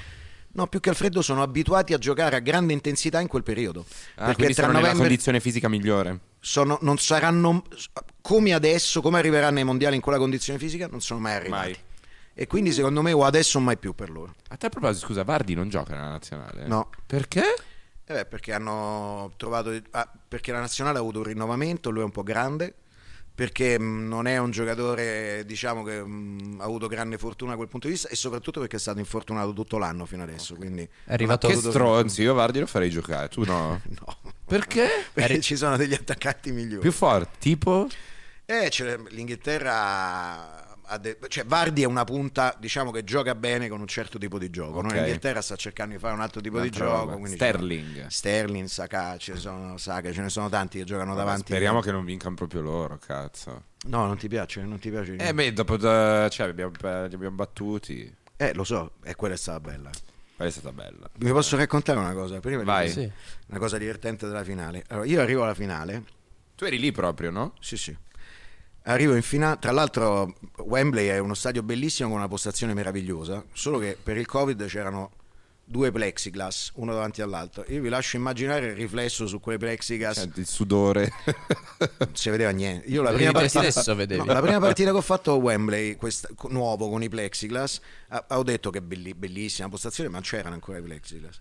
No, 0.55 0.67
più 0.67 0.79
che 0.79 0.89
al 0.89 0.95
freddo 0.95 1.23
sono 1.23 1.41
abituati 1.41 1.93
a 1.93 1.97
giocare 1.97 2.35
a 2.35 2.39
grande 2.39 2.73
intensità 2.73 3.19
in 3.19 3.27
quel 3.27 3.41
periodo. 3.41 3.85
Ah, 4.15 4.35
quindi 4.35 4.53
sono 4.53 4.71
nella 4.71 4.93
condizione 4.93 5.39
fisica 5.39 5.67
migliore. 5.67 6.19
sono- 6.39 6.77
non 6.81 6.97
saranno 6.99 7.63
come 8.21 8.53
adesso, 8.53 9.01
come 9.01 9.17
arriveranno 9.17 9.57
ai 9.57 9.63
mondiali 9.63 9.95
in 9.95 10.01
quella 10.01 10.19
condizione 10.19 10.59
fisica, 10.59 10.87
non 10.87 11.01
sono 11.01 11.19
mai 11.19 11.33
arrivati. 11.33 11.69
Mai. 11.71 11.77
E 12.35 12.47
quindi 12.47 12.71
secondo 12.71 13.01
me 13.01 13.11
o 13.13 13.23
adesso 13.25 13.57
o 13.57 13.61
mai 13.61 13.77
più 13.77 13.93
per 13.95 14.09
loro. 14.11 14.35
A 14.49 14.55
te 14.57 14.67
a 14.67 14.69
proposito, 14.69 15.05
scusa, 15.07 15.23
Vardi 15.23 15.55
non 15.55 15.69
gioca 15.69 15.95
nella 15.95 16.09
nazionale? 16.09 16.67
No. 16.67 16.89
Perché? 17.05 17.43
Eh 18.05 18.13
beh, 18.13 18.25
perché 18.25 18.53
hanno 18.53 19.31
trovato 19.37 19.73
ah, 19.91 20.11
perché 20.27 20.51
la 20.51 20.59
nazionale 20.59 20.97
ha 20.97 21.01
avuto 21.01 21.19
un 21.19 21.23
rinnovamento, 21.25 21.89
lui 21.89 22.01
è 22.01 22.03
un 22.05 22.11
po' 22.11 22.23
grande, 22.23 22.73
perché 23.33 23.79
mh, 23.79 24.07
non 24.07 24.27
è 24.27 24.37
un 24.37 24.51
giocatore, 24.51 25.43
diciamo 25.45 25.83
che 25.83 26.03
mh, 26.03 26.57
ha 26.59 26.63
avuto 26.65 26.87
grande 26.87 27.17
fortuna 27.17 27.51
da 27.51 27.57
quel 27.57 27.69
punto 27.69 27.87
di 27.87 27.93
vista 27.93 28.09
e 28.09 28.15
soprattutto 28.15 28.59
perché 28.59 28.75
è 28.75 28.79
stato 28.79 28.99
infortunato 28.99 29.53
tutto 29.53 29.77
l'anno 29.77 30.05
fino 30.05 30.21
adesso, 30.23 30.55
quindi 30.55 30.83
È 31.05 31.13
arrivato 31.13 31.47
Che 31.47 31.55
stronzi, 31.55 32.23
io 32.23 32.33
Vardi 32.33 32.59
lo 32.59 32.65
farei 32.65 32.89
giocare, 32.89 33.29
tu 33.29 33.43
no? 33.45 33.79
no. 33.87 34.17
Perché? 34.45 34.87
Perché 35.13 35.39
ci 35.39 35.55
sono 35.55 35.77
degli 35.77 35.93
attaccanti 35.93 36.51
migliori. 36.51 36.81
Più 36.81 36.91
forte, 36.91 37.37
tipo? 37.39 37.87
Eh, 38.45 38.67
c'è- 38.69 38.99
l'Inghilterra 39.11 40.72
de- 40.99 41.17
cioè 41.27 41.45
Vardi 41.45 41.81
è 41.83 41.85
una 41.85 42.03
punta, 42.03 42.55
diciamo 42.59 42.91
che 42.91 43.03
gioca 43.03 43.35
bene 43.35 43.67
con 43.69 43.79
un 43.79 43.87
certo 43.87 44.17
tipo 44.17 44.37
di 44.37 44.49
gioco. 44.49 44.81
no? 44.81 44.87
Ok. 44.89 44.93
L'Inghilterra 44.95 45.41
sta 45.41 45.55
cercando 45.55 45.93
di 45.93 45.99
fare 45.99 46.13
un 46.13 46.21
altro 46.21 46.41
tipo 46.41 46.55
di 46.59 46.67
Un'altra 46.67 46.85
gioco. 46.85 46.99
roba. 46.99 47.11
quindi 47.13 47.35
Sterling. 47.35 48.07
Sterling, 48.07 48.67
Saka, 48.67 49.17
ce 49.17 49.33
ne 49.33 49.39
sono, 49.39 49.77
Saka, 49.77 50.11
ce 50.11 50.21
ne 50.21 50.29
sono 50.29 50.49
tanti 50.49 50.77
che 50.79 50.83
giocano 50.83 51.15
davanti. 51.15 51.45
Speriamo 51.47 51.79
che 51.81 51.91
non 51.91 52.05
vincano 52.05 52.35
proprio 52.35 52.61
loro, 52.61 52.97
cazzo. 52.97 53.63
No, 53.85 54.05
non 54.05 54.17
ti 54.17 54.27
piace, 54.27 54.61
non 54.63 54.79
ti 54.79 54.89
piace. 54.89 55.15
Eh 55.15 55.33
beh, 55.33 55.53
dopo 55.53 55.77
da- 55.77 56.27
cioè, 56.29 56.45
li 56.45 56.51
abbiamo, 56.51 56.71
li 57.07 57.13
abbiamo 57.15 57.35
battuti. 57.35 58.15
Eh, 58.37 58.53
lo 58.53 58.63
so, 58.63 58.93
e 59.03 59.15
quella 59.15 59.35
è 59.35 59.37
stata 59.37 59.59
bella. 59.59 59.89
Quella 60.35 60.49
è 60.49 60.53
stata 60.53 60.71
bella. 60.73 61.09
Vi 61.15 61.29
posso 61.31 61.55
raccontare 61.57 61.99
una 61.99 62.13
cosa? 62.13 62.39
Prima 62.39 62.59
di- 62.59 62.65
Vai. 62.65 62.89
Sì. 62.89 63.09
Una 63.47 63.59
cosa 63.59 63.77
divertente 63.77 64.25
della 64.27 64.43
finale. 64.43 64.83
Allora, 64.89 65.05
io 65.07 65.21
arrivo 65.21 65.43
alla 65.43 65.53
finale. 65.53 66.03
Tu 66.55 66.65
eri 66.65 66.79
lì 66.79 66.91
proprio, 66.91 67.29
no? 67.31 67.53
Sì, 67.59 67.77
sì. 67.77 67.95
Arrivo 68.83 69.15
in 69.15 69.21
finale. 69.21 69.57
Tra 69.59 69.71
l'altro, 69.71 70.33
Wembley 70.57 71.07
è 71.07 71.17
uno 71.17 71.33
stadio 71.33 71.63
bellissimo 71.63 72.09
con 72.09 72.17
una 72.17 72.27
postazione 72.27 72.73
meravigliosa. 72.73 73.43
Solo 73.53 73.79
che 73.79 73.97
per 74.01 74.17
il 74.17 74.25
Covid 74.25 74.65
c'erano 74.65 75.11
due 75.65 75.91
plexiglass, 75.91 76.71
uno 76.75 76.91
davanti 76.91 77.21
all'altro. 77.21 77.63
Io 77.69 77.81
vi 77.81 77.87
lascio 77.87 78.17
immaginare 78.17 78.67
il 78.67 78.75
riflesso 78.75 79.25
su 79.25 79.39
quei 79.39 79.57
plexiglass. 79.57 80.15
Cioè, 80.15 80.29
il 80.35 80.45
sudore. 80.45 81.11
non 81.97 82.09
si 82.11 82.29
vedeva 82.29 82.49
niente. 82.51 82.87
Io 82.89 83.01
la 83.01 83.11
prima, 83.13 83.31
partita, 83.31 83.61
no, 84.17 84.25
la 84.25 84.41
prima 84.41 84.59
partita 84.59 84.91
che 84.91 84.97
ho 84.97 85.01
fatto 85.01 85.31
a 85.31 85.35
Wembley, 85.35 85.95
questa- 85.95 86.27
nuovo 86.49 86.89
con 86.89 87.01
i 87.01 87.07
plexiglass, 87.09 87.79
ho 88.29 88.43
detto 88.43 88.69
che 88.69 88.81
belli- 88.81 89.13
bellissima 89.13 89.69
postazione, 89.69 90.09
ma 90.09 90.19
c'erano 90.19 90.55
ancora 90.55 90.79
i 90.79 90.81
plexiglass. 90.81 91.39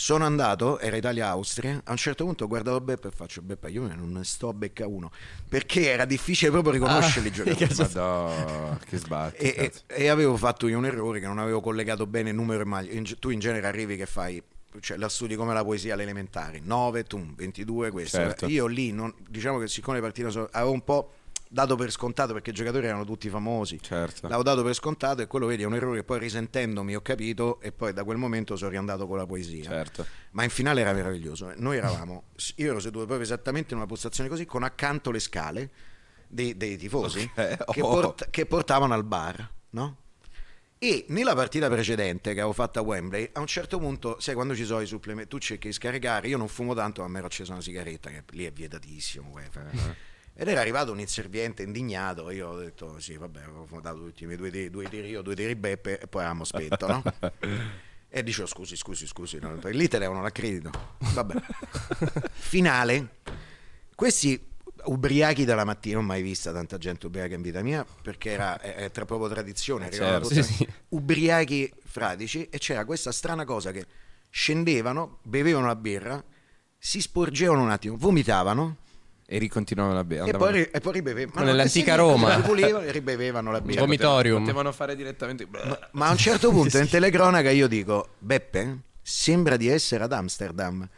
Sono 0.00 0.24
andato, 0.24 0.78
era 0.78 0.94
Italia-Austria, 0.96 1.80
a 1.82 1.90
un 1.90 1.96
certo 1.96 2.24
punto 2.24 2.44
ho 2.44 2.46
guardato 2.46 2.80
Beppe 2.80 3.08
e 3.08 3.10
faccio 3.10 3.42
Beppe 3.42 3.68
io 3.68 3.82
non 3.96 4.12
ne 4.12 4.22
sto 4.22 4.48
a 4.48 4.52
becca 4.52 4.86
uno, 4.86 5.10
perché 5.48 5.90
era 5.90 6.04
difficile 6.04 6.52
proprio 6.52 6.70
riconoscerli 6.74 7.26
i 7.26 7.30
Ah, 7.32 7.34
giocatori. 7.34 7.66
che 7.66 7.74
Madò, 7.82 8.76
che 8.88 8.96
sbatti. 8.96 9.36
E, 9.38 9.72
e- 9.88 10.04
e 10.04 10.06
avevo 10.06 10.36
fatto 10.36 10.68
io 10.68 10.78
un 10.78 10.86
errore 10.86 11.18
che 11.18 11.26
non 11.26 11.38
avevo 11.40 11.60
collegato 11.60 12.06
bene 12.06 12.30
numero 12.30 12.62
e 12.62 12.64
maglia. 12.64 12.92
In- 12.92 13.12
tu 13.18 13.30
in 13.30 13.40
genere 13.40 13.66
arrivi 13.66 13.96
che 13.96 14.06
fai, 14.06 14.40
cioè 14.78 14.96
la 14.98 15.08
studi 15.08 15.34
come 15.34 15.52
la 15.52 15.64
poesia 15.64 15.94
alle 15.94 16.04
elementari, 16.04 16.60
9, 16.62 17.02
tu, 17.02 17.34
22, 17.34 17.90
questo. 17.90 18.18
Certo. 18.18 18.46
Io 18.46 18.66
lì, 18.66 18.92
non- 18.92 19.12
diciamo 19.28 19.58
che 19.58 19.66
siccome 19.66 19.96
le 19.96 20.02
partite 20.04 20.28
avevo 20.52 20.70
un 20.70 20.84
po' 20.84 21.12
dato 21.48 21.76
per 21.76 21.90
scontato 21.90 22.32
perché 22.32 22.50
i 22.50 22.52
giocatori 22.52 22.86
erano 22.86 23.04
tutti 23.04 23.28
famosi. 23.28 23.80
Certo. 23.80 24.22
L'avevo 24.22 24.42
dato 24.42 24.62
per 24.62 24.74
scontato 24.74 25.22
e 25.22 25.26
quello 25.26 25.46
vedi 25.46 25.62
è 25.62 25.66
un 25.66 25.74
errore 25.74 25.98
che 25.98 26.04
poi 26.04 26.18
risentendomi 26.18 26.94
ho 26.94 27.00
capito 27.00 27.60
e 27.60 27.72
poi 27.72 27.92
da 27.92 28.04
quel 28.04 28.16
momento 28.18 28.56
sono 28.56 28.70
riandato 28.70 29.06
con 29.06 29.16
la 29.16 29.26
poesia. 29.26 29.64
Certo. 29.64 30.06
Ma 30.32 30.44
in 30.44 30.50
finale 30.50 30.80
era 30.82 30.92
meraviglioso. 30.92 31.52
Noi 31.56 31.76
eravamo, 31.78 32.24
io 32.56 32.70
ero 32.70 32.80
seduto 32.80 33.04
proprio 33.06 33.24
esattamente 33.24 33.72
in 33.72 33.78
una 33.78 33.86
postazione 33.88 34.28
così, 34.28 34.44
con 34.44 34.62
accanto 34.62 35.10
le 35.10 35.18
scale 35.20 35.70
dei, 36.26 36.56
dei 36.56 36.76
tifosi 36.76 37.30
Ok. 37.34 37.64
che, 37.72 37.80
Oh. 37.82 37.88
port- 38.00 38.30
che 38.30 38.46
portavano 38.46 38.94
al 38.94 39.04
bar, 39.04 39.50
no? 39.70 39.96
E 40.80 41.06
nella 41.08 41.34
partita 41.34 41.68
precedente 41.68 42.34
che 42.34 42.38
avevo 42.38 42.52
fatto 42.52 42.78
a 42.78 42.82
Wembley, 42.82 43.30
a 43.32 43.40
un 43.40 43.48
certo 43.48 43.80
punto, 43.80 44.20
sai 44.20 44.34
quando 44.34 44.54
ci 44.54 44.64
sono 44.64 44.80
i 44.80 44.86
supplementi, 44.86 45.28
tu 45.30 45.38
cerchi 45.38 45.66
di 45.66 45.72
scaricare, 45.72 46.28
io 46.28 46.36
non 46.36 46.46
fumo 46.46 46.72
tanto, 46.72 47.00
ma 47.02 47.08
mi 47.08 47.16
ero 47.16 47.26
acceso 47.26 47.50
una 47.50 47.60
sigaretta, 47.60 48.10
che 48.10 48.22
lì 48.30 48.44
è 48.44 48.52
vietatissimo. 48.52 49.32
Ed 50.40 50.46
era 50.46 50.60
arrivato 50.60 50.92
un 50.92 51.00
inserviente 51.00 51.64
indignato, 51.64 52.30
io 52.30 52.50
ho 52.50 52.56
detto 52.56 53.00
sì, 53.00 53.16
vabbè, 53.16 53.40
ho 53.48 53.80
dato 53.80 53.98
tutti 53.98 54.22
i 54.22 54.26
miei 54.26 54.38
due 54.38 54.52
tiri, 54.52 54.70
due 54.70 54.88
tiri 54.88 55.08
io, 55.08 55.20
due 55.20 55.34
tiri 55.34 55.56
Beppe 55.56 55.98
e 55.98 56.06
poi 56.06 56.20
avevamo 56.20 56.44
spetto, 56.44 56.86
no? 56.86 57.02
E 58.10 58.22
dicevo 58.22 58.46
scusi, 58.46 58.76
scusi, 58.76 59.06
scusi, 59.06 59.38
no, 59.40 59.58
lì 59.64 59.88
telefano 59.88 60.22
l'accredito. 60.22 60.70
Vabbè. 61.12 61.34
Finale. 62.30 63.16
Questi 63.94 64.40
ubriachi 64.84 65.44
dalla 65.44 65.64
mattina, 65.64 65.96
non 65.96 66.04
ho 66.04 66.06
mai 66.06 66.22
vista 66.22 66.52
tanta 66.52 66.78
gente 66.78 67.06
ubriaca 67.06 67.34
in 67.34 67.42
vita 67.42 67.60
mia, 67.60 67.84
perché 68.00 68.30
era 68.30 68.60
è, 68.60 68.90
tra 68.92 69.04
proprio 69.04 69.28
tradizione, 69.28 69.86
arrivavano 69.86 70.24
certo. 70.24 70.42
Sì, 70.42 70.54
sì. 70.54 70.68
ubriachi 70.90 71.70
fradici 71.84 72.48
e 72.48 72.58
c'era 72.58 72.84
questa 72.84 73.10
strana 73.10 73.44
cosa 73.44 73.72
che 73.72 73.84
scendevano, 74.30 75.18
bevevano 75.22 75.66
la 75.66 75.76
birra, 75.76 76.24
si 76.78 77.00
sporgevano 77.00 77.62
un 77.62 77.70
attimo, 77.70 77.96
vomitavano 77.98 78.86
E 79.30 79.36
ricontinuavano 79.36 79.94
la 79.94 80.04
bere. 80.04 80.30
e 80.30 80.36
poi, 80.38 80.62
e 80.62 80.80
poi 80.80 80.92
ribevevano. 80.94 81.44
Nell'antica 81.44 81.96
Roma. 81.96 82.36
Si 82.36 82.40
pulivano 82.40 82.80
e 82.80 82.90
ribevevano 82.90 83.52
la 83.52 83.60
birra. 83.60 83.82
Vomitorium. 83.82 84.40
Potevano 84.40 84.72
fare 84.72 84.96
direttamente. 84.96 85.46
Ma 85.90 86.06
a 86.06 86.10
un 86.12 86.16
certo 86.16 86.48
punto 86.50 86.78
in 86.78 86.88
telecronaca 86.88 87.50
io 87.50 87.68
dico, 87.68 88.14
Beppe, 88.18 88.78
sembra 89.02 89.58
di 89.58 89.68
essere 89.68 90.04
ad 90.04 90.12
Amsterdam. 90.12 90.88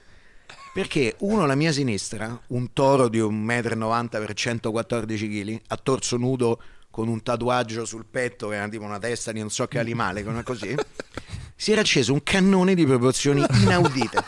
Perché 0.72 1.16
uno 1.18 1.42
alla 1.42 1.56
mia 1.56 1.72
sinistra, 1.72 2.40
un 2.48 2.72
toro 2.72 3.08
di 3.08 3.18
1,90 3.18 4.02
m 4.04 4.08
per 4.08 4.32
114 4.32 5.28
kg, 5.28 5.60
a 5.66 5.76
torso 5.76 6.16
nudo 6.16 6.62
con 6.88 7.08
un 7.08 7.24
tatuaggio 7.24 7.84
sul 7.84 8.06
petto 8.08 8.46
che 8.50 8.54
era 8.54 8.68
tipo 8.68 8.84
una 8.84 9.00
testa 9.00 9.32
di 9.32 9.40
non 9.40 9.50
so 9.50 9.66
che 9.66 9.80
animale, 9.80 10.22
come 10.22 10.44
così, 10.44 10.72
si 11.56 11.72
era 11.72 11.80
acceso 11.80 12.12
un 12.12 12.22
cannone 12.22 12.76
di 12.76 12.86
proporzioni 12.86 13.44
inaudite 13.62 14.22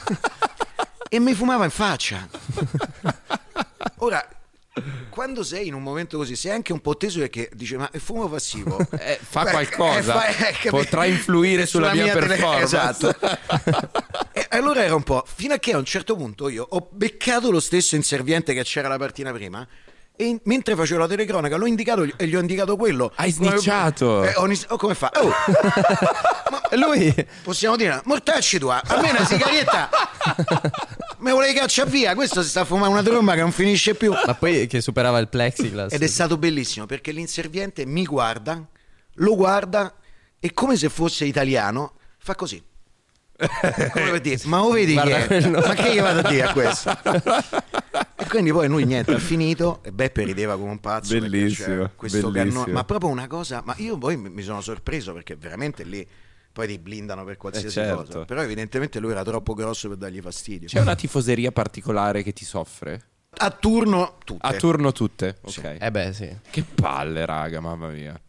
e 1.15 1.19
mi 1.21 1.35
fumava 1.35 1.65
in 1.65 1.71
faccia. 1.71 2.27
Ora, 3.99 4.27
quando 5.11 5.43
sei 5.45 5.67
in 5.67 5.75
un 5.75 5.83
momento 5.83 6.17
così, 6.17 6.35
sei 6.37 6.53
anche 6.53 6.73
un 6.73 6.81
po' 6.81 6.97
teso 6.97 7.19
perché 7.19 7.51
dice: 7.53 7.77
Ma 7.77 7.91
il 7.93 8.01
fumo 8.01 8.27
passivo 8.31 8.79
Eh, 8.99 9.19
fa 9.21 9.43
Beh, 9.45 9.51
qualcosa, 9.51 10.27
eh, 10.27 10.33
fa- 10.33 10.49
eh, 10.49 10.71
potrà 10.71 11.05
influire 11.05 11.67
sulla 11.67 11.93
mia 11.93 12.15
tele- 12.15 12.27
performance. 12.29 12.65
Esatto. 12.65 13.15
e 14.33 14.47
allora 14.49 14.83
era 14.83 14.95
un 14.95 15.03
po', 15.03 15.23
fino 15.27 15.53
a 15.53 15.59
che 15.59 15.75
a 15.75 15.77
un 15.77 15.85
certo 15.85 16.17
punto 16.17 16.49
io 16.49 16.67
ho 16.67 16.89
beccato 16.91 17.51
lo 17.51 17.61
stesso 17.61 17.95
inserviente 17.95 18.55
che 18.55 18.63
c'era 18.65 18.89
la 18.89 18.97
partita 18.97 19.31
prima. 19.33 19.67
E 20.15 20.41
mentre 20.45 20.77
facevo 20.77 21.01
la 21.01 21.09
telecronaca 21.09 21.57
l'ho 21.57 21.67
indicato 21.67 22.03
e 22.03 22.27
gli 22.27 22.37
ho 22.37 22.41
indicato 22.41 22.77
quello. 22.77 23.11
Hai 23.15 23.31
snitchato? 23.31 24.25
Eh, 24.25 24.35
ho 24.37 24.49
oh, 24.69 24.77
come 24.77 24.95
fa? 24.95 25.11
Oh, 25.17 25.33
lui 26.77 27.15
possiamo 27.43 27.77
dire, 27.77 28.01
mortacci 28.05 28.59
tu, 28.59 28.69
almeno 28.69 29.19
una 29.19 29.27
sigaretta. 29.27 29.89
Me 31.19 31.33
volevi 31.33 31.55
cacciare 31.55 31.89
via. 31.89 32.15
Questo 32.15 32.43
si 32.43 32.49
sta 32.49 32.61
a 32.63 32.65
fumare 32.65 32.91
una 32.91 33.03
tromba 33.03 33.35
che 33.35 33.41
non 33.41 33.53
finisce 33.53 33.95
più. 33.95 34.13
Ma 34.13 34.35
poi 34.35 34.67
che 34.67 34.81
superava 34.81 35.19
il 35.19 35.29
plexiglass. 35.29 35.93
Ed 35.93 36.03
è 36.03 36.07
stato 36.09 36.37
bellissimo 36.37 36.87
perché 36.87 37.13
l'inserviente 37.13 37.87
mi 37.87 38.05
guarda, 38.05 38.65
lo 39.15 39.37
guarda 39.37 39.95
e 40.41 40.53
come 40.53 40.77
se 40.77 40.89
fosse 40.89 41.25
italiano 41.25 41.95
fa 42.19 42.35
così. 42.35 42.63
Come 43.93 44.11
per 44.11 44.20
dire, 44.20 44.40
ma 44.45 44.59
lo 44.59 44.70
vedi 44.70 44.93
Guarda 44.93 45.26
che 45.26 45.26
quello. 45.26 45.61
Ma 45.61 45.74
che 45.74 45.95
gli 45.95 46.01
vado 46.01 46.20
a 46.20 46.30
dire 46.30 46.43
a 46.43 46.53
questo? 46.53 46.90
e 48.16 48.26
quindi 48.28 48.53
poi 48.53 48.68
lui 48.68 48.84
niente, 48.84 49.14
ha 49.14 49.18
finito 49.18 49.80
e 49.82 49.93
Beppe 49.93 50.24
rideva 50.24 50.57
come 50.57 50.70
un 50.70 50.80
pazzo. 50.80 51.18
Bellissimo, 51.18 51.90
Questo 51.97 52.30
bellissimo. 52.30 52.61
cannone- 52.61 52.72
ma 52.72 52.84
proprio 52.84 53.11
una 53.11 53.26
cosa, 53.26 53.62
ma 53.64 53.74
io 53.78 53.99
poi 53.99 54.16
mi 54.16 54.30
mi 54.30 54.43
sono 54.43 54.61
sorpreso 54.61 55.12
perché 55.12 55.36
veramente 55.36 55.84
lì 55.84 56.07
poi 56.53 56.66
ti 56.66 56.78
blindano 56.78 57.24
per 57.24 57.36
qualsiasi 57.38 57.66
Eh, 57.78 57.84
certo. 57.84 58.05
cosa. 58.05 58.24
Però 58.24 58.43
evidentemente 58.43 58.99
lui 59.01 59.11
era 59.12 59.22
troppo 59.24 59.55
grosso 59.55 59.88
per 59.88 59.97
dargli 59.97 60.20
fastidio. 60.20 60.68
C'è 60.68 60.80
una 60.80 60.95
tifoseria 60.95 61.51
particolare 61.51 62.22
che 62.22 62.32
ti 62.32 62.45
soffre? 62.45 63.07
A 63.38 63.51
turno 63.51 64.18
tutte. 64.24 64.47
A 64.47 64.53
turno 64.53 64.93
tutte? 64.93 65.38
Ok. 65.40 65.51
Sì. 65.51 65.61
Eh 65.78 65.90
beh, 65.90 66.12
sì. 66.12 66.36
Che 66.51 66.62
palle, 66.74 67.24
raga, 67.24 67.61
mamma 67.61 67.88
mia. 67.88 68.20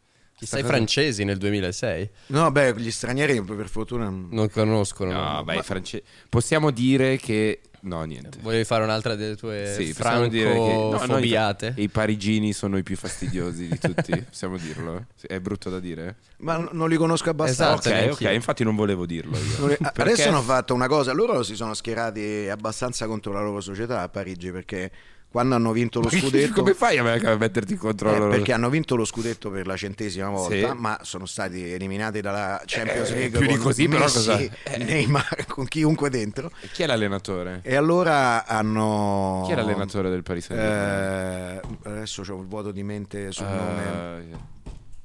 I 0.44 0.64
francesi 0.64 1.24
nel 1.24 1.38
2006. 1.38 2.10
No, 2.28 2.52
beh, 2.52 2.74
gli 2.78 2.92
stranieri 2.92 3.42
per 3.44 3.68
fortuna 3.70 4.10
Non 4.10 4.50
conoscono. 4.50 5.12
No, 5.12 5.32
no. 5.34 5.44
beh, 5.44 5.58
i 5.58 5.64
francesi. 5.64 6.04
Possiamo 6.30 6.72
dire 6.72 7.18
che. 7.18 7.62
No, 7.84 8.02
niente. 8.04 8.38
Volevi 8.42 8.64
fare 8.64 8.82
un'altra 8.86 9.16
delle 9.16 9.36
tue 9.36 9.74
Sì, 9.78 9.94
possiamo 9.94 10.30
dire 10.30 10.54
che 10.54 10.58
no, 10.58 11.06
no, 11.06 11.18
i- 11.18 11.38
i, 11.76 11.90
parigini 11.90 12.54
sono 12.54 12.78
i 12.78 12.84
più 12.84 12.96
fastidiosi 12.96 13.68
di 13.68 13.78
tutti. 13.78 14.12
Possiamo 14.24 14.56
dirlo? 14.56 15.08
È 15.20 15.38
brutto 15.42 15.70
da 15.70 15.82
dire? 15.82 16.16
Ma 16.38 16.56
n- 16.60 16.70
non 16.72 16.88
li 16.88 16.96
conosco 16.96 17.30
abbastanza. 17.30 17.90
Esatto, 17.90 18.14
ok, 18.14 18.22
ok, 18.22 18.34
infatti 18.34 18.64
non 18.64 18.78
volevo 18.78 19.06
dirlo 19.06 19.36
io. 19.38 19.68
Perché- 19.92 20.02
Adesso 20.02 20.30
hanno 20.30 20.42
fatto 20.42 20.74
una 20.74 20.88
cosa, 20.88 21.12
loro 21.12 21.44
si 21.44 21.56
sono 21.56 21.74
schierati 21.74 22.48
abbastanza 22.50 23.06
contro 23.06 23.34
la 23.34 23.42
loro 23.42 23.60
società 23.60 24.00
a 24.02 24.08
Parigi 24.08 24.50
perché 24.52 24.90
quando 25.34 25.56
hanno 25.56 25.72
vinto 25.72 26.00
lo 26.00 26.12
scudetto... 26.12 26.54
Come 26.54 26.76
fai 26.76 27.00
a 27.00 27.36
metterti 27.38 27.76
contro 27.76 28.14
Eh, 28.14 28.20
loro? 28.20 28.30
perché 28.30 28.54
hanno 28.54 28.70
vinto 28.70 28.96
lo 28.96 29.04
scudetto 29.04 29.50
per 29.50 29.66
la 29.66 29.76
centesima 29.76 30.30
volta, 30.30 30.54
Sì. 30.70 30.78
ma 30.78 31.00
sono 31.02 31.26
stati 31.26 31.72
eliminati 31.74 32.22
dalla 32.22 32.62
Champions 32.68 33.10
Eh, 33.10 33.16
League 33.16 33.40
più 33.40 33.48
di 33.48 33.56
con 33.56 33.64
così, 33.64 33.88
però 33.88 34.02
Messi, 34.04 34.14
cosa- 34.14 34.78
Neymar, 34.78 35.46
con 35.50 35.66
chiunque 35.66 36.12
dentro. 36.12 36.52
E 36.62 36.68
Chi 36.72 36.84
è 36.84 36.86
l'allenatore? 36.86 37.62
E 37.64 37.76
allora 37.76 38.46
hanno... 38.46 39.42
Chi 39.48 39.54
è 39.54 39.56
l'allenatore 39.56 40.12
del 40.12 40.22
Paris 40.22 40.46
Saint-Germain? 40.46 41.60
Eh, 41.84 41.90
adesso 41.90 42.22
c'ho 42.22 42.40
il 42.40 42.46
vuoto 42.46 42.72
di 42.72 42.84
mente 42.84 43.32
sul 43.32 43.48
nome. 43.48 44.20
Eh, 44.32 44.38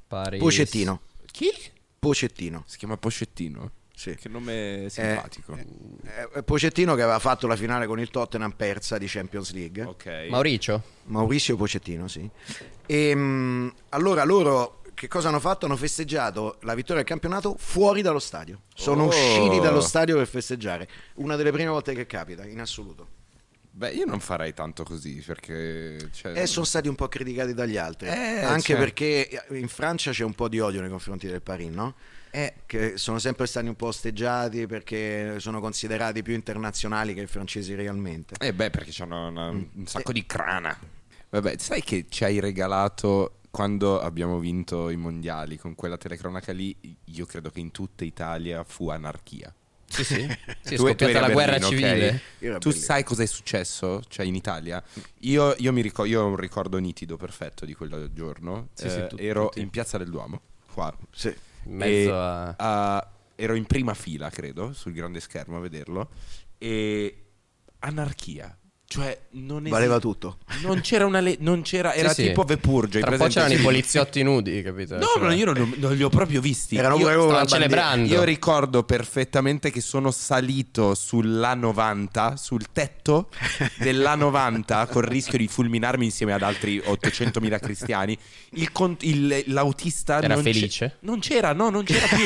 Paris. 0.07 0.39
Pocettino. 0.39 1.01
chi? 1.31 1.49
Pocettino. 1.97 2.63
Si 2.67 2.77
chiama 2.77 2.97
Poscettino? 2.97 3.71
Sì. 3.99 4.15
Che 4.15 4.29
nome 4.29 4.85
simpatico. 4.89 5.57
Eh, 6.33 6.41
Pocettino 6.43 6.95
che 6.95 7.01
aveva 7.01 7.19
fatto 7.19 7.47
la 7.47 7.57
finale 7.57 7.85
con 7.85 7.99
il 7.99 8.09
Tottenham 8.09 8.51
persa 8.51 8.97
di 8.97 9.07
Champions 9.07 9.51
League. 9.51 9.83
ok. 9.83 10.27
Mauricio? 10.29 10.81
Maurizio 11.07 11.57
Pocettino, 11.57 12.07
sì. 12.07 12.29
E, 12.85 13.13
mh, 13.13 13.73
allora 13.89 14.23
loro 14.23 14.81
che 14.93 15.09
cosa 15.09 15.27
hanno 15.27 15.41
fatto? 15.41 15.65
Hanno 15.65 15.75
festeggiato 15.75 16.59
la 16.61 16.75
vittoria 16.75 17.01
del 17.01 17.05
campionato 17.05 17.55
fuori 17.57 18.01
dallo 18.01 18.19
stadio. 18.19 18.61
Sono 18.73 19.03
Oh. 19.03 19.07
usciti 19.07 19.59
dallo 19.59 19.81
stadio 19.81 20.15
per 20.15 20.27
festeggiare. 20.27 20.87
Una 21.15 21.35
delle 21.35 21.51
prime 21.51 21.69
volte 21.69 21.93
che 21.93 22.05
capita, 22.05 22.45
in 22.45 22.61
assoluto. 22.61 23.07
Beh, 23.71 23.91
io 23.91 24.05
non 24.05 24.21
farei 24.21 24.53
tanto 24.53 24.83
così 24.83 25.21
perché. 25.25 26.09
Cioè, 26.13 26.39
E 26.41 26.47
sono 26.47 26.63
stati 26.65 26.87
un 26.87 26.95
po' 26.95 27.09
criticati 27.09 27.53
dagli 27.53 27.75
altri. 27.77 28.07
Eh, 28.07 28.41
Anche 28.43 28.61
cioè. 28.73 28.77
perché 28.77 29.45
in 29.51 29.67
Francia 29.67 30.11
c'è 30.11 30.23
un 30.23 30.33
po' 30.33 30.47
di 30.47 30.59
odio 30.61 30.79
nei 30.79 30.89
confronti 30.89 31.27
del 31.27 31.41
Paris, 31.41 31.69
no? 31.69 31.95
Eh, 32.31 32.53
Che 32.65 32.97
sono 32.97 33.19
sempre 33.19 33.45
stati 33.47 33.67
un 33.67 33.75
po' 33.75 33.87
osteggiati 33.87 34.67
perché 34.67 35.39
sono 35.39 35.59
considerati 35.59 36.21
più 36.21 36.33
internazionali 36.33 37.13
che 37.13 37.21
i 37.21 37.27
francesi 37.27 37.73
realmente. 37.75 38.35
eh 38.39 38.53
beh, 38.53 38.69
perché 38.69 38.91
hanno 39.03 39.27
una- 39.27 39.51
Mm. 39.51 39.63
un 39.75 39.85
sacco 39.87 40.11
di 40.11 40.25
crana. 40.25 40.77
Vabbè, 41.29 41.57
sai 41.57 41.81
che 41.83 42.05
ci 42.09 42.23
hai 42.23 42.39
regalato 42.39 43.35
quando 43.51 43.99
abbiamo 43.99 44.39
vinto 44.39 44.89
i 44.89 44.95
mondiali 44.95 45.57
con 45.57 45.75
quella 45.75 45.97
telecronaca 45.97 46.51
lì? 46.51 46.75
Io 47.05 47.25
credo 47.25 47.49
che 47.49 47.59
in 47.59 47.71
tutta 47.71 48.03
Italia 48.03 48.63
fu 48.63 48.89
anarchia. 48.89 49.53
Sì, 49.87 50.03
sì. 50.03 50.15
sì 50.61 50.73
è 50.73 50.77
Tu- 50.77 50.85
eri 50.85 50.95
scoppiata 50.97 51.19
la 51.19 51.29
guerra 51.31 51.57
Berlino, 51.57 51.67
ok? 51.67 51.73
civile. 51.75 52.21
Io 52.39 52.49
ero 52.51 52.59
Tu 52.59 52.69
sai 52.71 53.03
cosa 53.03 53.23
è 53.23 53.25
successo? 53.25 54.01
Cioè, 54.07 54.25
inItalia? 54.25 54.83
Io, 55.21 55.55
io 55.57 55.71
mi 55.73 55.81
ricor- 55.81 56.07
io 56.07 56.21
ho 56.21 56.27
un 56.27 56.35
ricordo 56.35 56.77
nitido, 56.77 57.17
perfetto 57.17 57.65
di 57.65 57.73
quel 57.73 58.11
giorno. 58.13 58.69
Sì, 58.73 58.87
sì, 58.89 58.99
Eh, 58.99 59.07
tu- 59.07 59.15
ero 59.19 59.45
tutti. 59.45 59.61
in 59.61 59.69
Piazza 59.71 59.97
del 59.97 60.09
Duomo, 60.11 60.41
qua. 60.73 60.95
Sì. 61.11 61.35
In 61.69 61.75
mezzo 61.75 62.19
a... 62.19 62.55
ah, 62.57 63.11
ero 63.35 63.55
in 63.55 63.65
prima 63.65 63.93
fila, 63.93 64.29
credo, 64.29 64.73
sul 64.73 64.91
grande 64.91 65.19
schermo 65.19 65.57
a 65.57 65.59
vederlo. 65.59 66.09
E 66.57 67.25
anarchia. 67.79 68.58
Cioè, 68.91 69.19
non 69.33 69.61
esi- 69.61 69.69
Valeva 69.69 69.99
tutto. 69.99 70.37
Non 70.63 70.81
c'era 70.81 71.05
una 71.05 71.19
le- 71.19 71.37
non 71.41 71.61
c'era, 71.61 71.93
era 71.93 72.09
Sì, 72.09 72.23
sì. 72.23 72.27
tipo 72.29 72.41
Vepurgia. 72.43 72.97
hai 72.97 73.03
Tra 73.03 73.11
un 73.11 73.17
po' 73.17 73.23
presente? 73.25 73.33
c'erano 73.33 73.53
i 73.53 73.57
Sì. 73.57 73.63
poliziotti 73.63 74.23
nudi, 74.23 74.61
capito? 74.63 74.95
No, 74.97 75.05
Cioè, 75.13 75.21
no, 75.25 75.31
io 75.31 75.45
non, 75.45 75.73
non 75.77 75.93
li 75.95 76.01
ho 76.01 76.09
proprio 76.09 76.41
visti. 76.41 76.75
Erano 76.75 76.97
io, 76.97 77.07
stavano 77.07 77.45
celebrando. 77.45 78.11
io 78.11 78.23
ricordo 78.23 78.81
perfettamente 78.81 79.69
che 79.69 79.79
sono 79.81 80.09
salito 80.09 80.95
sull'A90, 80.95 82.33
sul 82.33 82.63
tetto 82.73 83.29
dell'A90, 83.77 84.87
col 84.89 85.03
rischio 85.03 85.37
di 85.37 85.47
fulminarmi 85.47 86.05
insieme 86.05 86.33
ad 86.33 86.41
altri 86.41 86.81
800.000 86.83 87.59
cristiani. 87.59 88.17
Il 88.53 88.71
con- 88.71 88.97
il- 89.01 89.43
l'autista 89.47 90.17
Era 90.19 90.33
non 90.33 90.41
felice? 90.41 90.97
non 91.01 91.19
c'era, 91.19 91.53
no, 91.53 91.69
non 91.69 91.83
c'era 91.83 92.07
più. 92.07 92.25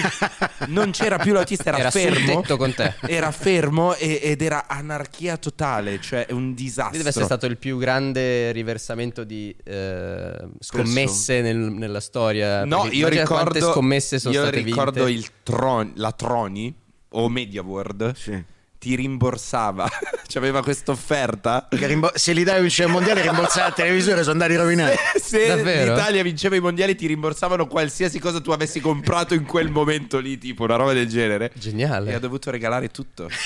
non 0.67 0.91
c'era 0.91 1.17
più 1.17 1.33
l'autista, 1.33 1.69
era, 1.69 1.79
Era 1.79 1.91
sul 1.91 1.99
fermo. 1.99 2.39
tetto 2.39 2.55
con 2.55 2.73
te. 2.73 2.93
Era 3.01 3.31
fermo 3.31 3.95
e- 3.95 4.21
ed 4.23 4.41
era 4.41 4.65
anarchia 4.67 5.35
totale. 5.35 5.99
Cioè, 5.99 6.27
un 6.29 6.51
un 6.53 6.63
disastro. 6.63 6.97
Deve 6.97 7.09
essere 7.09 7.25
stato 7.25 7.45
il 7.45 7.57
più 7.57 7.77
grande 7.77 8.51
riversamento 8.51 9.23
di 9.23 9.55
eh, 9.63 10.47
scommesse 10.59 11.41
nel- 11.41 11.57
nella 11.57 11.99
storia. 11.99 12.63
No, 12.65 12.81
perché 12.83 12.95
io 12.97 13.07
ricordo, 13.07 13.33
quante 13.33 13.59
scommesse 13.61 14.19
sono 14.19 14.33
io 14.33 14.41
state 14.41 14.61
ricordo 14.61 15.05
vinte. 15.05 15.11
il 15.11 15.29
Tron- 15.43 15.91
la 15.95 16.11
Troni 16.11 16.73
o 17.15 17.29
Media 17.29 17.61
World 17.61 18.13
Sì. 18.15 18.43
Ti 18.83 18.95
rimborsava, 18.95 19.87
c'aveva 20.27 20.61
questa 20.61 20.91
offerta. 20.91 21.67
Che 21.69 21.87
rimbo- 21.87 22.11
se 22.15 22.33
l'Italia 22.33 22.59
vinceva 22.59 22.89
il 22.89 22.93
mondiale 22.95 23.21
rimborsava 23.21 23.67
il 23.67 23.73
televisore 23.73 24.19
sono 24.23 24.31
andati 24.33 24.55
rovinati. 24.57 24.97
Se 25.23 25.47
Davvero? 25.47 25.93
l'Italia 25.93 26.21
vinceva 26.21 26.55
i 26.57 26.59
mondiali 26.59 26.95
ti 26.95 27.07
rimborsavano 27.07 27.65
qualsiasi 27.65 28.19
cosa 28.19 28.41
tu 28.41 28.51
avessi 28.51 28.81
comprato 28.81 29.33
in 29.33 29.45
quel 29.45 29.69
momento 29.71 30.19
lì, 30.19 30.37
tipo 30.37 30.63
una 30.63 30.75
roba 30.75 30.91
del 30.91 31.07
genere. 31.07 31.49
Geniale. 31.55 32.11
E 32.11 32.13
ha 32.15 32.19
dovuto 32.19 32.51
regalare 32.51 32.89
tutto. 32.89 33.29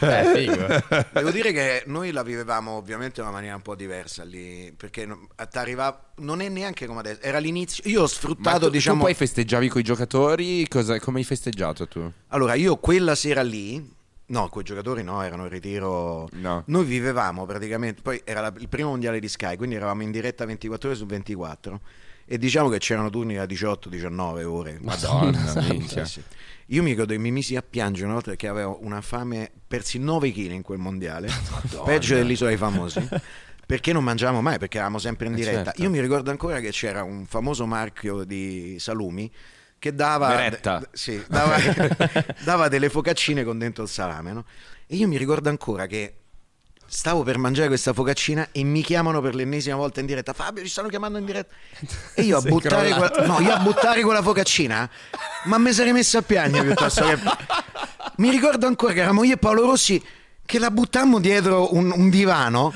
Eh, 0.00 0.32
figo. 0.34 1.06
Devo 1.12 1.30
dire 1.30 1.52
che 1.52 1.82
noi 1.86 2.10
la 2.12 2.22
vivevamo 2.22 2.72
ovviamente 2.72 3.20
in 3.20 3.26
una 3.26 3.34
maniera 3.34 3.56
un 3.56 3.62
po' 3.62 3.74
diversa 3.74 4.22
lì, 4.24 4.72
perché 4.76 5.06
non- 5.06 5.26
t'arriva- 5.50 6.12
non 6.16 6.40
è 6.42 6.48
neanche 6.48 6.86
come 6.86 7.00
adesso, 7.00 7.20
era 7.22 7.38
l'inizio. 7.38 7.82
Io 7.86 8.00
ho 8.00 8.02
Ma 8.02 8.08
sfruttato, 8.08 8.66
tu, 8.66 8.70
diciamo, 8.72 8.98
tu 8.98 9.04
poi 9.04 9.14
festeggiavi 9.14 9.68
con 9.68 9.80
i 9.80 9.84
giocatori? 9.84 10.66
Cosa- 10.68 10.98
come 11.00 11.18
hai 11.20 11.24
festeggiato 11.24 11.88
tu? 11.88 12.10
allora 12.28 12.54
io 12.54 12.76
quella 12.76 13.14
sera 13.14 13.42
lì, 13.42 13.82
no, 14.26 14.48
quei 14.48 14.64
giocatori 14.64 15.02
no, 15.02 15.22
erano 15.22 15.44
in 15.44 15.48
ritiro. 15.50 16.28
No. 16.32 16.62
Noi 16.66 16.84
vivevamo 16.84 17.44
praticamente, 17.46 18.02
poi 18.02 18.20
era 18.24 18.40
la- 18.40 18.52
il 18.58 18.68
primo 18.68 18.90
mondiale 18.90 19.20
di 19.20 19.28
Sky, 19.28 19.56
quindi 19.56 19.76
eravamo 19.76 20.02
in 20.02 20.10
diretta 20.10 20.44
24 20.44 20.88
ore 20.88 20.98
su 20.98 21.06
24 21.06 21.80
e 22.26 22.38
diciamo 22.38 22.70
che 22.70 22.78
c'erano 22.78 23.10
turni 23.10 23.34
da 23.34 23.44
18-19 23.44 24.42
ore. 24.44 24.78
Madonna, 24.82 25.52
minchia. 25.68 26.04
Sì. 26.04 26.22
Io 26.68 26.82
mi 26.82 26.90
ricordo 26.90 27.12
che 27.12 27.18
mi 27.18 27.30
misi 27.30 27.56
a 27.56 27.62
piangere 27.62 28.04
una 28.06 28.14
volta 28.14 28.30
perché 28.30 28.48
avevo 28.48 28.78
una 28.82 29.02
fame, 29.02 29.50
persi 29.68 29.98
9 29.98 30.32
kg 30.32 30.50
in 30.52 30.62
quel 30.62 30.78
mondiale, 30.78 31.28
peggio 31.84 32.14
dell'isola 32.14 32.48
dei 32.48 32.58
famosi. 32.58 33.06
Perché 33.66 33.92
non 33.94 34.04
mangiavamo 34.04 34.40
mai? 34.42 34.58
Perché 34.58 34.76
eravamo 34.76 34.98
sempre 34.98 35.26
in 35.26 35.32
Eh, 35.32 35.36
diretta. 35.36 35.64
certo. 35.64 35.82
Io 35.82 35.90
mi 35.90 36.00
ricordo 36.00 36.30
ancora 36.30 36.60
che 36.60 36.70
c'era 36.70 37.02
un 37.02 37.24
famoso 37.26 37.66
marchio 37.66 38.24
di 38.24 38.76
salumi 38.78 39.30
che 39.84 39.94
dava, 39.94 40.48
d- 40.48 40.88
sì, 40.92 41.22
dava, 41.28 41.58
dava 42.42 42.68
delle 42.68 42.88
focaccine 42.88 43.44
con 43.44 43.58
dentro 43.58 43.82
il 43.82 43.90
salame. 43.90 44.32
no? 44.32 44.46
E 44.86 44.96
io 44.96 45.06
mi 45.06 45.18
ricordo 45.18 45.50
ancora 45.50 45.86
che 45.86 46.14
stavo 46.86 47.22
per 47.22 47.36
mangiare 47.36 47.68
questa 47.68 47.92
focaccina 47.92 48.48
e 48.50 48.64
mi 48.64 48.82
chiamano 48.82 49.20
per 49.20 49.34
l'ennesima 49.34 49.76
volta 49.76 50.00
in 50.00 50.06
diretta. 50.06 50.32
Fabio, 50.32 50.62
ci 50.62 50.70
stanno 50.70 50.88
chiamando 50.88 51.18
in 51.18 51.26
diretta. 51.26 51.54
E 52.14 52.22
io 52.22 52.38
a, 52.38 52.40
buttare, 52.40 52.92
quella, 52.92 53.26
no, 53.26 53.40
io 53.40 53.52
a 53.52 53.58
buttare 53.58 54.00
quella 54.00 54.22
focaccina, 54.22 54.88
ma 55.44 55.58
mi 55.58 55.70
sarei 55.70 55.92
messo 55.92 56.16
a 56.16 56.22
piangere 56.22 56.64
piuttosto 56.64 57.04
che... 57.04 57.18
Mi 58.16 58.30
ricordo 58.30 58.66
ancora 58.66 58.94
che 58.94 59.00
eravamo 59.00 59.22
io 59.24 59.34
e 59.34 59.36
Paolo 59.36 59.66
Rossi 59.66 60.02
che 60.46 60.58
la 60.58 60.70
buttammo 60.70 61.20
dietro 61.20 61.74
un, 61.74 61.92
un 61.94 62.08
divano 62.08 62.72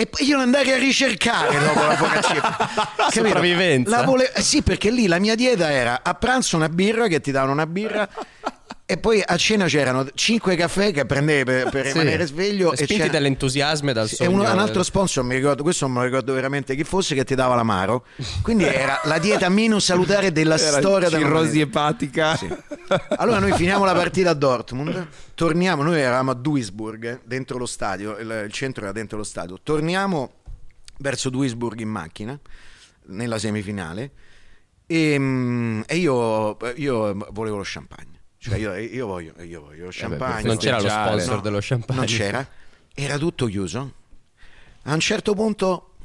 e 0.00 0.06
poi 0.06 0.26
io 0.26 0.38
andai 0.38 0.72
a 0.72 0.78
ricercare 0.78 1.58
dopo 1.58 1.84
la. 1.84 1.94
Capito? 2.96 3.10
Sopravvivenza. 3.10 3.98
La 3.98 4.02
vole- 4.02 4.32
sì, 4.36 4.62
perché 4.62 4.90
lì 4.90 5.06
la 5.06 5.18
mia 5.18 5.34
dieta 5.34 5.70
era 5.70 6.00
a 6.02 6.14
pranzo 6.14 6.56
una 6.56 6.70
birra 6.70 7.06
che 7.06 7.20
ti 7.20 7.30
davano 7.30 7.52
una 7.52 7.66
birra 7.66 8.08
e 8.90 8.96
poi 8.98 9.22
a 9.24 9.36
cena 9.36 9.66
c'erano 9.66 10.04
cinque 10.14 10.56
caffè 10.56 10.92
che 10.92 11.06
prendevi 11.06 11.44
per, 11.44 11.68
per 11.70 11.86
Sì. 11.90 11.92
rimanere 11.92 12.26
sveglio 12.26 12.72
e 12.72 12.76
Spinti 12.76 12.96
c'era- 12.96 13.08
dall'entusiasmo 13.12 13.90
e 13.90 13.92
dal 13.92 14.06
e 14.06 14.08
sogno. 14.08 14.30
un, 14.30 14.38
un 14.40 14.46
altro 14.58 14.82
sponsor, 14.82 15.22
mi 15.22 15.36
ricordo, 15.36 15.62
questo 15.62 15.84
non 15.86 15.94
me 15.94 16.00
lo 16.00 16.06
ricordo 16.06 16.32
veramente 16.32 16.74
chi 16.74 16.82
fosse, 16.82 17.14
che 17.14 17.24
ti 17.24 17.36
dava 17.36 17.54
l'amaro. 17.54 18.04
Quindi 18.42 18.64
era 18.64 19.00
la 19.04 19.18
dieta 19.18 19.48
meno 19.48 19.78
salutare 19.78 20.32
della 20.32 20.56
Era 20.58 20.78
storia 20.78 21.08
della 21.08 21.22
cirrosi 21.22 21.60
epatica. 21.60 22.36
Allora 23.16 23.38
noi 23.38 23.52
finiamo 23.52 23.84
la 23.84 23.94
partita 23.94 24.30
a 24.30 24.34
Dortmund, 24.34 25.06
torniamo, 25.34 25.82
noi 25.84 26.00
eravamo 26.00 26.32
a 26.32 26.34
Duisburg, 26.34 27.04
eh, 27.04 27.20
dentro 27.24 27.58
lo 27.58 27.66
stadio, 27.66 28.18
il, 28.18 28.42
il 28.46 28.52
centro 28.52 28.82
era 28.82 28.92
dentro 28.92 29.18
lo 29.18 29.24
stadio, 29.24 29.58
torniamo 29.62 30.32
verso 30.98 31.30
Duisburg 31.30 31.78
in 31.78 31.88
macchina, 31.88 32.38
nella 33.06 33.38
semifinale, 33.38 34.10
e, 34.86 35.16
mm, 35.18 35.82
e 35.86 35.96
io, 35.96 36.56
io 36.74 37.14
volevo 37.30 37.56
lo 37.58 37.62
champagne. 37.64 38.18
Cioè 38.42 38.56
io, 38.56 38.74
io 38.74 39.06
voglio, 39.06 39.34
io 39.42 39.60
voglio 39.60 39.84
lo 39.84 39.90
champagne. 39.92 40.44
Non 40.44 40.56
c'era 40.56 40.80
lo 40.80 40.88
sponsor 40.88 41.34
No, 41.34 41.40
dello 41.42 41.58
champagne. 41.60 41.98
Non 41.98 42.06
c'era, 42.06 42.48
era 42.94 43.18
tutto 43.18 43.44
chiuso. 43.44 43.92
A 44.84 44.94
un 44.94 45.00
certo 45.00 45.34
punto 45.34 45.96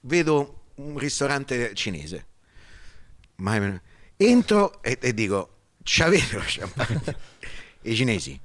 vedo 0.00 0.62
un 0.76 0.96
ristorante 0.96 1.74
cinese. 1.74 2.26
Entro 4.16 4.82
e, 4.82 4.96
e 5.02 5.12
dico, 5.12 5.56
c'avete 5.82 6.34
lo 6.36 6.42
champagne? 6.46 7.16
I 7.82 7.94
cinesi, 7.94 8.40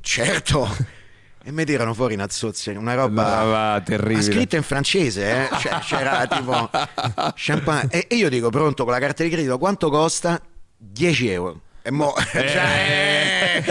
certo. 0.00 1.00
E 1.42 1.50
mi 1.50 1.64
tirano 1.64 1.94
fuori 1.94 2.14
una 2.14 2.28
zozza, 2.28 2.70
una 2.70 2.94
roba 2.94 3.42
va, 3.42 3.82
terribile. 3.84 4.22
Scritta 4.22 4.54
in 4.54 4.62
francese, 4.62 5.48
eh? 5.48 5.48
Cioè, 5.58 5.80
c'era 5.80 6.24
tipo 6.28 6.70
champagne. 7.34 7.90
E, 7.90 8.06
e 8.08 8.14
io 8.14 8.28
dico, 8.28 8.48
pronto, 8.50 8.84
con 8.84 8.92
la 8.92 9.00
carta 9.00 9.24
di 9.24 9.28
credito, 9.28 9.58
quanto 9.58 9.90
costa? 9.90 10.40
10 10.76 11.28
euro. 11.30 11.60
E 11.84 11.90
mo, 11.90 12.14
cioè, 12.30 13.62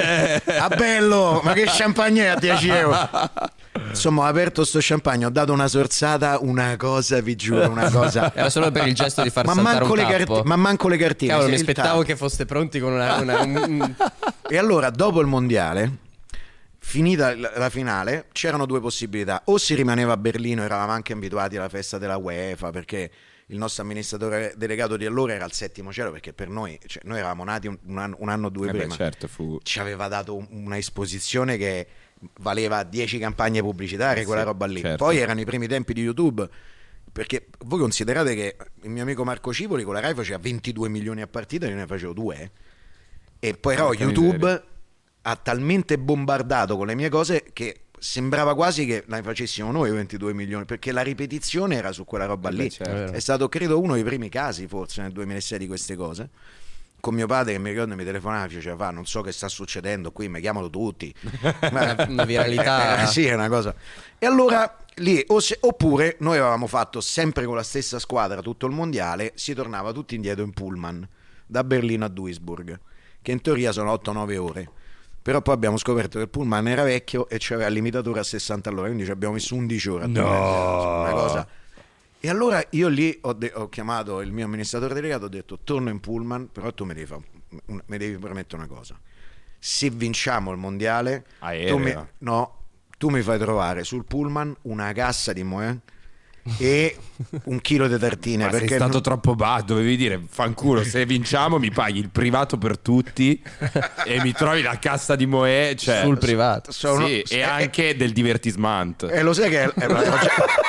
eh, 0.45 0.57
a 0.57 0.67
bello, 0.67 1.39
ma 1.43 1.53
che 1.53 1.63
champagne 1.65 2.23
è 2.23 2.27
a 2.27 2.35
10 2.35 2.69
euro? 2.69 3.09
Insomma, 3.87 4.23
ho 4.23 4.25
aperto 4.25 4.65
sto 4.65 4.79
champagne, 4.81 5.25
ho 5.25 5.29
dato 5.29 5.53
una 5.53 5.67
sorzata, 5.69 6.37
una 6.41 6.75
cosa, 6.75 7.21
vi 7.21 7.35
giuro, 7.35 7.69
una 7.69 7.89
cosa. 7.89 8.33
Era 8.35 8.49
solo 8.49 8.69
per 8.69 8.85
il 8.87 8.93
gesto 8.93 9.21
di 9.23 9.29
far 9.29 9.45
Ma 9.45 9.53
saltare 9.53 9.79
manco, 9.79 9.91
un 9.93 9.97
le 9.97 10.03
tappo. 10.17 10.33
carti- 10.33 10.47
ma 10.47 10.55
manco 10.57 10.87
le 10.89 10.97
cartine. 10.97 11.31
Cavolo, 11.31 11.49
mi 11.49 11.55
aspettavo 11.55 11.87
tappo. 11.87 12.01
che 12.03 12.15
foste 12.17 12.45
pronti 12.45 12.79
con 12.79 12.91
una... 12.93 13.15
una- 13.21 13.39
un- 13.41 13.95
E 14.49 14.57
allora, 14.57 14.89
dopo 14.89 15.21
il 15.21 15.27
mondiale, 15.27 15.91
finita 16.79 17.33
la 17.35 17.69
finale, 17.69 18.25
c'erano 18.33 18.65
due 18.65 18.81
possibilità. 18.81 19.41
O 19.45 19.57
si 19.57 19.73
rimaneva 19.73 20.11
a 20.13 20.17
Berlino, 20.17 20.63
eravamo 20.63 20.91
anche 20.91 21.13
abituati 21.13 21.55
alla 21.55 21.69
festa 21.69 21.97
della 21.97 22.17
UEFA, 22.17 22.71
perché 22.71 23.09
il 23.51 23.57
nostro 23.57 23.83
amministratore 23.83 24.53
delegato 24.57 24.95
di 24.97 25.05
allora 25.05 25.33
era 25.33 25.43
al 25.45 25.51
settimo 25.51 25.91
cielo, 25.91 26.11
perché 26.11 26.33
per 26.33 26.47
noi, 26.49 26.79
cioè, 26.85 27.03
noi 27.05 27.17
eravamo 27.19 27.43
nati 27.43 27.67
un, 27.67 27.77
un 27.85 27.97
anno, 27.97 28.15
un 28.19 28.29
anno 28.29 28.47
o 28.47 28.49
due 28.49 28.69
Eh 28.69 28.71
beh, 28.71 28.77
prima. 28.79 28.95
certo, 28.95 29.27
fu... 29.27 29.59
Ci 29.61 29.79
aveva 29.79 30.07
dato 30.07 30.35
un- 30.35 30.47
una 30.51 30.77
esposizione 30.77 31.57
che 31.57 31.87
valeva 32.39 32.83
10 32.83 33.17
campagne 33.19 33.61
pubblicitarie, 33.61 34.23
Eh 34.23 34.25
quella 34.25 34.41
sì, 34.41 34.47
roba 34.47 34.65
lì. 34.67 34.79
certo. 34.79 35.03
Poi 35.03 35.17
erano 35.17 35.39
i 35.41 35.45
primi 35.45 35.67
tempi 35.67 35.93
di 35.93 36.01
YouTube. 36.01 36.47
Perché 37.11 37.47
voi 37.65 37.79
considerate 37.79 38.35
che 38.35 38.55
il 38.83 38.89
mio 38.89 39.01
amico 39.03 39.25
Marco 39.25 39.51
Cipoli 39.51 39.83
con 39.83 39.93
la 39.95 39.99
Rai 39.99 40.13
faceva 40.13 40.37
22 40.37 40.87
milioni 40.87 41.21
a 41.21 41.27
partita, 41.27 41.67
io 41.67 41.75
ne 41.75 41.85
facevo 41.85 42.13
due. 42.13 42.51
E 43.37 43.53
poi 43.55 43.75
però 43.75 43.91
YouTube 43.91 44.33
miseria. 44.37 44.63
ha 45.23 45.35
talmente 45.35 45.97
bombardato 45.99 46.77
con 46.77 46.87
le 46.87 46.95
mie 46.95 47.09
cose 47.09 47.43
che 47.51 47.87
sembrava 48.01 48.55
quasi 48.55 48.87
che 48.87 49.03
ne 49.05 49.21
facessimo 49.21 49.71
noi 49.71 49.91
22 49.91 50.33
milioni, 50.33 50.65
perché 50.65 50.91
la 50.91 51.03
ripetizione 51.03 51.75
era 51.75 51.91
su 51.91 52.03
quella 52.03 52.25
roba 52.25 52.49
Eh 52.49 52.53
lì. 52.53 52.71
certo. 52.71 53.13
È 53.13 53.19
stato 53.19 53.47
credo 53.47 53.79
uno 53.79 53.93
dei 53.93 54.03
primi 54.03 54.27
casi 54.27 54.65
forse 54.65 55.03
nel 55.03 55.11
2006 55.11 55.59
di 55.59 55.67
queste 55.67 55.95
cose. 55.95 56.29
Con 56.99 57.13
mio 57.13 57.27
padre 57.27 57.53
che 57.53 57.59
mi 57.59 57.69
ricordo 57.69 57.95
mi 57.95 58.03
telefonava 58.03 58.45
e 58.45 58.47
diceva 58.55 58.89
non 58.89 59.05
so 59.05 59.21
che 59.21 59.31
sta 59.31 59.47
succedendo 59.47 60.11
qui, 60.11 60.29
mi 60.29 60.39
chiamano 60.41 60.69
tutti. 60.71 61.13
Una 61.69 62.25
viralità. 62.25 63.03
Eh, 63.03 63.07
sì, 63.07 63.25
è 63.27 63.35
una 63.35 63.49
cosa. 63.49 63.73
E 64.17 64.25
allora 64.25 64.77
lì, 64.95 65.23
o 65.27 65.39
se- 65.39 65.57
oppure 65.61 66.17
noi 66.21 66.37
avevamo 66.37 66.65
fatto 66.65 67.01
sempre 67.01 67.45
con 67.45 67.55
la 67.55 67.63
stessa 67.63 67.99
squadra 67.99 68.41
tutto 68.41 68.65
il 68.65 68.73
mondiale, 68.73 69.31
si 69.35 69.53
tornava 69.53 69.91
tutti 69.91 70.15
indietro 70.15 70.43
in 70.43 70.51
pullman 70.53 71.07
da 71.45 71.63
Berlino 71.63 72.05
a 72.05 72.07
Duisburg, 72.07 72.79
che 73.21 73.31
in 73.31 73.41
teoria 73.41 73.71
sono 73.71 73.93
8-9 73.93 74.37
ore. 74.37 74.69
Però 75.21 75.41
poi 75.41 75.53
abbiamo 75.53 75.77
scoperto 75.77 76.17
che 76.17 76.23
il 76.23 76.29
pullman 76.29 76.67
era 76.67 76.83
vecchio 76.83 77.29
e 77.29 77.37
c'aveva 77.39 77.67
il 77.67 77.73
limitatore 77.75 78.19
a 78.19 78.23
60 78.23 78.69
all'ora, 78.69 78.87
quindi 78.87 79.05
ci 79.05 79.11
abbiamo 79.11 79.33
messo 79.35 79.53
11 79.55 79.89
ore. 79.89 80.07
No. 80.07 81.01
Una 81.01 81.11
cosa. 81.11 81.47
E 82.19 82.29
allora 82.29 82.63
io 82.71 82.87
lì 82.87 83.17
ho, 83.21 83.33
de- 83.33 83.51
ho 83.55 83.69
chiamato 83.69 84.21
il 84.21 84.31
mio 84.31 84.45
amministratore 84.45 84.93
delegato, 84.93 85.25
ho 85.25 85.29
detto 85.29 85.59
torno 85.63 85.89
in 85.89 85.99
pullman, 85.99 86.49
però 86.51 86.71
tu 86.73 86.85
mi 86.85 86.93
devi, 86.93 87.05
fa- 87.05 87.19
un- 87.65 87.81
mi 87.85 87.97
devi 87.97 88.17
promettere 88.17 88.63
una 88.63 88.67
cosa. 88.73 88.99
Se 89.59 89.89
vinciamo 89.91 90.51
il 90.51 90.57
mondiale, 90.57 91.25
tu 91.67 91.77
mi, 91.77 91.91
no, 92.19 92.57
tu 92.97 93.09
mi 93.09 93.21
fai 93.21 93.37
trovare 93.39 93.83
sul 93.83 94.05
pullman 94.05 94.55
una 94.63 94.91
cassa 94.93 95.33
di 95.33 95.43
Moët 95.43 95.77
e 96.57 96.97
un 97.45 97.61
chilo 97.61 97.87
di 97.87 97.97
tartine. 97.99 98.45
Ma 98.45 98.49
sei 98.51 98.59
perché 98.61 98.75
stato 98.75 98.93
non- 98.93 99.01
troppo 99.01 99.35
basso, 99.35 99.65
dovevi 99.65 99.95
dire 99.95 100.21
fanculo, 100.27 100.83
se 100.83 101.05
vinciamo 101.05 101.59
mi 101.59 101.71
paghi 101.71 101.99
il 101.99 102.09
privato 102.09 102.57
per 102.57 102.77
tutti 102.79 103.41
e 104.05 104.21
mi 104.21 104.31
trovi 104.33 104.61
la 104.61 104.77
cassa 104.79 105.15
di 105.15 105.25
Moe, 105.25 105.75
cioè, 105.77 106.01
Sul 106.03 106.17
privato. 106.17 106.71
sono- 106.71 107.05
sì, 107.05 107.21
eh, 107.21 107.37
e 107.37 107.41
anche 107.43 107.95
del 107.95 108.11
divertisement. 108.11 109.03
Eh, 109.11 109.21
lo 109.21 109.33
sai 109.33 109.49
che 109.49 109.63
è- 109.63 109.69
è- 109.73 109.87
l'ho 109.87 110.01
già- 110.19 110.59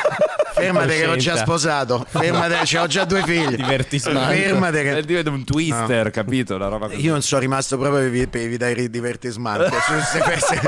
Fermate 0.55 0.89
che 0.89 1.01
ero 1.03 1.16
già 1.16 1.37
sposato. 1.37 2.05
Fermate, 2.07 2.59
c'ho 2.64 2.87
già 2.87 3.05
due 3.05 3.23
figli. 3.25 3.57
Divertismento. 3.57 4.20
Fermate 4.33 4.81
È 4.83 4.95
che 4.95 5.03
diventa 5.03 5.31
un 5.31 5.45
twister, 5.45 6.11
capito? 6.11 6.59
La 6.59 6.68
roba 6.68 6.89
così. 6.89 7.01
io 7.01 7.12
non 7.12 7.23
sono 7.23 7.41
rimasto 7.41 7.79
proprio 7.79 8.09
per, 8.29 8.43
evitare 8.43 8.73
i 8.83 8.91
divertismanti. 8.91 9.75
Su 9.81 9.93
queste 9.93 10.20
feste 10.20 10.61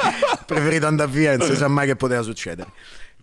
preferito 0.46 0.86
andare 0.86 1.10
via, 1.10 1.36
non 1.36 1.46
si 1.46 1.54
sa 1.54 1.68
mai 1.68 1.86
che 1.86 1.96
poteva 1.96 2.22
succedere. 2.22 2.70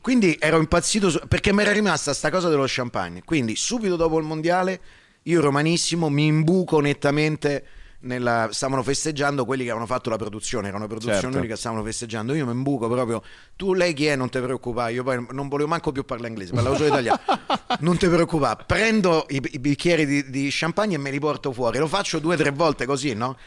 Quindi 0.02 0.36
ero 0.40 0.58
impazzito 0.58 1.10
su- 1.10 1.20
perché 1.28 1.54
mi 1.54 1.62
era 1.62 1.72
rimasta 1.72 2.14
sta 2.14 2.30
cosa 2.32 2.50
dello 2.50 2.66
champagne. 2.68 3.22
Quindi 3.24 3.56
subito 3.56 3.96
dopo 3.96 4.18
il 4.18 4.26
mondiale, 4.26 4.80
io 5.24 5.42
romanissimo 5.42 6.10
mi 6.10 6.26
imbuco 6.26 6.80
nettamente 6.80 7.66
nella- 8.04 8.50
stavano 8.52 8.82
festeggiando 8.82 9.46
quelli 9.46 9.62
che 9.64 9.70
avevano 9.70 9.86
fatto 9.92 10.10
la 10.10 10.18
produzione, 10.18 10.70
era 10.70 10.78
una 10.78 10.88
produzione 10.88 11.20
Certo. 11.22 11.38
unica, 11.38 11.56
stavano 11.56 11.84
festeggiando. 11.84 12.34
Io 12.34 12.48
mi 12.48 12.52
imbuco 12.52 12.90
proprio. 12.90 13.22
Tu, 13.56 13.76
lei 13.76 13.94
chi 13.94 14.08
è? 14.08 14.16
Non 14.16 14.30
ti 14.30 14.40
preoccupare. 14.40 14.92
Io 14.94 15.04
poi 15.04 15.24
non 15.30 15.48
volevo 15.48 15.70
manco 15.70 15.92
più 15.92 16.04
parlare 16.04 16.30
inglese, 16.30 16.52
parlavo 16.54 16.76
solo 16.78 16.88
italiano. 16.88 17.20
non 17.82 17.98
ti 17.98 18.08
preoccupare. 18.08 18.64
Prendo 18.66 19.26
i, 19.30 19.40
i 19.52 19.60
bicchieri 19.60 20.08
di, 20.08 20.30
di 20.32 20.48
champagne 20.50 20.96
e 20.96 20.98
me 20.98 21.12
li 21.12 21.20
porto 21.20 21.54
fuori. 21.54 21.78
Lo 21.78 21.86
faccio 21.88 22.18
due 22.18 22.34
o 22.34 22.38
tre 22.40 22.50
volte 22.50 22.88
così, 22.88 23.14
no? 23.14 23.38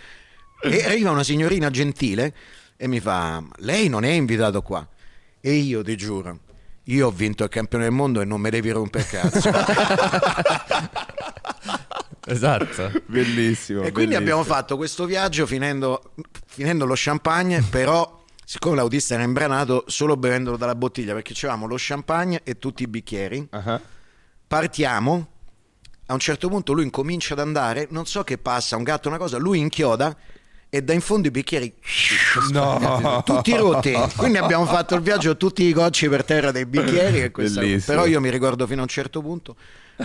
E 0.62 0.84
arriva 0.84 1.10
una 1.10 1.24
signorina 1.24 1.68
gentile 1.70 2.32
e 2.76 2.86
mi 2.86 3.00
fa: 3.00 3.42
Lei 3.56 3.88
non 3.88 4.04
è 4.04 4.10
invitato 4.10 4.62
qua. 4.62 4.86
E 5.46 5.52
io 5.56 5.82
ti 5.82 5.94
giuro, 5.94 6.38
io 6.84 7.08
ho 7.08 7.10
vinto 7.10 7.44
il 7.44 7.50
campione 7.50 7.84
del 7.84 7.92
mondo 7.92 8.22
e 8.22 8.24
non 8.24 8.40
me 8.40 8.48
devi 8.48 8.70
rompere 8.70 9.04
cazzo. 9.04 9.50
Esatto. 12.26 12.90
Bellissimo. 13.04 13.80
E 13.80 13.92
quindi 13.92 14.12
bellissimo. 14.14 14.18
abbiamo 14.18 14.44
fatto 14.44 14.78
questo 14.78 15.04
viaggio 15.04 15.44
finendo, 15.44 16.14
finendo 16.46 16.86
lo 16.86 16.94
champagne, 16.96 17.62
però 17.68 18.22
siccome 18.42 18.76
l'autista 18.76 19.12
era 19.12 19.24
imbranato 19.24 19.84
solo 19.88 20.16
bevendolo 20.16 20.56
dalla 20.56 20.74
bottiglia 20.74 21.12
perché 21.12 21.34
c'avevamo 21.34 21.66
lo 21.66 21.76
champagne 21.78 22.40
e 22.42 22.58
tutti 22.58 22.82
i 22.82 22.86
bicchieri, 22.86 23.46
Ah, 23.50 23.78
partiamo, 24.46 25.28
a 26.06 26.12
un 26.14 26.18
certo 26.18 26.48
punto 26.48 26.72
lui 26.72 26.84
incomincia 26.84 27.34
ad 27.34 27.40
andare, 27.40 27.88
non 27.90 28.06
so 28.06 28.24
che 28.24 28.38
passa, 28.38 28.76
un 28.76 28.84
gatto, 28.84 29.08
una 29.08 29.18
cosa, 29.18 29.36
lui 29.36 29.58
inchioda 29.58 30.16
e 30.74 30.82
da 30.82 30.92
in 30.92 31.00
fondo 31.00 31.28
i 31.28 31.30
bicchieri 31.30 31.72
No. 32.50 33.22
tutti 33.24 33.54
rotti. 33.56 33.92
Quindi 34.16 34.38
abbiamo 34.38 34.66
fatto 34.66 34.96
il 34.96 35.02
viaggio 35.02 35.36
tutti 35.36 35.62
i 35.62 35.72
cocci 35.72 36.08
per 36.08 36.24
terra 36.24 36.50
dei 36.50 36.66
bicchieri. 36.66 37.20
E 37.22 37.30
questa- 37.30 37.60
però 37.86 38.06
io 38.06 38.20
mi 38.20 38.28
ricordo 38.30 38.66
fino 38.66 38.80
a 38.80 38.82
un 38.82 38.88
certo 38.88 39.20
punto 39.22 39.54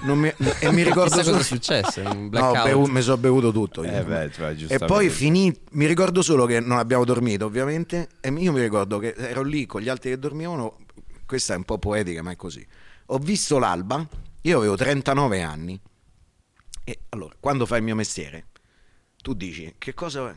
non 0.04 0.20
mi- 0.20 0.32
e 0.60 0.72
mi 0.72 0.84
ricordo 0.84 1.24
solo- 1.24 1.38
cosa 1.38 1.40
è 1.40 1.44
successo, 1.44 2.02
un 2.02 2.30
No, 2.32 2.52
bevu- 2.52 2.88
mi 2.88 3.02
sono 3.02 3.18
bevuto 3.18 3.52
tutto. 3.52 3.82
Eh 3.84 4.04
beh, 4.04 4.32
cioè, 4.32 4.56
e 4.68 4.78
poi 4.78 5.10
finì, 5.10 5.52
mi 5.72 5.88
ricordo 5.88 6.22
solo 6.22 6.46
che 6.46 6.60
non 6.60 6.78
abbiamo 6.78 7.04
dormito 7.04 7.46
ovviamente 7.46 8.08
e 8.22 8.30
io 8.32 8.52
mi 8.52 8.62
ricordo 8.62 9.00
che 9.00 9.16
ero 9.18 9.42
lì 9.42 9.66
con 9.66 9.82
gli 9.82 9.90
altri 9.90 10.12
che 10.12 10.20
dormivano, 10.20 10.78
questa 11.26 11.56
è 11.56 11.58
un 11.58 11.64
po' 11.64 11.80
poetica 11.80 12.22
ma 12.22 12.30
è 12.30 12.36
così. 12.36 12.64
Ho 13.08 13.18
visto 13.18 13.58
l'alba, 13.58 14.08
io 14.42 14.58
avevo 14.58 14.76
39 14.76 15.42
anni 15.42 15.80
e 16.84 17.00
allora 17.10 17.34
quando 17.40 17.66
fai 17.66 17.80
il 17.80 17.84
mio 17.86 17.96
mestiere 17.96 18.46
tu 19.22 19.34
dici 19.34 19.74
che 19.80 19.94
cosa... 19.96 20.34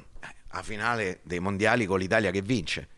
eh, 0.53 0.59
a 0.59 0.63
finale 0.63 1.21
dei 1.23 1.39
mondiali 1.39 1.87
con 1.87 1.99
l'Italia 1.99 2.31
che 2.31 2.43
vince. 2.43 2.89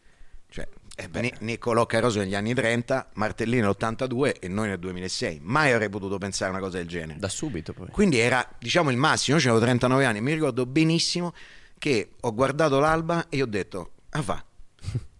Cioè, 0.48 0.68
Ni- 1.14 1.34
Niccolò 1.40 1.86
Caroso 1.86 2.20
negli 2.20 2.34
anni 2.34 2.54
30, 2.54 3.10
Martellini 3.14 3.62
nell'82 3.62 4.36
e 4.40 4.48
noi 4.48 4.68
nel 4.68 4.78
2006. 4.78 5.40
Mai 5.42 5.72
avrei 5.72 5.88
potuto 5.88 6.18
pensare 6.18 6.50
una 6.50 6.60
cosa 6.60 6.76
del 6.78 6.86
genere. 6.86 7.18
Da 7.18 7.28
subito 7.28 7.72
poi. 7.72 7.88
Quindi 7.88 8.18
era, 8.18 8.48
diciamo, 8.58 8.90
il 8.90 8.96
massimo. 8.96 9.36
Io 9.38 9.42
avevo 9.42 9.60
39 9.60 10.04
anni. 10.04 10.20
Mi 10.20 10.32
ricordo 10.32 10.66
benissimo 10.66 11.34
che 11.78 12.10
ho 12.20 12.32
guardato 12.32 12.78
l'alba 12.78 13.26
e 13.28 13.42
ho 13.42 13.46
detto, 13.46 13.92
ah 14.10 14.22
va. 14.22 14.44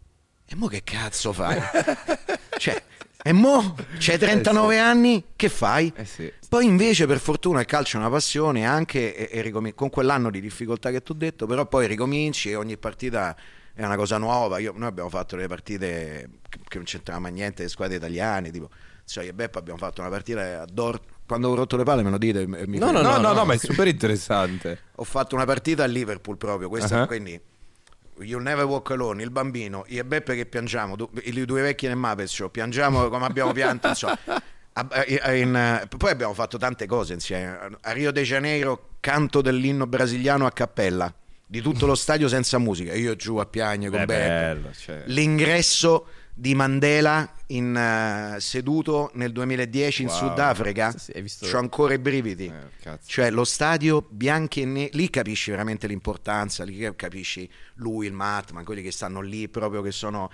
E 0.46 0.56
mo 0.56 0.66
che 0.66 0.84
cazzo 0.84 1.32
fai? 1.32 1.58
cioè, 2.58 2.80
e 3.26 3.32
mo? 3.32 3.74
C'hai 3.96 4.18
39 4.18 4.78
anni? 4.78 5.24
Che 5.34 5.48
fai? 5.48 5.90
Eh 5.96 6.04
sì. 6.04 6.30
Poi 6.46 6.66
invece 6.66 7.06
per 7.06 7.18
fortuna 7.18 7.60
il 7.60 7.66
calcio 7.66 7.96
è 7.96 8.00
una 8.00 8.10
passione 8.10 8.66
anche 8.66 9.16
e, 9.16 9.38
e 9.38 9.40
ricomin- 9.40 9.74
con 9.74 9.88
quell'anno 9.88 10.30
di 10.30 10.42
difficoltà 10.42 10.90
che 10.90 11.02
ti 11.02 11.12
ho 11.12 11.14
detto, 11.14 11.46
però 11.46 11.64
poi 11.64 11.86
ricominci 11.86 12.50
e 12.50 12.54
ogni 12.54 12.76
partita 12.76 13.34
è 13.72 13.82
una 13.82 13.96
cosa 13.96 14.18
nuova. 14.18 14.58
Io- 14.58 14.74
noi 14.76 14.88
abbiamo 14.88 15.08
fatto 15.08 15.36
delle 15.36 15.48
partite 15.48 16.28
che, 16.50 16.58
che 16.68 16.76
non 16.76 16.84
c'entravano 16.84 17.28
niente 17.28 17.62
le 17.62 17.70
squadre 17.70 17.96
italiane, 17.96 18.50
tipo 18.50 18.68
cioè, 19.06 19.24
io 19.24 19.30
e 19.30 19.34
Beppa 19.34 19.58
abbiamo 19.58 19.78
fatto 19.78 20.02
una 20.02 20.10
partita 20.10 20.60
a 20.60 20.66
Dort. 20.70 21.02
Quando 21.26 21.48
ho 21.48 21.54
rotto 21.54 21.78
le 21.78 21.84
palle 21.84 22.02
me 22.02 22.10
lo 22.10 22.18
dite. 22.18 22.46
mi 22.46 22.78
No. 22.78 22.90
No, 22.90 23.00
no, 23.00 23.32
no, 23.32 23.44
ma 23.46 23.54
è 23.54 23.58
super 23.58 23.86
interessante. 23.86 24.80
Ho 24.96 25.04
fatto 25.04 25.34
una 25.34 25.46
partita 25.46 25.84
a 25.84 25.86
Liverpool 25.86 26.36
proprio, 26.36 26.68
questa 26.68 27.06
quindi 27.06 27.40
You 28.20 28.40
Never 28.40 28.64
Walk 28.64 28.90
Alone, 28.92 29.22
il 29.22 29.30
bambino, 29.30 29.84
io 29.88 30.00
e 30.00 30.04
Beppe 30.04 30.34
che 30.36 30.46
piangiamo, 30.46 30.96
du- 30.96 31.10
i 31.24 31.44
due 31.44 31.62
vecchi 31.62 31.86
nel 31.86 31.96
Muppet 31.96 32.26
Show, 32.26 32.50
piangiamo 32.50 33.08
come 33.08 33.26
abbiamo 33.26 33.52
pianto, 33.52 33.88
insomma. 33.88 34.18
A- 34.76 34.88
a- 34.90 35.32
in- 35.34 35.54
eh, 35.54 35.86
poi 35.96 36.10
abbiamo 36.10 36.34
fatto 36.34 36.58
tante 36.58 36.86
cose 36.86 37.12
insieme. 37.12 37.76
A 37.80 37.92
Rio 37.92 38.10
de 38.10 38.22
Janeiro, 38.24 38.88
canto 38.98 39.40
dell'inno 39.40 39.86
brasiliano 39.86 40.46
a 40.46 40.50
cappella, 40.50 41.14
di 41.46 41.60
tutto 41.60 41.86
lo 41.86 41.94
stadio 41.94 42.26
senza 42.26 42.58
musica, 42.58 42.92
io 42.92 43.14
giù 43.14 43.36
a 43.36 43.46
piagne 43.46 43.88
con 43.88 44.00
Beppe. 44.04 44.12
bello, 44.16 44.70
cioè. 44.76 45.02
L'ingresso 45.06 46.06
di 46.36 46.54
Mandela 46.54 47.32
in, 47.48 47.76
eh, 47.76 48.40
seduto 48.40 49.10
nel 49.14 49.30
2010 49.32 50.02
in 50.02 50.08
Wow. 50.08 50.16
Sudafrica, 50.16 50.92
Sì, 50.96 51.12
c'ho 51.40 51.58
ancora 51.58 51.94
i 51.94 51.98
brividi. 51.98 52.52
Eh. 52.82 52.98
Cioè 53.06 53.30
lo 53.30 53.44
stadio 53.44 54.04
bianchi 54.08 54.62
e 54.62 54.64
neri, 54.64 54.90
lì 54.96 55.08
capisci 55.10 55.50
veramente 55.52 55.86
l'importanza, 55.86 56.64
lì 56.64 56.90
capisci 56.96 57.48
lui, 57.74 58.06
il 58.06 58.12
Mahatma, 58.12 58.64
quelli 58.64 58.82
che 58.82 58.90
stanno 58.90 59.20
lì 59.20 59.48
proprio 59.48 59.80
che 59.82 59.92
sono 59.92 60.30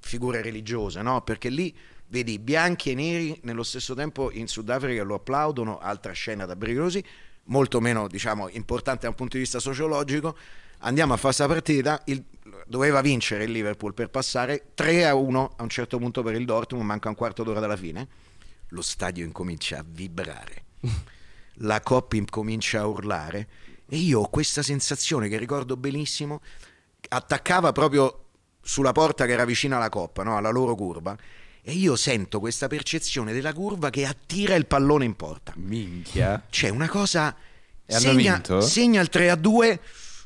figure 0.00 0.42
religiose, 0.42 1.00
no? 1.02 1.22
Perché 1.22 1.48
lì 1.48 1.74
vedi 2.08 2.38
bianchi 2.38 2.90
e 2.90 2.94
neri 2.94 3.38
nello 3.44 3.62
stesso 3.62 3.94
tempo 3.94 4.30
in 4.32 4.48
Sudafrica 4.48 5.02
lo 5.04 5.14
applaudono, 5.14 5.78
altra 5.78 6.12
scena 6.12 6.44
da 6.46 6.56
brigosi, 6.56 7.02
molto 7.44 7.80
meno 7.80 8.08
diciamo 8.08 8.48
importante 8.50 9.02
da 9.02 9.08
un 9.10 9.14
punto 9.14 9.36
di 9.36 9.42
vista 9.42 9.60
sociologico. 9.60 10.36
Andiamo 10.80 11.12
a 11.12 11.16
fare 11.16 11.34
questa 11.34 11.46
partita, 11.46 12.02
il- 12.06 12.22
doveva 12.66 13.00
vincere 13.00 13.44
il 13.44 13.50
Liverpool 13.50 13.94
per 13.94 14.10
passare 14.10 14.70
3 14.74 15.06
a 15.06 15.14
1 15.14 15.54
a 15.56 15.62
un 15.62 15.68
certo 15.68 15.98
punto 15.98 16.22
per 16.22 16.34
il 16.34 16.44
Dortmund, 16.44 16.84
manca 16.84 17.08
un 17.08 17.14
quarto 17.14 17.42
d'ora 17.42 17.60
dalla 17.60 17.76
fine. 17.76 18.08
Lo 18.68 18.82
stadio 18.82 19.24
incomincia 19.24 19.78
a 19.78 19.84
vibrare 19.86 20.64
la 21.58 21.80
coppia 21.80 22.18
incomincia 22.18 22.80
a 22.80 22.86
urlare 22.86 23.48
e 23.88 23.96
io 23.96 24.20
ho 24.20 24.28
questa 24.28 24.62
sensazione 24.62 25.28
che 25.28 25.36
ricordo 25.36 25.76
benissimo, 25.76 26.40
attaccava 27.08 27.72
proprio 27.72 28.20
sulla 28.62 28.92
porta 28.92 29.26
che 29.26 29.32
era 29.32 29.44
vicina 29.44 29.76
alla 29.76 29.90
coppa, 29.90 30.22
no? 30.22 30.36
alla 30.36 30.50
loro 30.50 30.74
curva, 30.74 31.16
e 31.62 31.72
io 31.72 31.96
sento 31.96 32.40
questa 32.40 32.66
percezione 32.66 33.32
della 33.32 33.52
curva 33.52 33.90
che 33.90 34.06
attira 34.06 34.54
il 34.54 34.66
pallone 34.66 35.04
in 35.04 35.14
porta. 35.14 35.52
Minchia. 35.56 36.44
C'è 36.50 36.68
una 36.68 36.88
cosa... 36.88 37.34
Segna, 37.86 38.40
segna 38.60 39.02
il 39.02 39.10
3 39.10 39.30
a 39.30 39.36
2 39.36 39.80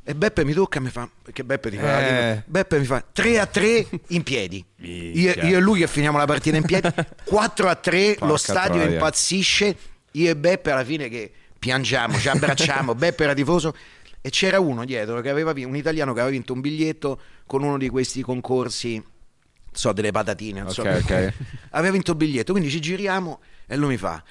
e 0.09 0.15
Beppe 0.15 0.43
mi 0.43 0.55
tocca 0.55 0.79
e 0.79 0.81
mi 0.81 0.89
fa... 0.89 1.07
Perché 1.23 1.45
Beppe 1.45 1.71
fa... 1.73 2.07
Eh. 2.07 2.43
Beppe 2.47 2.79
mi 2.79 2.87
fa 2.87 3.05
3 3.13 3.39
a 3.41 3.45
3 3.45 3.87
in 4.09 4.23
piedi. 4.23 4.65
Io, 4.77 5.33
io 5.33 5.59
e 5.59 5.61
lui 5.61 5.81
che 5.81 5.87
finiamo 5.87 6.17
la 6.17 6.25
partita 6.25 6.57
in 6.57 6.63
piedi. 6.65 6.89
4 7.25 7.69
a 7.69 7.75
3, 7.75 8.09
lo 8.21 8.27
Porca 8.29 8.37
stadio 8.39 8.81
troia. 8.81 8.91
impazzisce. 8.95 9.77
Io 10.13 10.31
e 10.31 10.35
Beppe 10.35 10.71
alla 10.71 10.83
fine 10.85 11.11
che 11.11 11.31
piangiamo, 11.59 12.17
ci 12.19 12.27
abbracciamo. 12.31 12.95
Beppe 12.97 13.25
era 13.25 13.35
tifoso 13.35 13.77
e 14.23 14.31
c'era 14.31 14.59
uno 14.59 14.87
dietro 14.87 15.21
che 15.21 15.29
aveva 15.29 15.53
un 15.55 15.77
italiano 15.77 16.15
che 16.15 16.21
aveva 16.21 16.33
vinto 16.35 16.55
un 16.55 16.63
biglietto 16.63 17.21
con 17.45 17.63
uno 17.63 17.77
di 17.77 17.91
questi 17.91 18.23
concorsi, 18.23 18.95
non 18.95 19.05
so, 19.73 19.93
delle 19.93 20.11
patatine, 20.11 20.63
non 20.63 20.73
so 20.73 20.81
Ok, 20.81 21.05
che- 21.05 21.27
ok. 21.27 21.33
Aveva 21.73 21.93
vinto 21.93 22.13
il 22.13 22.17
biglietto, 22.17 22.53
quindi 22.53 22.71
ci 22.71 22.81
giriamo 22.81 23.41
e 23.67 23.77
lui 23.77 23.89
mi 23.91 23.97
fa: 23.99 24.23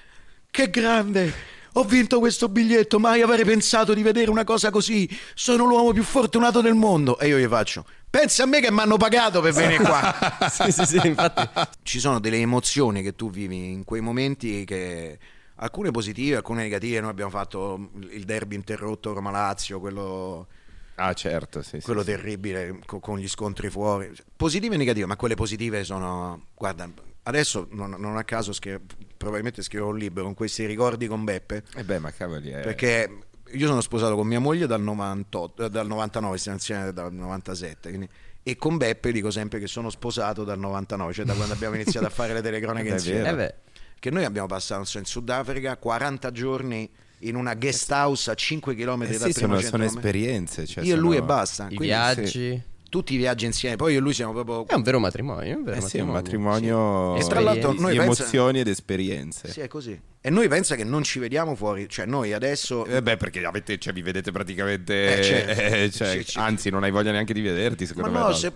Che 0.49 0.69
grande! 0.71 1.31
Ho 1.77 1.83
vinto 1.83 2.17
questo 2.17 2.49
biglietto, 2.49 2.99
mai 2.99 3.21
avrei 3.21 3.45
pensato 3.45 3.93
di 3.93 4.01
vedere 4.01 4.31
una 4.31 4.43
cosa 4.43 4.71
così. 4.71 5.07
Sono 5.35 5.63
l'uomo 5.65 5.93
più 5.93 6.01
fortunato 6.01 6.59
del 6.59 6.73
mondo. 6.73 7.19
E 7.19 7.27
io 7.27 7.37
gli 7.37 7.45
faccio: 7.45 7.85
Pensa 8.09 8.43
a 8.43 8.45
me 8.47 8.61
che 8.61 8.71
mi 8.71 8.79
hanno 8.79 8.97
pagato 8.97 9.41
per 9.41 9.53
venire 9.53 9.83
qua. 9.83 10.11
sì, 10.49 10.71
sì, 10.71 10.85
sì, 10.85 10.99
infatti. 11.05 11.47
Ci 11.83 11.99
sono 11.99 12.19
delle 12.19 12.37
emozioni 12.37 13.03
che 13.03 13.15
tu 13.15 13.29
vivi 13.29 13.73
in 13.73 13.83
quei 13.83 14.01
momenti 14.01 14.65
che 14.65 15.19
alcune 15.57 15.91
positive, 15.91 16.37
alcune 16.37 16.63
negative. 16.63 16.99
Noi 16.99 17.11
abbiamo 17.11 17.29
fatto 17.29 17.91
il 18.09 18.23
derby 18.23 18.55
interrotto 18.55 19.13
Roma-Lazio, 19.13 19.79
quello, 19.79 20.47
Ah, 20.95 21.13
certo, 21.13 21.61
sì, 21.61 21.77
sì, 21.77 21.83
quello 21.83 22.01
sì. 22.01 22.07
terribile 22.07 22.79
co- 22.87 22.99
con 22.99 23.19
gli 23.19 23.27
scontri 23.27 23.69
fuori. 23.69 24.11
Positive 24.35 24.73
e 24.73 24.77
negative, 24.79 25.05
ma 25.05 25.15
quelle 25.15 25.35
positive 25.35 25.83
sono... 25.83 26.47
Guarda, 26.55 26.89
adesso 27.21 27.67
non, 27.69 27.95
non 27.99 28.17
a 28.17 28.23
caso 28.23 28.51
scri- 28.51 28.79
probabilmente 29.17 29.61
scriverò 29.61 29.89
un 29.89 29.97
libro 29.97 30.23
con 30.23 30.33
questi 30.33 30.65
ricordi 30.65 31.07
con 31.07 31.23
Beppe, 31.23 31.63
Eh 31.75 31.83
beh, 31.83 31.99
ma 31.99 32.11
cavoli, 32.11 32.51
eh. 32.51 32.59
perché 32.59 33.19
io 33.51 33.67
sono 33.67 33.81
sposato 33.81 34.15
con 34.15 34.27
mia 34.27 34.39
moglie 34.39 34.67
dal, 34.67 34.81
98, 34.81 35.65
eh, 35.65 35.69
dal 35.69 35.87
99, 35.87 36.37
stiamo 36.37 36.57
insieme 36.57 36.93
dal 36.93 37.13
97, 37.13 37.89
quindi- 37.89 38.09
e 38.43 38.55
con 38.55 38.77
Beppe 38.77 39.11
dico 39.11 39.29
sempre 39.31 39.59
che 39.59 39.67
sono 39.67 39.89
sposato 39.89 40.43
dal 40.45 40.57
99, 40.59 41.11
cioè 41.13 41.25
da 41.25 41.33
quando 41.33 41.53
abbiamo 41.53 41.75
iniziato 41.79 42.05
a 42.05 42.09
fare 42.09 42.33
le 42.33 42.41
telecronache 42.41 42.87
insieme. 42.89 43.33
vero. 43.33 43.41
Eh 43.41 43.55
Che 43.99 44.09
noi 44.11 44.23
abbiamo 44.23 44.47
passato 44.47 44.83
so, 44.85 44.99
in 44.99 45.05
Sudafrica 45.05 45.75
40 45.75 46.31
giorni 46.31 46.89
in 47.21 47.35
una 47.35 47.55
guest 47.55 47.89
house 47.91 48.29
a 48.29 48.35
5 48.35 48.75
km 48.75 49.01
Eh 49.01 49.17
dal 49.17 49.33
sì, 49.33 49.39
sono, 49.39 49.59
sono 49.59 49.83
esperienze. 49.83 50.65
Cioè 50.67 50.83
Io 50.85 50.93
e 50.93 50.97
lui 50.97 51.17
e 51.17 51.23
basta. 51.23 51.63
i 51.63 51.75
Quindi 51.75 51.85
viaggi. 51.87 52.61
Tutti 52.89 53.13
i 53.13 53.17
viaggi 53.17 53.45
insieme. 53.45 53.75
Poi 53.75 53.93
io 53.93 53.99
e 53.99 54.01
lui 54.01 54.13
siamo 54.13 54.33
proprio. 54.33 54.65
È 54.67 54.73
un 54.73 54.81
vero 54.83 54.99
matrimonio. 54.99 55.53
È 55.53 55.55
un 55.55 55.63
vero 55.63 55.77
Eh 55.77 55.81
sì, 55.81 55.97
è 55.97 56.01
un 56.01 56.09
matrimonio. 56.09 56.77
matrimonio 56.77 57.21
Sì. 57.21 57.25
E 57.25 57.29
tra 57.29 57.39
l'altro 57.41 57.71
noi 57.73 57.91
di 57.91 57.97
pensa- 57.97 58.21
emozioni 58.23 58.59
ed 58.59 58.67
esperienze. 58.67 59.51
Sì, 59.51 59.59
è 59.61 59.67
così. 59.67 59.99
E 60.27 60.29
noi 60.29 60.49
pensa 60.49 60.75
che 60.75 60.83
non 60.83 61.03
ci 61.03 61.19
vediamo 61.19 61.55
fuori, 61.55 61.87
cioè 61.87 62.05
noi 62.05 62.33
adesso... 62.33 62.83
Eh 62.85 63.01
beh, 63.01 63.15
perché 63.15 63.45
avete, 63.45 63.77
cioè, 63.77 63.93
vi 63.93 64.01
vedete 64.01 64.33
praticamente. 64.33 65.19
Eh, 65.19 65.23
certo. 65.23 65.61
eh, 65.61 65.89
cioè, 65.89 66.21
sì. 66.21 66.37
anzi, 66.37 66.69
non 66.69 66.83
hai 66.83 66.91
voglia 66.91 67.11
neanche 67.11 67.31
di 67.31 67.39
vederti, 67.39 67.83
Ma 67.83 67.87
secondo 67.87 68.09
me. 68.11 68.19
no, 68.19 68.27
no. 68.27 68.33
se- 68.33 68.51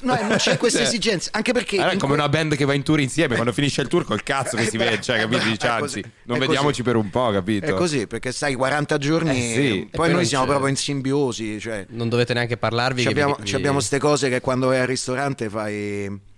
no, 0.00 0.18
non 0.20 0.36
c'è 0.38 0.56
questa 0.56 0.78
Cioè, 0.80 0.88
esigenza, 0.90 1.30
anche 1.32 1.52
perché... 1.52 1.76
Allora, 1.76 1.92
è 1.92 1.96
come 1.96 2.14
que- 2.14 2.22
una 2.22 2.28
band 2.28 2.56
che 2.56 2.64
va 2.64 2.74
in 2.74 2.82
tour 2.82 2.98
insieme, 2.98 3.34
quando 3.36 3.52
finisce 3.52 3.82
il 3.82 3.86
tour 3.86 4.04
col 4.04 4.24
cazzo 4.24 4.56
che 4.56 4.64
si 4.64 4.76
vede, 4.78 5.00
cioè, 5.00 5.20
capito? 5.20 5.44
Dice, 5.44 5.64
È 5.64 5.70
anzi, 5.70 6.04
non 6.24 6.40
vediamoci 6.40 6.66
così. 6.66 6.82
per 6.82 6.96
un 6.96 7.08
po', 7.08 7.30
capito? 7.30 7.66
È 7.66 7.74
così, 7.74 8.08
perché 8.08 8.32
stai 8.32 8.56
40 8.56 8.98
giorni, 8.98 9.30
Eh 9.30 9.54
sì, 9.54 9.88
poi 9.92 10.10
noi 10.10 10.24
siamo 10.24 10.46
proprio 10.46 10.66
in 10.66 10.76
simbiosi, 10.76 11.60
cioè... 11.60 11.86
Non 11.90 12.08
dovete 12.08 12.34
neanche 12.34 12.56
parlarvi. 12.56 13.06
Abbiamo, 13.06 13.38
vi- 13.40 13.54
abbiamo 13.54 13.78
ste 13.78 14.00
cose 14.00 14.28
che 14.28 14.40
quando 14.40 14.66
vai 14.66 14.80
al 14.80 14.88
ristorante 14.88 15.48
fai... 15.48 16.30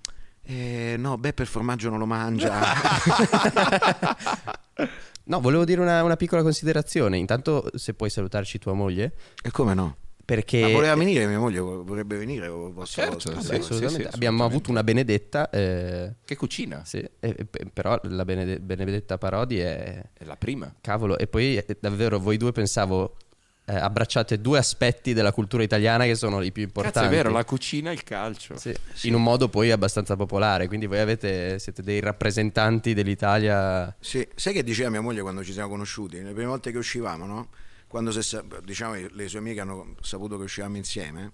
eh, 0.44 0.94
no, 0.98 1.18
Beppe 1.18 1.42
il 1.42 1.48
formaggio 1.48 1.88
non 1.90 1.98
lo 1.98 2.06
mangia. 2.06 2.52
No, 5.26 5.40
volevo 5.40 5.64
dire 5.64 5.80
una, 5.80 6.02
una 6.02 6.16
piccola 6.16 6.42
considerazione. 6.42 7.16
Intanto, 7.16 7.70
se 7.76 7.94
puoi 7.94 8.10
salutarci 8.10 8.58
tua 8.58 8.74
moglie, 8.74 9.14
e 9.42 9.50
come 9.50 9.72
no? 9.72 9.96
perché 10.22 10.60
Ma 10.62 10.68
voleva 10.68 10.94
venire, 10.94 11.26
mia 11.26 11.38
moglie 11.38 11.60
vorrebbe 11.60 12.16
venire. 12.18 12.48
Posso, 12.48 13.00
Certo, 13.00 13.14
posso- 13.14 13.40
sì, 13.40 13.48
Beh, 13.48 13.56
assolutamente. 13.56 14.08
sì, 14.10 14.14
abbiamo 14.14 14.44
assolutamente. 14.44 14.44
avuto 14.44 14.70
una 14.70 14.82
Benedetta. 14.84 15.48
eh, 15.50 16.14
Che 16.24 16.36
cucina? 16.36 16.82
sì, 16.84 16.98
e- 16.98 17.10
e- 17.20 17.46
però 17.72 17.98
la 18.04 18.24
Benede- 18.26 18.60
Benedetta 18.60 19.16
Parodi 19.16 19.58
è. 19.60 20.02
È 20.12 20.24
la 20.24 20.36
prima. 20.36 20.74
Cavolo, 20.80 21.16
e 21.18 21.26
poi 21.26 21.56
eh, 21.56 21.76
davvero 21.80 22.18
voi 22.18 22.36
due 22.36 22.52
pensavo 22.52 23.16
eh, 23.66 23.74
abbracciate 23.74 24.40
due 24.40 24.58
aspetti 24.58 25.14
della 25.14 25.32
cultura 25.32 25.62
italiana 25.62 26.04
che 26.04 26.14
sono 26.14 26.42
i 26.42 26.52
più 26.52 26.62
importanti. 26.62 26.98
Cazzo, 26.98 27.10
è 27.10 27.16
vero, 27.16 27.30
la 27.30 27.44
cucina 27.44 27.90
e 27.90 27.94
il 27.94 28.04
calcio. 28.04 28.56
Sì, 28.56 28.74
In 29.02 29.14
un 29.14 29.22
modo 29.22 29.48
poi 29.48 29.70
abbastanza 29.70 30.16
popolare, 30.16 30.66
quindi 30.66 30.86
voi 30.86 30.98
avete, 30.98 31.58
siete 31.58 31.82
dei 31.82 32.00
rappresentanti 32.00 32.92
dell'Italia. 32.92 33.94
Sì, 33.98 34.26
sai 34.34 34.52
che 34.52 34.62
diceva 34.62 34.90
mia 34.90 35.00
moglie 35.00 35.22
quando 35.22 35.42
ci 35.42 35.52
siamo 35.52 35.68
conosciuti? 35.70 36.22
Le 36.22 36.32
prime 36.32 36.46
volte 36.46 36.70
che 36.70 36.78
uscivamo, 36.78 37.24
no? 37.24 37.48
Quando 37.86 38.10
sa- 38.10 38.44
diciamo, 38.62 38.94
le 39.10 39.28
sue 39.28 39.38
amiche 39.38 39.60
hanno 39.60 39.94
saputo 40.00 40.36
che 40.36 40.44
uscivamo 40.44 40.76
insieme, 40.76 41.30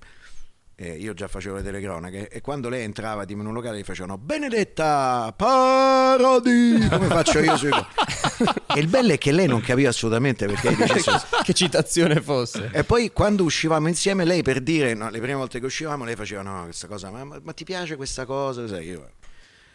eh, 0.83 0.93
io 0.95 1.13
già 1.13 1.29
facevo 1.29 1.57
le 1.57 1.63
telecronache, 1.63 2.29
e 2.29 2.41
quando 2.41 2.71
lei 2.71 2.85
entrava 2.85 3.27
tipo, 3.27 3.43
in 3.43 3.47
un 3.47 3.53
locale 3.53 3.79
gli 3.79 3.85
facevano 3.85 4.17
Benedetta 4.17 5.31
Parodi, 5.37 6.89
come 6.89 7.07
faccio 7.07 7.39
io 7.41 7.55
sui... 7.59 7.69
e 8.75 8.81
il 8.81 8.87
bello 8.87 9.13
è 9.13 9.19
che 9.19 9.31
lei 9.31 9.47
non 9.47 9.61
capiva 9.61 9.91
assolutamente 9.91 10.47
perché 10.47 10.75
che 11.45 11.53
citazione 11.53 12.23
fosse. 12.23 12.71
E 12.73 12.83
poi 12.85 13.13
quando 13.13 13.45
uscivamo 13.45 13.89
insieme, 13.89 14.25
lei 14.25 14.41
per 14.41 14.63
dire, 14.63 14.95
no, 14.95 15.11
le 15.11 15.19
prime 15.21 15.35
volte 15.35 15.61
che 15.61 15.67
uscivamo, 15.67 16.05
lei 16.05 16.17
faceva: 16.17 16.41
No, 16.41 16.63
questa 16.65 16.87
cosa, 16.87 17.11
ma, 17.11 17.25
ma- 17.25 17.41
ma 17.43 17.53
ti 17.53 17.65
piace 17.65 17.97
questa 17.97 18.25
cosa? 18.25 18.67
Sai, 18.67 18.87
io, 18.87 19.11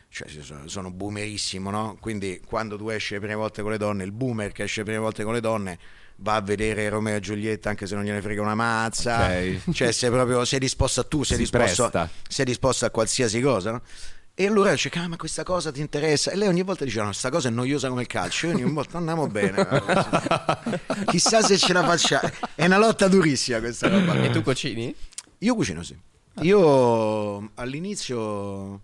cioè, 0.10 0.28
sono 0.66 0.90
boomerissimo, 0.90 1.70
no? 1.70 1.98
Quindi 2.00 2.42
quando 2.44 2.78
tu 2.78 2.90
esci 2.90 3.14
le 3.14 3.20
prime 3.20 3.36
volte 3.36 3.62
con 3.62 3.70
le 3.70 3.78
donne, 3.78 4.04
il 4.04 4.12
boomer 4.12 4.52
che 4.52 4.64
esce 4.64 4.80
le 4.80 4.86
prime 4.86 5.00
volte 5.00 5.24
con 5.24 5.34
le 5.34 5.42
donne 5.42 5.78
va 6.18 6.36
a 6.36 6.42
vedere 6.42 6.88
Romeo 6.90 7.18
e 7.18 7.20
Giulietta 7.20 7.70
anche 7.70 7.88
se 7.88 7.96
non 7.96 8.04
gliene 8.04 8.22
frega 8.22 8.42
una 8.42 8.56
mazza. 8.56 9.26
Ok. 9.26 9.72
Cioè, 9.72 9.92
sei 9.92 10.10
proprio 10.10 10.46
sei 10.46 10.60
disposto 10.60 11.02
a 11.02 11.04
tu, 11.04 11.24
sei 11.24 11.38
Si 11.38 11.44
disposto, 11.44 11.90
presta. 11.90 12.10
sei 12.28 12.46
disposto 12.46 12.86
a 12.86 12.90
qualsiasi 12.90 13.42
cosa, 13.42 13.72
no? 13.72 13.82
E 14.38 14.46
allora 14.48 14.72
dice, 14.72 14.92
ah, 14.96 15.08
ma 15.08 15.16
questa 15.16 15.44
cosa 15.44 15.72
ti 15.72 15.80
interessa? 15.80 16.30
E 16.32 16.36
lei 16.36 16.50
ogni 16.50 16.62
volta 16.62 16.84
diceva, 16.84 17.04
no, 17.04 17.10
questa 17.12 17.30
cosa 17.30 17.48
è 17.48 17.52
noiosa 17.52 17.88
come 17.88 18.02
il 18.02 18.08
calcio. 18.08 18.48
Io 18.48 18.54
ogni 18.56 18.70
volta 18.70 18.98
andiamo 18.98 19.28
bene. 19.28 19.66
Chissà 21.08 21.42
se 21.42 21.58
ce 21.58 21.72
la 21.72 21.84
facciamo. 21.86 22.30
È 22.54 22.66
una 22.66 22.78
lotta 22.78 23.08
durissima 23.08 23.60
questa 23.60 23.88
roba. 23.88 24.14
E 24.22 24.30
tu 24.32 24.42
cucini? 24.42 24.94
Io 25.40 25.56
cucino, 25.56 25.84
sì. 25.84 25.98
Io 26.42 27.52
all'inizio, 27.56 28.82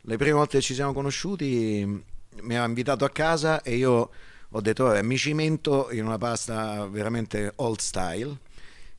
le 0.00 0.16
prime 0.16 0.32
volte 0.32 0.56
che 0.58 0.62
ci 0.64 0.72
siamo 0.72 0.94
conosciuti, 0.94 2.02
mi 2.40 2.56
ha 2.56 2.64
invitato 2.64 3.04
a 3.04 3.10
casa 3.10 3.60
e 3.60 3.76
io 3.76 4.08
ho 4.56 4.60
detto, 4.60 4.84
vabbè, 4.84 5.02
mi 5.02 5.16
cimento 5.16 5.88
in 5.90 6.06
una 6.06 6.16
pasta 6.16 6.86
veramente 6.86 7.52
old 7.56 7.80
style, 7.80 8.38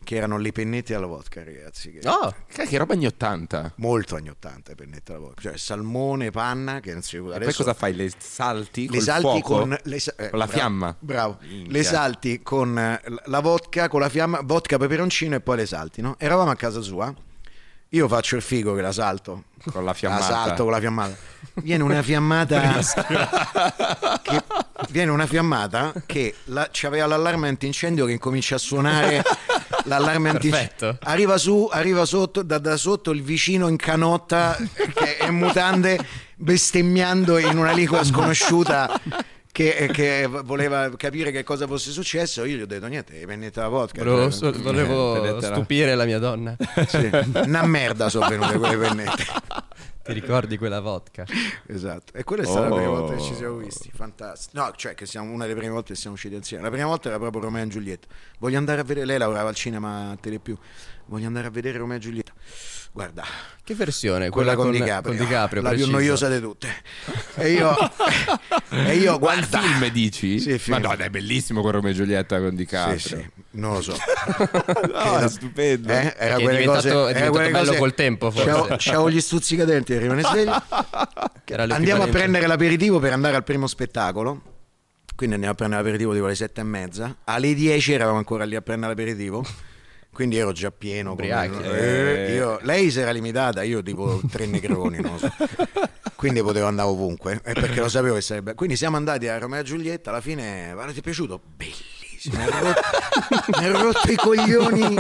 che 0.04 0.18
erano 0.18 0.38
le 0.38 0.52
pennette 0.52 0.94
alla 0.94 1.06
vodka, 1.06 1.46
ragazzi. 1.46 1.94
Che 1.94 2.08
Oh, 2.10 2.34
Che 2.46 2.78
roba 2.78 2.94
anni 2.94 3.06
80. 3.06 3.74
Molto 3.78 4.18
anni 4.18 4.28
80 4.30 4.72
le 4.72 4.76
pennette 4.76 5.12
alla 5.14 5.22
vodka. 5.22 5.42
Cioè 5.42 5.58
salmone, 5.58 6.30
panna, 6.30 6.82
che 6.82 6.92
non 6.92 7.02
si 7.02 7.16
E 7.16 7.20
adesso 7.20 7.40
poi 7.40 7.54
cosa 7.54 7.74
fai? 7.74 7.96
Le 7.96 8.12
salti 8.18 8.90
le 8.90 9.00
salti 9.00 9.42
fuoco? 9.42 9.60
con, 9.60 9.78
le 9.82 9.96
eh, 9.96 10.02
Con 10.02 10.40
la 10.40 10.46
bravo, 10.46 10.52
fiamma? 10.52 10.96
Bravo. 11.00 11.38
Minchia. 11.42 11.72
Le 11.72 11.84
salti 11.84 12.42
con 12.44 13.00
la 13.26 13.40
vodka, 13.40 13.88
con 13.88 14.02
la 14.02 14.10
fiamma, 14.10 14.42
vodka, 14.44 14.78
peperoncino 14.78 15.36
e 15.36 15.40
poi 15.40 15.56
le 15.56 15.66
salti, 15.66 16.02
no? 16.02 16.16
Eravamo 16.20 16.52
a 16.52 16.56
casa 16.56 16.82
sua. 16.82 17.14
Io 17.96 18.10
faccio 18.10 18.36
il 18.36 18.42
figo 18.42 18.76
che 18.76 18.82
la 18.82 18.92
salto. 18.92 19.44
Con 19.72 19.86
la 19.86 19.92
La 19.92 19.94
fiammata. 19.94 20.24
salto 20.24 20.64
con 20.64 20.74
la 20.74 20.80
fiammata. 20.80 21.16
Viene 21.54 21.82
una 21.82 22.02
fiammata 22.02 22.60
che, 24.22 24.44
viene 24.90 25.12
una 25.12 25.26
fiammata 25.26 25.94
che 26.06 26.36
la, 26.46 26.68
c'aveva 26.70 27.06
l'allarme 27.06 27.48
antincendio 27.48 28.06
che 28.06 28.12
incomincia 28.12 28.56
a 28.56 28.58
suonare 28.58 29.24
l'allarme 29.86 30.30
antincendio. 30.30 30.98
Arriva 31.04 31.38
su, 31.38 31.70
arriva 31.72 32.04
sotto, 32.04 32.44
da, 32.44 32.58
da 32.58 32.76
sotto 32.76 33.12
il 33.12 33.24
vicino 33.24 33.70
in 33.70 33.78
canotta 33.78 34.58
che 34.94 35.16
è 35.16 35.30
mutande 35.30 35.98
bestemmiando 36.36 37.38
in 37.38 37.58
una 37.58 37.72
lingua 37.72 38.04
sconosciuta 38.04 39.00
che, 39.56 39.90
che 39.94 40.28
voleva 40.28 40.90
capire 40.98 41.32
che 41.32 41.44
cosa 41.46 41.66
fosse 41.66 41.92
successo. 41.92 42.44
Io 42.44 42.58
gli 42.58 42.62
ho 42.62 42.66
detto 42.68 42.88
niente, 42.88 43.26
pennetta 43.26 43.62
la 43.62 43.68
vodka. 43.70 44.04
volevo, 44.04 44.30
Cioè, 44.30 44.54
so- 44.54 44.62
volevo 44.62 45.14
Vedete 45.22 45.48
la- 45.48 45.54
stupire 45.56 45.96
la 45.96 46.04
mia 46.04 46.20
donna. 46.20 46.58
sì. 46.88 47.10
Una 47.46 47.66
merda 47.66 48.10
sono 48.10 48.28
venute 48.28 48.58
quelle 48.58 48.76
pennette. 48.78 49.24
Ti 50.06 50.12
ricordi 50.14 50.58
quella 50.58 50.82
vodka? 50.82 51.26
Esatto, 51.68 52.14
e 52.14 52.24
quella 52.26 52.44
è 52.44 52.46
stata 52.46 52.68
la 52.68 52.76
prima 52.76 52.90
Oh. 52.92 53.00
volta 53.00 53.16
che 53.16 53.22
ci 53.24 53.34
siamo 53.34 53.56
visti, 53.56 53.90
fantastico. 53.96 54.62
No, 54.62 54.72
cioè 54.76 54.94
che 54.94 55.06
siamo 55.08 55.32
una 55.32 55.46
delle 55.46 55.56
prime 55.58 55.72
volte 55.72 55.94
che 55.94 56.00
siamo 56.00 56.16
usciti 56.16 56.36
insieme. 56.36 56.62
La 56.64 56.70
prima 56.70 56.86
volta 56.86 57.08
era 57.10 57.18
proprio 57.18 57.42
Romeo 57.44 57.64
e 57.64 57.68
Giulietta. 57.70 58.08
Voglio 58.40 58.58
andare 58.58 58.82
a 58.82 58.84
vedere, 58.84 59.06
lei 59.08 59.18
lavorava 59.18 59.50
al 59.50 59.56
cinema 59.56 60.12
a 60.12 60.18
Telepiù. 60.20 60.56
Voglio 61.08 61.26
andare 61.28 61.48
a 61.48 61.50
vedere 61.50 61.78
Romeo 61.80 61.98
e 61.98 62.00
Giulietta. 62.00 62.34
Guarda, 62.96 63.26
Che 63.62 63.76
versione? 63.76 64.30
quella, 64.30 64.56
con, 64.56 64.68
con 64.68 64.72
DiCaprio, 64.72 65.18
con 65.18 65.26
DiCaprio, 65.26 65.62
la 65.62 65.70
più 65.72 65.78
preciso. 65.80 65.98
noiosa 65.98 66.30
di 66.30 66.40
tutte. 66.40 66.70
E 67.36 67.52
io, 67.52 67.76
e 68.72 68.96
io 68.96 69.20
guarda, 69.20 69.60
film 69.60 69.86
dici? 69.90 70.40
Sì, 70.40 70.58
film. 70.58 70.78
Ma 70.80 70.88
no, 70.88 70.96
è 70.96 71.10
bellissimo 71.10 71.60
con 71.62 71.72
Romeo 71.72 71.92
e 71.92 71.94
Giulietta 71.94 72.40
con 72.40 72.56
DiCaprio. 72.56 72.98
Sì, 72.98 73.08
sì, 73.10 73.30
non 73.52 73.74
lo 73.74 73.82
so. 73.82 73.98
No, 74.94 75.18
è 75.20 75.28
stupendo. 75.28 75.92
Eh, 75.92 76.16
era 76.18 76.36
quelle 76.36 76.60
diventato- 76.60 76.90
cose, 76.94 77.14
è 77.14 77.18
era 77.22 77.30
quelle 77.32 77.52
bello 77.52 77.66
cose- 77.66 77.78
col 77.80 77.94
tempo, 77.96 78.32
forse. 78.32 78.50
C'avevo, 78.50 78.76
c'avevo 78.80 79.10
gli 79.12 79.20
stuzzicadenti, 79.20 79.92
ero 79.94 80.02
rimane 80.04 80.22
sveglio. 80.22 80.64
Era 81.48 81.64
Andiamo 81.76 82.04
a 82.04 82.08
prendere 82.08 82.48
l'aperitivo 82.48 83.00
per 83.00 83.12
andare 83.12 83.36
al 83.36 83.44
primo 83.44 83.68
spettacolo. 83.68 84.42
Quindi 85.18 85.36
andiamo 85.36 85.54
a 85.54 85.58
prendere 85.58 85.82
l'aperitivo 85.82 86.14
tipo 86.14 86.26
alle 86.28 86.36
sette 86.36 86.62
e 86.62 86.64
mezza. 86.64 87.14
Alle 87.26 87.54
10 87.54 87.92
eravamo 87.92 88.18
ancora 88.18 88.46
lì 88.46 88.56
a 88.56 88.62
prendere 88.62 88.94
l'aperitivo. 88.96 89.46
Quindi 90.16 90.38
ero 90.38 90.54
già 90.54 90.72
pieno. 90.72 91.14
come- 91.14 91.28
Ubriachi. 91.28 91.62
Eh, 91.68 92.34
io- 92.36 92.58
lei 92.62 92.90
si 92.90 93.02
era 93.02 93.12
limitata, 93.12 93.64
io 93.64 93.84
tipo 93.84 94.22
tre 94.32 94.46
negroni, 94.46 95.02
non 95.02 95.20
so. 95.20 95.30
Quindi 96.16 96.42
potevo 96.42 96.68
andare 96.68 96.88
ovunque, 96.88 97.42
eh, 97.44 97.52
perché 97.52 97.82
lo 97.82 97.90
sapevo 97.90 98.16
che 98.16 98.22
sarebbe. 98.22 98.54
Quindi 98.54 98.78
siamo 98.78 98.96
andati 98.96 99.28
a 99.28 99.38
Romeo 99.38 99.60
e 99.60 99.64
Giulietta, 99.64 100.12
alla 100.12 100.22
fine, 100.22 100.70
guarda, 100.74 100.94
ti 100.94 101.00
è 101.00 101.02
piaciuto? 101.02 101.42
Bellissimo. 101.58 102.38
Mi 102.38 102.44
ero 103.66 103.74
rotto, 103.82 103.92
rotto 103.92 104.12
i 104.12 104.16
coglioni 104.16 104.98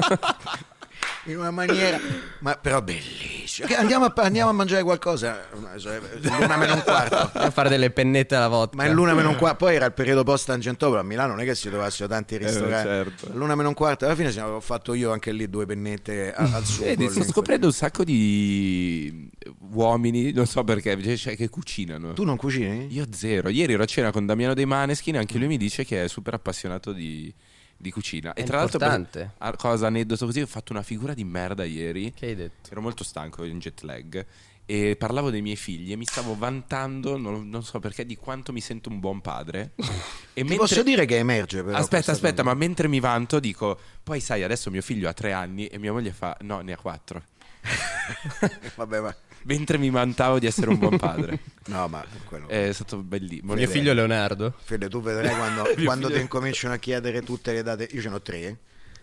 in 1.25 1.37
una 1.37 1.51
maniera, 1.51 1.99
ma 2.39 2.55
però 2.55 2.81
bellissimo. 2.81 3.67
Andiamo 3.75 4.05
a, 4.05 4.13
andiamo 4.17 4.49
a 4.49 4.53
mangiare 4.53 4.83
qualcosa, 4.83 5.45
l'una 5.53 6.57
meno 6.57 6.73
un 6.73 6.83
quarto. 6.83 7.37
A 7.37 7.49
fare 7.51 7.69
delle 7.69 7.89
pennette 7.91 8.35
alla 8.35 8.47
vodka. 8.47 8.75
Ma 8.77 8.85
è 8.85 8.89
l'una 8.91 9.13
meno 9.13 9.29
un 9.29 9.35
quarto, 9.35 9.65
poi 9.65 9.75
era 9.75 9.85
il 9.85 9.93
periodo 9.93 10.23
post 10.23 10.47
Tangentopoli, 10.47 10.99
a 10.99 11.03
Milano 11.03 11.29
non 11.29 11.41
è 11.41 11.45
che 11.45 11.55
si 11.55 11.69
trovassero 11.69 12.07
tanti 12.07 12.37
ristoranti. 12.37 12.87
certo. 12.87 13.29
L'una 13.33 13.55
meno 13.55 13.69
un 13.69 13.75
quarto, 13.75 14.05
alla 14.05 14.15
fine 14.15 14.39
ho 14.41 14.59
fatto 14.59 14.93
io 14.93 15.11
anche 15.11 15.31
lì 15.31 15.49
due 15.49 15.65
pennette 15.65 16.33
a- 16.33 16.49
al 16.53 16.65
sugo. 16.65 16.85
Vedi, 16.85 17.09
sto 17.09 17.23
scoprendo 17.23 17.65
un 17.67 17.73
sacco 17.73 18.03
di 18.03 19.29
uomini, 19.71 20.31
non 20.31 20.45
so 20.45 20.63
perché, 20.63 21.17
cioè, 21.17 21.35
che 21.35 21.49
cucinano. 21.49 22.13
Tu 22.13 22.23
non 22.23 22.37
cucini? 22.37 22.87
Io 22.91 23.05
zero. 23.11 23.49
Ieri 23.49 23.73
ero 23.73 23.83
a 23.83 23.87
cena 23.87 24.11
con 24.11 24.25
Damiano 24.25 24.53
dei 24.53 24.65
Maneskin, 24.65 25.17
anche 25.17 25.37
lui 25.37 25.47
mi 25.47 25.57
dice 25.57 25.85
che 25.85 26.03
è 26.03 26.07
super 26.07 26.33
appassionato 26.35 26.91
di, 26.93 27.33
di 27.77 27.91
cucina. 27.91 28.33
È 28.33 28.41
e 28.41 28.43
tra 28.43 28.57
l'altro, 28.57 28.79
importante. 28.79 29.31
a- 29.37 29.55
cosa 29.55 29.87
aneddoto 29.87 30.25
così, 30.25 30.41
ho 30.41 30.47
fatto 30.47 30.71
una 30.73 30.83
figura 30.83 31.13
di 31.13 31.23
merda 31.23 31.63
ieri. 31.63 32.11
Che 32.13 32.25
hai 32.25 32.35
detto? 32.35 32.71
Ero 32.71 32.81
molto 32.81 33.03
stanco 33.03 33.43
in 33.43 33.59
jet 33.59 33.81
lag 33.81 34.25
e 34.67 34.95
parlavo 34.95 35.29
dei 35.29 35.43
miei 35.43 35.55
figli 35.55 35.91
e 35.91 35.95
mi 35.95 36.05
stavo 36.05 36.35
vantando, 36.35 37.17
non, 37.17 37.47
non 37.49 37.63
so 37.63 37.79
perché, 37.79 38.03
di 38.05 38.15
quanto 38.15 38.51
mi 38.51 38.61
sento 38.61 38.89
un 38.89 38.99
buon 38.99 39.21
padre. 39.21 39.71
E 40.37 40.43
Ti 40.43 40.55
posso 40.55 40.83
dire 40.83 41.05
che 41.05 41.17
emerge 41.17 41.63
però. 41.63 41.77
Aspetta, 41.77 42.11
aspetta, 42.11 42.43
cosa. 42.43 42.53
ma 42.53 42.59
mentre 42.59 42.89
mi 42.89 42.99
vanto 42.99 43.39
dico, 43.39 43.79
poi 44.03 44.19
sai, 44.19 44.43
adesso 44.43 44.69
mio 44.69 44.81
figlio 44.81 45.07
ha 45.07 45.13
tre 45.13 45.31
anni 45.31 45.67
e 45.67 45.77
mia 45.77 45.93
moglie 45.93 46.11
fa, 46.11 46.35
no, 46.41 46.59
ne 46.59 46.73
ha 46.73 46.77
quattro. 46.77 47.23
Vabbè, 48.75 48.99
ma... 48.99 49.15
Mentre 49.47 49.77
mi 49.77 49.89
vantavo 49.89 50.39
di 50.39 50.45
essere 50.47 50.69
un 50.69 50.77
buon 50.79 50.97
padre. 50.97 51.39
No, 51.67 51.87
ma 51.87 52.05
quello... 52.25 52.47
È 52.47 52.71
stato 52.73 52.97
bellissimo. 52.97 53.55
Mio 53.55 53.67
figlio 53.67 53.91
Leonardo. 53.93 54.53
Fede, 54.63 54.87
tu 54.87 55.01
vedrai 55.01 55.33
quando, 55.35 55.63
quando 55.83 56.05
figlio- 56.07 56.17
ti 56.17 56.21
incominciano 56.21 56.75
a 56.75 56.77
chiedere 56.77 57.23
tutte 57.23 57.53
le 57.53 57.63
date, 57.63 57.87
io 57.91 58.01
ce 58.01 58.09
ne 58.09 58.15
ho 58.15 58.21
tre, 58.21 58.37
eh, 58.41 58.57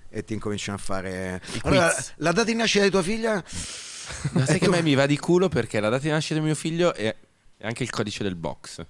e 0.08 0.24
ti 0.24 0.34
incominciano 0.34 0.76
a 0.76 0.80
fare... 0.80 1.40
I 1.54 1.60
Allora, 1.64 1.88
quiz. 1.88 2.12
la 2.18 2.30
data 2.30 2.44
di 2.44 2.54
nascita 2.54 2.84
di 2.84 2.90
tua 2.90 3.02
figlia... 3.02 3.42
Ma 4.32 4.46
sai 4.46 4.56
E 4.56 4.58
che 4.60 4.66
a 4.66 4.68
me 4.68 4.80
mi 4.82 4.94
va 4.94 5.06
di 5.06 5.18
culo 5.18 5.48
perché 5.48 5.80
la 5.80 5.88
data 5.88 6.02
di 6.02 6.10
nascita 6.10 6.38
di 6.38 6.44
mio 6.44 6.54
figlio 6.54 6.94
è, 6.94 7.12
è 7.56 7.66
anche 7.66 7.82
il 7.82 7.90
codice 7.90 8.22
del 8.22 8.36
box. 8.36 8.84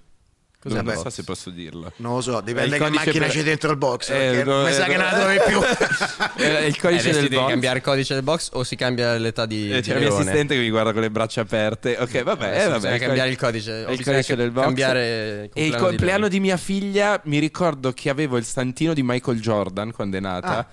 Cos'è 0.63 0.81
non 0.81 0.93
il 0.93 0.99
so 0.99 1.09
se 1.09 1.23
posso 1.25 1.49
dirlo. 1.49 1.91
Non 1.97 2.15
lo 2.15 2.21
so, 2.21 2.39
dipende 2.39 2.77
il 2.77 2.81
che 2.83 2.89
macchina 2.89 3.25
per- 3.25 3.35
c'è 3.35 3.43
dentro 3.43 3.71
il 3.71 3.77
box. 3.77 4.09
Eh, 4.09 4.43
no, 4.45 4.63
mi 4.63 4.69
eh, 4.69 4.71
sa 4.73 4.85
che 4.85 4.95
no. 4.95 5.03
non 5.03 5.11
la 5.11 5.19
trovi 5.19 5.39
più. 5.45 5.59
È 5.61 6.47
il 6.65 6.75
Eh, 6.75 6.79
codice 6.79 7.09
adesso 7.09 7.09
del 7.11 7.21
devi 7.23 7.35
box. 7.35 7.49
cambiare 7.49 7.77
il 7.79 7.83
codice 7.83 8.13
del 8.13 8.23
box 8.23 8.49
o 8.53 8.63
si 8.63 8.75
cambia 8.77 9.17
l'età 9.17 9.45
di, 9.45 9.69
Eh, 9.71 9.75
di 9.75 9.81
C'è 9.81 9.93
la 9.93 9.99
mia 9.99 10.07
Leone? 10.07 10.21
assistente 10.23 10.55
che 10.55 10.61
mi 10.61 10.69
guarda 10.69 10.93
con 10.93 11.01
le 11.01 11.11
braccia 11.11 11.41
aperte. 11.41 11.97
Ok, 11.99 12.23
vabbè, 12.23 12.43
eh, 12.45 12.47
Adesso 12.47 12.69
vabbè. 12.69 12.75
bisogna 12.77 12.93
il 12.95 13.01
cambiare 13.01 13.29
il 13.29 13.37
codice- 13.37 13.85
il 13.89 14.03
codice 14.03 14.35
del 14.37 14.51
box. 14.51 14.63
cambiare 14.63 15.49
E 15.53 15.65
il 15.65 15.71
di 15.71 15.77
compleanno 15.77 16.05
Leone. 16.19 16.29
di 16.29 16.39
mia 16.39 16.57
figlia 16.57 17.19
mi 17.25 17.39
ricordo 17.39 17.91
che 17.91 18.09
avevo 18.09 18.37
il 18.37 18.45
santino 18.45 18.93
di 18.93 19.03
Michael 19.03 19.39
Jordan 19.41 19.91
quando 19.91 20.17
è 20.17 20.19
nata. 20.21 20.57
Ah. 20.59 20.67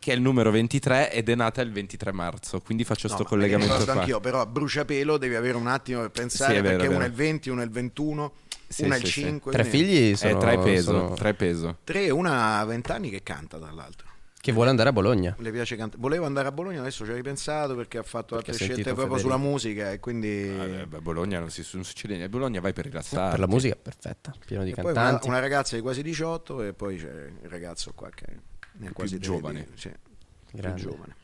Che 0.00 0.12
è 0.12 0.14
il 0.14 0.20
numero 0.20 0.52
23 0.52 1.10
ed 1.12 1.28
è 1.28 1.34
nata 1.34 1.60
il 1.60 1.72
23 1.72 2.12
marzo. 2.12 2.60
Quindi 2.60 2.84
faccio 2.84 3.08
No, 3.08 3.14
sto 3.14 3.22
ma 3.24 3.28
collegamento 3.30 3.72
ricordo 3.72 3.92
qua. 3.92 4.00
anch'io, 4.00 4.20
però 4.20 4.40
a 4.40 4.46
bruciapelo 4.46 5.18
devi 5.18 5.34
avere 5.34 5.56
un 5.56 5.66
attimo 5.66 6.02
per 6.02 6.10
pensare 6.10 6.54
Sì, 6.54 6.60
vero, 6.60 6.76
perché 6.76 6.94
uno 6.94 7.02
è 7.04 7.06
il 7.08 7.12
20, 7.12 7.50
uno 7.50 7.62
è 7.62 7.64
il 7.64 7.70
21, 7.72 8.32
Sì, 8.68 8.84
uno 8.84 8.94
è 8.94 8.98
sì, 8.98 9.04
il 9.04 9.10
sì. 9.10 9.20
5. 9.22 9.52
Tre 9.52 9.64
figli 9.64 10.12
È 10.12 10.16
sono, 10.16 10.38
tre 10.38 10.58
peso. 10.58 10.90
sono- 10.92 11.14
Tre 11.14 11.34
peso. 11.34 11.78
Tre, 11.84 12.10
una 12.10 12.58
a 12.58 12.64
20 12.66 12.90
anni 12.92 13.10
che 13.10 13.22
canta 13.22 13.56
dall'altro. 13.58 14.06
che 14.40 14.52
vuole 14.52 14.70
andare 14.70 14.90
a 14.90 14.92
Bologna. 14.92 15.34
Le 15.38 15.50
piace 15.50 15.74
cantare. 15.76 16.00
Voleva 16.00 16.24
andare 16.26 16.48
a 16.48 16.52
Bologna, 16.52 16.80
adesso 16.80 17.04
ci 17.04 17.10
ho 17.10 17.14
ripensato 17.14 17.74
perché 17.74 17.98
ha 17.98 18.02
fatto 18.02 18.36
Perché 18.36 18.50
altre 18.52 18.64
scelte 18.66 18.82
proprio 18.92 19.16
Federico. 19.16 19.28
sulla 19.34 19.36
musica 19.50 19.90
e 19.90 20.00
quindi... 20.00 20.48
Vabbè, 20.56 20.84
beh, 20.86 21.00
Bologna 21.00 21.38
non, 21.40 21.50
si, 21.50 21.66
non 21.72 21.84
succede 21.84 22.14
niente. 22.14 22.30
Bologna 22.30 22.60
vai 22.60 22.72
per 22.72 22.84
rilassarti. 22.86 23.30
Per 23.30 23.40
la 23.40 23.46
musica 23.46 23.74
perfetta, 23.76 24.32
pieno 24.46 24.64
di 24.64 24.70
E 24.70 24.74
poi 24.74 24.84
una, 24.92 24.92
cantanti. 24.94 25.28
una 25.28 25.38
ragazza 25.40 25.74
di 25.76 25.82
quasi 25.82 26.02
18 26.02 26.62
e 26.62 26.72
poi 26.72 26.96
c'è 26.98 27.10
il 27.42 27.48
ragazzo 27.48 27.92
qua 27.94 28.08
che 28.10 28.24
ha 28.86 28.92
quasi 28.92 29.18
giovane. 29.18 29.64
13, 29.64 29.80
sì, 29.80 30.60
più 30.60 30.74
giovane. 30.74 31.16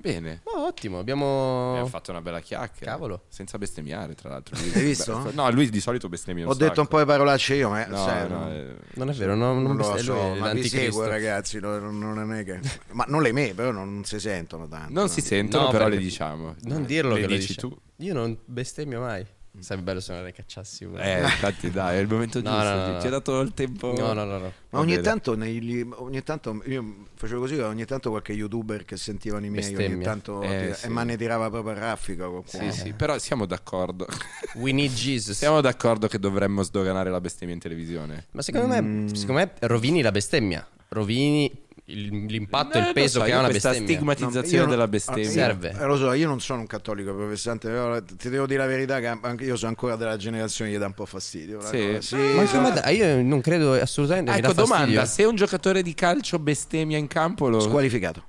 Bene. 0.00 0.40
Oh, 0.44 0.64
ottimo, 0.66 0.98
abbiamo... 0.98 1.72
Abbiamo 1.72 1.86
fatto 1.88 2.10
una 2.10 2.22
bella 2.22 2.40
chiacchiera. 2.40 2.92
Cavolo. 2.92 3.24
Senza 3.28 3.58
bestemmiare, 3.58 4.14
tra 4.14 4.30
l'altro. 4.30 4.56
Hai 4.74 4.82
visto? 4.82 5.18
Beh, 5.18 5.32
No, 5.32 5.50
lui 5.50 5.68
di 5.68 5.80
solito 5.80 6.08
bestemmia 6.08 6.48
Ho 6.48 6.54
detto 6.54 6.80
un 6.80 6.86
po' 6.86 7.00
di 7.00 7.04
parolacce 7.04 7.54
io, 7.56 7.68
ma 7.68 7.84
No, 7.84 7.96
sai, 7.96 8.26
no, 8.26 8.38
non- 8.38 8.50
eh, 8.50 8.76
Non 8.94 9.10
è 9.10 9.12
vero, 9.12 9.34
no, 9.34 9.52
non, 9.52 9.62
non 9.62 9.76
lo 9.76 9.98
so, 9.98 10.12
lui 10.14 10.38
ma 10.38 10.52
vi 10.54 10.66
seguo 10.66 11.06
ragazzi, 11.06 11.60
no, 11.60 11.78
non, 11.78 11.98
non 11.98 12.32
è 12.32 12.44
che... 12.44 12.60
Ma 12.92 13.04
non 13.08 13.20
le 13.20 13.32
me, 13.32 13.52
però 13.52 13.72
non 13.72 14.02
si 14.04 14.18
sentono 14.18 14.66
tanto. 14.66 14.92
Non 14.94 15.02
no? 15.04 15.08
si 15.10 15.20
sentono, 15.20 15.64
No, 15.64 15.70
però 15.70 15.86
le 15.88 15.98
diciamo. 15.98 16.54
Non 16.62 16.84
dirlo 16.86 17.14
le 17.14 17.20
che 17.20 17.26
lo 17.26 17.34
dici 17.34 17.46
dici 17.48 17.58
tu. 17.58 17.76
Io 17.96 18.14
non 18.14 18.38
bestemmio 18.46 19.00
mai. 19.00 19.26
Sarebbe 19.58 19.84
bello 19.84 20.00
se 20.00 20.12
non 20.14 20.22
le 20.22 20.32
cacciassi 20.32 20.84
una. 20.84 21.02
Eh, 21.02 21.22
infatti, 21.22 21.70
dai, 21.72 21.96
è 21.96 22.00
il 22.00 22.06
momento 22.08 22.40
giusto. 22.40 22.56
no, 22.56 22.62
no, 22.62 22.92
no. 22.92 23.00
Ci 23.00 23.06
ha 23.08 23.10
dato 23.10 23.40
il 23.40 23.52
tempo. 23.52 23.92
No, 23.96 24.12
no, 24.12 24.24
no, 24.24 24.38
no. 24.38 24.52
Ma 24.70 24.78
ogni 24.78 25.00
tanto, 25.00 25.34
negli- 25.34 25.84
ogni 25.96 26.22
tanto 26.22 26.62
io 26.66 27.06
facevo 27.14 27.40
così, 27.40 27.58
ogni 27.58 27.84
tanto 27.84 28.10
qualche 28.10 28.32
youtuber 28.32 28.84
che 28.84 28.96
sentivano 28.96 29.44
i 29.44 29.50
miei, 29.50 29.64
ogni 29.66 29.74
Bestemmia. 29.74 30.06
tanto 30.06 30.42
Eh, 30.42 30.72
sì. 30.74 30.86
e 30.86 30.88
me 30.88 31.02
ne 31.04 31.16
tirava 31.16 31.50
proprio 31.50 31.74
a 31.74 31.78
raffica 31.78 32.28
Sì, 32.44 32.70
sì, 32.72 32.92
però 32.92 33.18
siamo 33.18 33.44
d'accordo. 33.44 34.06
We 34.54 34.72
need 34.72 34.92
Jesus. 34.92 35.36
Siamo 35.36 35.60
d'accordo 35.60 36.06
che 36.06 36.18
dovremmo 36.20 36.62
sdoganare 36.62 37.10
la 37.10 37.20
bestemmia 37.20 37.54
in 37.54 37.60
televisione. 37.60 38.26
Ma 38.30 38.42
secondo 38.42 38.68
me, 38.68 39.08
secondo 39.14 39.40
me 39.40 39.52
rovini 39.60 40.00
la 40.00 40.12
bestemmia. 40.12 40.66
Rovini 40.88 41.50
l'impatto 41.94 42.72
e 42.74 42.78
Eh, 42.78 42.80
il 42.80 42.86
lo 42.88 42.92
peso 42.92 43.18
so, 43.18 43.24
che 43.24 43.30
io 43.30 43.36
ha 43.36 43.38
una 43.40 43.48
questa 43.48 43.68
bestemmia. 43.70 43.94
stigmatizzazione 43.94 44.48
io 44.54 44.60
non- 44.60 44.70
della 44.70 44.82
ah, 44.84 44.88
bestemmia. 44.88 45.24
io- 45.24 45.30
Serve. 45.30 45.76
eh, 45.78 45.84
lo 45.86 45.96
so, 45.96 46.12
io 46.12 46.26
non 46.28 46.40
sono 46.40 46.60
un 46.60 46.66
cattolico 46.66 47.14
professante, 47.14 47.68
però 47.68 48.02
ti 48.02 48.28
devo 48.28 48.46
dire 48.46 48.60
la 48.60 48.66
verità 48.66 49.00
che 49.00 49.06
anche 49.06 49.44
io 49.44 49.56
sono 49.56 49.68
ancora 49.70 49.96
della 49.96 50.16
generazione 50.16 50.70
che 50.70 50.78
dà 50.78 50.86
un 50.86 50.94
po' 50.94 51.06
fastidio. 51.06 51.60
Sì? 51.62 51.98
Sì, 52.00 52.16
Ma 52.16 52.40
anche 52.40 52.52
no. 52.54 52.58
a 52.58 52.62
me 52.70 52.80
da- 52.80 52.88
io 52.90 53.22
non 53.22 53.40
credo 53.40 53.72
assolutamente 53.74 54.32
Ecco, 54.32 54.52
domanda: 54.52 55.04
se 55.04 55.24
un 55.24 55.34
giocatore 55.36 55.82
di 55.82 55.94
calcio 55.94 56.38
bestemmia 56.38 56.98
in 56.98 57.06
campo, 57.08 57.48
lo. 57.48 57.60
Squalificato. 57.60 58.24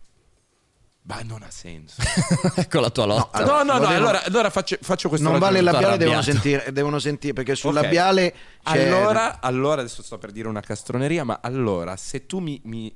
Ma 1.03 1.19
non 1.23 1.41
ha 1.41 1.49
senso. 1.49 1.95
ecco 2.55 2.79
la 2.79 2.91
tua 2.91 3.05
lotta. 3.05 3.43
no, 3.43 3.63
no, 3.63 3.63
lo 3.63 3.73
no. 3.73 3.79
devo- 3.79 3.91
Allora, 3.91 4.23
allora 4.23 4.49
faccio, 4.51 4.77
faccio 4.81 5.09
questo 5.09 5.27
Non 5.27 5.39
vale 5.39 5.57
il 5.57 5.63
labiale, 5.63 5.97
devono 5.97 6.21
sentire, 6.21 6.71
devono 6.71 6.99
sentire 6.99 7.33
perché 7.33 7.55
sul 7.55 7.75
Ok. 7.75 7.81
labiale 7.81 8.33
c'è... 8.63 8.87
Allora, 8.87 9.39
allora, 9.41 9.81
adesso 9.81 10.03
sto 10.03 10.19
per 10.19 10.31
dire 10.31 10.47
una 10.47 10.61
castroneria, 10.61 11.23
ma 11.23 11.39
allora, 11.41 11.95
se 11.97 12.27
tu 12.27 12.37
mi, 12.37 12.61
mi 12.65 12.93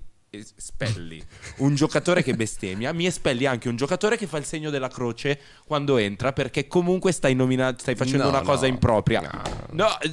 espelli 0.55 1.23
un 1.57 1.75
giocatore 1.75 2.23
che 2.23 2.33
bestemmia, 2.35 2.93
mi 2.93 3.05
espelli 3.05 3.45
anche 3.45 3.69
un 3.69 3.75
giocatore 3.75 4.17
che 4.17 4.27
fa 4.27 4.37
il 4.37 4.45
segno 4.45 4.69
della 4.69 4.87
croce 4.87 5.39
quando 5.65 5.97
entra, 5.97 6.33
perché 6.33 6.67
comunque 6.67 7.11
stai, 7.11 7.35
nomina- 7.35 7.75
stai 7.77 7.95
facendo 7.95 8.23
No, 8.23 8.29
una 8.29 8.39
no. 8.39 8.45
cosa 8.45 8.65
impropria. 8.67 9.21
No. 9.21 9.41
No, 9.71 9.99
eh, 10.01 10.11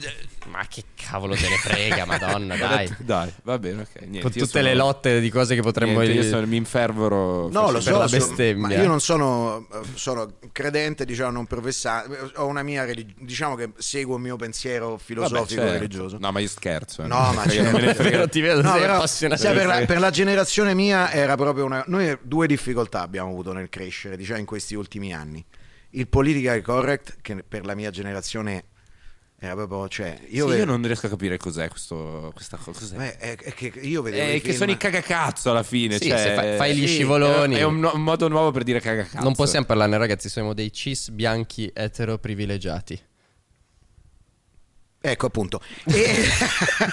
Ma 0.50 0.64
che 0.68 0.84
cavolo 0.96 1.34
te 1.34 1.48
ne 1.48 1.56
frega, 1.56 2.04
madonna, 2.04 2.56
dai. 2.58 2.88
detto- 2.88 3.02
dai, 3.04 3.32
va 3.44 3.58
bene, 3.58 3.82
ok. 3.82 4.00
Niente, 4.00 4.20
Con 4.20 4.30
tutte 4.32 4.46
sono- 4.46 4.64
le 4.64 4.74
lotte 4.74 5.20
di 5.20 5.30
cose 5.30 5.54
che 5.54 5.62
potremmo... 5.62 6.00
niente, 6.00 6.18
io 6.20 6.22
sono- 6.28 6.46
mi 6.46 6.56
infervoro. 6.56 7.48
No, 7.48 7.66
lo 7.66 7.72
per 7.74 7.82
so, 7.82 7.98
la 7.98 8.06
bestemmia. 8.08 8.66
ma 8.76 8.82
io 8.82 8.88
non 8.88 9.00
sono, 9.00 9.66
eh, 9.72 9.78
sono 9.94 10.34
credente, 10.50 11.04
diciamo, 11.04 11.30
non 11.30 11.46
professante, 11.46 12.32
ho 12.36 12.46
una 12.46 12.62
mia 12.62 12.84
religione, 12.84 13.24
diciamo 13.24 13.54
che 13.54 13.70
seguo 13.78 14.16
il 14.16 14.22
mio 14.22 14.36
pensiero 14.36 14.90
Vabbè, 14.90 15.02
filosofico 15.02 15.60
certo. 15.60 15.72
religioso. 15.72 16.16
No, 16.18 16.32
ma 16.32 16.40
io 16.40 16.48
scherzo. 16.48 17.02
eh, 17.02 17.06
No, 17.06 17.32
ma 17.32 17.42
perché 17.42 17.62
non 17.62 17.72
me 17.72 17.78
ne 17.80 17.86
certo. 17.86 18.02
frega. 18.02 18.26
Ti 18.26 18.40
vedo, 18.40 18.62
No, 18.62 18.70
sei 18.72 18.80
però, 18.80 18.94
appassionato. 18.96 19.40
sai, 19.40 19.54
per, 19.56 19.66
la, 19.66 19.84
per 19.86 20.00
la 20.00 20.10
generazione 20.10 20.74
mia 20.74 21.10
era 21.12 21.36
proprio 21.36 21.64
una... 21.64 21.84
Noi 21.86 22.18
due 22.22 22.46
difficoltà 22.46 23.00
abbiamo 23.02 23.30
avuto 23.30 23.52
nel 23.52 23.68
crescere, 23.68 24.16
diciamo, 24.16 24.38
in 24.40 24.46
questi 24.46 24.74
ultimi 24.74 25.14
anni. 25.14 25.44
Il 25.94 26.08
politically 26.08 26.62
correct, 26.62 27.16
che 27.20 27.44
per 27.46 27.64
la 27.66 27.74
mia 27.74 27.90
generazione 27.90 28.64
era 29.44 29.54
proprio... 29.56 29.88
Cioè, 29.88 30.18
io, 30.28 30.44
Io, 30.44 30.46
ve- 30.46 30.56
io 30.58 30.64
non 30.64 30.80
riesco 30.82 31.06
a 31.06 31.08
capire 31.08 31.36
cos'è 31.36 31.68
questo, 31.68 32.30
questa 32.32 32.56
cosa. 32.56 32.94
Eh, 33.04 33.16
è, 33.18 33.36
è 33.36 33.52
che 33.54 33.72
io 33.80 34.00
vedevo 34.02 34.22
Eh, 34.22 34.36
i 34.36 34.40
che 34.40 34.46
film- 34.46 34.56
sono 34.56 34.70
i 34.70 34.76
cagacazzo 34.76 35.50
alla 35.50 35.64
fine. 35.64 35.98
Sì, 35.98 36.08
cioè, 36.08 36.32
fai- 36.34 36.56
fai 36.56 36.74
gli 36.76 36.86
sì, 36.86 36.94
scivoloni. 36.94 37.56
È 37.56 37.64
un, 37.64 37.80
no- 37.80 37.90
un 37.92 38.02
modo 38.02 38.28
nuovo 38.28 38.52
per 38.52 38.62
dire 38.62 38.78
cagacazzo. 38.80 39.22
Non 39.22 39.34
possiamo 39.34 39.66
parlarne, 39.66 39.98
ragazzi, 39.98 40.28
siamo 40.28 40.54
dei 40.54 40.72
cis 40.72 41.10
bianchi 41.10 41.68
etero 41.74 42.18
privilegiati. 42.18 43.00
Ecco 45.04 45.26
appunto. 45.26 45.60
E- 45.86 46.22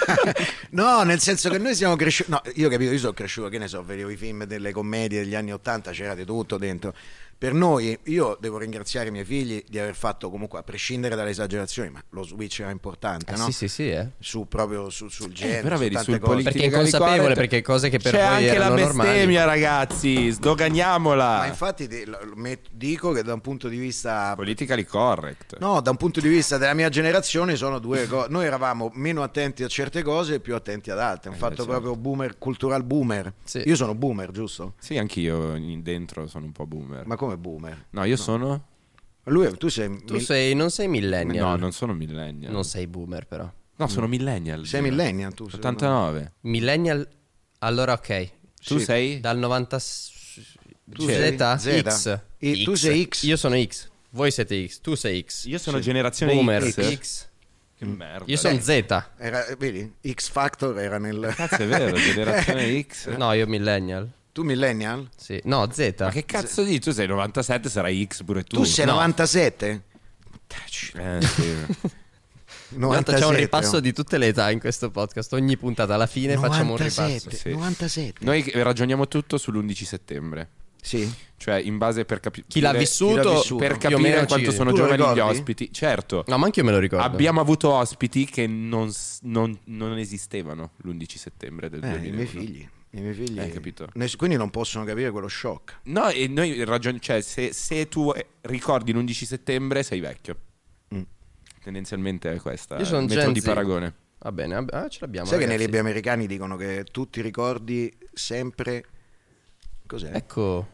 no, 0.71 1.03
nel 1.03 1.19
senso 1.19 1.49
che 1.51 1.59
noi 1.59 1.75
siamo 1.75 1.95
cresciuti. 1.95 2.31
No, 2.31 2.41
io 2.55 2.67
capito, 2.67 2.91
io 2.91 2.97
sono 2.97 3.13
cresciuto, 3.13 3.49
che 3.49 3.59
ne 3.59 3.67
so, 3.67 3.83
vedevo 3.83 4.09
i 4.09 4.17
film 4.17 4.45
delle 4.45 4.71
commedie 4.71 5.21
degli 5.21 5.35
anni 5.35 5.53
Ottanta, 5.53 5.91
c'era 5.91 6.15
di 6.15 6.25
tutto 6.25 6.57
dentro. 6.57 6.95
Per 7.39 7.53
noi, 7.53 7.97
io 8.07 8.37
devo 8.37 8.57
ringraziare 8.57 9.07
i 9.07 9.11
miei 9.11 9.23
figli 9.23 9.63
di 9.65 9.79
aver 9.79 9.95
fatto 9.95 10.29
comunque, 10.29 10.59
a 10.59 10.63
prescindere 10.63 11.15
dalle 11.15 11.29
esagerazioni, 11.29 11.89
ma 11.89 12.03
lo 12.09 12.23
switch 12.23 12.59
era 12.59 12.69
importante, 12.69 13.33
Eh, 13.33 13.37
no? 13.37 13.45
Sì, 13.45 13.51
sì, 13.53 13.67
sì, 13.69 13.89
eh. 13.89 14.09
Su 14.19 14.45
proprio 14.49 14.89
su- 14.89 15.07
sul 15.07 15.31
genere, 15.31 15.61
però 15.61 15.75
su 15.77 15.81
vedi, 15.83 15.95
sul 15.95 16.05
cose. 16.05 16.19
politico- 16.19 16.51
Perché 16.51 16.65
è 16.65 16.65
inconsapevole, 16.67 17.17
correct, 17.19 17.35
perché 17.37 17.61
cose 17.61 17.87
che 17.89 17.97
per 17.97 18.11
C'è 18.11 18.17
voi 18.17 18.27
anche 18.27 18.45
la 18.57 18.65
erano 18.65 18.75
normali. 18.81 19.09
bestemmia, 19.09 19.45
ragazzi. 19.45 20.29
Sdoganiamola. 20.31 21.37
Ma 21.37 21.45
infatti 21.47 21.87
dico 22.71 23.11
che 23.13 23.23
da 23.23 23.33
un 23.33 23.41
punto 23.41 23.67
di 23.69 23.77
vista 23.77 24.33
Politically 24.35 24.83
correct. 24.83 25.57
No, 25.59 25.79
da 25.81 25.91
un 25.91 25.97
punto 25.97 26.19
di 26.19 26.27
vista 26.27 26.57
della 26.57 26.73
mia 26.73 26.89
generazione 26.89 27.55
sono 27.55 27.79
due 27.79 28.05
cose. 28.07 28.27
Noi 28.29 28.45
eravamo 28.45 28.91
meno 28.95 29.23
attenti 29.23 29.63
a 29.63 29.67
certe 29.67 30.03
cose 30.03 30.35
e 30.35 30.39
più 30.41 30.55
attenti 30.55 30.91
ad 30.91 30.99
altre. 30.99 31.29
Un 31.29 31.35
Eh, 31.35 31.39
fatto 31.39 31.55
certo. 31.55 31.71
proprio 31.71 31.95
boomer, 31.95 32.37
cultural 32.37 32.83
boomer. 32.83 33.33
Sì. 33.43 33.61
Io 33.65 33.75
sono 33.77 33.95
boomer, 33.95 34.31
giusto? 34.31 34.73
Sì, 34.79 34.97
anch'io 34.97 35.57
dentro 35.81 36.27
sono 36.27 36.45
un 36.45 36.51
po' 36.51 36.65
boomer. 36.65 37.05
Ma 37.05 37.15
come 37.15 37.28
boomer? 37.37 37.85
No, 37.91 38.03
io 38.03 38.15
sono. 38.17 38.65
Lui, 39.23 39.55
tu 39.57 39.67
sei, 39.67 40.03
Tu 40.05 40.13
mil- 40.13 40.23
sei, 40.23 40.55
non 40.55 40.71
sei 40.71 40.87
millennial. 40.87 41.45
No, 41.45 41.55
non 41.55 41.71
sono 41.71 41.93
millennial. 41.93 42.51
Non 42.51 42.63
sei 42.63 42.87
boomer, 42.87 43.25
però. 43.27 43.51
No, 43.75 43.87
sono 43.87 44.07
millennial. 44.07 44.65
sei 44.65 44.81
millennial, 44.81 45.33
tu 45.33 45.47
sei- 45.47 45.59
89. 45.59 46.33
Millennial, 46.41 47.07
allora 47.59 47.93
ok. 47.93 48.29
Tu 48.63 48.77
Sì. 48.79 48.83
sei? 48.83 49.19
Dal 49.19 49.37
90... 49.37 49.77
Tu 50.91 51.03
Z? 51.03 51.05
sei 51.05 51.37
Z? 51.37 51.83
X. 51.83 52.19
I- 52.39 52.63
tu 52.63 52.73
sei 52.75 53.07
X. 53.07 53.23
Io 53.23 53.37
sono 53.37 53.55
X. 53.63 53.89
Voi 54.11 54.31
siete 54.31 54.67
X. 54.67 54.81
Tu 54.81 54.95
sei 54.95 55.23
X. 55.25 55.45
Io 55.45 55.57
sono 55.59 55.79
generazione 55.79 56.33
Boomer. 56.33 56.63
X. 56.63 56.95
X. 56.97 57.27
Che 57.77 57.85
merda. 57.85 58.25
Io 58.27 58.35
sono 58.37 58.59
Z. 58.59 58.69
Era, 59.17 59.45
vedi, 59.57 59.93
X 60.11 60.29
Factor 60.29 60.77
era 60.79 60.97
nel... 60.97 61.31
Cazzo, 61.35 61.61
è 61.61 61.67
vero, 61.67 61.95
generazione 61.95 62.81
X. 62.83 63.07
No, 63.15 63.31
io 63.33 63.45
millennial. 63.47 64.09
Tu 64.39 64.45
millennial? 64.45 65.05
Sì. 65.17 65.37
No, 65.43 65.67
Z. 65.69 65.95
Ma 65.99 66.11
che 66.11 66.23
cazzo 66.23 66.63
dici? 66.63 66.79
Tu 66.79 66.91
sei 66.91 67.07
97, 67.07 67.67
sarai 67.69 68.07
X 68.09 68.23
pure 68.23 68.43
tu. 68.43 68.55
Tu 68.55 68.63
sei 68.63 68.85
No. 68.85 68.93
97? 68.93 69.83
Eh, 70.95 71.21
sì. 71.21 71.55
Tanto 72.69 73.11
c'è 73.11 73.25
un 73.25 73.33
97, 73.33 73.35
ripasso 73.35 73.73
no? 73.73 73.79
di 73.81 73.91
tutte 73.91 74.17
le 74.17 74.27
età 74.27 74.49
in 74.49 74.59
questo 74.61 74.91
podcast. 74.91 75.33
Ogni 75.33 75.57
puntata 75.57 75.95
alla 75.95 76.05
fine 76.07 76.37
facciamo 76.37 76.71
un 76.71 76.77
ripasso. 76.77 77.01
97, 77.01 77.35
sì. 77.35 77.49
97. 77.51 78.23
Noi 78.25 78.49
ragioniamo 78.53 79.09
tutto 79.09 79.35
sull'11 79.37 79.83
settembre. 79.83 80.49
Sì. 80.81 81.11
Cioè, 81.35 81.55
in 81.55 81.77
base 81.77 82.05
per 82.05 82.21
capire. 82.21 82.45
Chi 82.47 82.61
l'ha 82.61 82.71
vissuto, 82.71 83.19
chi 83.19 83.27
l'ha 83.27 83.33
vissuto. 83.33 83.55
Per 83.57 83.77
più 83.77 83.87
o 83.87 83.99
meno 83.99 84.03
capire 84.03 84.19
ci- 84.21 84.25
quanto 84.27 84.51
sono 84.51 84.69
Tu 84.71 84.77
lo 84.77 84.83
giovani 84.83 85.03
gli 85.03 85.13
ricordi? 85.15 85.37
ospiti. 85.37 85.69
Certo. 85.73 86.23
No, 86.27 86.37
ma 86.37 86.45
anche 86.45 86.59
io 86.61 86.65
me 86.65 86.71
lo 86.71 86.79
ricordo. 86.79 87.05
Abbiamo 87.05 87.41
avuto 87.41 87.71
ospiti 87.73 88.23
che 88.23 88.47
non, 88.47 88.89
s- 88.93 89.19
non- 89.23 89.59
non 89.65 89.97
esistevano 89.97 90.71
l'11 90.77 91.17
settembre 91.17 91.69
del 91.69 91.83
Eh, 91.83 91.89
2001. 91.89 92.07
i 92.07 92.15
miei 92.15 92.27
figli. 92.27 92.69
I 92.91 93.01
miei 93.01 93.13
figli. 93.13 93.39
Hai 93.39 93.51
capito? 93.51 93.87
Ne- 93.93 94.09
Quindi 94.17 94.35
non 94.35 94.49
possono 94.49 94.83
capire 94.83 95.11
quello 95.11 95.27
shock. 95.27 95.79
No, 95.83 96.09
e 96.09 96.27
noi 96.27 96.63
ragioniamo. 96.63 97.03
Cioè, 97.03 97.21
se, 97.21 97.53
se 97.53 97.87
tu 97.87 98.11
eh, 98.15 98.25
ricordi 98.41 98.93
l'11 98.93 99.11
settembre, 99.25 99.83
sei 99.83 99.99
vecchio. 99.99 100.35
Mm. 100.95 101.01
Tendenzialmente 101.63 102.33
è 102.33 102.39
questa 102.39 102.75
Io 102.75 102.81
il 102.81 102.87
sono 102.87 103.01
metodo 103.01 103.21
Gen 103.21 103.33
di 103.33 103.41
paragone. 103.41 103.93
Va 104.19 104.31
bene, 104.31 104.55
ah, 104.55 104.87
ce 104.89 104.97
l'abbiamo. 105.01 105.27
Sai 105.27 105.37
che 105.37 105.45
nei 105.45 105.55
ragazzi. 105.55 105.65
libri 105.65 105.79
americani 105.79 106.27
dicono 106.27 106.57
che 106.57 106.83
tu 106.91 107.09
ti 107.09 107.21
ricordi 107.21 107.95
sempre. 108.13 108.83
Cos'è? 109.85 110.11
Ecco. 110.13 110.67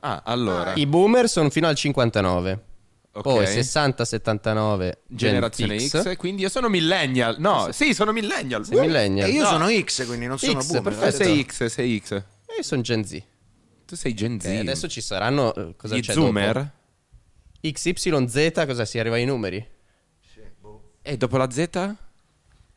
Ah, 0.00 0.22
allora. 0.24 0.74
I 0.74 0.86
boomer 0.86 1.28
sono 1.28 1.50
fino 1.50 1.66
al 1.66 1.76
59. 1.76 2.64
Ok. 3.12 3.22
Poi 3.22 3.44
60-79 3.44 4.92
Generazione 5.08 5.76
Gen 5.76 5.88
X. 5.88 6.16
quindi 6.16 6.42
io 6.42 6.48
sono 6.48 6.68
millennial. 6.68 7.36
No, 7.40 7.72
sì, 7.72 7.92
sono 7.92 8.12
millennial. 8.12 8.64
Sei 8.64 8.78
millennial. 8.80 9.28
E 9.28 9.32
io 9.32 9.42
No. 9.42 9.48
sono 9.48 9.68
X, 9.68 10.06
quindi 10.06 10.26
non 10.26 10.38
sono 10.38 10.60
X, 10.60 10.66
boomer. 10.66 10.82
perfetto. 10.82 11.06
Eh, 11.06 11.24
sei 11.26 11.42
X, 11.44 11.66
sei 11.66 11.98
X. 12.04 12.10
E 12.12 12.24
io 12.58 12.62
sono 12.62 12.82
Gen 12.82 13.04
Z. 13.04 13.22
Tu 13.84 13.96
sei 13.96 14.14
Gen 14.14 14.40
Z. 14.40 14.44
E 14.46 14.58
adesso 14.58 14.86
ci 14.88 15.00
saranno... 15.00 15.52
eh, 15.54 15.74
cosa 15.76 15.96
Gli 15.96 16.00
c'è 16.00 16.12
Zoomer. 16.12 16.52
dopo? 16.54 16.68
XYZ, 17.72 18.52
cosa 18.66 18.84
si 18.84 18.98
arriva 18.98 19.16
ai 19.16 19.24
numeri? 19.24 19.66
E 21.02 21.16
dopo 21.16 21.36
la 21.36 21.50
Z? 21.50 21.94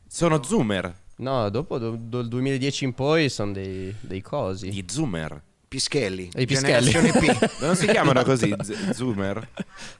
Sono 0.08 0.42
Zoomer. 0.42 1.02
No, 1.16 1.48
dopo 1.50 1.78
do- 1.78 1.96
dal 1.96 2.26
2010 2.26 2.84
in 2.84 2.92
poi 2.94 3.28
sono 3.28 3.52
dei, 3.52 3.94
dei 4.00 4.20
cosi. 4.20 4.72
Gli 4.72 4.84
Zoomer. 4.88 5.40
Pischelli. 5.74 6.30
I 6.36 6.46
pischelli. 6.46 6.92
Non 7.58 7.74
si 7.74 7.86
chiamano 7.86 8.22
così? 8.22 8.54
Z- 8.62 8.90
Zoomer? 8.92 9.48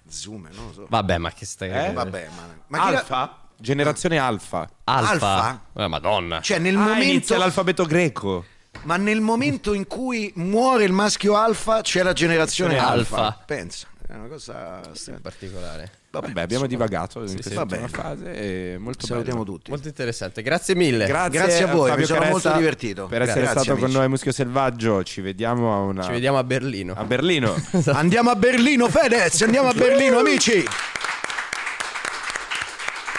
Zoomer, 0.09 0.53
non 0.55 0.67
lo 0.67 0.73
so. 0.73 0.87
Vabbè, 0.89 1.19
ma 1.19 1.33
che 1.33 1.45
stai... 1.45 1.71
Eh? 1.71 1.93
Vabbè, 1.93 2.29
ma... 2.37 2.43
ma 2.69 2.85
chi 2.87 2.93
la- 2.93 2.99
Alfa? 3.01 3.39
Generazione 3.59 4.19
Alfa. 4.19 4.69
Alfa. 4.85 5.11
Alfa? 5.11 5.61
Eh, 5.83 5.89
madonna. 5.89 6.41
Cioè, 6.41 6.59
nel 6.61 6.77
Ah, 6.77 6.79
momento... 6.79 7.03
inizia 7.03 7.39
l'alfabeto 7.39 7.85
greco. 7.87 8.45
Ma 8.85 8.97
nel 8.97 9.21
momento 9.21 9.73
in 9.73 9.89
cui 9.89 10.31
muore 10.37 10.85
il 10.85 10.93
maschio 10.93 11.35
alfa 11.37 11.81
c'è 11.81 12.03
la 12.05 12.13
generazione 12.13 12.79
Alfa. 12.79 13.17
alfa. 13.17 13.43
Pensa, 13.45 13.89
è 14.07 14.15
una 14.15 14.27
cosa 14.29 14.81
strana. 14.93 15.21
particolare. 15.23 15.91
Vabbè, 16.11 16.27
Vabbè, 16.29 16.41
abbiamo 16.43 16.67
divagato 16.67 17.21
in 17.25 17.33
questa 17.33 17.55
Va 17.55 17.63
ultima 17.63 17.87
bene. 17.87 17.89
fase. 17.89 18.33
E 18.35 18.79
molto 18.79 19.07
Salutiamo 19.07 19.43
bello. 19.43 19.57
tutti. 19.57 19.71
Molto 19.71 19.89
interessante. 19.89 20.43
Grazie 20.43 20.75
mille. 20.77 21.07
Grazie, 21.07 21.31
Grazie 21.39 21.65
a 21.65 21.67
voi, 21.73 21.89
Fabio 21.89 22.03
mi 22.03 22.07
sono 22.07 22.19
Caressa, 22.21 22.33
molto 22.49 22.59
divertito. 22.59 23.07
Per 23.07 23.23
essere 23.23 23.41
Grazie, 23.41 23.61
stato 23.61 23.73
con 23.75 23.83
amici. 23.85 23.97
noi 23.97 24.05
a 24.07 24.09
Muschio 24.09 24.33
Selvaggio. 24.33 25.03
Ci 25.03 25.21
vediamo 25.21 25.75
a 25.75 25.79
una... 25.81 26.03
Ci 26.05 26.11
vediamo 26.11 26.39
a 26.39 26.45
Berlino. 26.45 26.93
a 26.97 27.05
Berlino. 27.05 27.55
Andiamo 27.93 28.31
a 28.31 28.37
Berlino, 28.37 28.89
Fedez, 28.89 29.43
andiamo 29.43 29.69
a 29.69 29.73
Berlino, 29.75 30.19
amici. 30.19 30.65